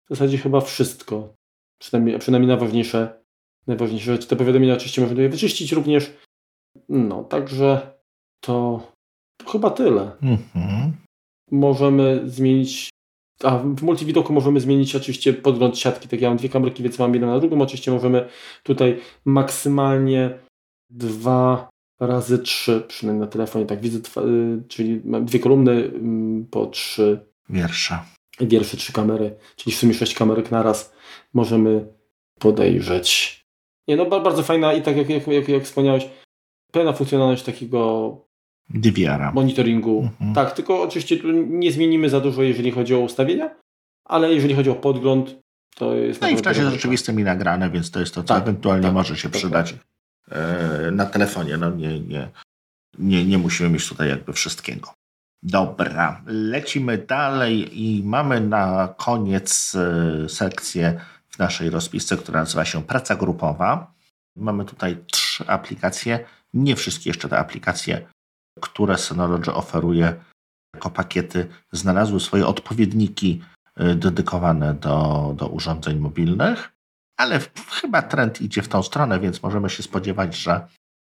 w 0.06 0.10
zasadzie 0.10 0.38
chyba 0.38 0.62
wszystko. 0.62 1.34
Przynajmniej, 1.82 2.20
przynajmniej 2.20 2.48
najważniejsze, 2.48 3.24
najważniejsze 3.68 4.12
rzeczy. 4.12 4.28
Te 4.28 4.36
powiadomienia 4.36 4.74
oczywiście 4.74 5.02
można 5.02 5.22
je 5.22 5.30
wyczyścić 5.30 5.72
również. 5.72 6.14
No, 6.90 7.24
także 7.24 7.94
to, 8.40 8.88
to 9.38 9.50
chyba 9.50 9.70
tyle. 9.70 10.12
Mhm. 10.22 10.94
Możemy 11.52 12.22
zmienić 12.26 12.90
a 13.44 13.58
w 13.58 13.84
multiwidoku 13.84 14.34
możemy 14.34 14.60
zmienić 14.60 14.96
oczywiście 14.96 15.34
podgląd 15.34 15.78
siatki, 15.78 16.08
tak 16.08 16.22
ja 16.22 16.30
mam 16.30 16.38
dwie 16.38 16.50
kamerki, 16.50 16.84
więc 16.84 17.00
mam 17.00 17.14
jedną 17.14 17.28
na 17.28 17.40
drugą. 17.40 17.62
Oczywiście 17.62 17.92
możemy 17.92 18.28
tutaj 18.64 19.00
maksymalnie 19.26 20.38
dwa 20.90 21.70
razy 22.00 22.40
trzy, 22.40 22.84
przynajmniej 22.88 23.26
na 23.26 23.32
telefonie, 23.32 23.66
tak 23.66 23.82
widzę, 23.82 24.00
y, 24.22 24.64
czyli 24.68 25.02
mam 25.06 25.26
dwie 25.26 25.40
kolumny 25.40 25.72
mm, 25.72 26.46
po 26.46 26.66
trzy 26.66 27.20
wiersze. 27.50 28.00
Wiersze, 28.40 28.78
trzy 28.78 28.94
kamery, 28.94 29.36
czyli 29.56 29.76
w 29.76 29.80
sumie 29.80 29.94
sześć 29.94 30.14
kamerek 30.14 30.52
na 30.52 30.64
raz 30.64 30.94
możemy 31.34 31.86
podejrzeć. 32.40 33.42
Nie, 33.88 33.96
no 33.96 34.06
bardzo 34.06 34.44
fajna 34.44 34.74
i 34.74 34.82
tak 34.82 34.98
jak, 34.98 35.10
jak, 35.10 35.28
jak, 35.28 35.50
jak 35.50 35.64
wspomniałeś, 35.64 36.10
pełna 36.72 36.94
funkcjonalność 36.94 37.44
takiego 37.44 38.18
DVR-a. 38.70 39.32
monitoringu. 39.32 40.00
Mhm. 40.00 40.34
Tak, 40.34 40.52
tylko 40.52 40.82
oczywiście 40.82 41.18
tu 41.18 41.32
nie 41.32 41.72
zmienimy 41.72 42.10
za 42.10 42.20
dużo, 42.20 42.44
jeżeli 42.44 42.72
chodzi 42.72 42.96
o 42.96 43.00
ustawienia, 43.00 43.56
ale 44.06 44.34
jeżeli 44.34 44.56
chodzi 44.56 44.70
o 44.70 44.76
podgląd, 44.76 45.36
to 45.76 45.96
jest... 45.96 46.22
No 46.22 46.30
i 46.30 46.38
w 46.38 46.42
czasie 46.42 46.72
rzeczywistym 46.72 47.20
i 47.20 47.24
nagrane, 47.24 47.70
więc 47.70 47.92
to 47.92 48.00
jest 48.00 48.16
to, 48.16 48.24
co 48.24 48.28
tak, 48.28 48.44
ewentualnie 48.44 48.84
tak, 48.84 48.94
może 48.94 49.18
się 49.18 49.30
przydać 49.30 49.76
e, 50.32 50.92
na 50.92 51.06
telefonie. 51.06 51.58
No 51.58 51.70
nie, 51.70 52.00
nie, 52.00 52.28
nie, 53.00 53.26
nie 53.26 53.38
musimy 53.38 53.70
mieć 53.70 53.90
tutaj 53.90 54.10
jakby 54.10 54.34
wszystkiego. 54.34 54.94
Dobra, 55.44 56.22
lecimy 56.26 56.98
dalej 56.98 57.82
i 57.84 58.04
mamy 58.04 58.42
na 58.42 58.94
koniec 58.98 59.76
e, 59.76 60.30
sekcję 60.30 61.02
w 61.36 61.40
naszej 61.40 61.70
rozpisce, 61.70 62.18
która 62.18 62.40
nazywa 62.40 62.66
się 62.66 62.84
praca 62.84 63.16
grupowa. 63.16 63.94
Mamy 64.36 64.66
tutaj 64.66 65.06
trzy 65.12 65.48
aplikacje. 65.48 66.26
Nie 66.54 66.76
wszystkie 66.76 67.10
jeszcze 67.10 67.30
te 67.30 67.38
aplikacje 67.38 68.08
które 68.60 68.98
Synology 68.98 69.54
oferuje 69.54 70.16
jako 70.76 70.90
pakiety, 70.90 71.48
znalazły 71.72 72.20
swoje 72.20 72.48
odpowiedniki 72.48 73.42
y, 73.82 73.96
dedykowane 73.96 74.74
do, 74.74 75.34
do 75.38 75.48
urządzeń 75.48 76.00
mobilnych, 76.00 76.72
ale 77.18 77.40
chyba 77.72 78.02
trend 78.02 78.42
idzie 78.42 78.62
w 78.62 78.68
tą 78.68 78.84
stronę, 78.84 79.20
więc 79.20 79.44
możemy 79.44 79.70
się 79.70 79.84
spodziewać, 79.84 80.36
że 80.36 80.68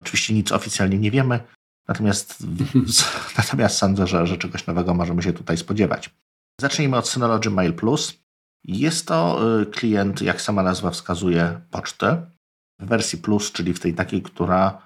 oczywiście 0.01 0.33
nic 0.33 0.51
oficjalnie 0.51 0.97
nie 0.97 1.11
wiemy, 1.11 1.39
natomiast, 1.87 2.43
natomiast 3.37 3.77
sądzę, 3.77 4.07
że, 4.07 4.27
że 4.27 4.37
czegoś 4.37 4.67
nowego 4.67 4.93
możemy 4.93 5.23
się 5.23 5.33
tutaj 5.33 5.57
spodziewać. 5.57 6.09
Zacznijmy 6.61 6.97
od 6.97 7.09
Synology 7.09 7.49
Mail 7.49 7.73
Plus. 7.73 8.24
Jest 8.67 9.07
to 9.07 9.39
y, 9.61 9.65
klient, 9.65 10.21
jak 10.21 10.41
sama 10.41 10.63
nazwa 10.63 10.91
wskazuje, 10.91 11.61
poczty 11.71 12.05
w 12.79 12.85
wersji 12.85 13.17
Plus, 13.17 13.51
czyli 13.51 13.73
w 13.73 13.79
tej 13.79 13.93
takiej, 13.93 14.21
która 14.21 14.81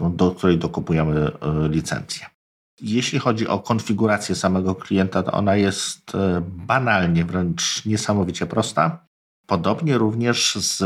do 0.00 0.30
której 0.30 0.58
dokupujemy 0.58 1.20
e, 1.20 1.68
licencję. 1.68 2.26
Jeśli 2.80 3.18
chodzi 3.18 3.48
o 3.48 3.58
konfigurację 3.58 4.34
samego 4.34 4.74
klienta, 4.74 5.22
to 5.22 5.32
ona 5.32 5.56
jest 5.56 6.14
e, 6.14 6.42
banalnie, 6.46 7.24
wręcz 7.24 7.84
niesamowicie 7.84 8.46
prosta. 8.46 9.06
Podobnie 9.46 9.98
również 9.98 10.54
z 10.54 10.82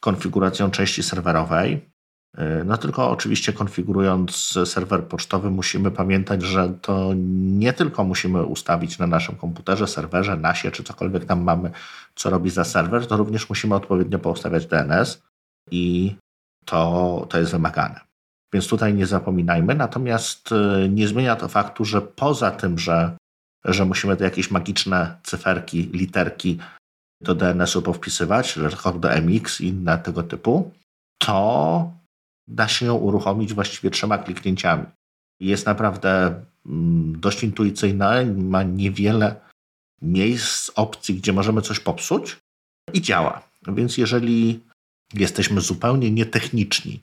konfiguracją 0.00 0.70
części 0.70 1.02
serwerowej. 1.02 1.91
E, 2.36 2.64
no 2.64 2.76
tylko 2.76 3.10
oczywiście 3.10 3.52
konfigurując 3.52 4.58
serwer 4.64 5.04
pocztowy 5.04 5.50
musimy 5.50 5.90
pamiętać, 5.90 6.42
że 6.42 6.68
to 6.82 7.10
nie 7.34 7.72
tylko 7.72 8.04
musimy 8.04 8.44
ustawić 8.44 8.98
na 8.98 9.06
naszym 9.06 9.36
komputerze, 9.36 9.86
serwerze, 9.86 10.36
nasie 10.36 10.70
czy 10.70 10.84
cokolwiek 10.84 11.24
tam 11.24 11.42
mamy, 11.42 11.70
co 12.14 12.30
robi 12.30 12.50
za 12.50 12.64
serwer, 12.64 13.06
to 13.06 13.16
również 13.16 13.48
musimy 13.48 13.74
odpowiednio 13.74 14.18
poustawiać 14.18 14.66
DNS 14.66 15.22
i 15.70 16.16
to, 16.64 17.26
to 17.30 17.38
jest 17.38 17.52
wymagane. 17.52 18.00
Więc 18.52 18.68
tutaj 18.68 18.94
nie 18.94 19.06
zapominajmy. 19.06 19.74
Natomiast 19.74 20.52
y, 20.52 20.88
nie 20.88 21.08
zmienia 21.08 21.36
to 21.36 21.48
faktu, 21.48 21.84
że 21.84 22.02
poza 22.02 22.50
tym, 22.50 22.78
że, 22.78 23.16
że 23.64 23.84
musimy 23.84 24.16
te 24.16 24.24
jakieś 24.24 24.50
magiczne 24.50 25.16
cyferki, 25.22 25.82
literki 25.92 26.58
do 27.20 27.34
DNS-u 27.34 27.82
powpisywać, 27.82 28.56
rekord 28.56 28.98
do 28.98 29.08
MX 29.08 29.60
i 29.60 29.66
inne 29.66 29.98
tego 29.98 30.22
typu, 30.22 30.72
to 31.18 31.92
da 32.48 32.68
się 32.68 32.86
ją 32.86 32.94
uruchomić 32.94 33.54
właściwie 33.54 33.90
trzema 33.90 34.18
kliknięciami. 34.18 34.86
Jest 35.40 35.66
naprawdę 35.66 36.44
mm, 36.66 37.20
dość 37.20 37.44
intuicyjna, 37.44 38.12
ma 38.36 38.62
niewiele 38.62 39.40
miejsc, 40.02 40.70
opcji, 40.74 41.14
gdzie 41.14 41.32
możemy 41.32 41.62
coś 41.62 41.80
popsuć 41.80 42.38
i 42.92 43.02
działa. 43.02 43.48
Więc 43.68 43.98
jeżeli 43.98 44.60
jesteśmy 45.14 45.60
zupełnie 45.60 46.10
nietechniczni, 46.10 47.00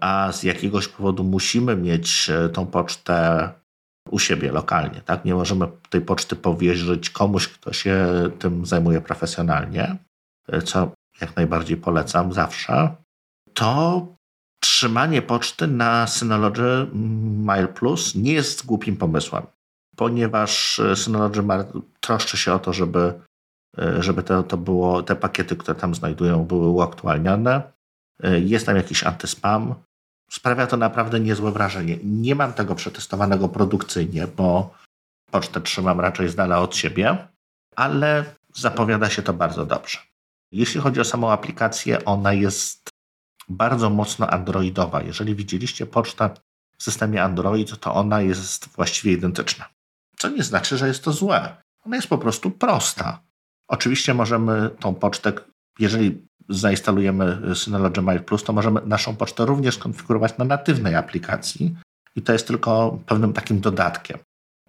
a 0.00 0.32
z 0.32 0.42
jakiegoś 0.42 0.88
powodu 0.88 1.24
musimy 1.24 1.76
mieć 1.76 2.30
e, 2.30 2.48
tą 2.48 2.66
pocztę 2.66 3.48
u 4.10 4.18
siebie 4.18 4.52
lokalnie. 4.52 5.00
Tak? 5.00 5.24
Nie 5.24 5.34
możemy 5.34 5.66
tej 5.90 6.00
poczty 6.00 6.36
powierzyć 6.36 7.10
komuś, 7.10 7.48
kto 7.48 7.72
się 7.72 8.06
tym 8.38 8.66
zajmuje 8.66 9.00
profesjonalnie, 9.00 9.96
e, 10.48 10.62
co 10.62 10.92
jak 11.20 11.36
najbardziej 11.36 11.76
polecam 11.76 12.32
zawsze. 12.32 12.94
To 13.54 14.06
trzymanie 14.60 15.22
poczty 15.22 15.66
na 15.66 16.06
Synology 16.06 16.86
Mail 17.42 17.68
Plus 17.68 18.14
nie 18.14 18.32
jest 18.32 18.66
głupim 18.66 18.96
pomysłem, 18.96 19.46
ponieważ 19.96 20.78
e, 20.78 20.96
Synology 20.96 21.42
troszczy 22.00 22.36
się 22.36 22.52
o 22.52 22.58
to, 22.58 22.72
żeby, 22.72 23.20
żeby 23.98 24.22
to, 24.22 24.42
to 24.42 24.56
było, 24.56 25.02
te 25.02 25.16
pakiety, 25.16 25.56
które 25.56 25.74
tam 25.74 25.94
znajdują, 25.94 26.44
były 26.44 26.68
uaktualniane. 26.68 27.72
Jest 28.40 28.66
tam 28.66 28.76
jakiś 28.76 29.04
antyspam, 29.04 29.74
sprawia 30.30 30.66
to 30.66 30.76
naprawdę 30.76 31.20
niezłe 31.20 31.52
wrażenie. 31.52 31.98
Nie 32.04 32.34
mam 32.34 32.52
tego 32.52 32.74
przetestowanego 32.74 33.48
produkcyjnie, 33.48 34.26
bo 34.26 34.74
pocztę 35.30 35.60
trzymam 35.60 36.00
raczej 36.00 36.28
z 36.28 36.34
dala 36.34 36.58
od 36.58 36.76
siebie, 36.76 37.28
ale 37.76 38.24
zapowiada 38.54 39.10
się 39.10 39.22
to 39.22 39.32
bardzo 39.32 39.66
dobrze. 39.66 39.98
Jeśli 40.52 40.80
chodzi 40.80 41.00
o 41.00 41.04
samą 41.04 41.30
aplikację, 41.30 42.04
ona 42.04 42.32
jest 42.32 42.90
bardzo 43.48 43.90
mocno 43.90 44.30
androidowa. 44.30 45.02
Jeżeli 45.02 45.34
widzieliście 45.34 45.86
pocztę 45.86 46.30
w 46.78 46.82
systemie 46.82 47.22
Android, 47.22 47.80
to 47.80 47.94
ona 47.94 48.20
jest 48.20 48.68
właściwie 48.68 49.12
identyczna. 49.12 49.68
Co 50.18 50.28
nie 50.28 50.42
znaczy, 50.42 50.78
że 50.78 50.88
jest 50.88 51.04
to 51.04 51.12
złe. 51.12 51.56
Ona 51.84 51.96
jest 51.96 52.08
po 52.08 52.18
prostu 52.18 52.50
prosta. 52.50 53.22
Oczywiście 53.68 54.14
możemy 54.14 54.70
tą 54.80 54.94
pocztę, 54.94 55.32
jeżeli 55.78 56.28
zainstalujemy 56.48 57.54
Synology 57.54 58.02
Mail 58.02 58.20
Plus, 58.20 58.44
to 58.44 58.52
możemy 58.52 58.80
naszą 58.86 59.16
pocztę 59.16 59.46
również 59.46 59.74
skonfigurować 59.74 60.38
na 60.38 60.44
natywnej 60.44 60.94
aplikacji 60.94 61.76
i 62.16 62.22
to 62.22 62.32
jest 62.32 62.46
tylko 62.46 62.98
pewnym 63.06 63.32
takim 63.32 63.60
dodatkiem. 63.60 64.18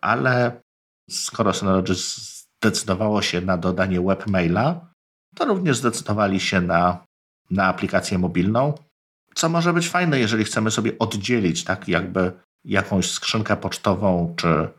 Ale 0.01 0.61
skoro 1.09 1.53
Synology 1.53 1.93
zdecydowało 1.95 3.21
się 3.21 3.41
na 3.41 3.57
dodanie 3.57 4.01
webmaila, 4.01 4.93
to 5.35 5.45
również 5.45 5.77
zdecydowali 5.77 6.39
się 6.39 6.61
na, 6.61 7.05
na 7.51 7.65
aplikację 7.65 8.17
mobilną, 8.17 8.73
co 9.35 9.49
może 9.49 9.73
być 9.73 9.89
fajne, 9.89 10.19
jeżeli 10.19 10.43
chcemy 10.43 10.71
sobie 10.71 10.99
oddzielić 10.99 11.63
tak 11.63 11.87
jakby 11.87 12.31
jakąś 12.65 13.11
skrzynkę 13.11 13.57
pocztową, 13.57 14.33
czy, 14.37 14.69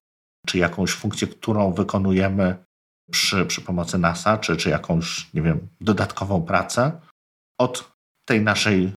czy 0.46 0.58
jakąś 0.58 0.90
funkcję, 0.90 1.28
którą 1.28 1.72
wykonujemy 1.72 2.56
przy, 3.10 3.46
przy 3.46 3.60
pomocy 3.60 3.98
NASA, 3.98 4.38
czy, 4.38 4.56
czy 4.56 4.70
jakąś, 4.70 5.34
nie 5.34 5.42
wiem, 5.42 5.68
dodatkową 5.80 6.42
pracę 6.42 7.00
od 7.58 7.92
tej 8.24 8.40
naszej 8.40 8.92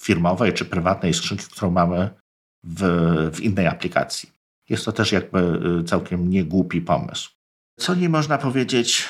firmowej 0.00 0.52
czy 0.52 0.64
prywatnej 0.64 1.14
skrzynki, 1.14 1.44
którą 1.44 1.70
mamy 1.70 2.10
w, 2.64 2.82
w 3.34 3.40
innej 3.40 3.66
aplikacji. 3.66 4.30
Jest 4.68 4.84
to 4.84 4.92
też 4.92 5.12
jakby 5.12 5.38
y, 5.80 5.84
całkiem 5.84 6.30
niegłupi 6.30 6.80
pomysł. 6.80 7.30
Co 7.78 7.94
nie 7.94 8.08
można 8.08 8.38
powiedzieć? 8.38 9.08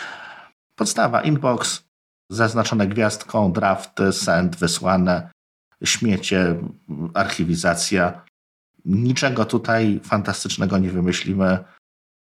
Podstawa, 0.75 1.23
inbox, 1.23 1.85
zaznaczone 2.33 2.87
gwiazdką, 2.87 3.53
drafty, 3.53 4.13
send, 4.13 4.57
wysłane, 4.57 5.31
śmiecie, 5.85 6.57
archiwizacja. 7.15 8.25
Niczego 8.85 9.45
tutaj 9.45 10.01
fantastycznego 10.05 10.79
nie 10.79 10.91
wymyślimy. 10.91 11.59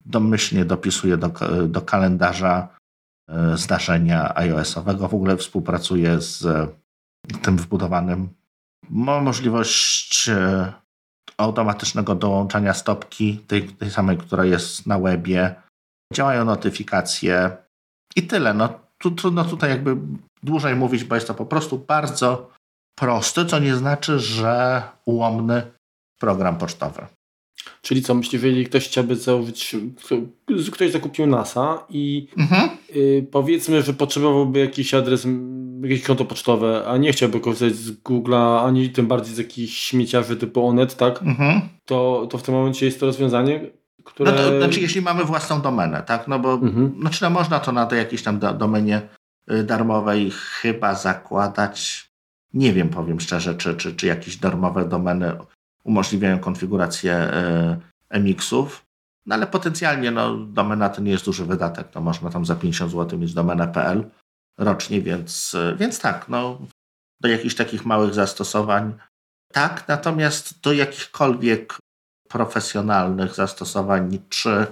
Domyślnie 0.05 0.64
dopisuję 0.64 1.16
do, 1.16 1.30
do 1.68 1.82
kalendarza 1.82 2.68
e, 3.28 3.56
zdarzenia 3.56 4.36
iOS-owego. 4.36 5.09
W 5.09 5.14
ogóle 5.14 5.36
współpracuję 5.36 6.20
z 6.20 6.47
tym 7.43 7.56
wbudowanym. 7.56 8.28
Mam 8.90 9.24
możliwość 9.24 10.28
e, 10.28 10.72
automatycznego 11.36 12.14
dołączania 12.14 12.74
stopki, 12.74 13.39
tej, 13.39 13.68
tej 13.68 13.90
samej, 13.90 14.18
która 14.18 14.44
jest 14.44 14.86
na 14.86 14.98
webie. 14.98 15.55
Działają 16.14 16.44
notyfikacje 16.44 17.56
i 18.16 18.22
tyle. 18.22 18.55
No, 18.55 18.80
trudno 19.11 19.45
tutaj 19.45 19.70
jakby 19.70 19.97
dłużej 20.43 20.77
mówić, 20.77 21.05
bo 21.05 21.15
jest 21.15 21.27
to 21.27 21.35
po 21.35 21.47
prostu 21.47 21.79
bardzo 21.79 22.51
prosty, 22.99 23.47
co 23.47 23.59
nie 23.59 23.77
znaczy, 23.77 24.19
że 24.19 24.83
ułomny 25.05 25.62
program 26.20 26.59
pocztowy. 26.59 27.07
Czyli 27.83 28.03
co, 28.03 28.15
myślisz, 28.15 28.43
jeżeli 28.43 28.66
ktoś 28.66 28.89
chciałby 28.89 29.16
założyć, 29.16 29.77
ktoś 30.73 30.91
zakupił 30.91 31.27
NASA 31.27 31.87
i 31.91 32.29
mhm. 32.39 32.70
y, 32.97 33.27
powiedzmy, 33.31 33.83
że 33.83 33.95
potrzebowałby 33.95 34.59
jakiś 34.59 34.95
adres, 34.95 35.27
jakieś 35.83 36.03
konto 36.03 36.24
pocztowe, 36.24 36.85
a 36.87 36.97
nie 36.97 37.12
chciałby 37.12 37.41
korzystać 37.41 37.74
z 37.74 38.03
Google'a, 38.03 38.66
ani 38.66 38.91
tym 38.91 39.07
bardziej 39.07 39.35
z 39.35 39.39
jakichś 39.39 39.74
śmieciarzy 39.74 40.37
typu 40.37 40.66
Onet, 40.66 40.97
tak? 40.97 41.23
Mhm. 41.23 41.61
To, 41.85 42.29
to 42.31 42.39
w 42.39 42.43
tym 42.43 42.55
momencie 42.55 42.87
jest 42.87 43.01
to 43.01 43.07
rozwiązanie, 43.07 43.70
które... 44.05 44.33
No 44.33 44.39
to, 44.39 44.59
znaczy, 44.59 44.81
jeśli 44.81 45.03
mamy 45.03 45.24
własną 45.24 45.61
domenę, 45.61 46.03
tak? 46.03 46.29
No 46.29 46.39
bo 46.39 46.53
mhm. 46.55 46.95
znaczy, 47.01 47.23
no, 47.23 47.31
można 47.31 47.61
to 47.61 47.73
na 47.73 47.87
tej 47.87 47.99
jakiejś 47.99 48.23
tam 48.23 48.39
domenie 48.39 49.03
y, 49.51 49.62
darmowej 49.62 50.31
chyba 50.31 50.95
zakładać. 50.95 52.09
Nie 52.55 52.73
wiem, 52.73 52.89
powiem 52.89 53.20
szczerze, 53.20 53.55
czy, 53.55 53.74
czy, 53.74 53.95
czy 53.95 54.07
jakieś 54.07 54.37
darmowe 54.37 54.89
domeny 54.89 55.37
umożliwiają 55.85 56.39
konfigurację 56.39 57.31
y, 58.11 58.20
MX-ów. 58.20 58.85
No 59.27 59.35
ale 59.35 59.47
potencjalnie 59.47 60.11
no, 60.11 60.37
domena 60.37 60.89
to 60.89 61.01
nie 61.01 61.11
jest 61.11 61.24
duży 61.24 61.47
wydatek. 61.47 61.89
No, 61.95 62.01
można 62.01 62.31
tam 62.31 62.47
za 62.47 62.57
50 62.57 62.93
zł 62.93 63.19
mieć 63.19 63.35
domenę.pl 63.35 64.11
rocznie, 64.59 65.01
więc, 65.01 65.55
y, 65.55 65.77
więc 65.79 66.01
tak, 66.01 66.29
no, 66.29 66.59
do 67.20 67.29
jakichś 67.29 67.55
takich 67.55 67.87
małych 67.87 68.15
zastosowań 68.15 68.95
tak, 69.53 69.89
natomiast 69.89 70.61
do 70.61 70.73
jakichkolwiek 70.73 71.79
profesjonalnych 72.33 73.35
zastosowań, 73.35 74.19
czy, 74.29 74.67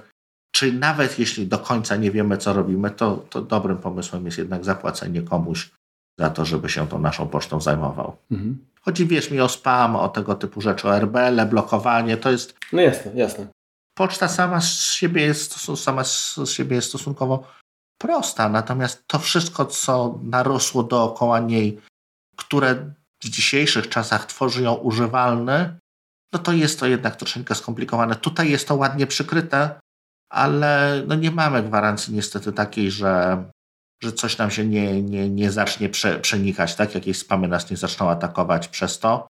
czy 0.55 0.73
nawet 0.73 1.19
jeśli 1.19 1.47
do 1.47 1.59
końca 1.59 1.97
nie 1.97 2.11
wiemy, 2.11 2.37
co 2.37 2.53
robimy, 2.53 2.91
to, 2.91 3.17
to 3.17 3.43
dobrym 3.43 3.79
pomysłem 3.79 4.27
jest 4.27 4.39
jednak 4.39 4.65
zapłacenie 4.65 5.23
komuś 5.23 5.71
za 6.19 6.31
to, 6.31 6.45
żeby 6.45 6.69
się 6.69 6.89
tą 6.89 6.99
naszą 6.99 7.29
pocztą 7.29 7.61
zajmował. 7.61 8.17
Mhm. 8.31 8.67
Chodzi, 8.81 9.07
wiesz 9.07 9.31
mi, 9.31 9.41
o 9.41 9.49
spam, 9.49 9.97
o 9.97 10.09
tego 10.09 10.35
typu 10.35 10.61
rzeczy, 10.61 10.89
o 10.89 10.97
RBL, 10.97 11.47
blokowanie, 11.47 12.17
to 12.17 12.31
jest... 12.31 12.59
No 12.73 12.83
jasne, 12.83 13.13
jasne. 13.15 13.47
Poczta 13.95 14.29
sama 14.29 14.61
z 14.61 14.93
siebie 14.93 15.23
jest, 15.23 15.77
sama 15.77 16.05
z 16.05 16.39
siebie 16.47 16.77
jest 16.77 16.89
stosunkowo 16.89 17.45
prosta, 17.99 18.49
natomiast 18.49 19.05
to 19.07 19.19
wszystko, 19.19 19.67
co 19.67 20.19
narosło 20.23 20.83
dookoła 20.83 21.41
niej, 21.41 21.81
które 22.37 22.75
w 23.23 23.29
dzisiejszych 23.29 23.89
czasach 23.89 24.27
tworzy 24.27 24.63
ją 24.63 24.75
używalny, 24.75 25.79
no 26.33 26.39
to 26.39 26.53
jest 26.53 26.81
to 26.81 26.87
jednak 26.87 27.17
troszeczkę 27.17 27.55
skomplikowane. 27.55 28.17
Tutaj 28.17 28.51
jest 28.51 28.69
to 28.69 28.75
ładnie 28.75 29.07
przykryte, 29.07 29.81
ale 30.31 31.03
no 31.07 31.15
nie 31.15 31.31
mamy 31.31 31.63
gwarancji 31.63 32.15
niestety 32.15 32.53
takiej, 32.53 32.91
że, 32.91 33.45
że 34.03 34.13
coś 34.13 34.39
nam 34.39 34.51
się 34.51 34.67
nie, 34.67 35.03
nie, 35.03 35.31
nie 35.31 35.51
zacznie 35.51 35.89
prze, 35.89 36.19
przenikać, 36.19 36.75
tak? 36.75 36.95
Jakieś 36.95 37.19
spamy 37.19 37.49
nas 37.49 37.71
nie 37.71 37.77
zaczną 37.77 38.11
atakować 38.11 38.69
przez 38.69 38.99
to. 38.99 39.27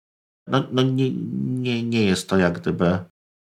No, 0.46 0.64
no 0.72 0.82
nie, 0.82 1.10
nie, 1.42 1.82
nie 1.82 2.04
jest 2.04 2.28
to 2.28 2.38
jak 2.38 2.60
gdyby 2.60 2.98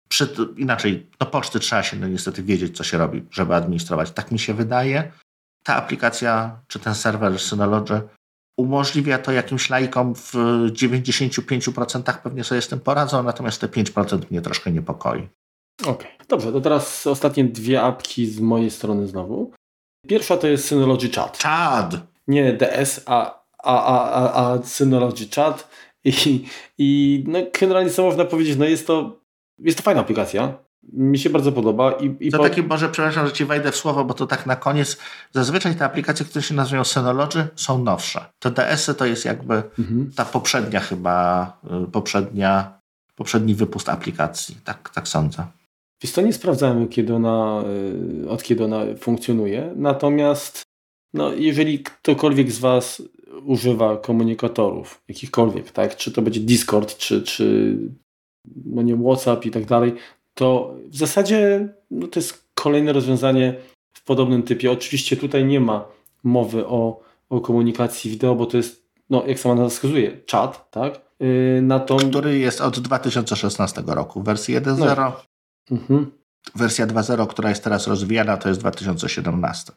przy, 0.09 0.29
inaczej, 0.57 1.11
no 1.21 1.27
poczty 1.27 1.61
trzeba 1.61 1.83
się 1.83 1.97
no 1.97 2.09
niestety 2.09 2.43
wiedzieć, 2.43 2.77
co 2.77 2.85
się 2.85 2.99
robi, 2.99 3.25
żeby 3.31 3.55
administrować. 3.55 4.11
Tak 4.11 4.31
mi 4.31 4.39
się 4.39 4.55
wydaje. 4.55 5.13
Ta 5.63 5.77
aplikacja, 5.77 6.61
czy 6.67 6.79
ten 6.79 6.95
serwer 6.95 7.39
Synology 7.39 8.01
umożliwia 8.57 9.19
to 9.19 9.33
jakimś 9.33 9.71
laikom 9.71 10.15
w 10.15 10.33
95% 10.73 12.19
pewnie 12.23 12.45
sobie 12.45 12.63
z 12.63 12.69
tym 12.69 12.81
poradzą, 12.81 13.23
natomiast 13.23 13.61
te 13.61 13.69
5% 13.69 14.19
mnie 14.31 14.41
troszkę 14.41 14.71
niepokoi. 14.71 15.29
Okej, 15.81 15.93
okay. 15.93 16.11
dobrze, 16.29 16.53
to 16.53 16.61
teraz 16.61 17.07
ostatnie 17.07 17.45
dwie 17.45 17.83
apki 17.83 18.27
z 18.27 18.41
mojej 18.41 18.71
strony 18.71 19.07
znowu. 19.07 19.53
Pierwsza 20.09 20.37
to 20.37 20.47
jest 20.47 20.69
Synology 20.69 21.11
Chat. 21.11 21.39
Chat! 21.39 21.95
Nie 22.29 22.53
DS, 22.53 23.01
a, 23.07 23.45
a, 23.63 23.85
a, 23.85 24.11
a, 24.11 24.53
a 24.53 24.63
Synology 24.63 25.29
Chat. 25.35 25.69
I, 26.05 26.45
i 26.79 27.25
no, 27.27 27.39
generalnie 27.61 27.91
co 27.91 28.03
można 28.03 28.25
powiedzieć, 28.25 28.57
no 28.57 28.65
jest 28.65 28.87
to, 28.87 29.21
jest 29.59 29.79
to 29.79 29.85
fajna 29.85 30.01
aplikacja. 30.01 30.64
Mi 30.93 31.19
się 31.19 31.31
bardzo 31.31 31.53
podoba. 31.53 31.93
I, 31.93 32.17
i 32.21 32.31
to 32.31 32.39
po... 32.39 32.45
taki, 32.45 32.63
może 32.63 32.89
przepraszam, 32.89 33.27
że 33.27 33.33
Ci 33.33 33.45
wejdę 33.45 33.73
w 33.73 33.77
słowo, 33.77 34.05
bo 34.05 34.15
to 34.15 34.27
tak 34.27 34.47
na 34.47 34.57
koniec. 34.57 34.99
Zazwyczaj 35.33 35.75
te 35.75 35.85
aplikacje, 35.85 36.27
które 36.27 36.43
się 36.43 36.55
nazywają 36.55 36.85
Synology, 36.85 37.47
są 37.57 37.85
nowsze. 37.85 38.25
Te 38.39 38.51
DS-y 38.51 38.95
to 38.95 39.07
jest 39.07 39.25
jakby 39.25 39.55
mhm. 39.55 40.11
ta 40.17 40.25
poprzednia 40.25 40.81
chyba, 40.81 41.59
y, 41.85 41.91
poprzednia, 41.91 42.81
poprzedni 43.17 43.55
wypust 43.55 43.89
aplikacji. 43.89 44.57
Tak, 44.65 44.91
tak 44.95 45.09
sądzę. 45.09 45.47
Wiesz 46.03 46.13
to 46.13 46.21
nie 46.21 46.33
sprawdzałem, 46.33 46.89
kiedy 46.89 47.15
ona, 47.15 47.65
y, 48.25 48.31
od 48.31 48.43
kiedy 48.43 48.65
ona 48.65 48.81
funkcjonuje. 49.01 49.73
Natomiast 49.77 50.63
no, 51.15 51.33
jeżeli 51.33 51.79
ktokolwiek 51.79 52.53
z 52.53 52.59
Was 52.59 53.03
używa 53.45 53.97
komunikatorów, 53.97 55.03
jakichkolwiek, 55.09 55.71
tak? 55.71 55.97
czy 55.97 56.13
to 56.13 56.23
będzie 56.23 56.41
Discord, 56.41 56.97
czy, 56.97 57.23
czy 57.23 57.77
no 58.65 58.83
nie 58.83 58.97
WhatsApp 58.97 59.47
i 59.47 59.51
tak 59.51 59.65
dalej, 59.65 59.95
to 60.35 60.75
w 60.89 60.97
zasadzie 60.97 61.69
no 61.91 62.09
to 62.09 62.21
jest 62.21 62.45
kolejne 62.55 62.93
rozwiązanie 62.93 63.55
w 63.93 64.05
podobnym 64.05 64.43
typie. 64.43 64.73
Oczywiście 64.73 65.17
tutaj 65.17 65.45
nie 65.45 65.61
ma 65.61 65.85
mowy 66.25 66.67
o, 66.67 67.01
o 67.31 67.41
komunikacji 67.41 68.11
wideo, 68.11 68.35
bo 68.35 68.47
to 68.47 68.57
jest, 68.57 68.87
no 69.11 69.27
jak 69.27 69.39
sama 69.39 69.55
nazwa 69.55 69.71
wskazuje, 69.71 70.21
czat, 70.27 70.71
tak? 70.71 71.01
Yy. 71.21 72.11
Który 72.11 72.39
jest 72.39 72.61
od 72.61 72.81
2016 72.81 73.83
roku. 73.87 74.23
Wersja 74.23 74.61
1.0. 74.61 74.97
No. 74.97 75.13
Mhm. 75.71 76.11
Wersja 76.55 76.87
2.0, 76.87 77.27
która 77.27 77.49
jest 77.49 77.65
teraz 77.65 77.87
rozwijana, 77.87 78.37
to 78.37 78.49
jest 78.49 78.61
2017. 78.61 79.73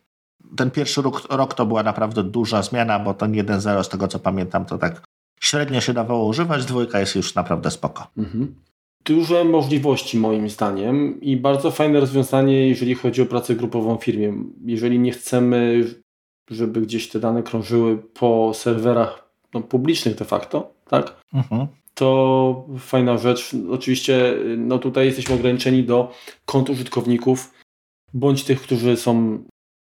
Ten 0.58 0.72
pierwszy 0.72 1.02
rok, 1.02 1.22
rok 1.30 1.54
to 1.54 1.66
była 1.66 1.84
naprawdę 1.84 2.24
duża 2.24 2.62
zmiana, 2.62 3.00
bo 3.00 3.14
ten 3.14 3.32
1.0, 3.32 3.84
z 3.84 3.90
tego 3.90 4.08
co 4.08 4.20
pamiętam, 4.20 4.66
to 4.66 4.78
tak 4.78 5.04
średnio 5.40 5.82
się 5.82 5.94
dawało 5.94 6.26
używać, 6.26 6.66
dwójka 6.66 7.00
jest 7.00 7.16
już 7.16 7.36
naprawdę 7.36 7.72
spoko. 7.72 8.08
Mhm 8.18 8.56
duże 9.08 9.44
możliwości 9.44 10.18
moim 10.18 10.50
zdaniem 10.50 11.22
i 11.22 11.38
bardzo 11.38 11.72
fajne 11.72 12.00
rozwiązanie, 12.00 12.68
jeżeli 12.68 12.96
chodzi 12.96 13.22
o 13.22 13.26
pracę 13.26 13.56
grupową 13.56 13.98
w 13.98 14.04
firmie. 14.04 14.34
Jeżeli 14.66 15.00
nie 15.00 15.12
chcemy, 15.12 15.86
żeby 16.50 16.82
gdzieś 16.82 17.10
te 17.10 17.20
dane 17.20 17.44
krążyły 17.44 17.98
po 17.98 18.52
serwerach 18.54 19.30
no, 19.54 19.62
publicznych 19.62 20.16
de 20.16 20.26
facto, 20.26 20.74
tak? 20.90 21.22
Mhm. 21.34 21.68
To 21.94 22.66
fajna 22.80 23.18
rzecz. 23.18 23.56
Oczywiście 23.72 24.36
no 24.58 24.80
tutaj 24.80 25.06
jesteśmy 25.06 25.36
ograniczeni 25.36 25.84
do 25.84 26.12
kont 26.46 26.70
użytkowników 26.70 27.54
bądź 28.14 28.44
tych, 28.44 28.62
którzy 28.62 28.98
są 28.98 29.44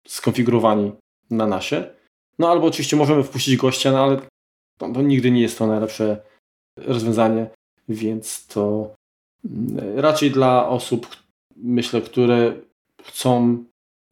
skonfigurowani 0.08 0.92
na 1.30 1.48
nasie. 1.48 1.84
No 2.40 2.52
albo 2.52 2.68
oczywiście 2.68 2.96
możemy 2.96 3.24
wpuścić 3.24 3.58
gościa, 3.58 3.92
no 3.92 4.04
ale 4.04 4.18
to, 4.78 4.94
to 4.94 5.02
nigdy 5.02 5.32
nie 5.32 5.42
jest 5.42 5.58
to 5.58 5.68
najlepsze 5.68 6.24
rozwiązanie, 6.78 7.50
więc 7.90 8.48
to 8.48 8.94
raczej 9.96 10.32
dla 10.32 10.70
osób, 10.70 11.08
myślę, 11.56 12.02
które 12.02 12.54
chcą 13.04 13.64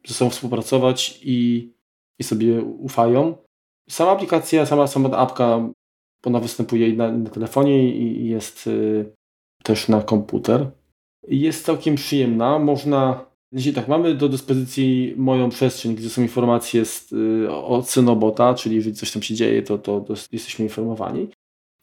ze 0.06 0.14
sobą 0.14 0.30
współpracować 0.30 1.20
i, 1.22 1.70
i 2.18 2.24
sobie 2.24 2.62
ufają. 2.62 3.36
Sama 3.88 4.10
aplikacja, 4.10 4.66
sama, 4.66 4.86
sama 4.86 5.10
apka, 5.10 5.68
ona 6.24 6.40
występuje 6.40 6.92
na, 6.92 7.12
na 7.12 7.30
telefonie 7.30 7.96
i 7.96 8.28
jest 8.28 8.66
y, 8.66 9.12
też 9.62 9.88
na 9.88 10.02
komputer. 10.02 10.70
Jest 11.28 11.64
całkiem 11.64 11.94
przyjemna. 11.94 12.58
Można, 12.58 13.26
jeśli 13.52 13.72
tak, 13.72 13.88
mamy 13.88 14.14
do 14.14 14.28
dyspozycji 14.28 15.14
moją 15.16 15.50
przestrzeń, 15.50 15.94
gdzie 15.94 16.10
są 16.10 16.22
informacje 16.22 16.84
z, 16.84 17.12
y, 17.12 17.50
od 17.50 17.90
Synobota, 17.90 18.54
czyli 18.54 18.76
jeżeli 18.76 18.96
coś 18.96 19.12
tam 19.12 19.22
się 19.22 19.34
dzieje, 19.34 19.62
to, 19.62 19.78
to, 19.78 20.00
to 20.00 20.14
jesteśmy 20.32 20.64
informowani. 20.64 21.28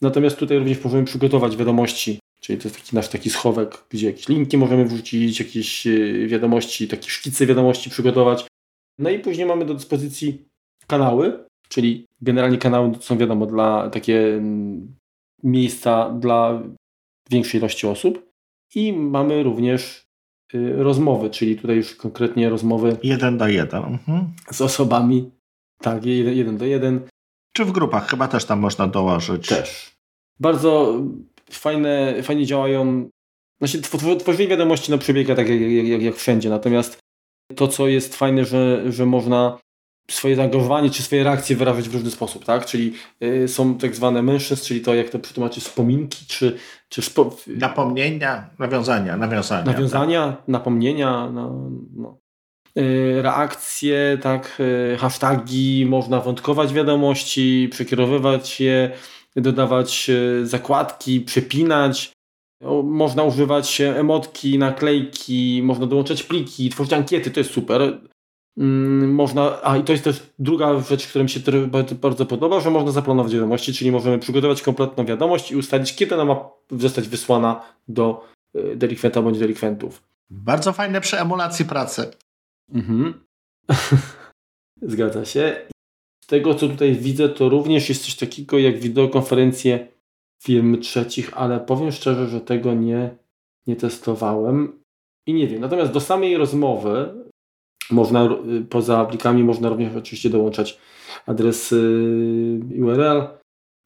Natomiast 0.01 0.37
tutaj 0.37 0.59
również 0.59 0.83
możemy 0.83 1.03
przygotować 1.03 1.57
wiadomości, 1.57 2.19
czyli 2.39 2.59
to 2.59 2.67
jest 2.67 2.77
taki 2.81 2.95
nasz 2.95 3.09
taki 3.09 3.29
schowek, 3.29 3.83
gdzie 3.89 4.07
jakieś 4.07 4.27
linki 4.27 4.57
możemy 4.57 4.85
wrzucić, 4.85 5.39
jakieś 5.39 5.87
y, 5.87 6.27
wiadomości, 6.27 6.87
takie 6.87 7.09
szkice 7.09 7.45
wiadomości 7.45 7.89
przygotować. 7.89 8.47
No 8.99 9.09
i 9.09 9.19
później 9.19 9.47
mamy 9.47 9.65
do 9.65 9.73
dyspozycji 9.73 10.45
kanały, 10.87 11.45
czyli 11.69 12.05
generalnie 12.21 12.57
kanały 12.57 12.91
są 12.99 13.17
wiadomo 13.17 13.45
dla 13.45 13.89
takie 13.89 14.33
mm, 14.33 14.95
miejsca 15.43 16.09
dla 16.09 16.61
większej 17.29 17.59
ilości 17.59 17.87
osób. 17.87 18.29
I 18.75 18.93
mamy 18.93 19.43
również 19.43 20.03
y, 20.53 20.73
rozmowy, 20.83 21.29
czyli 21.29 21.55
tutaj 21.55 21.75
już 21.75 21.95
konkretnie 21.95 22.49
rozmowy. 22.49 22.97
Jeden 23.03 23.37
do 23.37 23.47
jeden. 23.47 23.83
Mhm. 23.83 24.33
Z 24.51 24.61
osobami. 24.61 25.31
Tak, 25.81 26.05
jeden, 26.05 26.33
jeden 26.33 26.57
do 26.57 26.65
jeden. 26.65 27.01
Czy 27.53 27.65
w 27.65 27.71
grupach 27.71 28.09
chyba 28.09 28.27
też 28.27 28.45
tam 28.45 28.59
można 28.59 28.87
dołożyć? 28.87 29.47
Też. 29.47 29.99
Bardzo 30.39 31.01
fajne, 31.51 32.23
fajnie 32.23 32.45
działają. 32.45 33.09
Znaczy, 33.59 33.81
tworzenie 34.19 34.47
wiadomości 34.47 34.91
no, 34.91 34.97
przebiega 34.97 35.35
tak 35.35 35.49
jak, 35.49 35.61
jak, 35.61 36.01
jak 36.01 36.15
wszędzie, 36.15 36.49
natomiast 36.49 36.99
to, 37.55 37.67
co 37.67 37.87
jest 37.87 38.15
fajne, 38.15 38.45
że, 38.45 38.91
że 38.91 39.05
można 39.05 39.59
swoje 40.11 40.35
zaangażowanie 40.35 40.89
czy 40.89 41.03
swoje 41.03 41.23
reakcje 41.23 41.55
wyrażać 41.55 41.89
w 41.89 41.93
różny 41.93 42.11
sposób, 42.11 42.45
tak? 42.45 42.65
Czyli 42.65 42.93
y, 43.23 43.47
są 43.47 43.77
tak 43.77 43.95
zwane 43.95 44.21
mężczyzn, 44.21 44.65
czyli 44.65 44.81
to 44.81 44.95
jak 44.95 45.09
to 45.09 45.19
przetłumaczyć 45.19 45.63
wspominki, 45.63 46.25
czy, 46.27 46.57
czy 46.89 47.01
spo... 47.01 47.35
napomnienia, 47.47 48.49
nawiązania, 48.59 49.17
nawiązania. 49.17 49.63
Nawiązania, 49.63 50.27
tak. 50.27 50.47
napomnienia, 50.47 51.29
no, 51.33 51.69
no. 51.95 52.17
Y, 52.77 53.21
reakcje, 53.21 54.17
tak, 54.21 54.57
y, 54.93 54.97
hashtagi, 54.97 55.85
można 55.89 56.19
wątkować 56.19 56.73
wiadomości, 56.73 57.69
przekierowywać 57.71 58.61
je, 58.61 58.91
dodawać 59.35 60.09
y, 60.09 60.47
zakładki, 60.47 61.21
przepinać. 61.21 62.11
Można 62.83 63.23
używać 63.23 63.81
emotki, 63.81 64.57
naklejki, 64.57 65.61
można 65.63 65.85
dołączać 65.85 66.23
pliki, 66.23 66.69
tworzyć 66.69 66.93
ankiety, 66.93 67.31
to 67.31 67.39
jest 67.39 67.51
super. 67.51 67.99
Mm, 68.57 69.13
można, 69.13 69.63
a 69.63 69.77
i 69.77 69.83
to 69.83 69.91
jest 69.91 70.03
też 70.03 70.33
druga 70.39 70.79
rzecz, 70.79 71.07
która 71.07 71.23
mi 71.23 71.29
się 71.29 71.39
bardzo 72.01 72.25
podoba, 72.25 72.59
że 72.59 72.69
można 72.69 72.91
zaplanować 72.91 73.33
wiadomości, 73.33 73.73
czyli 73.73 73.91
możemy 73.91 74.19
przygotować 74.19 74.61
kompletną 74.61 75.05
wiadomość 75.05 75.51
i 75.51 75.55
ustalić, 75.55 75.95
kiedy 75.95 76.15
ona 76.15 76.25
ma 76.25 76.49
zostać 76.71 77.07
wysłana 77.07 77.61
do 77.87 78.27
e, 78.55 78.75
delikwenta 78.75 79.21
bądź 79.21 79.39
delikwentów. 79.39 80.03
Bardzo 80.29 80.73
fajne 80.73 81.01
przy 81.01 81.19
emulacji 81.19 81.65
pracy. 81.65 82.11
Mhm. 82.73 83.13
Zgadza 84.81 85.25
się. 85.25 85.67
Tego, 86.29 86.55
co 86.55 86.67
tutaj 86.67 86.95
widzę, 86.95 87.29
to 87.29 87.49
również 87.49 87.89
jest 87.89 88.05
coś 88.05 88.15
takiego 88.15 88.59
jak 88.59 88.79
wideokonferencje 88.79 89.87
firm 90.43 90.81
trzecich, 90.81 91.37
ale 91.37 91.59
powiem 91.59 91.91
szczerze, 91.91 92.27
że 92.27 92.41
tego 92.41 92.73
nie, 92.73 93.15
nie 93.67 93.75
testowałem 93.75 94.83
i 95.27 95.33
nie 95.33 95.47
wiem. 95.47 95.61
Natomiast 95.61 95.91
do 95.91 95.99
samej 95.99 96.37
rozmowy 96.37 97.13
można, 97.91 98.25
y, 98.25 98.65
poza 98.69 99.05
plikami 99.05 99.43
można 99.43 99.69
również 99.69 99.95
oczywiście 99.95 100.29
dołączać 100.29 100.79
adres 101.25 101.71
y, 101.71 102.59
URL, 102.81 103.27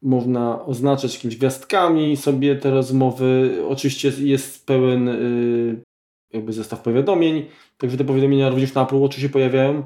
można 0.02 0.66
oznaczać 0.66 1.16
jakimiś 1.16 1.38
gwiazdkami 1.38 2.18
sobie 2.18 2.56
te 2.56 2.72
rozmowy. 2.72 3.58
Oczywiście 3.70 4.12
jest 4.18 4.66
pełen 4.66 5.08
y, 5.08 5.82
jakby 6.34 6.54
zestaw 6.54 6.82
powiadomień, 6.82 7.46
także 7.78 7.98
te 7.98 8.04
powiadomienia 8.04 8.50
również 8.50 8.74
na 8.74 8.84
Apple 8.84 9.00
Watchu 9.00 9.22
się 9.22 9.30
pojawiają. 9.30 9.84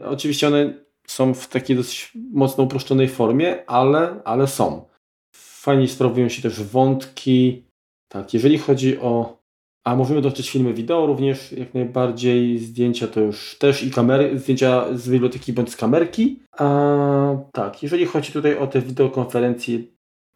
Oczywiście 0.00 0.48
one 0.48 0.83
są 1.06 1.34
w 1.34 1.48
takiej 1.48 1.76
dosyć 1.76 2.12
mocno 2.32 2.64
uproszczonej 2.64 3.08
formie, 3.08 3.70
ale, 3.70 4.20
ale 4.24 4.46
są. 4.46 4.88
Fajnie 5.36 5.88
sprawują 5.88 6.28
się 6.28 6.42
też 6.42 6.62
wątki. 6.62 7.64
Tak, 8.08 8.34
jeżeli 8.34 8.58
chodzi 8.58 8.98
o 8.98 9.44
a 9.84 9.96
możemy 9.96 10.20
dotrzeć 10.20 10.50
filmy 10.50 10.74
wideo 10.74 11.06
również, 11.06 11.52
jak 11.52 11.74
najbardziej, 11.74 12.58
zdjęcia 12.58 13.08
to 13.08 13.20
już 13.20 13.58
też 13.58 13.82
i 13.82 13.90
kamery, 13.90 14.38
zdjęcia 14.38 14.84
z 14.94 15.08
biblioteki 15.08 15.52
bądź 15.52 15.70
z 15.70 15.76
kamerki. 15.76 16.40
A 16.58 17.36
tak, 17.52 17.82
jeżeli 17.82 18.06
chodzi 18.06 18.32
tutaj 18.32 18.58
o 18.58 18.66
te 18.66 18.80
wideokonferencje, 18.80 19.78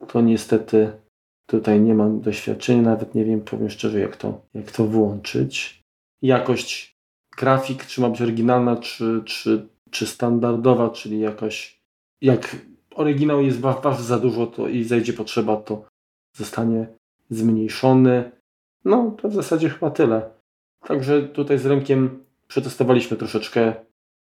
to 0.08 0.20
niestety 0.20 0.92
tutaj 1.46 1.80
nie 1.80 1.94
mam 1.94 2.20
doświadczenia, 2.20 2.82
nawet 2.82 3.14
nie 3.14 3.24
wiem, 3.24 3.40
powiem 3.40 3.70
szczerze, 3.70 4.00
jak 4.00 4.16
to, 4.16 4.40
jak 4.54 4.72
to 4.72 4.84
włączyć. 4.84 5.82
Jakość 6.22 6.98
grafik, 7.38 7.86
czy 7.86 8.00
ma 8.00 8.08
być 8.08 8.22
oryginalna, 8.22 8.76
czy, 8.76 9.22
czy, 9.24 9.68
czy 9.90 10.06
standardowa, 10.06 10.90
czyli 10.90 11.20
jakoś 11.20 11.80
jak 12.20 12.56
oryginał 12.94 13.42
jest 13.42 13.60
waży 13.60 14.02
za 14.02 14.18
dużo 14.18 14.46
to 14.46 14.68
i 14.68 14.84
zajdzie 14.84 15.12
potrzeba, 15.12 15.56
to 15.56 15.84
zostanie 16.32 16.86
zmniejszony. 17.30 18.30
No, 18.84 19.16
to 19.22 19.28
w 19.28 19.34
zasadzie 19.34 19.68
chyba 19.68 19.90
tyle. 19.90 20.30
Także 20.86 21.22
tutaj 21.22 21.58
z 21.58 21.66
Remkiem 21.66 22.24
przetestowaliśmy 22.48 23.16
troszeczkę 23.16 23.74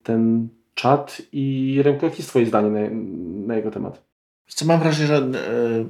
ten 0.03 0.49
czat 0.75 1.23
i 1.33 1.77
Remko, 1.83 2.07
jakie 2.07 2.19
jest 2.19 2.29
Twoje 2.31 2.47
zdanie 2.47 2.71
na, 2.71 2.81
na 3.47 3.57
jego 3.57 3.71
temat? 3.71 4.05
Co 4.47 4.65
mam 4.65 4.81
wrażenie, 4.81 5.07
że 5.07 5.15
yy, 5.15 5.87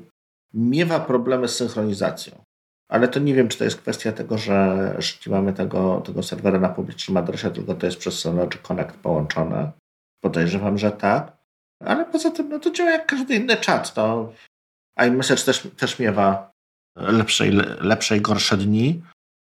miewa 0.55 1.01
problemy 1.01 1.48
z 1.48 1.56
synchronizacją. 1.56 2.44
Ale 2.91 3.09
to 3.09 3.21
nie 3.21 3.35
wiem, 3.35 3.49
czy 3.49 3.59
to 3.59 3.65
jest 3.65 3.81
kwestia 3.81 4.12
tego, 4.12 4.39
że, 4.39 4.95
że 4.99 5.12
nie 5.27 5.33
mamy 5.33 5.53
tego, 5.53 6.03
tego 6.07 6.23
serwera 6.23 6.61
na 6.61 6.69
publicznym 6.69 7.17
adresie, 7.17 7.51
tylko 7.51 7.75
to 7.75 7.87
jest 7.87 7.99
przez 7.99 8.19
Synology 8.19 8.59
Connect 8.59 8.97
połączone. 8.97 9.73
Podejrzewam, 10.25 10.79
że 10.79 10.93
tak. 10.93 11.37
Ale 11.85 12.05
poza 12.05 12.31
tym, 12.31 12.49
no 12.49 12.59
to 12.59 12.71
działa 12.71 12.91
jak 12.91 13.07
każdy 13.07 13.35
inny 13.35 13.57
czat. 13.57 13.95
To 13.95 14.33
iMessage 15.07 15.43
też, 15.43 15.69
też 15.77 15.99
miewa 15.99 16.51
lepsze, 16.97 17.45
lepsze 17.81 18.17
i 18.17 18.21
gorsze 18.21 18.57
dni, 18.57 19.03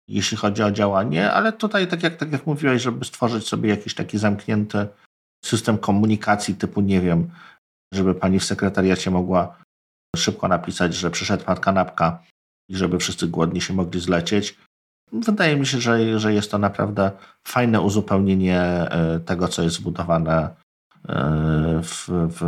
jeśli 0.08 0.36
chodzi 0.36 0.62
o 0.62 0.70
działanie, 0.70 1.32
ale 1.32 1.52
tutaj, 1.52 1.88
tak 1.88 2.02
jak, 2.02 2.16
tak 2.16 2.32
jak 2.32 2.46
mówiłeś, 2.46 2.82
żeby 2.82 3.04
stworzyć 3.04 3.48
sobie 3.48 3.70
jakiś 3.70 3.94
taki 3.94 4.18
zamknięty 4.18 4.86
system 5.44 5.78
komunikacji 5.78 6.54
typu, 6.54 6.80
nie 6.80 7.00
wiem, 7.00 7.30
żeby 7.94 8.14
pani 8.14 8.40
w 8.40 8.44
sekretariacie 8.44 9.10
mogła 9.10 9.56
szybko 10.16 10.48
napisać, 10.48 10.94
że 10.94 11.10
przyszedł 11.10 11.44
pan 11.44 11.56
kanapka 11.56 12.22
i 12.68 12.76
żeby 12.76 12.98
wszyscy 12.98 13.28
głodni 13.28 13.60
się 13.60 13.74
mogli 13.74 14.00
zlecieć. 14.00 14.58
Wydaje 15.12 15.56
mi 15.56 15.66
się, 15.66 15.80
że, 15.80 16.18
że 16.18 16.34
jest 16.34 16.50
to 16.50 16.58
naprawdę 16.58 17.10
fajne 17.48 17.80
uzupełnienie 17.80 18.60
e, 18.60 19.20
tego, 19.20 19.48
co 19.48 19.62
jest 19.62 19.76
zbudowane 19.76 20.48
e, 21.08 21.80
w, 21.82 22.08
w, 22.08 22.40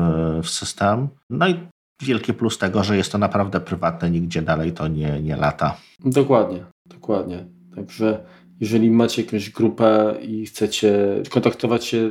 w 0.43 0.49
system. 0.49 1.09
No 1.31 1.49
i 1.49 1.69
wielki 2.03 2.35
plus 2.35 2.59
tego, 2.59 2.85
że 2.85 2.97
jest 2.97 3.13
to 3.13 3.19
naprawdę 3.19 3.61
prywatne, 3.61 4.11
nigdzie 4.11 4.43
dalej 4.43 4.73
to 4.73 4.89
nie, 4.89 5.23
nie 5.23 5.37
lata. 5.37 5.77
Dokładnie, 6.05 6.65
dokładnie. 6.87 7.47
Także 7.75 8.25
jeżeli 8.61 8.91
macie 8.91 9.23
jakąś 9.23 9.51
grupę 9.51 10.15
i 10.23 10.47
chcecie 10.47 11.23
kontaktować 11.31 11.85
się 11.85 12.11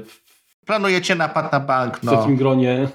Planujecie 0.67 1.15
napad 1.15 1.51
na 1.51 1.59
bank. 1.59 2.03
No. 2.03 2.11
W 2.11 2.15
takim 2.15 2.35
gronie. 2.35 2.89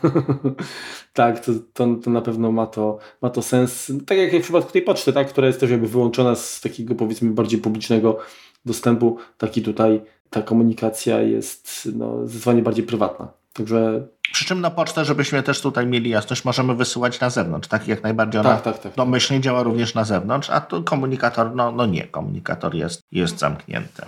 tak, 1.12 1.40
to, 1.40 1.52
to, 1.72 1.86
to, 2.04 2.10
na 2.10 2.20
pewno 2.20 2.52
ma 2.52 2.66
to, 2.66 2.98
ma 3.22 3.30
to 3.30 3.42
sens. 3.42 3.92
Tak 4.06 4.18
jak 4.18 4.32
w 4.32 4.42
przypadku 4.42 4.72
tej 4.72 4.82
poczty, 4.82 5.12
tak, 5.12 5.28
która 5.28 5.46
jest 5.46 5.60
też 5.60 5.70
jakby 5.70 5.88
wyłączona 5.88 6.34
z 6.34 6.60
takiego 6.60 6.94
powiedzmy 6.94 7.30
bardziej 7.30 7.60
publicznego 7.60 8.18
dostępu, 8.64 9.16
taki 9.38 9.62
tutaj 9.62 10.00
ta 10.30 10.42
komunikacja 10.42 11.20
jest 11.20 11.88
no, 11.94 12.26
zdecydowanie 12.26 12.62
bardziej 12.62 12.84
prywatna. 12.84 13.28
Także 13.52 14.06
przy 14.32 14.44
czym 14.44 14.60
na 14.60 14.70
pocztę, 14.70 15.04
żebyśmy 15.04 15.42
też 15.42 15.60
tutaj 15.60 15.86
mieli 15.86 16.10
jasność, 16.10 16.44
możemy 16.44 16.74
wysyłać 16.74 17.20
na 17.20 17.30
zewnątrz. 17.30 17.68
Tak 17.68 17.88
jak 17.88 18.02
najbardziej 18.02 18.40
ona 18.40 18.50
tak, 18.50 18.62
tak, 18.62 18.78
tak, 18.78 18.94
domyślnie 18.94 19.40
działa 19.40 19.62
również 19.62 19.94
na 19.94 20.04
zewnątrz, 20.04 20.50
a 20.50 20.60
tu 20.60 20.82
komunikator, 20.82 21.54
no, 21.54 21.72
no 21.72 21.86
nie, 21.86 22.06
komunikator 22.06 22.74
jest, 22.74 23.00
jest 23.12 23.38
zamknięty. 23.38 24.02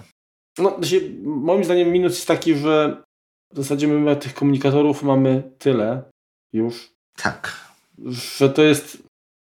No, 0.59 0.78
moim 1.24 1.65
zdaniem 1.65 1.93
minus 1.93 2.12
jest 2.12 2.28
taki, 2.28 2.55
że 2.55 3.03
w 3.55 3.56
zasadzie 3.56 3.89
my 3.89 4.16
tych 4.16 4.35
komunikatorów 4.35 5.02
mamy 5.02 5.43
tyle 5.59 6.02
już. 6.52 6.90
Tak. 7.16 7.70
Że 8.39 8.51
to 8.51 8.62
jest 8.62 9.05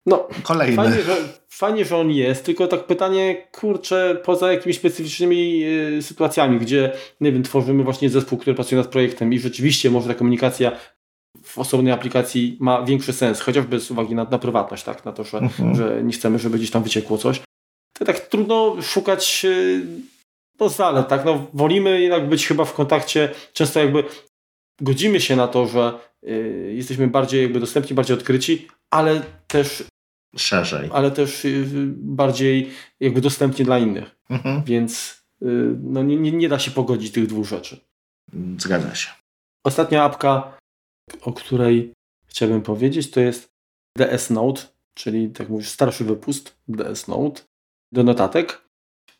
No, 0.06 0.28
Kolejny. 0.42 0.76
Fajnie 0.76 1.02
że, 1.02 1.16
fajnie, 1.48 1.84
że 1.84 1.96
on 1.96 2.10
jest, 2.10 2.44
tylko 2.44 2.66
tak 2.66 2.86
pytanie, 2.86 3.48
kurczę, 3.52 4.20
poza 4.24 4.52
jakimiś 4.52 4.76
specyficznymi 4.76 5.64
y, 5.98 6.02
sytuacjami, 6.02 6.58
gdzie, 6.58 6.92
nie 7.20 7.32
wiem, 7.32 7.42
tworzymy 7.42 7.84
właśnie 7.84 8.10
zespół, 8.10 8.38
który 8.38 8.54
pracuje 8.54 8.80
nad 8.82 8.90
projektem 8.90 9.32
i 9.32 9.38
rzeczywiście 9.38 9.90
może 9.90 10.08
ta 10.08 10.14
komunikacja 10.14 10.72
w 11.42 11.58
osobnej 11.58 11.92
aplikacji 11.92 12.56
ma 12.60 12.82
większy 12.82 13.12
sens, 13.12 13.40
chociażby 13.40 13.80
z 13.80 13.90
uwagi 13.90 14.14
na, 14.14 14.24
na 14.24 14.38
prywatność, 14.38 14.84
tak, 14.84 15.04
na 15.04 15.12
to, 15.12 15.24
że, 15.24 15.38
mhm. 15.38 15.74
że 15.74 16.02
nie 16.04 16.12
chcemy, 16.12 16.38
żeby 16.38 16.58
gdzieś 16.58 16.70
tam 16.70 16.82
wyciekło 16.82 17.18
coś. 17.18 17.40
To 17.98 18.04
tak 18.04 18.20
trudno 18.20 18.76
szukać 18.82 19.46
no, 20.60 20.68
zalet, 20.68 21.08
tak, 21.08 21.24
no 21.24 21.46
wolimy 21.54 22.00
jednak 22.00 22.28
być 22.28 22.46
chyba 22.46 22.64
w 22.64 22.74
kontakcie, 22.74 23.34
często 23.52 23.80
jakby 23.80 24.04
godzimy 24.80 25.20
się 25.20 25.36
na 25.36 25.48
to, 25.48 25.66
że 25.66 25.98
y, 26.28 26.72
jesteśmy 26.76 27.08
bardziej 27.08 27.42
jakby 27.42 27.60
dostępni, 27.60 27.96
bardziej 27.96 28.16
odkryci, 28.16 28.68
ale 28.90 29.22
też 29.46 29.84
szerzej. 30.36 30.90
Ale 30.92 31.10
też 31.10 31.44
y, 31.44 31.66
bardziej 31.96 32.70
jakby 33.00 33.20
dostępnie 33.20 33.64
dla 33.64 33.78
innych. 33.78 34.16
Mhm. 34.30 34.64
Więc 34.64 35.22
y, 35.42 35.46
no, 35.82 36.02
nie, 36.02 36.16
nie, 36.16 36.32
nie 36.32 36.48
da 36.48 36.58
się 36.58 36.70
pogodzić 36.70 37.12
tych 37.12 37.26
dwóch 37.26 37.46
rzeczy. 37.46 37.80
Zgadza 38.58 38.94
się. 38.94 39.10
Ostatnia 39.66 40.04
apka, 40.04 40.58
o 41.22 41.32
której 41.32 41.92
chciałbym 42.26 42.62
powiedzieć, 42.62 43.10
to 43.10 43.20
jest 43.20 43.48
DS 43.98 44.30
Note, 44.30 44.62
czyli 44.94 45.30
tak 45.30 45.48
mówisz, 45.48 45.68
starszy 45.68 46.04
wypust 46.04 46.56
DS 46.68 47.08
Note 47.08 47.42
do 47.92 48.02
notatek. 48.02 48.63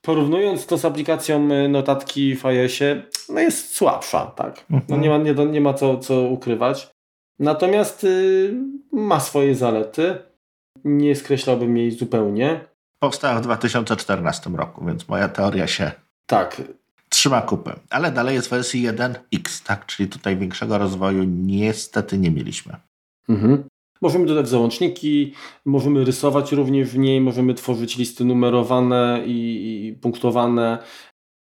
Porównując 0.05 0.67
to 0.67 0.79
z 0.79 0.85
aplikacją 0.85 1.51
y, 1.51 1.69
notatki 1.69 2.37
w 2.37 2.47
iOSie, 2.47 3.03
no 3.29 3.41
jest 3.41 3.77
słabsza, 3.77 4.27
tak. 4.27 4.65
No 4.71 4.79
mhm. 4.79 5.01
nie 5.01 5.11
ma, 5.11 5.19
nie, 5.19 5.35
nie 5.35 5.61
ma 5.61 5.75
co, 5.75 5.99
co 5.99 6.21
ukrywać. 6.21 6.91
Natomiast 7.39 8.05
y, 8.05 8.55
ma 8.93 9.21
swoje 9.21 9.55
zalety 9.55 10.19
nie 10.85 11.17
skreślałbym 11.17 11.77
jej 11.77 11.91
zupełnie. 11.91 12.61
Powstała 12.99 13.35
w 13.35 13.41
2014 13.41 14.51
roku, 14.51 14.85
więc 14.85 15.09
moja 15.09 15.29
teoria 15.29 15.67
się 15.67 15.93
tak. 16.27 16.63
trzyma 17.09 17.43
kupę. 17.43 17.77
Ale 17.91 18.13
dalej 18.13 18.35
jest 18.35 18.47
w 18.47 18.51
wersji 18.51 18.89
1X, 18.89 19.67
tak? 19.67 19.87
Czyli 19.87 20.09
tutaj 20.09 20.37
większego 20.37 20.79
rozwoju 20.79 21.25
niestety 21.25 22.19
nie 22.19 22.31
mieliśmy. 22.31 22.77
Mhm. 23.29 23.65
Możemy 24.05 24.27
dodać 24.27 24.49
załączniki, 24.49 25.33
możemy 25.65 26.05
rysować 26.05 26.53
również 26.53 26.89
w 26.89 26.99
niej, 26.99 27.21
możemy 27.21 27.55
tworzyć 27.55 27.97
listy 27.97 28.25
numerowane 28.25 29.23
i, 29.27 29.99
punktowane, 30.01 30.79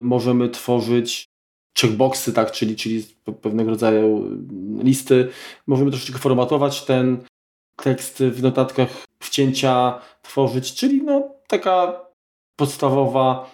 możemy 0.01 0.49
tworzyć 0.49 1.29
checkboxy, 1.77 2.33
tak, 2.33 2.51
czyli, 2.51 2.75
czyli 2.75 3.05
pewnego 3.41 3.69
rodzaju 3.69 4.29
listy. 4.83 5.29
Możemy 5.67 5.91
troszeczkę 5.91 6.19
formatować 6.19 6.85
ten 6.85 7.23
tekst 7.75 8.23
w 8.23 8.43
notatkach 8.43 9.05
wcięcia 9.19 10.01
tworzyć, 10.21 10.73
czyli 10.73 11.03
no 11.03 11.29
taka 11.47 12.05
podstawowa 12.55 13.51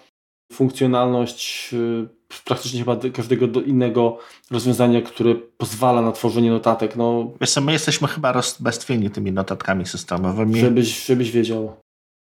funkcjonalność 0.52 1.70
y, 1.72 2.19
praktycznie 2.44 2.80
chyba 2.80 2.96
każdego 3.12 3.46
innego 3.46 4.18
rozwiązania, 4.50 5.02
które 5.02 5.34
pozwala 5.34 6.02
na 6.02 6.12
tworzenie 6.12 6.50
notatek. 6.50 6.96
No, 6.96 7.32
Wiesz 7.40 7.56
my 7.56 7.72
jesteśmy 7.72 8.08
chyba 8.08 8.32
rozbestwieni 8.32 9.10
tymi 9.10 9.32
notatkami 9.32 9.86
systemowymi. 9.86 10.60
Żebyś, 10.60 11.06
żebyś 11.06 11.30
wiedział. 11.30 11.76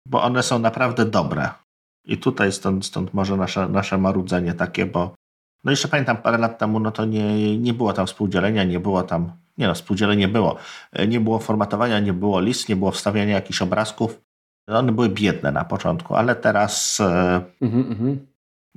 Bo 0.05 0.23
one 0.23 0.43
są 0.43 0.59
naprawdę 0.59 1.05
dobre. 1.05 1.49
I 2.05 2.17
tutaj 2.17 2.51
stąd, 2.51 2.85
stąd 2.85 3.13
może 3.13 3.37
nasze, 3.37 3.69
nasze 3.69 3.97
marudzenie 3.97 4.53
takie, 4.53 4.85
bo 4.85 5.13
no 5.63 5.71
jeszcze 5.71 5.87
pamiętam 5.87 6.17
parę 6.17 6.37
lat 6.37 6.59
temu, 6.59 6.79
no 6.79 6.91
to 6.91 7.05
nie, 7.05 7.57
nie 7.57 7.73
było 7.73 7.93
tam 7.93 8.07
współdzielenia, 8.07 8.63
nie 8.63 8.79
było 8.79 9.03
tam 9.03 9.31
nie 9.59 9.67
no, 9.67 9.75
spółdzieleń 9.75 10.19
nie 10.19 10.27
było. 10.27 10.55
E, 10.91 11.07
nie 11.07 11.19
było 11.19 11.39
formatowania, 11.39 11.99
nie 11.99 12.13
było 12.13 12.39
list, 12.39 12.69
nie 12.69 12.75
było 12.75 12.91
wstawiania 12.91 13.33
jakichś 13.33 13.61
obrazków. 13.61 14.21
One 14.67 14.91
były 14.91 15.09
biedne 15.09 15.51
na 15.51 15.65
początku, 15.65 16.15
ale 16.15 16.35
teraz 16.35 16.99
mm 17.61 17.95
-hmm. 17.95 18.17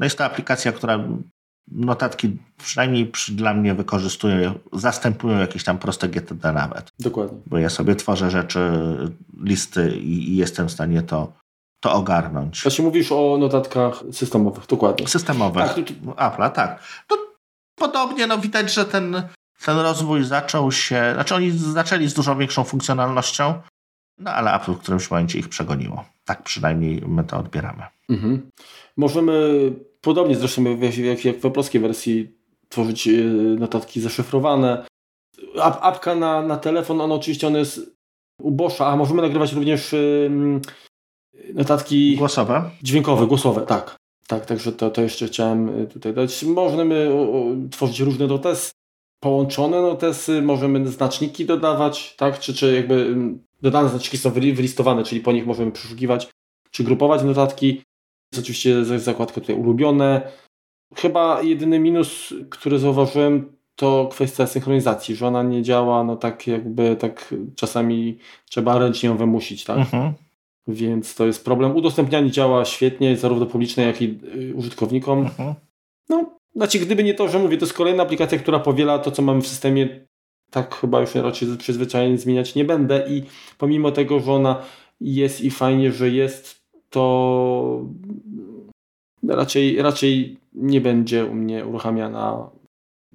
No 0.02 0.06
jest 0.06 0.18
to 0.18 0.24
aplikacja, 0.24 0.72
która 0.72 1.04
notatki 1.70 2.36
przynajmniej 2.58 3.06
przy, 3.06 3.32
dla 3.32 3.54
mnie 3.54 3.74
wykorzystują, 3.74 4.54
zastępują 4.72 5.38
jakieś 5.38 5.64
tam 5.64 5.78
proste 5.78 6.08
GTD 6.08 6.52
nawet. 6.52 6.92
Dokładnie. 6.98 7.38
Bo 7.46 7.58
ja 7.58 7.70
sobie 7.70 7.96
tworzę 7.96 8.30
rzeczy, 8.30 8.70
listy 9.42 9.96
i, 9.96 10.30
i 10.30 10.36
jestem 10.36 10.68
w 10.68 10.72
stanie 10.72 11.02
to, 11.02 11.32
to 11.80 11.92
ogarnąć. 11.92 12.62
Właśnie 12.62 12.84
mówisz 12.84 13.12
o 13.12 13.36
notatkach 13.40 14.02
systemowych, 14.12 14.66
dokładnie. 14.66 15.08
Systemowych. 15.08 15.64
Tak, 15.64 15.76
Apple'a, 16.16 16.50
tak. 16.50 16.82
To 17.08 17.16
podobnie, 17.74 18.26
no 18.26 18.38
widać, 18.38 18.74
że 18.74 18.84
ten 18.84 19.22
ten 19.64 19.78
rozwój 19.78 20.24
zaczął 20.24 20.72
się, 20.72 21.10
znaczy 21.14 21.34
oni 21.34 21.50
zaczęli 21.50 22.08
z 22.08 22.14
dużo 22.14 22.36
większą 22.36 22.64
funkcjonalnością, 22.64 23.54
no 24.18 24.30
ale 24.30 24.54
Apple 24.54 24.72
w 24.72 24.78
którymś 24.78 25.10
momencie 25.10 25.38
ich 25.38 25.48
przegoniło. 25.48 26.04
Tak 26.24 26.42
przynajmniej 26.42 27.02
my 27.06 27.24
to 27.24 27.38
odbieramy. 27.38 27.82
Mhm. 28.08 28.50
Możemy 28.96 29.32
podobnie 30.02 30.36
zresztą 30.36 30.64
jak, 30.64 30.98
jak, 30.98 31.24
jak 31.24 31.36
w 31.36 31.50
polskiej 31.52 31.80
wersji 31.80 32.32
tworzyć 32.68 33.08
e, 33.08 33.12
notatki 33.58 34.00
zaszyfrowane. 34.00 34.86
Ap, 35.60 35.78
apka 35.82 36.14
na, 36.14 36.42
na 36.42 36.56
telefon, 36.56 37.00
on 37.00 37.12
oczywiście 37.12 37.46
on 37.46 37.54
jest 37.54 37.80
ubosza, 38.40 38.86
a 38.86 38.96
możemy 38.96 39.22
nagrywać 39.22 39.52
również 39.52 39.94
notatki 41.54 42.16
głosowe. 42.16 42.70
Dźwiękowe, 42.82 43.26
głosowe, 43.26 43.60
tak. 43.60 43.96
Tak, 44.26 44.46
także 44.46 44.72
to, 44.72 44.90
to 44.90 45.02
jeszcze 45.02 45.26
chciałem 45.26 45.86
tutaj 45.86 46.14
dać. 46.14 46.42
Możemy 46.42 47.10
tworzyć 47.70 48.00
różne 48.00 48.26
notesy, 48.26 48.72
połączone 49.20 49.82
notesy, 49.82 50.42
możemy 50.42 50.88
znaczniki 50.88 51.44
dodawać, 51.44 52.16
tak? 52.16 52.38
Czy, 52.38 52.54
czy 52.54 52.74
jakby 52.74 53.16
dodane 53.62 53.88
znaczniki 53.88 54.18
są 54.18 54.30
wylistowane, 54.30 55.04
czyli 55.04 55.20
po 55.20 55.32
nich 55.32 55.46
możemy 55.46 55.72
przeszukiwać, 55.72 56.28
czy 56.70 56.84
grupować 56.84 57.22
notatki. 57.22 57.82
Jest 58.32 58.44
oczywiście 58.44 58.84
zakładka 58.84 59.40
tutaj 59.40 59.56
ulubione. 59.56 60.32
Chyba 60.96 61.42
jedyny 61.42 61.78
minus, 61.78 62.34
który 62.50 62.78
zauważyłem, 62.78 63.56
to 63.76 64.08
kwestia 64.12 64.46
synchronizacji, 64.46 65.16
że 65.16 65.26
ona 65.26 65.42
nie 65.42 65.62
działa, 65.62 66.04
no 66.04 66.16
tak 66.16 66.46
jakby 66.46 66.96
tak 66.96 67.34
czasami 67.56 68.18
trzeba 68.50 68.78
ręcznie 68.78 69.08
ją 69.08 69.16
wymusić, 69.16 69.64
tak? 69.64 69.78
Mhm. 69.78 70.12
Więc 70.68 71.14
to 71.14 71.26
jest 71.26 71.44
problem. 71.44 71.76
Udostępnianie 71.76 72.30
działa 72.30 72.64
świetnie, 72.64 73.16
zarówno 73.16 73.46
publiczne, 73.46 73.82
jak 73.82 74.02
i 74.02 74.18
y, 74.50 74.54
użytkownikom. 74.54 75.18
Mhm. 75.18 75.54
No, 76.08 76.38
znaczy, 76.56 76.78
gdyby 76.78 77.04
nie 77.04 77.14
to, 77.14 77.28
że 77.28 77.38
mówię, 77.38 77.58
to 77.58 77.64
jest 77.64 77.76
kolejna 77.76 78.02
aplikacja, 78.02 78.38
która 78.38 78.58
powiela 78.58 78.98
to, 78.98 79.10
co 79.10 79.22
mamy 79.22 79.42
w 79.42 79.48
systemie, 79.48 80.06
tak 80.50 80.74
chyba 80.74 81.00
już 81.00 81.14
raczej 81.14 81.48
przyzwyczajenie 81.58 82.18
zmieniać 82.18 82.54
nie 82.54 82.64
będę 82.64 83.04
i 83.08 83.22
pomimo 83.58 83.90
tego, 83.90 84.20
że 84.20 84.32
ona 84.32 84.62
jest 85.00 85.40
i 85.40 85.50
fajnie, 85.50 85.92
że 85.92 86.10
jest, 86.10 86.61
to 86.92 87.84
raczej, 89.28 89.82
raczej 89.82 90.36
nie 90.52 90.80
będzie 90.80 91.26
u 91.26 91.34
mnie 91.34 91.66
uruchamiana 91.66 92.50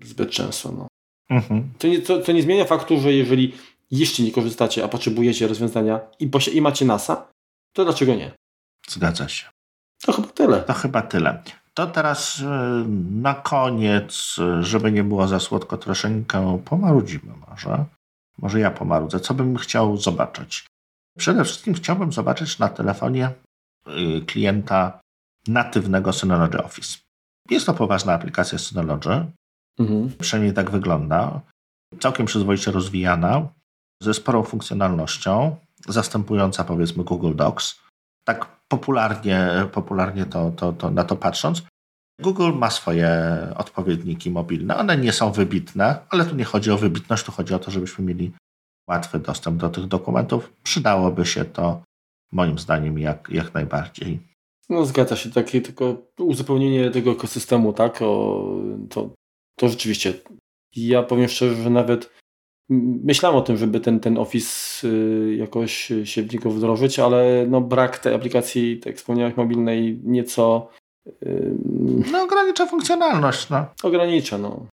zbyt 0.03 0.31
często. 0.31 0.71
No. 0.71 0.87
Mhm. 1.29 1.69
To, 1.77 1.87
nie, 1.87 2.01
to, 2.01 2.21
to 2.21 2.31
nie 2.31 2.41
zmienia 2.41 2.65
faktu, 2.65 2.99
że 2.99 3.13
jeżeli 3.13 3.53
jeszcze 3.91 4.23
nie 4.23 4.31
korzystacie, 4.31 4.83
a 4.83 4.87
potrzebujecie 4.87 5.47
rozwiązania 5.47 5.99
i, 6.19 6.29
i 6.53 6.61
macie 6.61 6.85
NASA, 6.85 7.27
to 7.73 7.83
dlaczego 7.83 8.15
nie? 8.15 8.31
Zgadza 8.87 9.27
się. 9.27 9.45
To 10.01 10.11
chyba 10.11 10.27
tyle. 10.27 10.61
To 10.61 10.73
chyba 10.73 11.01
tyle. 11.01 11.43
To 11.73 11.87
teraz 11.87 12.39
e, 12.39 12.85
na 13.11 13.33
koniec, 13.33 14.35
żeby 14.59 14.91
nie 14.91 15.03
było 15.03 15.27
za 15.27 15.39
słodko, 15.39 15.77
troszeczkę 15.77 16.61
pomarudzimy 16.65 17.33
może. 17.49 17.85
Może 18.37 18.59
ja 18.59 18.71
pomarudzę. 18.71 19.19
Co 19.19 19.33
bym 19.33 19.57
chciał 19.57 19.97
zobaczyć? 19.97 20.65
Przede 21.17 21.43
wszystkim 21.43 21.73
chciałbym 21.73 22.11
zobaczyć 22.11 22.59
na 22.59 22.69
telefonie 22.69 23.31
klienta 24.27 24.99
natywnego 25.47 26.13
Synology 26.13 26.63
Office. 26.63 26.97
Jest 27.49 27.65
to 27.65 27.73
poważna 27.73 28.13
aplikacja 28.13 28.57
Synology. 28.57 29.25
Mhm. 29.79 30.11
Przynajmniej 30.19 30.53
tak 30.53 30.71
wygląda. 30.71 31.41
Całkiem 31.99 32.25
przyzwoicie 32.25 32.71
rozwijana, 32.71 33.47
ze 34.03 34.13
sporą 34.13 34.43
funkcjonalnością, 34.43 35.55
zastępująca 35.87 36.63
powiedzmy 36.63 37.03
Google 37.03 37.35
Docs. 37.35 37.79
Tak 38.23 38.57
popularnie, 38.67 39.67
popularnie 39.71 40.25
to, 40.25 40.51
to, 40.51 40.73
to 40.73 40.91
na 40.91 41.03
to 41.03 41.15
patrząc. 41.15 41.63
Google 42.21 42.53
ma 42.53 42.69
swoje 42.69 43.09
odpowiedniki 43.55 44.31
mobilne. 44.31 44.77
One 44.77 44.97
nie 44.97 45.13
są 45.13 45.31
wybitne, 45.31 45.99
ale 46.09 46.25
tu 46.25 46.35
nie 46.35 46.43
chodzi 46.43 46.71
o 46.71 46.77
wybitność, 46.77 47.23
tu 47.23 47.31
chodzi 47.31 47.53
o 47.53 47.59
to, 47.59 47.71
żebyśmy 47.71 48.05
mieli 48.05 48.31
łatwy 48.89 49.19
dostęp 49.19 49.57
do 49.57 49.69
tych 49.69 49.85
dokumentów. 49.85 50.53
Przydałoby 50.63 51.25
się 51.25 51.45
to 51.45 51.81
moim 52.31 52.59
zdaniem 52.59 52.99
jak, 52.99 53.29
jak 53.31 53.53
najbardziej. 53.53 54.19
No 54.69 54.85
zgadza 54.85 55.15
się, 55.15 55.31
takie 55.31 55.61
tylko 55.61 55.97
uzupełnienie 56.19 56.91
tego 56.91 57.11
ekosystemu, 57.11 57.73
tak? 57.73 58.01
O, 58.01 58.45
to, 58.89 59.09
to 59.55 59.69
rzeczywiście. 59.69 60.13
Ja 60.75 61.03
powiem 61.03 61.27
szczerze, 61.27 61.63
że 61.63 61.69
nawet 61.69 62.09
myślałem 63.03 63.37
o 63.37 63.41
tym, 63.41 63.57
żeby 63.57 63.79
ten, 63.79 63.99
ten 63.99 64.17
Office 64.17 64.87
y, 64.87 65.35
jakoś 65.35 65.91
się 66.03 66.23
w 66.23 66.33
niego 66.33 66.51
wdrożyć, 66.51 66.99
ale 66.99 67.45
no 67.49 67.61
brak 67.61 67.99
tej 67.99 68.13
aplikacji, 68.13 68.77
tak 68.77 68.95
wspomniałeś, 68.95 69.37
mobilnej 69.37 69.99
nieco 70.03 70.69
no 72.11 72.23
ogranicza 72.23 72.65
funkcjonalność. 72.65 73.49
No. 73.49 73.65
Ogranicza, 73.83 74.37
no. 74.37 74.65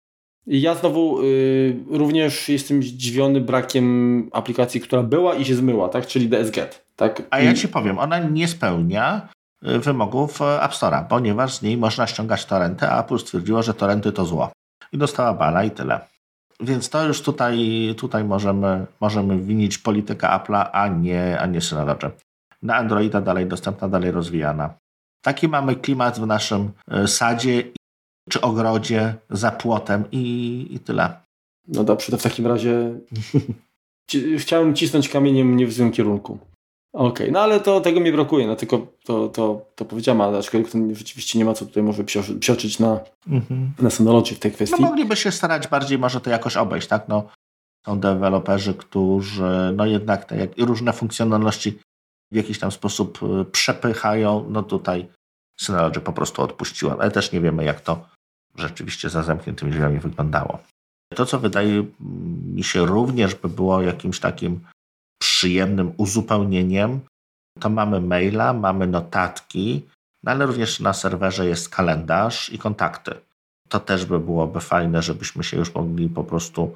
I 0.47 0.61
ja 0.61 0.75
znowu 0.75 1.21
y, 1.21 1.75
również 1.89 2.49
jestem 2.49 2.83
zdziwiony 2.83 3.41
brakiem 3.41 4.29
aplikacji, 4.31 4.81
która 4.81 5.03
była 5.03 5.35
i 5.35 5.45
się 5.45 5.55
zmyła, 5.55 5.89
tak? 5.89 6.07
czyli 6.07 6.29
DSGet. 6.29 6.82
Tak? 6.95 7.21
A 7.29 7.39
ja 7.39 7.53
ci 7.53 7.67
powiem, 7.67 7.99
ona 7.99 8.19
nie 8.19 8.47
spełnia 8.47 9.29
y, 9.67 9.79
wymogów 9.79 10.41
y, 10.41 10.61
App 10.61 10.73
Store'a, 10.73 11.07
ponieważ 11.07 11.53
z 11.53 11.61
niej 11.61 11.77
można 11.77 12.07
ściągać 12.07 12.45
torenty, 12.45 12.87
a 12.87 13.03
Apple 13.03 13.19
stwierdziło, 13.19 13.63
że 13.63 13.73
torenty 13.73 14.11
to 14.11 14.25
zło. 14.25 14.51
I 14.91 14.97
dostała 14.97 15.33
bana 15.33 15.63
i 15.63 15.71
tyle. 15.71 15.99
Więc 16.59 16.89
to 16.89 17.05
już 17.05 17.21
tutaj, 17.21 17.57
tutaj 17.97 18.23
możemy, 18.23 18.85
możemy 18.99 19.37
winić 19.37 19.77
politykę 19.77 20.27
Apple'a, 20.27 20.69
a 20.71 20.87
nie, 20.87 21.39
a 21.39 21.45
nie 21.45 21.61
Synology. 21.61 22.11
Na 22.61 22.75
Androida 22.75 23.21
dalej 23.21 23.45
dostępna, 23.45 23.89
dalej 23.89 24.11
rozwijana. 24.11 24.73
Taki 25.21 25.47
mamy 25.47 25.75
klimat 25.75 26.19
w 26.19 26.27
naszym 26.27 26.71
y, 27.03 27.07
sadzie 27.07 27.63
czy 28.29 28.41
ogrodzie 28.41 29.15
za 29.29 29.51
płotem 29.51 30.03
i, 30.11 30.67
i 30.69 30.79
tyle. 30.79 31.13
No 31.67 31.83
dobrze, 31.83 32.11
to 32.11 32.17
w 32.17 32.23
takim 32.23 32.47
razie 32.47 32.99
chciałem 34.37 34.75
cisnąć 34.75 35.09
kamieniem 35.09 35.55
nie 35.57 35.67
w 35.67 35.73
złym 35.73 35.91
kierunku. 35.91 36.39
Okej, 36.93 37.11
okay. 37.11 37.31
no 37.31 37.39
ale 37.39 37.59
to 37.59 37.81
tego 37.81 37.99
mi 37.99 38.11
brakuje, 38.11 38.47
no 38.47 38.55
tylko 38.55 38.87
to, 39.03 39.27
to, 39.27 39.65
to 39.75 39.85
powiedziałem, 39.85 40.21
ale 40.21 40.37
aczkolwiek 40.37 40.71
to 40.71 40.77
rzeczywiście 40.93 41.39
nie 41.39 41.45
ma 41.45 41.53
co 41.53 41.65
tutaj 41.65 41.83
może 41.83 42.03
psioczyć 42.39 42.79
na, 42.79 42.99
mhm. 43.27 43.73
na 43.79 43.89
Synology 43.89 44.35
w 44.35 44.39
tej 44.39 44.51
kwestii. 44.51 44.81
No 44.81 44.87
mogliby 44.87 45.15
się 45.15 45.31
starać 45.31 45.67
bardziej 45.67 45.99
może 45.99 46.21
to 46.21 46.29
jakoś 46.29 46.57
obejść, 46.57 46.87
tak? 46.87 47.07
No, 47.07 47.23
są 47.85 47.99
deweloperzy, 47.99 48.73
którzy 48.73 49.73
no 49.75 49.85
jednak 49.85 50.25
te 50.25 50.37
jak, 50.37 50.49
różne 50.57 50.93
funkcjonalności 50.93 51.79
w 52.31 52.35
jakiś 52.35 52.59
tam 52.59 52.71
sposób 52.71 53.19
y, 53.23 53.45
przepychają, 53.45 54.45
no 54.49 54.63
tutaj 54.63 55.07
Synology 55.59 55.99
po 55.99 56.13
prostu 56.13 56.41
odpuściła, 56.41 56.95
ale 56.99 57.11
też 57.11 57.31
nie 57.31 57.41
wiemy 57.41 57.63
jak 57.63 57.81
to 57.81 58.05
rzeczywiście 58.55 59.09
za 59.09 59.23
zamkniętymi 59.23 59.71
drzwiami 59.71 59.99
wyglądało. 59.99 60.59
To, 61.15 61.25
co 61.25 61.39
wydaje 61.39 61.85
mi 62.53 62.63
się 62.63 62.85
również 62.85 63.35
by 63.35 63.49
było 63.49 63.81
jakimś 63.81 64.19
takim 64.19 64.59
przyjemnym 65.43 65.91
uzupełnieniem, 65.97 66.99
to 67.59 67.69
mamy 67.69 68.01
maila, 68.01 68.53
mamy 68.53 68.87
notatki, 68.87 69.83
no 70.23 70.31
ale 70.31 70.45
również 70.45 70.79
na 70.79 70.93
serwerze 70.93 71.47
jest 71.47 71.69
kalendarz 71.69 72.49
i 72.49 72.57
kontakty. 72.57 73.11
To 73.69 73.79
też 73.79 74.05
by 74.05 74.19
byłoby 74.19 74.59
fajne, 74.59 75.01
żebyśmy 75.01 75.43
się 75.43 75.57
już 75.57 75.75
mogli 75.75 76.09
po 76.09 76.23
prostu 76.23 76.75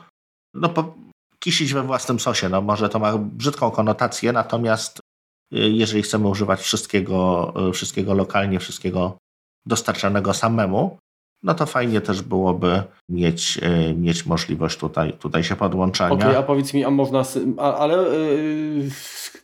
no, 0.54 0.70
po, 0.70 0.96
kisić 1.40 1.74
we 1.74 1.84
własnym 1.84 2.20
sosie. 2.20 2.50
No, 2.50 2.62
może 2.62 2.90
to 2.90 3.00
ma 3.00 3.18
brzydką 3.18 3.72
konotację, 3.72 4.32
natomiast 4.32 5.00
y, 5.00 5.58
jeżeli 5.58 6.04
chcemy 6.04 6.28
używać 6.28 6.60
wszystkiego, 6.60 7.54
y, 7.70 7.74
wszystkiego 7.74 8.14
lokalnie, 8.14 8.60
wszystkiego 8.60 9.18
dostarczanego 9.66 10.34
samemu, 10.34 10.98
no 11.44 11.54
to 11.54 11.66
fajnie 11.66 12.02
też 12.02 12.22
byłoby 12.22 12.84
mieć, 13.10 13.60
e, 13.62 13.94
mieć 13.94 14.26
możliwość 14.26 14.78
tutaj, 14.78 15.14
tutaj 15.14 15.44
się 15.44 15.56
podłączania. 15.56 16.14
Okej, 16.14 16.28
okay, 16.28 16.38
a 16.38 16.44
powiedz 16.44 16.74
mi, 16.74 16.86
a 16.86 16.90
można, 16.90 17.24
ale 17.58 17.98
yy, 17.98 18.90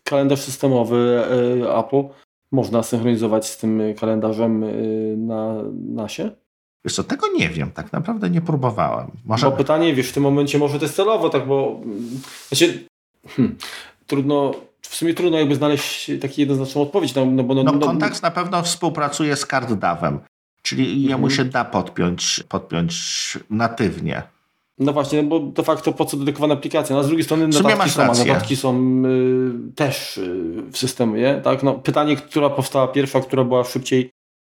kalendarz 0.04 0.42
systemowy 0.42 1.26
yy, 1.60 1.78
Apple 1.78 2.04
można 2.52 2.84
synchronizować 2.84 3.48
z 3.48 3.58
tym 3.58 3.82
kalendarzem 4.00 4.62
yy, 4.62 5.18
na 5.18 5.56
NASie? 5.74 6.32
Wiesz 6.86 6.96
co, 6.96 7.04
tego 7.04 7.28
nie 7.38 7.50
wiem, 7.50 7.72
tak 7.72 7.92
naprawdę 7.92 8.30
nie 8.30 8.42
próbowałem. 8.42 9.12
Może... 9.26 9.46
Bo 9.46 9.58
pytanie, 9.58 9.94
wiesz, 9.94 10.10
w 10.10 10.14
tym 10.14 10.24
momencie 10.24 10.60
może 10.60 10.80
to 10.80 10.86
jest 10.86 10.96
celowo, 10.96 11.30
tak, 11.30 11.48
bo 11.48 11.82
znaczy, 12.48 12.88
hmm, 13.28 13.58
trudno, 14.08 14.54
w 14.82 14.96
sumie 14.96 15.14
trudno 15.14 15.40
jakby 15.40 15.56
znaleźć 15.56 16.12
taki 16.22 16.42
jednoznaczną 16.42 16.82
odpowiedź. 16.82 17.16
No, 17.16 17.26
no, 17.26 17.44
bo 17.44 17.54
no, 17.54 17.64
no, 17.64 17.72
no 17.72 17.88
Kontakt 17.88 18.22
na 18.22 18.32
pewno 18.32 18.64
współpracuje 18.64 19.36
z 19.36 19.48
CardDAWem. 19.48 20.20
Czyli 20.64 21.04
jemu 21.04 21.26
mhm. 21.26 21.32
się 21.32 21.46
da 21.46 21.66
podpiąć, 21.66 22.44
podpiąć 22.50 22.94
natywnie. 23.50 24.24
No 24.78 24.94
właśnie, 24.94 25.24
bo 25.24 25.40
de 25.40 25.64
facto 25.64 25.94
po 25.94 26.06
co 26.06 26.18
dedykowana 26.18 26.54
aplikacja? 26.54 26.96
No, 26.96 27.00
a 27.00 27.04
z 27.04 27.08
drugiej 27.08 27.24
strony 27.24 27.48
notatki 27.48 27.90
są, 27.90 28.06
notatki 28.06 28.56
są 28.56 29.04
y, 29.06 29.74
też 29.76 30.18
y, 30.18 30.64
w 30.72 30.78
systemie. 30.78 31.42
Tak? 31.44 31.64
No, 31.64 31.74
pytanie, 31.74 32.16
która 32.16 32.50
powstała 32.50 32.88
pierwsza, 32.88 33.22
która 33.22 33.44
była 33.44 33.64
szybciej 33.64 34.10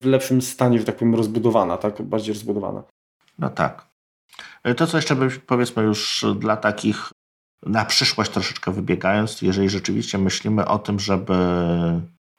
w 0.02 0.06
lepszym 0.06 0.42
stanie, 0.42 0.80
że 0.80 0.86
tak 0.86 0.96
powiem, 0.96 1.16
rozbudowana, 1.16 1.78
tak? 1.78 2.02
bardziej 2.02 2.34
rozbudowana. 2.34 2.84
No 3.40 3.50
tak. 3.50 3.88
To, 4.78 4.88
co 4.88 4.98
jeszcze 4.98 5.16
powiedzmy 5.48 5.84
już 5.84 6.26
dla 6.40 6.58
takich 6.58 7.12
na 7.66 7.86
przyszłość 7.86 8.32
troszeczkę 8.32 8.72
wybiegając, 8.72 9.42
jeżeli 9.42 9.70
rzeczywiście 9.70 10.18
myślimy 10.18 10.68
o 10.68 10.80
tym, 10.80 11.00
żeby 11.00 11.36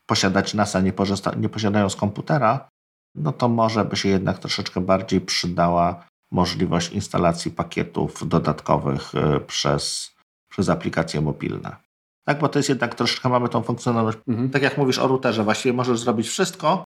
posiadać 0.06 0.54
NASA 0.54 0.80
nie, 0.80 0.92
nie 1.36 1.48
posiadając 1.48 1.96
komputera, 1.96 2.68
no 3.16 3.32
to 3.32 3.48
może 3.48 3.84
by 3.84 3.96
się 3.96 4.08
jednak 4.08 4.38
troszeczkę 4.38 4.80
bardziej 4.80 5.20
przydała 5.20 6.06
możliwość 6.30 6.92
instalacji 6.92 7.50
pakietów 7.50 8.28
dodatkowych 8.28 9.14
e, 9.14 9.40
przez, 9.40 10.14
przez 10.50 10.68
aplikacje 10.68 11.20
mobilne. 11.20 11.76
Tak, 12.24 12.38
bo 12.38 12.48
to 12.48 12.58
jest 12.58 12.68
jednak 12.68 12.94
troszeczkę, 12.94 13.28
mamy 13.28 13.48
tą 13.48 13.62
funkcjonalność, 13.62 14.18
mhm. 14.28 14.50
tak 14.50 14.62
jak 14.62 14.78
mówisz 14.78 14.98
o 14.98 15.08
routerze, 15.08 15.44
właściwie 15.44 15.72
możesz 15.72 15.98
zrobić 15.98 16.28
wszystko 16.28 16.84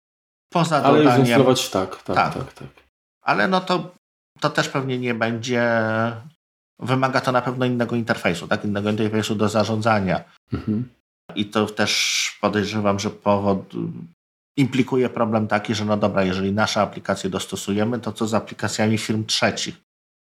poza 0.53 0.77
Ale 0.77 0.99
dodaniem. 0.99 1.09
Ale 1.09 1.21
instalować 1.21 1.71
tak, 1.71 2.03
tak, 2.03 2.17
tak, 2.17 2.35
tak, 2.35 2.53
tak. 2.53 2.69
Ale 3.23 3.49
no 3.49 3.61
to, 3.61 3.95
to 4.41 4.51
też 4.51 4.69
pewnie 4.69 4.99
nie 4.99 5.15
będzie, 5.15 5.83
wymaga 6.79 7.21
to 7.21 7.33
na 7.33 7.43
pewno 7.43 7.67
innego 7.67 7.97
interfejsu, 7.97 8.49
tak, 8.49 8.65
innego 8.65 8.91
interfejsu 8.91 9.35
do 9.35 9.49
zarządzania. 9.49 10.25
Mhm. 10.53 10.89
I 11.35 11.47
to 11.47 11.67
też 11.67 12.39
podejrzewam, 12.41 12.99
że 12.99 13.11
powod, 13.11 13.75
implikuje 14.59 15.09
problem 15.09 15.49
taki, 15.49 15.75
że 15.75 15.85
no 15.85 15.97
dobra, 15.97 16.25
jeżeli 16.25 16.53
nasze 16.53 16.81
aplikacje 16.81 17.31
dostosujemy, 17.31 18.01
to 18.01 18.13
co 18.13 18.27
z 18.27 18.35
aplikacjami 18.35 18.99
firm 18.99 19.25
trzecich, 19.25 19.77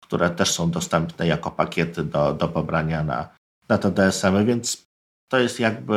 które 0.03 0.31
też 0.31 0.51
są 0.51 0.71
dostępne 0.71 1.27
jako 1.27 1.51
pakiety 1.51 2.05
do, 2.05 2.35
do 2.35 2.49
pobrania 2.49 3.05
na, 3.05 3.29
na 3.69 3.79
te 3.79 3.91
DSM-y, 3.91 4.45
więc 4.45 4.87
to 5.29 5.39
jest 5.39 5.61
jakby 5.61 5.95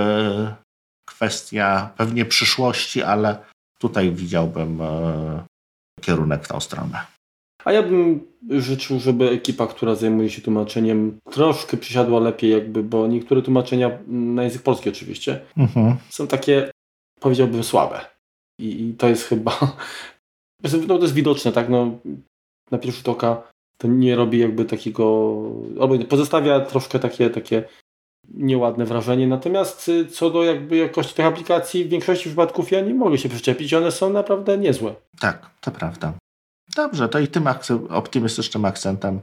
kwestia 1.05 1.89
pewnie 1.97 2.25
przyszłości, 2.25 3.03
ale 3.03 3.37
tutaj 3.79 4.11
widziałbym 4.11 4.81
e, 4.81 5.45
kierunek 6.01 6.43
w 6.43 6.47
tą 6.47 6.59
stronę. 6.59 7.05
A 7.65 7.71
ja 7.71 7.83
bym 7.83 8.27
życzył, 8.49 8.99
żeby 8.99 9.29
ekipa, 9.29 9.67
która 9.67 9.95
zajmuje 9.95 10.29
się 10.29 10.41
tłumaczeniem, 10.41 11.19
troszkę 11.31 11.77
przysiadła 11.77 12.19
lepiej, 12.19 12.51
jakby, 12.51 12.83
bo 12.83 13.07
niektóre 13.07 13.41
tłumaczenia 13.41 13.91
na 14.07 14.43
język 14.43 14.61
polski 14.61 14.89
oczywiście 14.89 15.41
mhm. 15.57 15.95
są 16.09 16.27
takie, 16.27 16.71
powiedziałbym, 17.19 17.63
słabe. 17.63 18.16
I, 18.59 18.87
I, 18.89 18.93
to 18.93 19.09
jest 19.09 19.23
chyba. 19.23 19.57
No 20.87 20.97
to 20.97 21.03
jest 21.03 21.13
widoczne, 21.13 21.51
tak? 21.51 21.69
No, 21.69 21.99
na 22.71 22.77
pierwszy 22.77 22.97
rzut 22.97 23.09
oka 23.09 23.43
to 23.77 23.87
nie 23.87 24.15
robi 24.15 24.39
jakby 24.39 24.65
takiego. 24.65 25.03
albo 25.81 25.99
pozostawia 26.09 26.59
troszkę 26.59 26.99
takie, 26.99 27.29
takie 27.29 27.63
nieładne 28.33 28.85
wrażenie. 28.85 29.27
Natomiast 29.27 29.89
y, 29.89 30.05
co 30.05 30.29
do 30.29 30.43
jakby 30.43 30.77
jakości 30.77 31.13
tych 31.13 31.25
aplikacji, 31.25 31.85
w 31.85 31.89
większości 31.89 32.29
przypadków 32.29 32.71
ja 32.71 32.81
nie 32.81 32.93
mogę 32.93 33.17
się 33.17 33.29
przyczepić. 33.29 33.73
One 33.73 33.91
są 33.91 34.09
naprawdę 34.09 34.57
niezłe. 34.57 34.95
Tak, 35.19 35.49
to 35.61 35.71
prawda. 35.71 36.13
Dobrze, 36.75 37.09
to 37.09 37.19
i 37.19 37.27
tym 37.27 37.47
optymistycznym 37.89 38.65
akcentem 38.65 39.21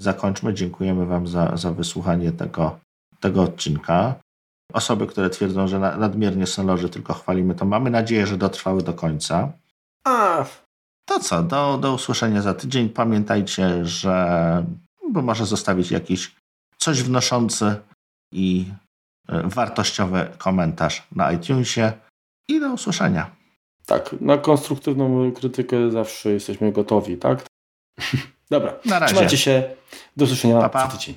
zakończmy. 0.00 0.54
Dziękujemy 0.54 1.06
Wam 1.06 1.26
za, 1.26 1.56
za 1.56 1.72
wysłuchanie 1.72 2.32
tego, 2.32 2.78
tego 3.20 3.42
odcinka. 3.42 4.14
Osoby, 4.72 5.06
które 5.06 5.30
twierdzą, 5.30 5.68
że 5.68 5.78
nadmiernie 5.78 6.46
Synology 6.46 6.88
tylko 6.88 7.14
chwalimy, 7.14 7.54
to 7.54 7.64
mamy 7.64 7.90
nadzieję, 7.90 8.26
że 8.26 8.36
dotrwały 8.36 8.82
do 8.82 8.94
końca. 8.94 9.52
A. 10.04 10.44
To 11.04 11.20
co, 11.20 11.42
do, 11.42 11.78
do 11.78 11.94
usłyszenia 11.94 12.42
za 12.42 12.54
tydzień. 12.54 12.88
Pamiętajcie, 12.88 13.84
że 13.84 14.64
bo 15.12 15.22
może 15.22 15.46
zostawić 15.46 15.90
jakiś 15.90 16.34
coś 16.76 17.02
wnoszący 17.02 17.74
i 18.32 18.64
e, 19.28 19.42
wartościowy 19.44 20.28
komentarz 20.38 21.06
na 21.12 21.32
iTunesie 21.32 21.92
i 22.48 22.60
do 22.60 22.72
usłyszenia. 22.72 23.30
Tak, 23.86 24.14
na 24.20 24.38
konstruktywną 24.38 25.32
krytykę 25.32 25.90
zawsze 25.90 26.30
jesteśmy 26.30 26.72
gotowi, 26.72 27.16
tak? 27.16 27.46
Dobra, 28.50 28.74
na 28.84 28.98
razie. 28.98 29.14
trzymajcie 29.14 29.38
się. 29.38 29.74
Do 30.16 30.24
usłyszenia 30.24 30.60
pa, 30.60 30.68
pa. 30.68 30.80
za 30.80 30.86
tydzień. 30.86 31.14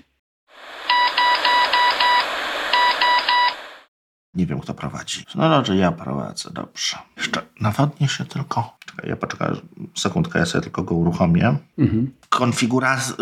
Nie 4.35 4.45
wiem, 4.45 4.59
kto 4.59 4.73
prowadzi. 4.73 5.23
No 5.35 5.49
dobrze, 5.49 5.75
ja 5.75 5.91
prowadzę, 5.91 6.49
dobrze. 6.53 6.97
Jeszcze 7.17 7.41
nawodnię 7.61 8.07
się 8.07 8.25
tylko. 8.25 8.77
Czekaj, 8.85 9.09
ja 9.09 9.15
poczekaj 9.15 9.49
sekundkę, 9.95 10.39
ja 10.39 10.45
sobie 10.45 10.61
tylko 10.61 10.83
go 10.83 10.95
uruchomię. 10.95 11.55
Mhm. 11.77 12.11
Konfiguracja... 12.29 13.15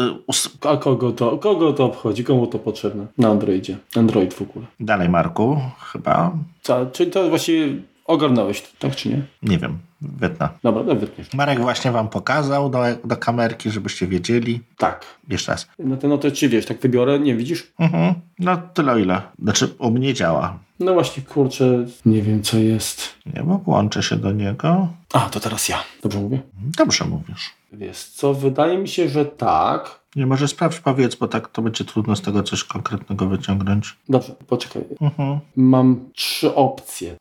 Y, 0.63 0.69
A 0.69 0.77
kogo 0.77 1.11
to, 1.11 1.37
kogo 1.37 1.73
to 1.73 1.85
obchodzi? 1.85 2.23
Komu 2.23 2.47
to 2.47 2.59
potrzebne? 2.59 3.07
Na 3.17 3.29
Androidzie. 3.29 3.77
Android 3.95 4.33
w 4.33 4.41
ogóle. 4.41 4.65
Dalej, 4.79 5.09
Marku, 5.09 5.61
chyba. 5.91 6.31
Co, 6.61 6.85
czyli 6.85 7.11
to 7.11 7.29
właściwie 7.29 7.81
ogarnąłeś, 8.05 8.63
tak 8.79 8.95
czy 8.95 9.09
nie? 9.09 9.21
Nie 9.43 9.57
wiem, 9.57 9.77
wytnę. 10.01 10.49
Dobra, 10.63 10.83
no 10.83 10.95
wytniesz. 10.95 11.33
Marek 11.33 11.59
właśnie 11.59 11.91
wam 11.91 12.09
pokazał 12.09 12.69
do, 12.69 12.79
do 13.05 13.17
kamerki, 13.17 13.71
żebyście 13.71 14.07
wiedzieli. 14.07 14.61
Tak. 14.77 15.05
Jeszcze 15.29 15.51
raz. 15.51 15.67
No 15.79 15.97
to, 15.97 16.07
no 16.07 16.17
to 16.17 16.31
czy 16.31 16.49
wiesz, 16.49 16.65
tak 16.65 16.79
wybiorę, 16.79 17.19
nie 17.19 17.35
widzisz? 17.35 17.71
Mhm. 17.79 18.13
No 18.39 18.57
tyle 18.73 19.01
ile. 19.01 19.21
Znaczy 19.43 19.75
u 19.79 19.91
mnie 19.91 20.13
działa. 20.13 20.59
No 20.83 20.93
właśnie, 20.93 21.23
kurczę, 21.23 21.85
nie 22.05 22.21
wiem 22.21 22.43
co 22.43 22.57
jest. 22.57 23.01
Nie, 23.25 23.43
bo 23.43 23.57
włączę 23.57 24.03
się 24.03 24.15
do 24.15 24.31
niego. 24.31 24.87
A, 25.13 25.19
to 25.19 25.39
teraz 25.39 25.69
ja. 25.69 25.83
Dobrze 26.03 26.19
mówię? 26.19 26.41
Dobrze 26.77 27.05
mówisz. 27.05 27.51
Wiesz 27.71 28.03
co, 28.03 28.33
wydaje 28.33 28.77
mi 28.77 28.87
się, 28.87 29.09
że 29.09 29.25
tak. 29.25 29.99
Nie, 30.15 30.25
może 30.25 30.47
sprawdź, 30.47 30.79
powiedz, 30.79 31.15
bo 31.15 31.27
tak 31.27 31.47
to 31.47 31.61
będzie 31.61 31.85
trudno 31.85 32.15
z 32.15 32.21
tego 32.21 32.43
coś 32.43 32.63
konkretnego 32.63 33.25
wyciągnąć. 33.27 33.97
Dobrze, 34.09 34.35
poczekaj. 34.47 34.83
Mhm. 35.01 35.39
Mam 35.55 36.09
trzy 36.15 36.55
opcje. 36.55 37.15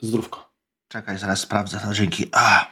Zdrówko. 0.00 0.50
Czekaj, 0.88 1.18
zaraz 1.18 1.40
sprawdzę 1.40 1.78
to, 1.78 1.94
dzięki. 1.94 2.26
A, 2.32 2.66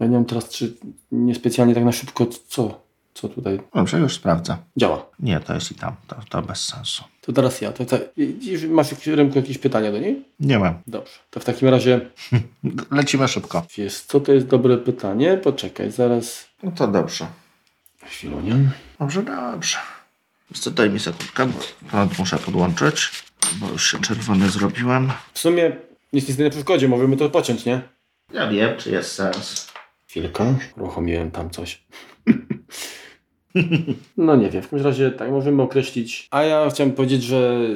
Ja 0.00 0.06
nie 0.06 0.12
wiem 0.12 0.24
teraz, 0.24 0.48
czy 0.48 0.76
niespecjalnie 1.12 1.74
tak 1.74 1.84
na 1.84 1.92
szybko, 1.92 2.26
co, 2.48 2.80
co 3.14 3.28
tutaj 3.28 3.60
dobrze, 3.74 3.98
już 3.98 4.14
sprawdzę. 4.14 4.56
działa. 4.76 5.06
Nie, 5.20 5.40
to 5.40 5.54
jest 5.54 5.70
i 5.72 5.74
tam, 5.74 5.94
to, 6.06 6.16
to 6.28 6.42
bez 6.42 6.64
sensu. 6.64 7.04
To 7.20 7.32
teraz 7.32 7.60
ja. 7.60 7.72
To, 7.72 7.84
to, 7.84 7.98
masz 8.68 8.90
jakieś- 8.90 9.06
Remku 9.06 9.38
jakieś 9.38 9.58
pytania 9.58 9.92
do 9.92 9.98
niej? 9.98 10.24
Nie 10.40 10.58
mam. 10.58 10.74
Dobrze. 10.86 11.12
To 11.30 11.40
w 11.40 11.44
takim 11.44 11.68
razie, 11.68 12.00
Lecimy 12.90 13.28
szybko. 13.28 13.66
wiesz 13.76 14.00
co, 14.00 14.20
to 14.20 14.32
jest 14.32 14.46
dobre 14.46 14.76
pytanie. 14.78 15.36
Poczekaj, 15.44 15.90
zaraz. 15.90 16.46
No 16.62 16.70
to 16.72 16.88
dobrze. 16.88 17.26
Chwilunię. 18.04 18.70
Dobrze, 19.00 19.22
dobrze. 19.22 19.76
Co, 20.54 20.70
daj 20.70 20.90
mi 20.90 21.00
sekundkę, 21.00 21.46
bo 21.46 21.58
prąd 21.90 22.18
muszę 22.18 22.38
podłączyć, 22.38 23.10
bo 23.56 23.68
już 23.68 23.90
się 23.90 24.00
czerwony 24.00 24.50
zrobiłem. 24.50 25.12
W 25.32 25.38
sumie 25.38 25.72
nic 26.12 26.28
nie 26.28 26.34
stoi 26.34 26.44
na 26.44 26.50
przeszkodzie, 26.50 26.88
możemy 26.88 27.16
to 27.16 27.30
pociąć, 27.30 27.64
nie? 27.64 27.80
Ja 28.32 28.48
wiem, 28.48 28.78
czy 28.78 28.90
jest 28.90 29.12
sens. 29.12 29.68
Chwilkę. 30.08 30.54
Uruchomiłem 30.76 31.30
tam 31.30 31.50
coś. 31.50 31.82
No 34.16 34.36
nie 34.36 34.50
wiem, 34.50 34.62
w 34.62 34.68
każdym 34.68 34.86
razie 34.86 35.10
tak 35.10 35.30
możemy 35.30 35.62
określić. 35.62 36.28
A 36.30 36.42
ja 36.42 36.70
chciałem 36.70 36.92
powiedzieć, 36.92 37.22
że 37.22 37.66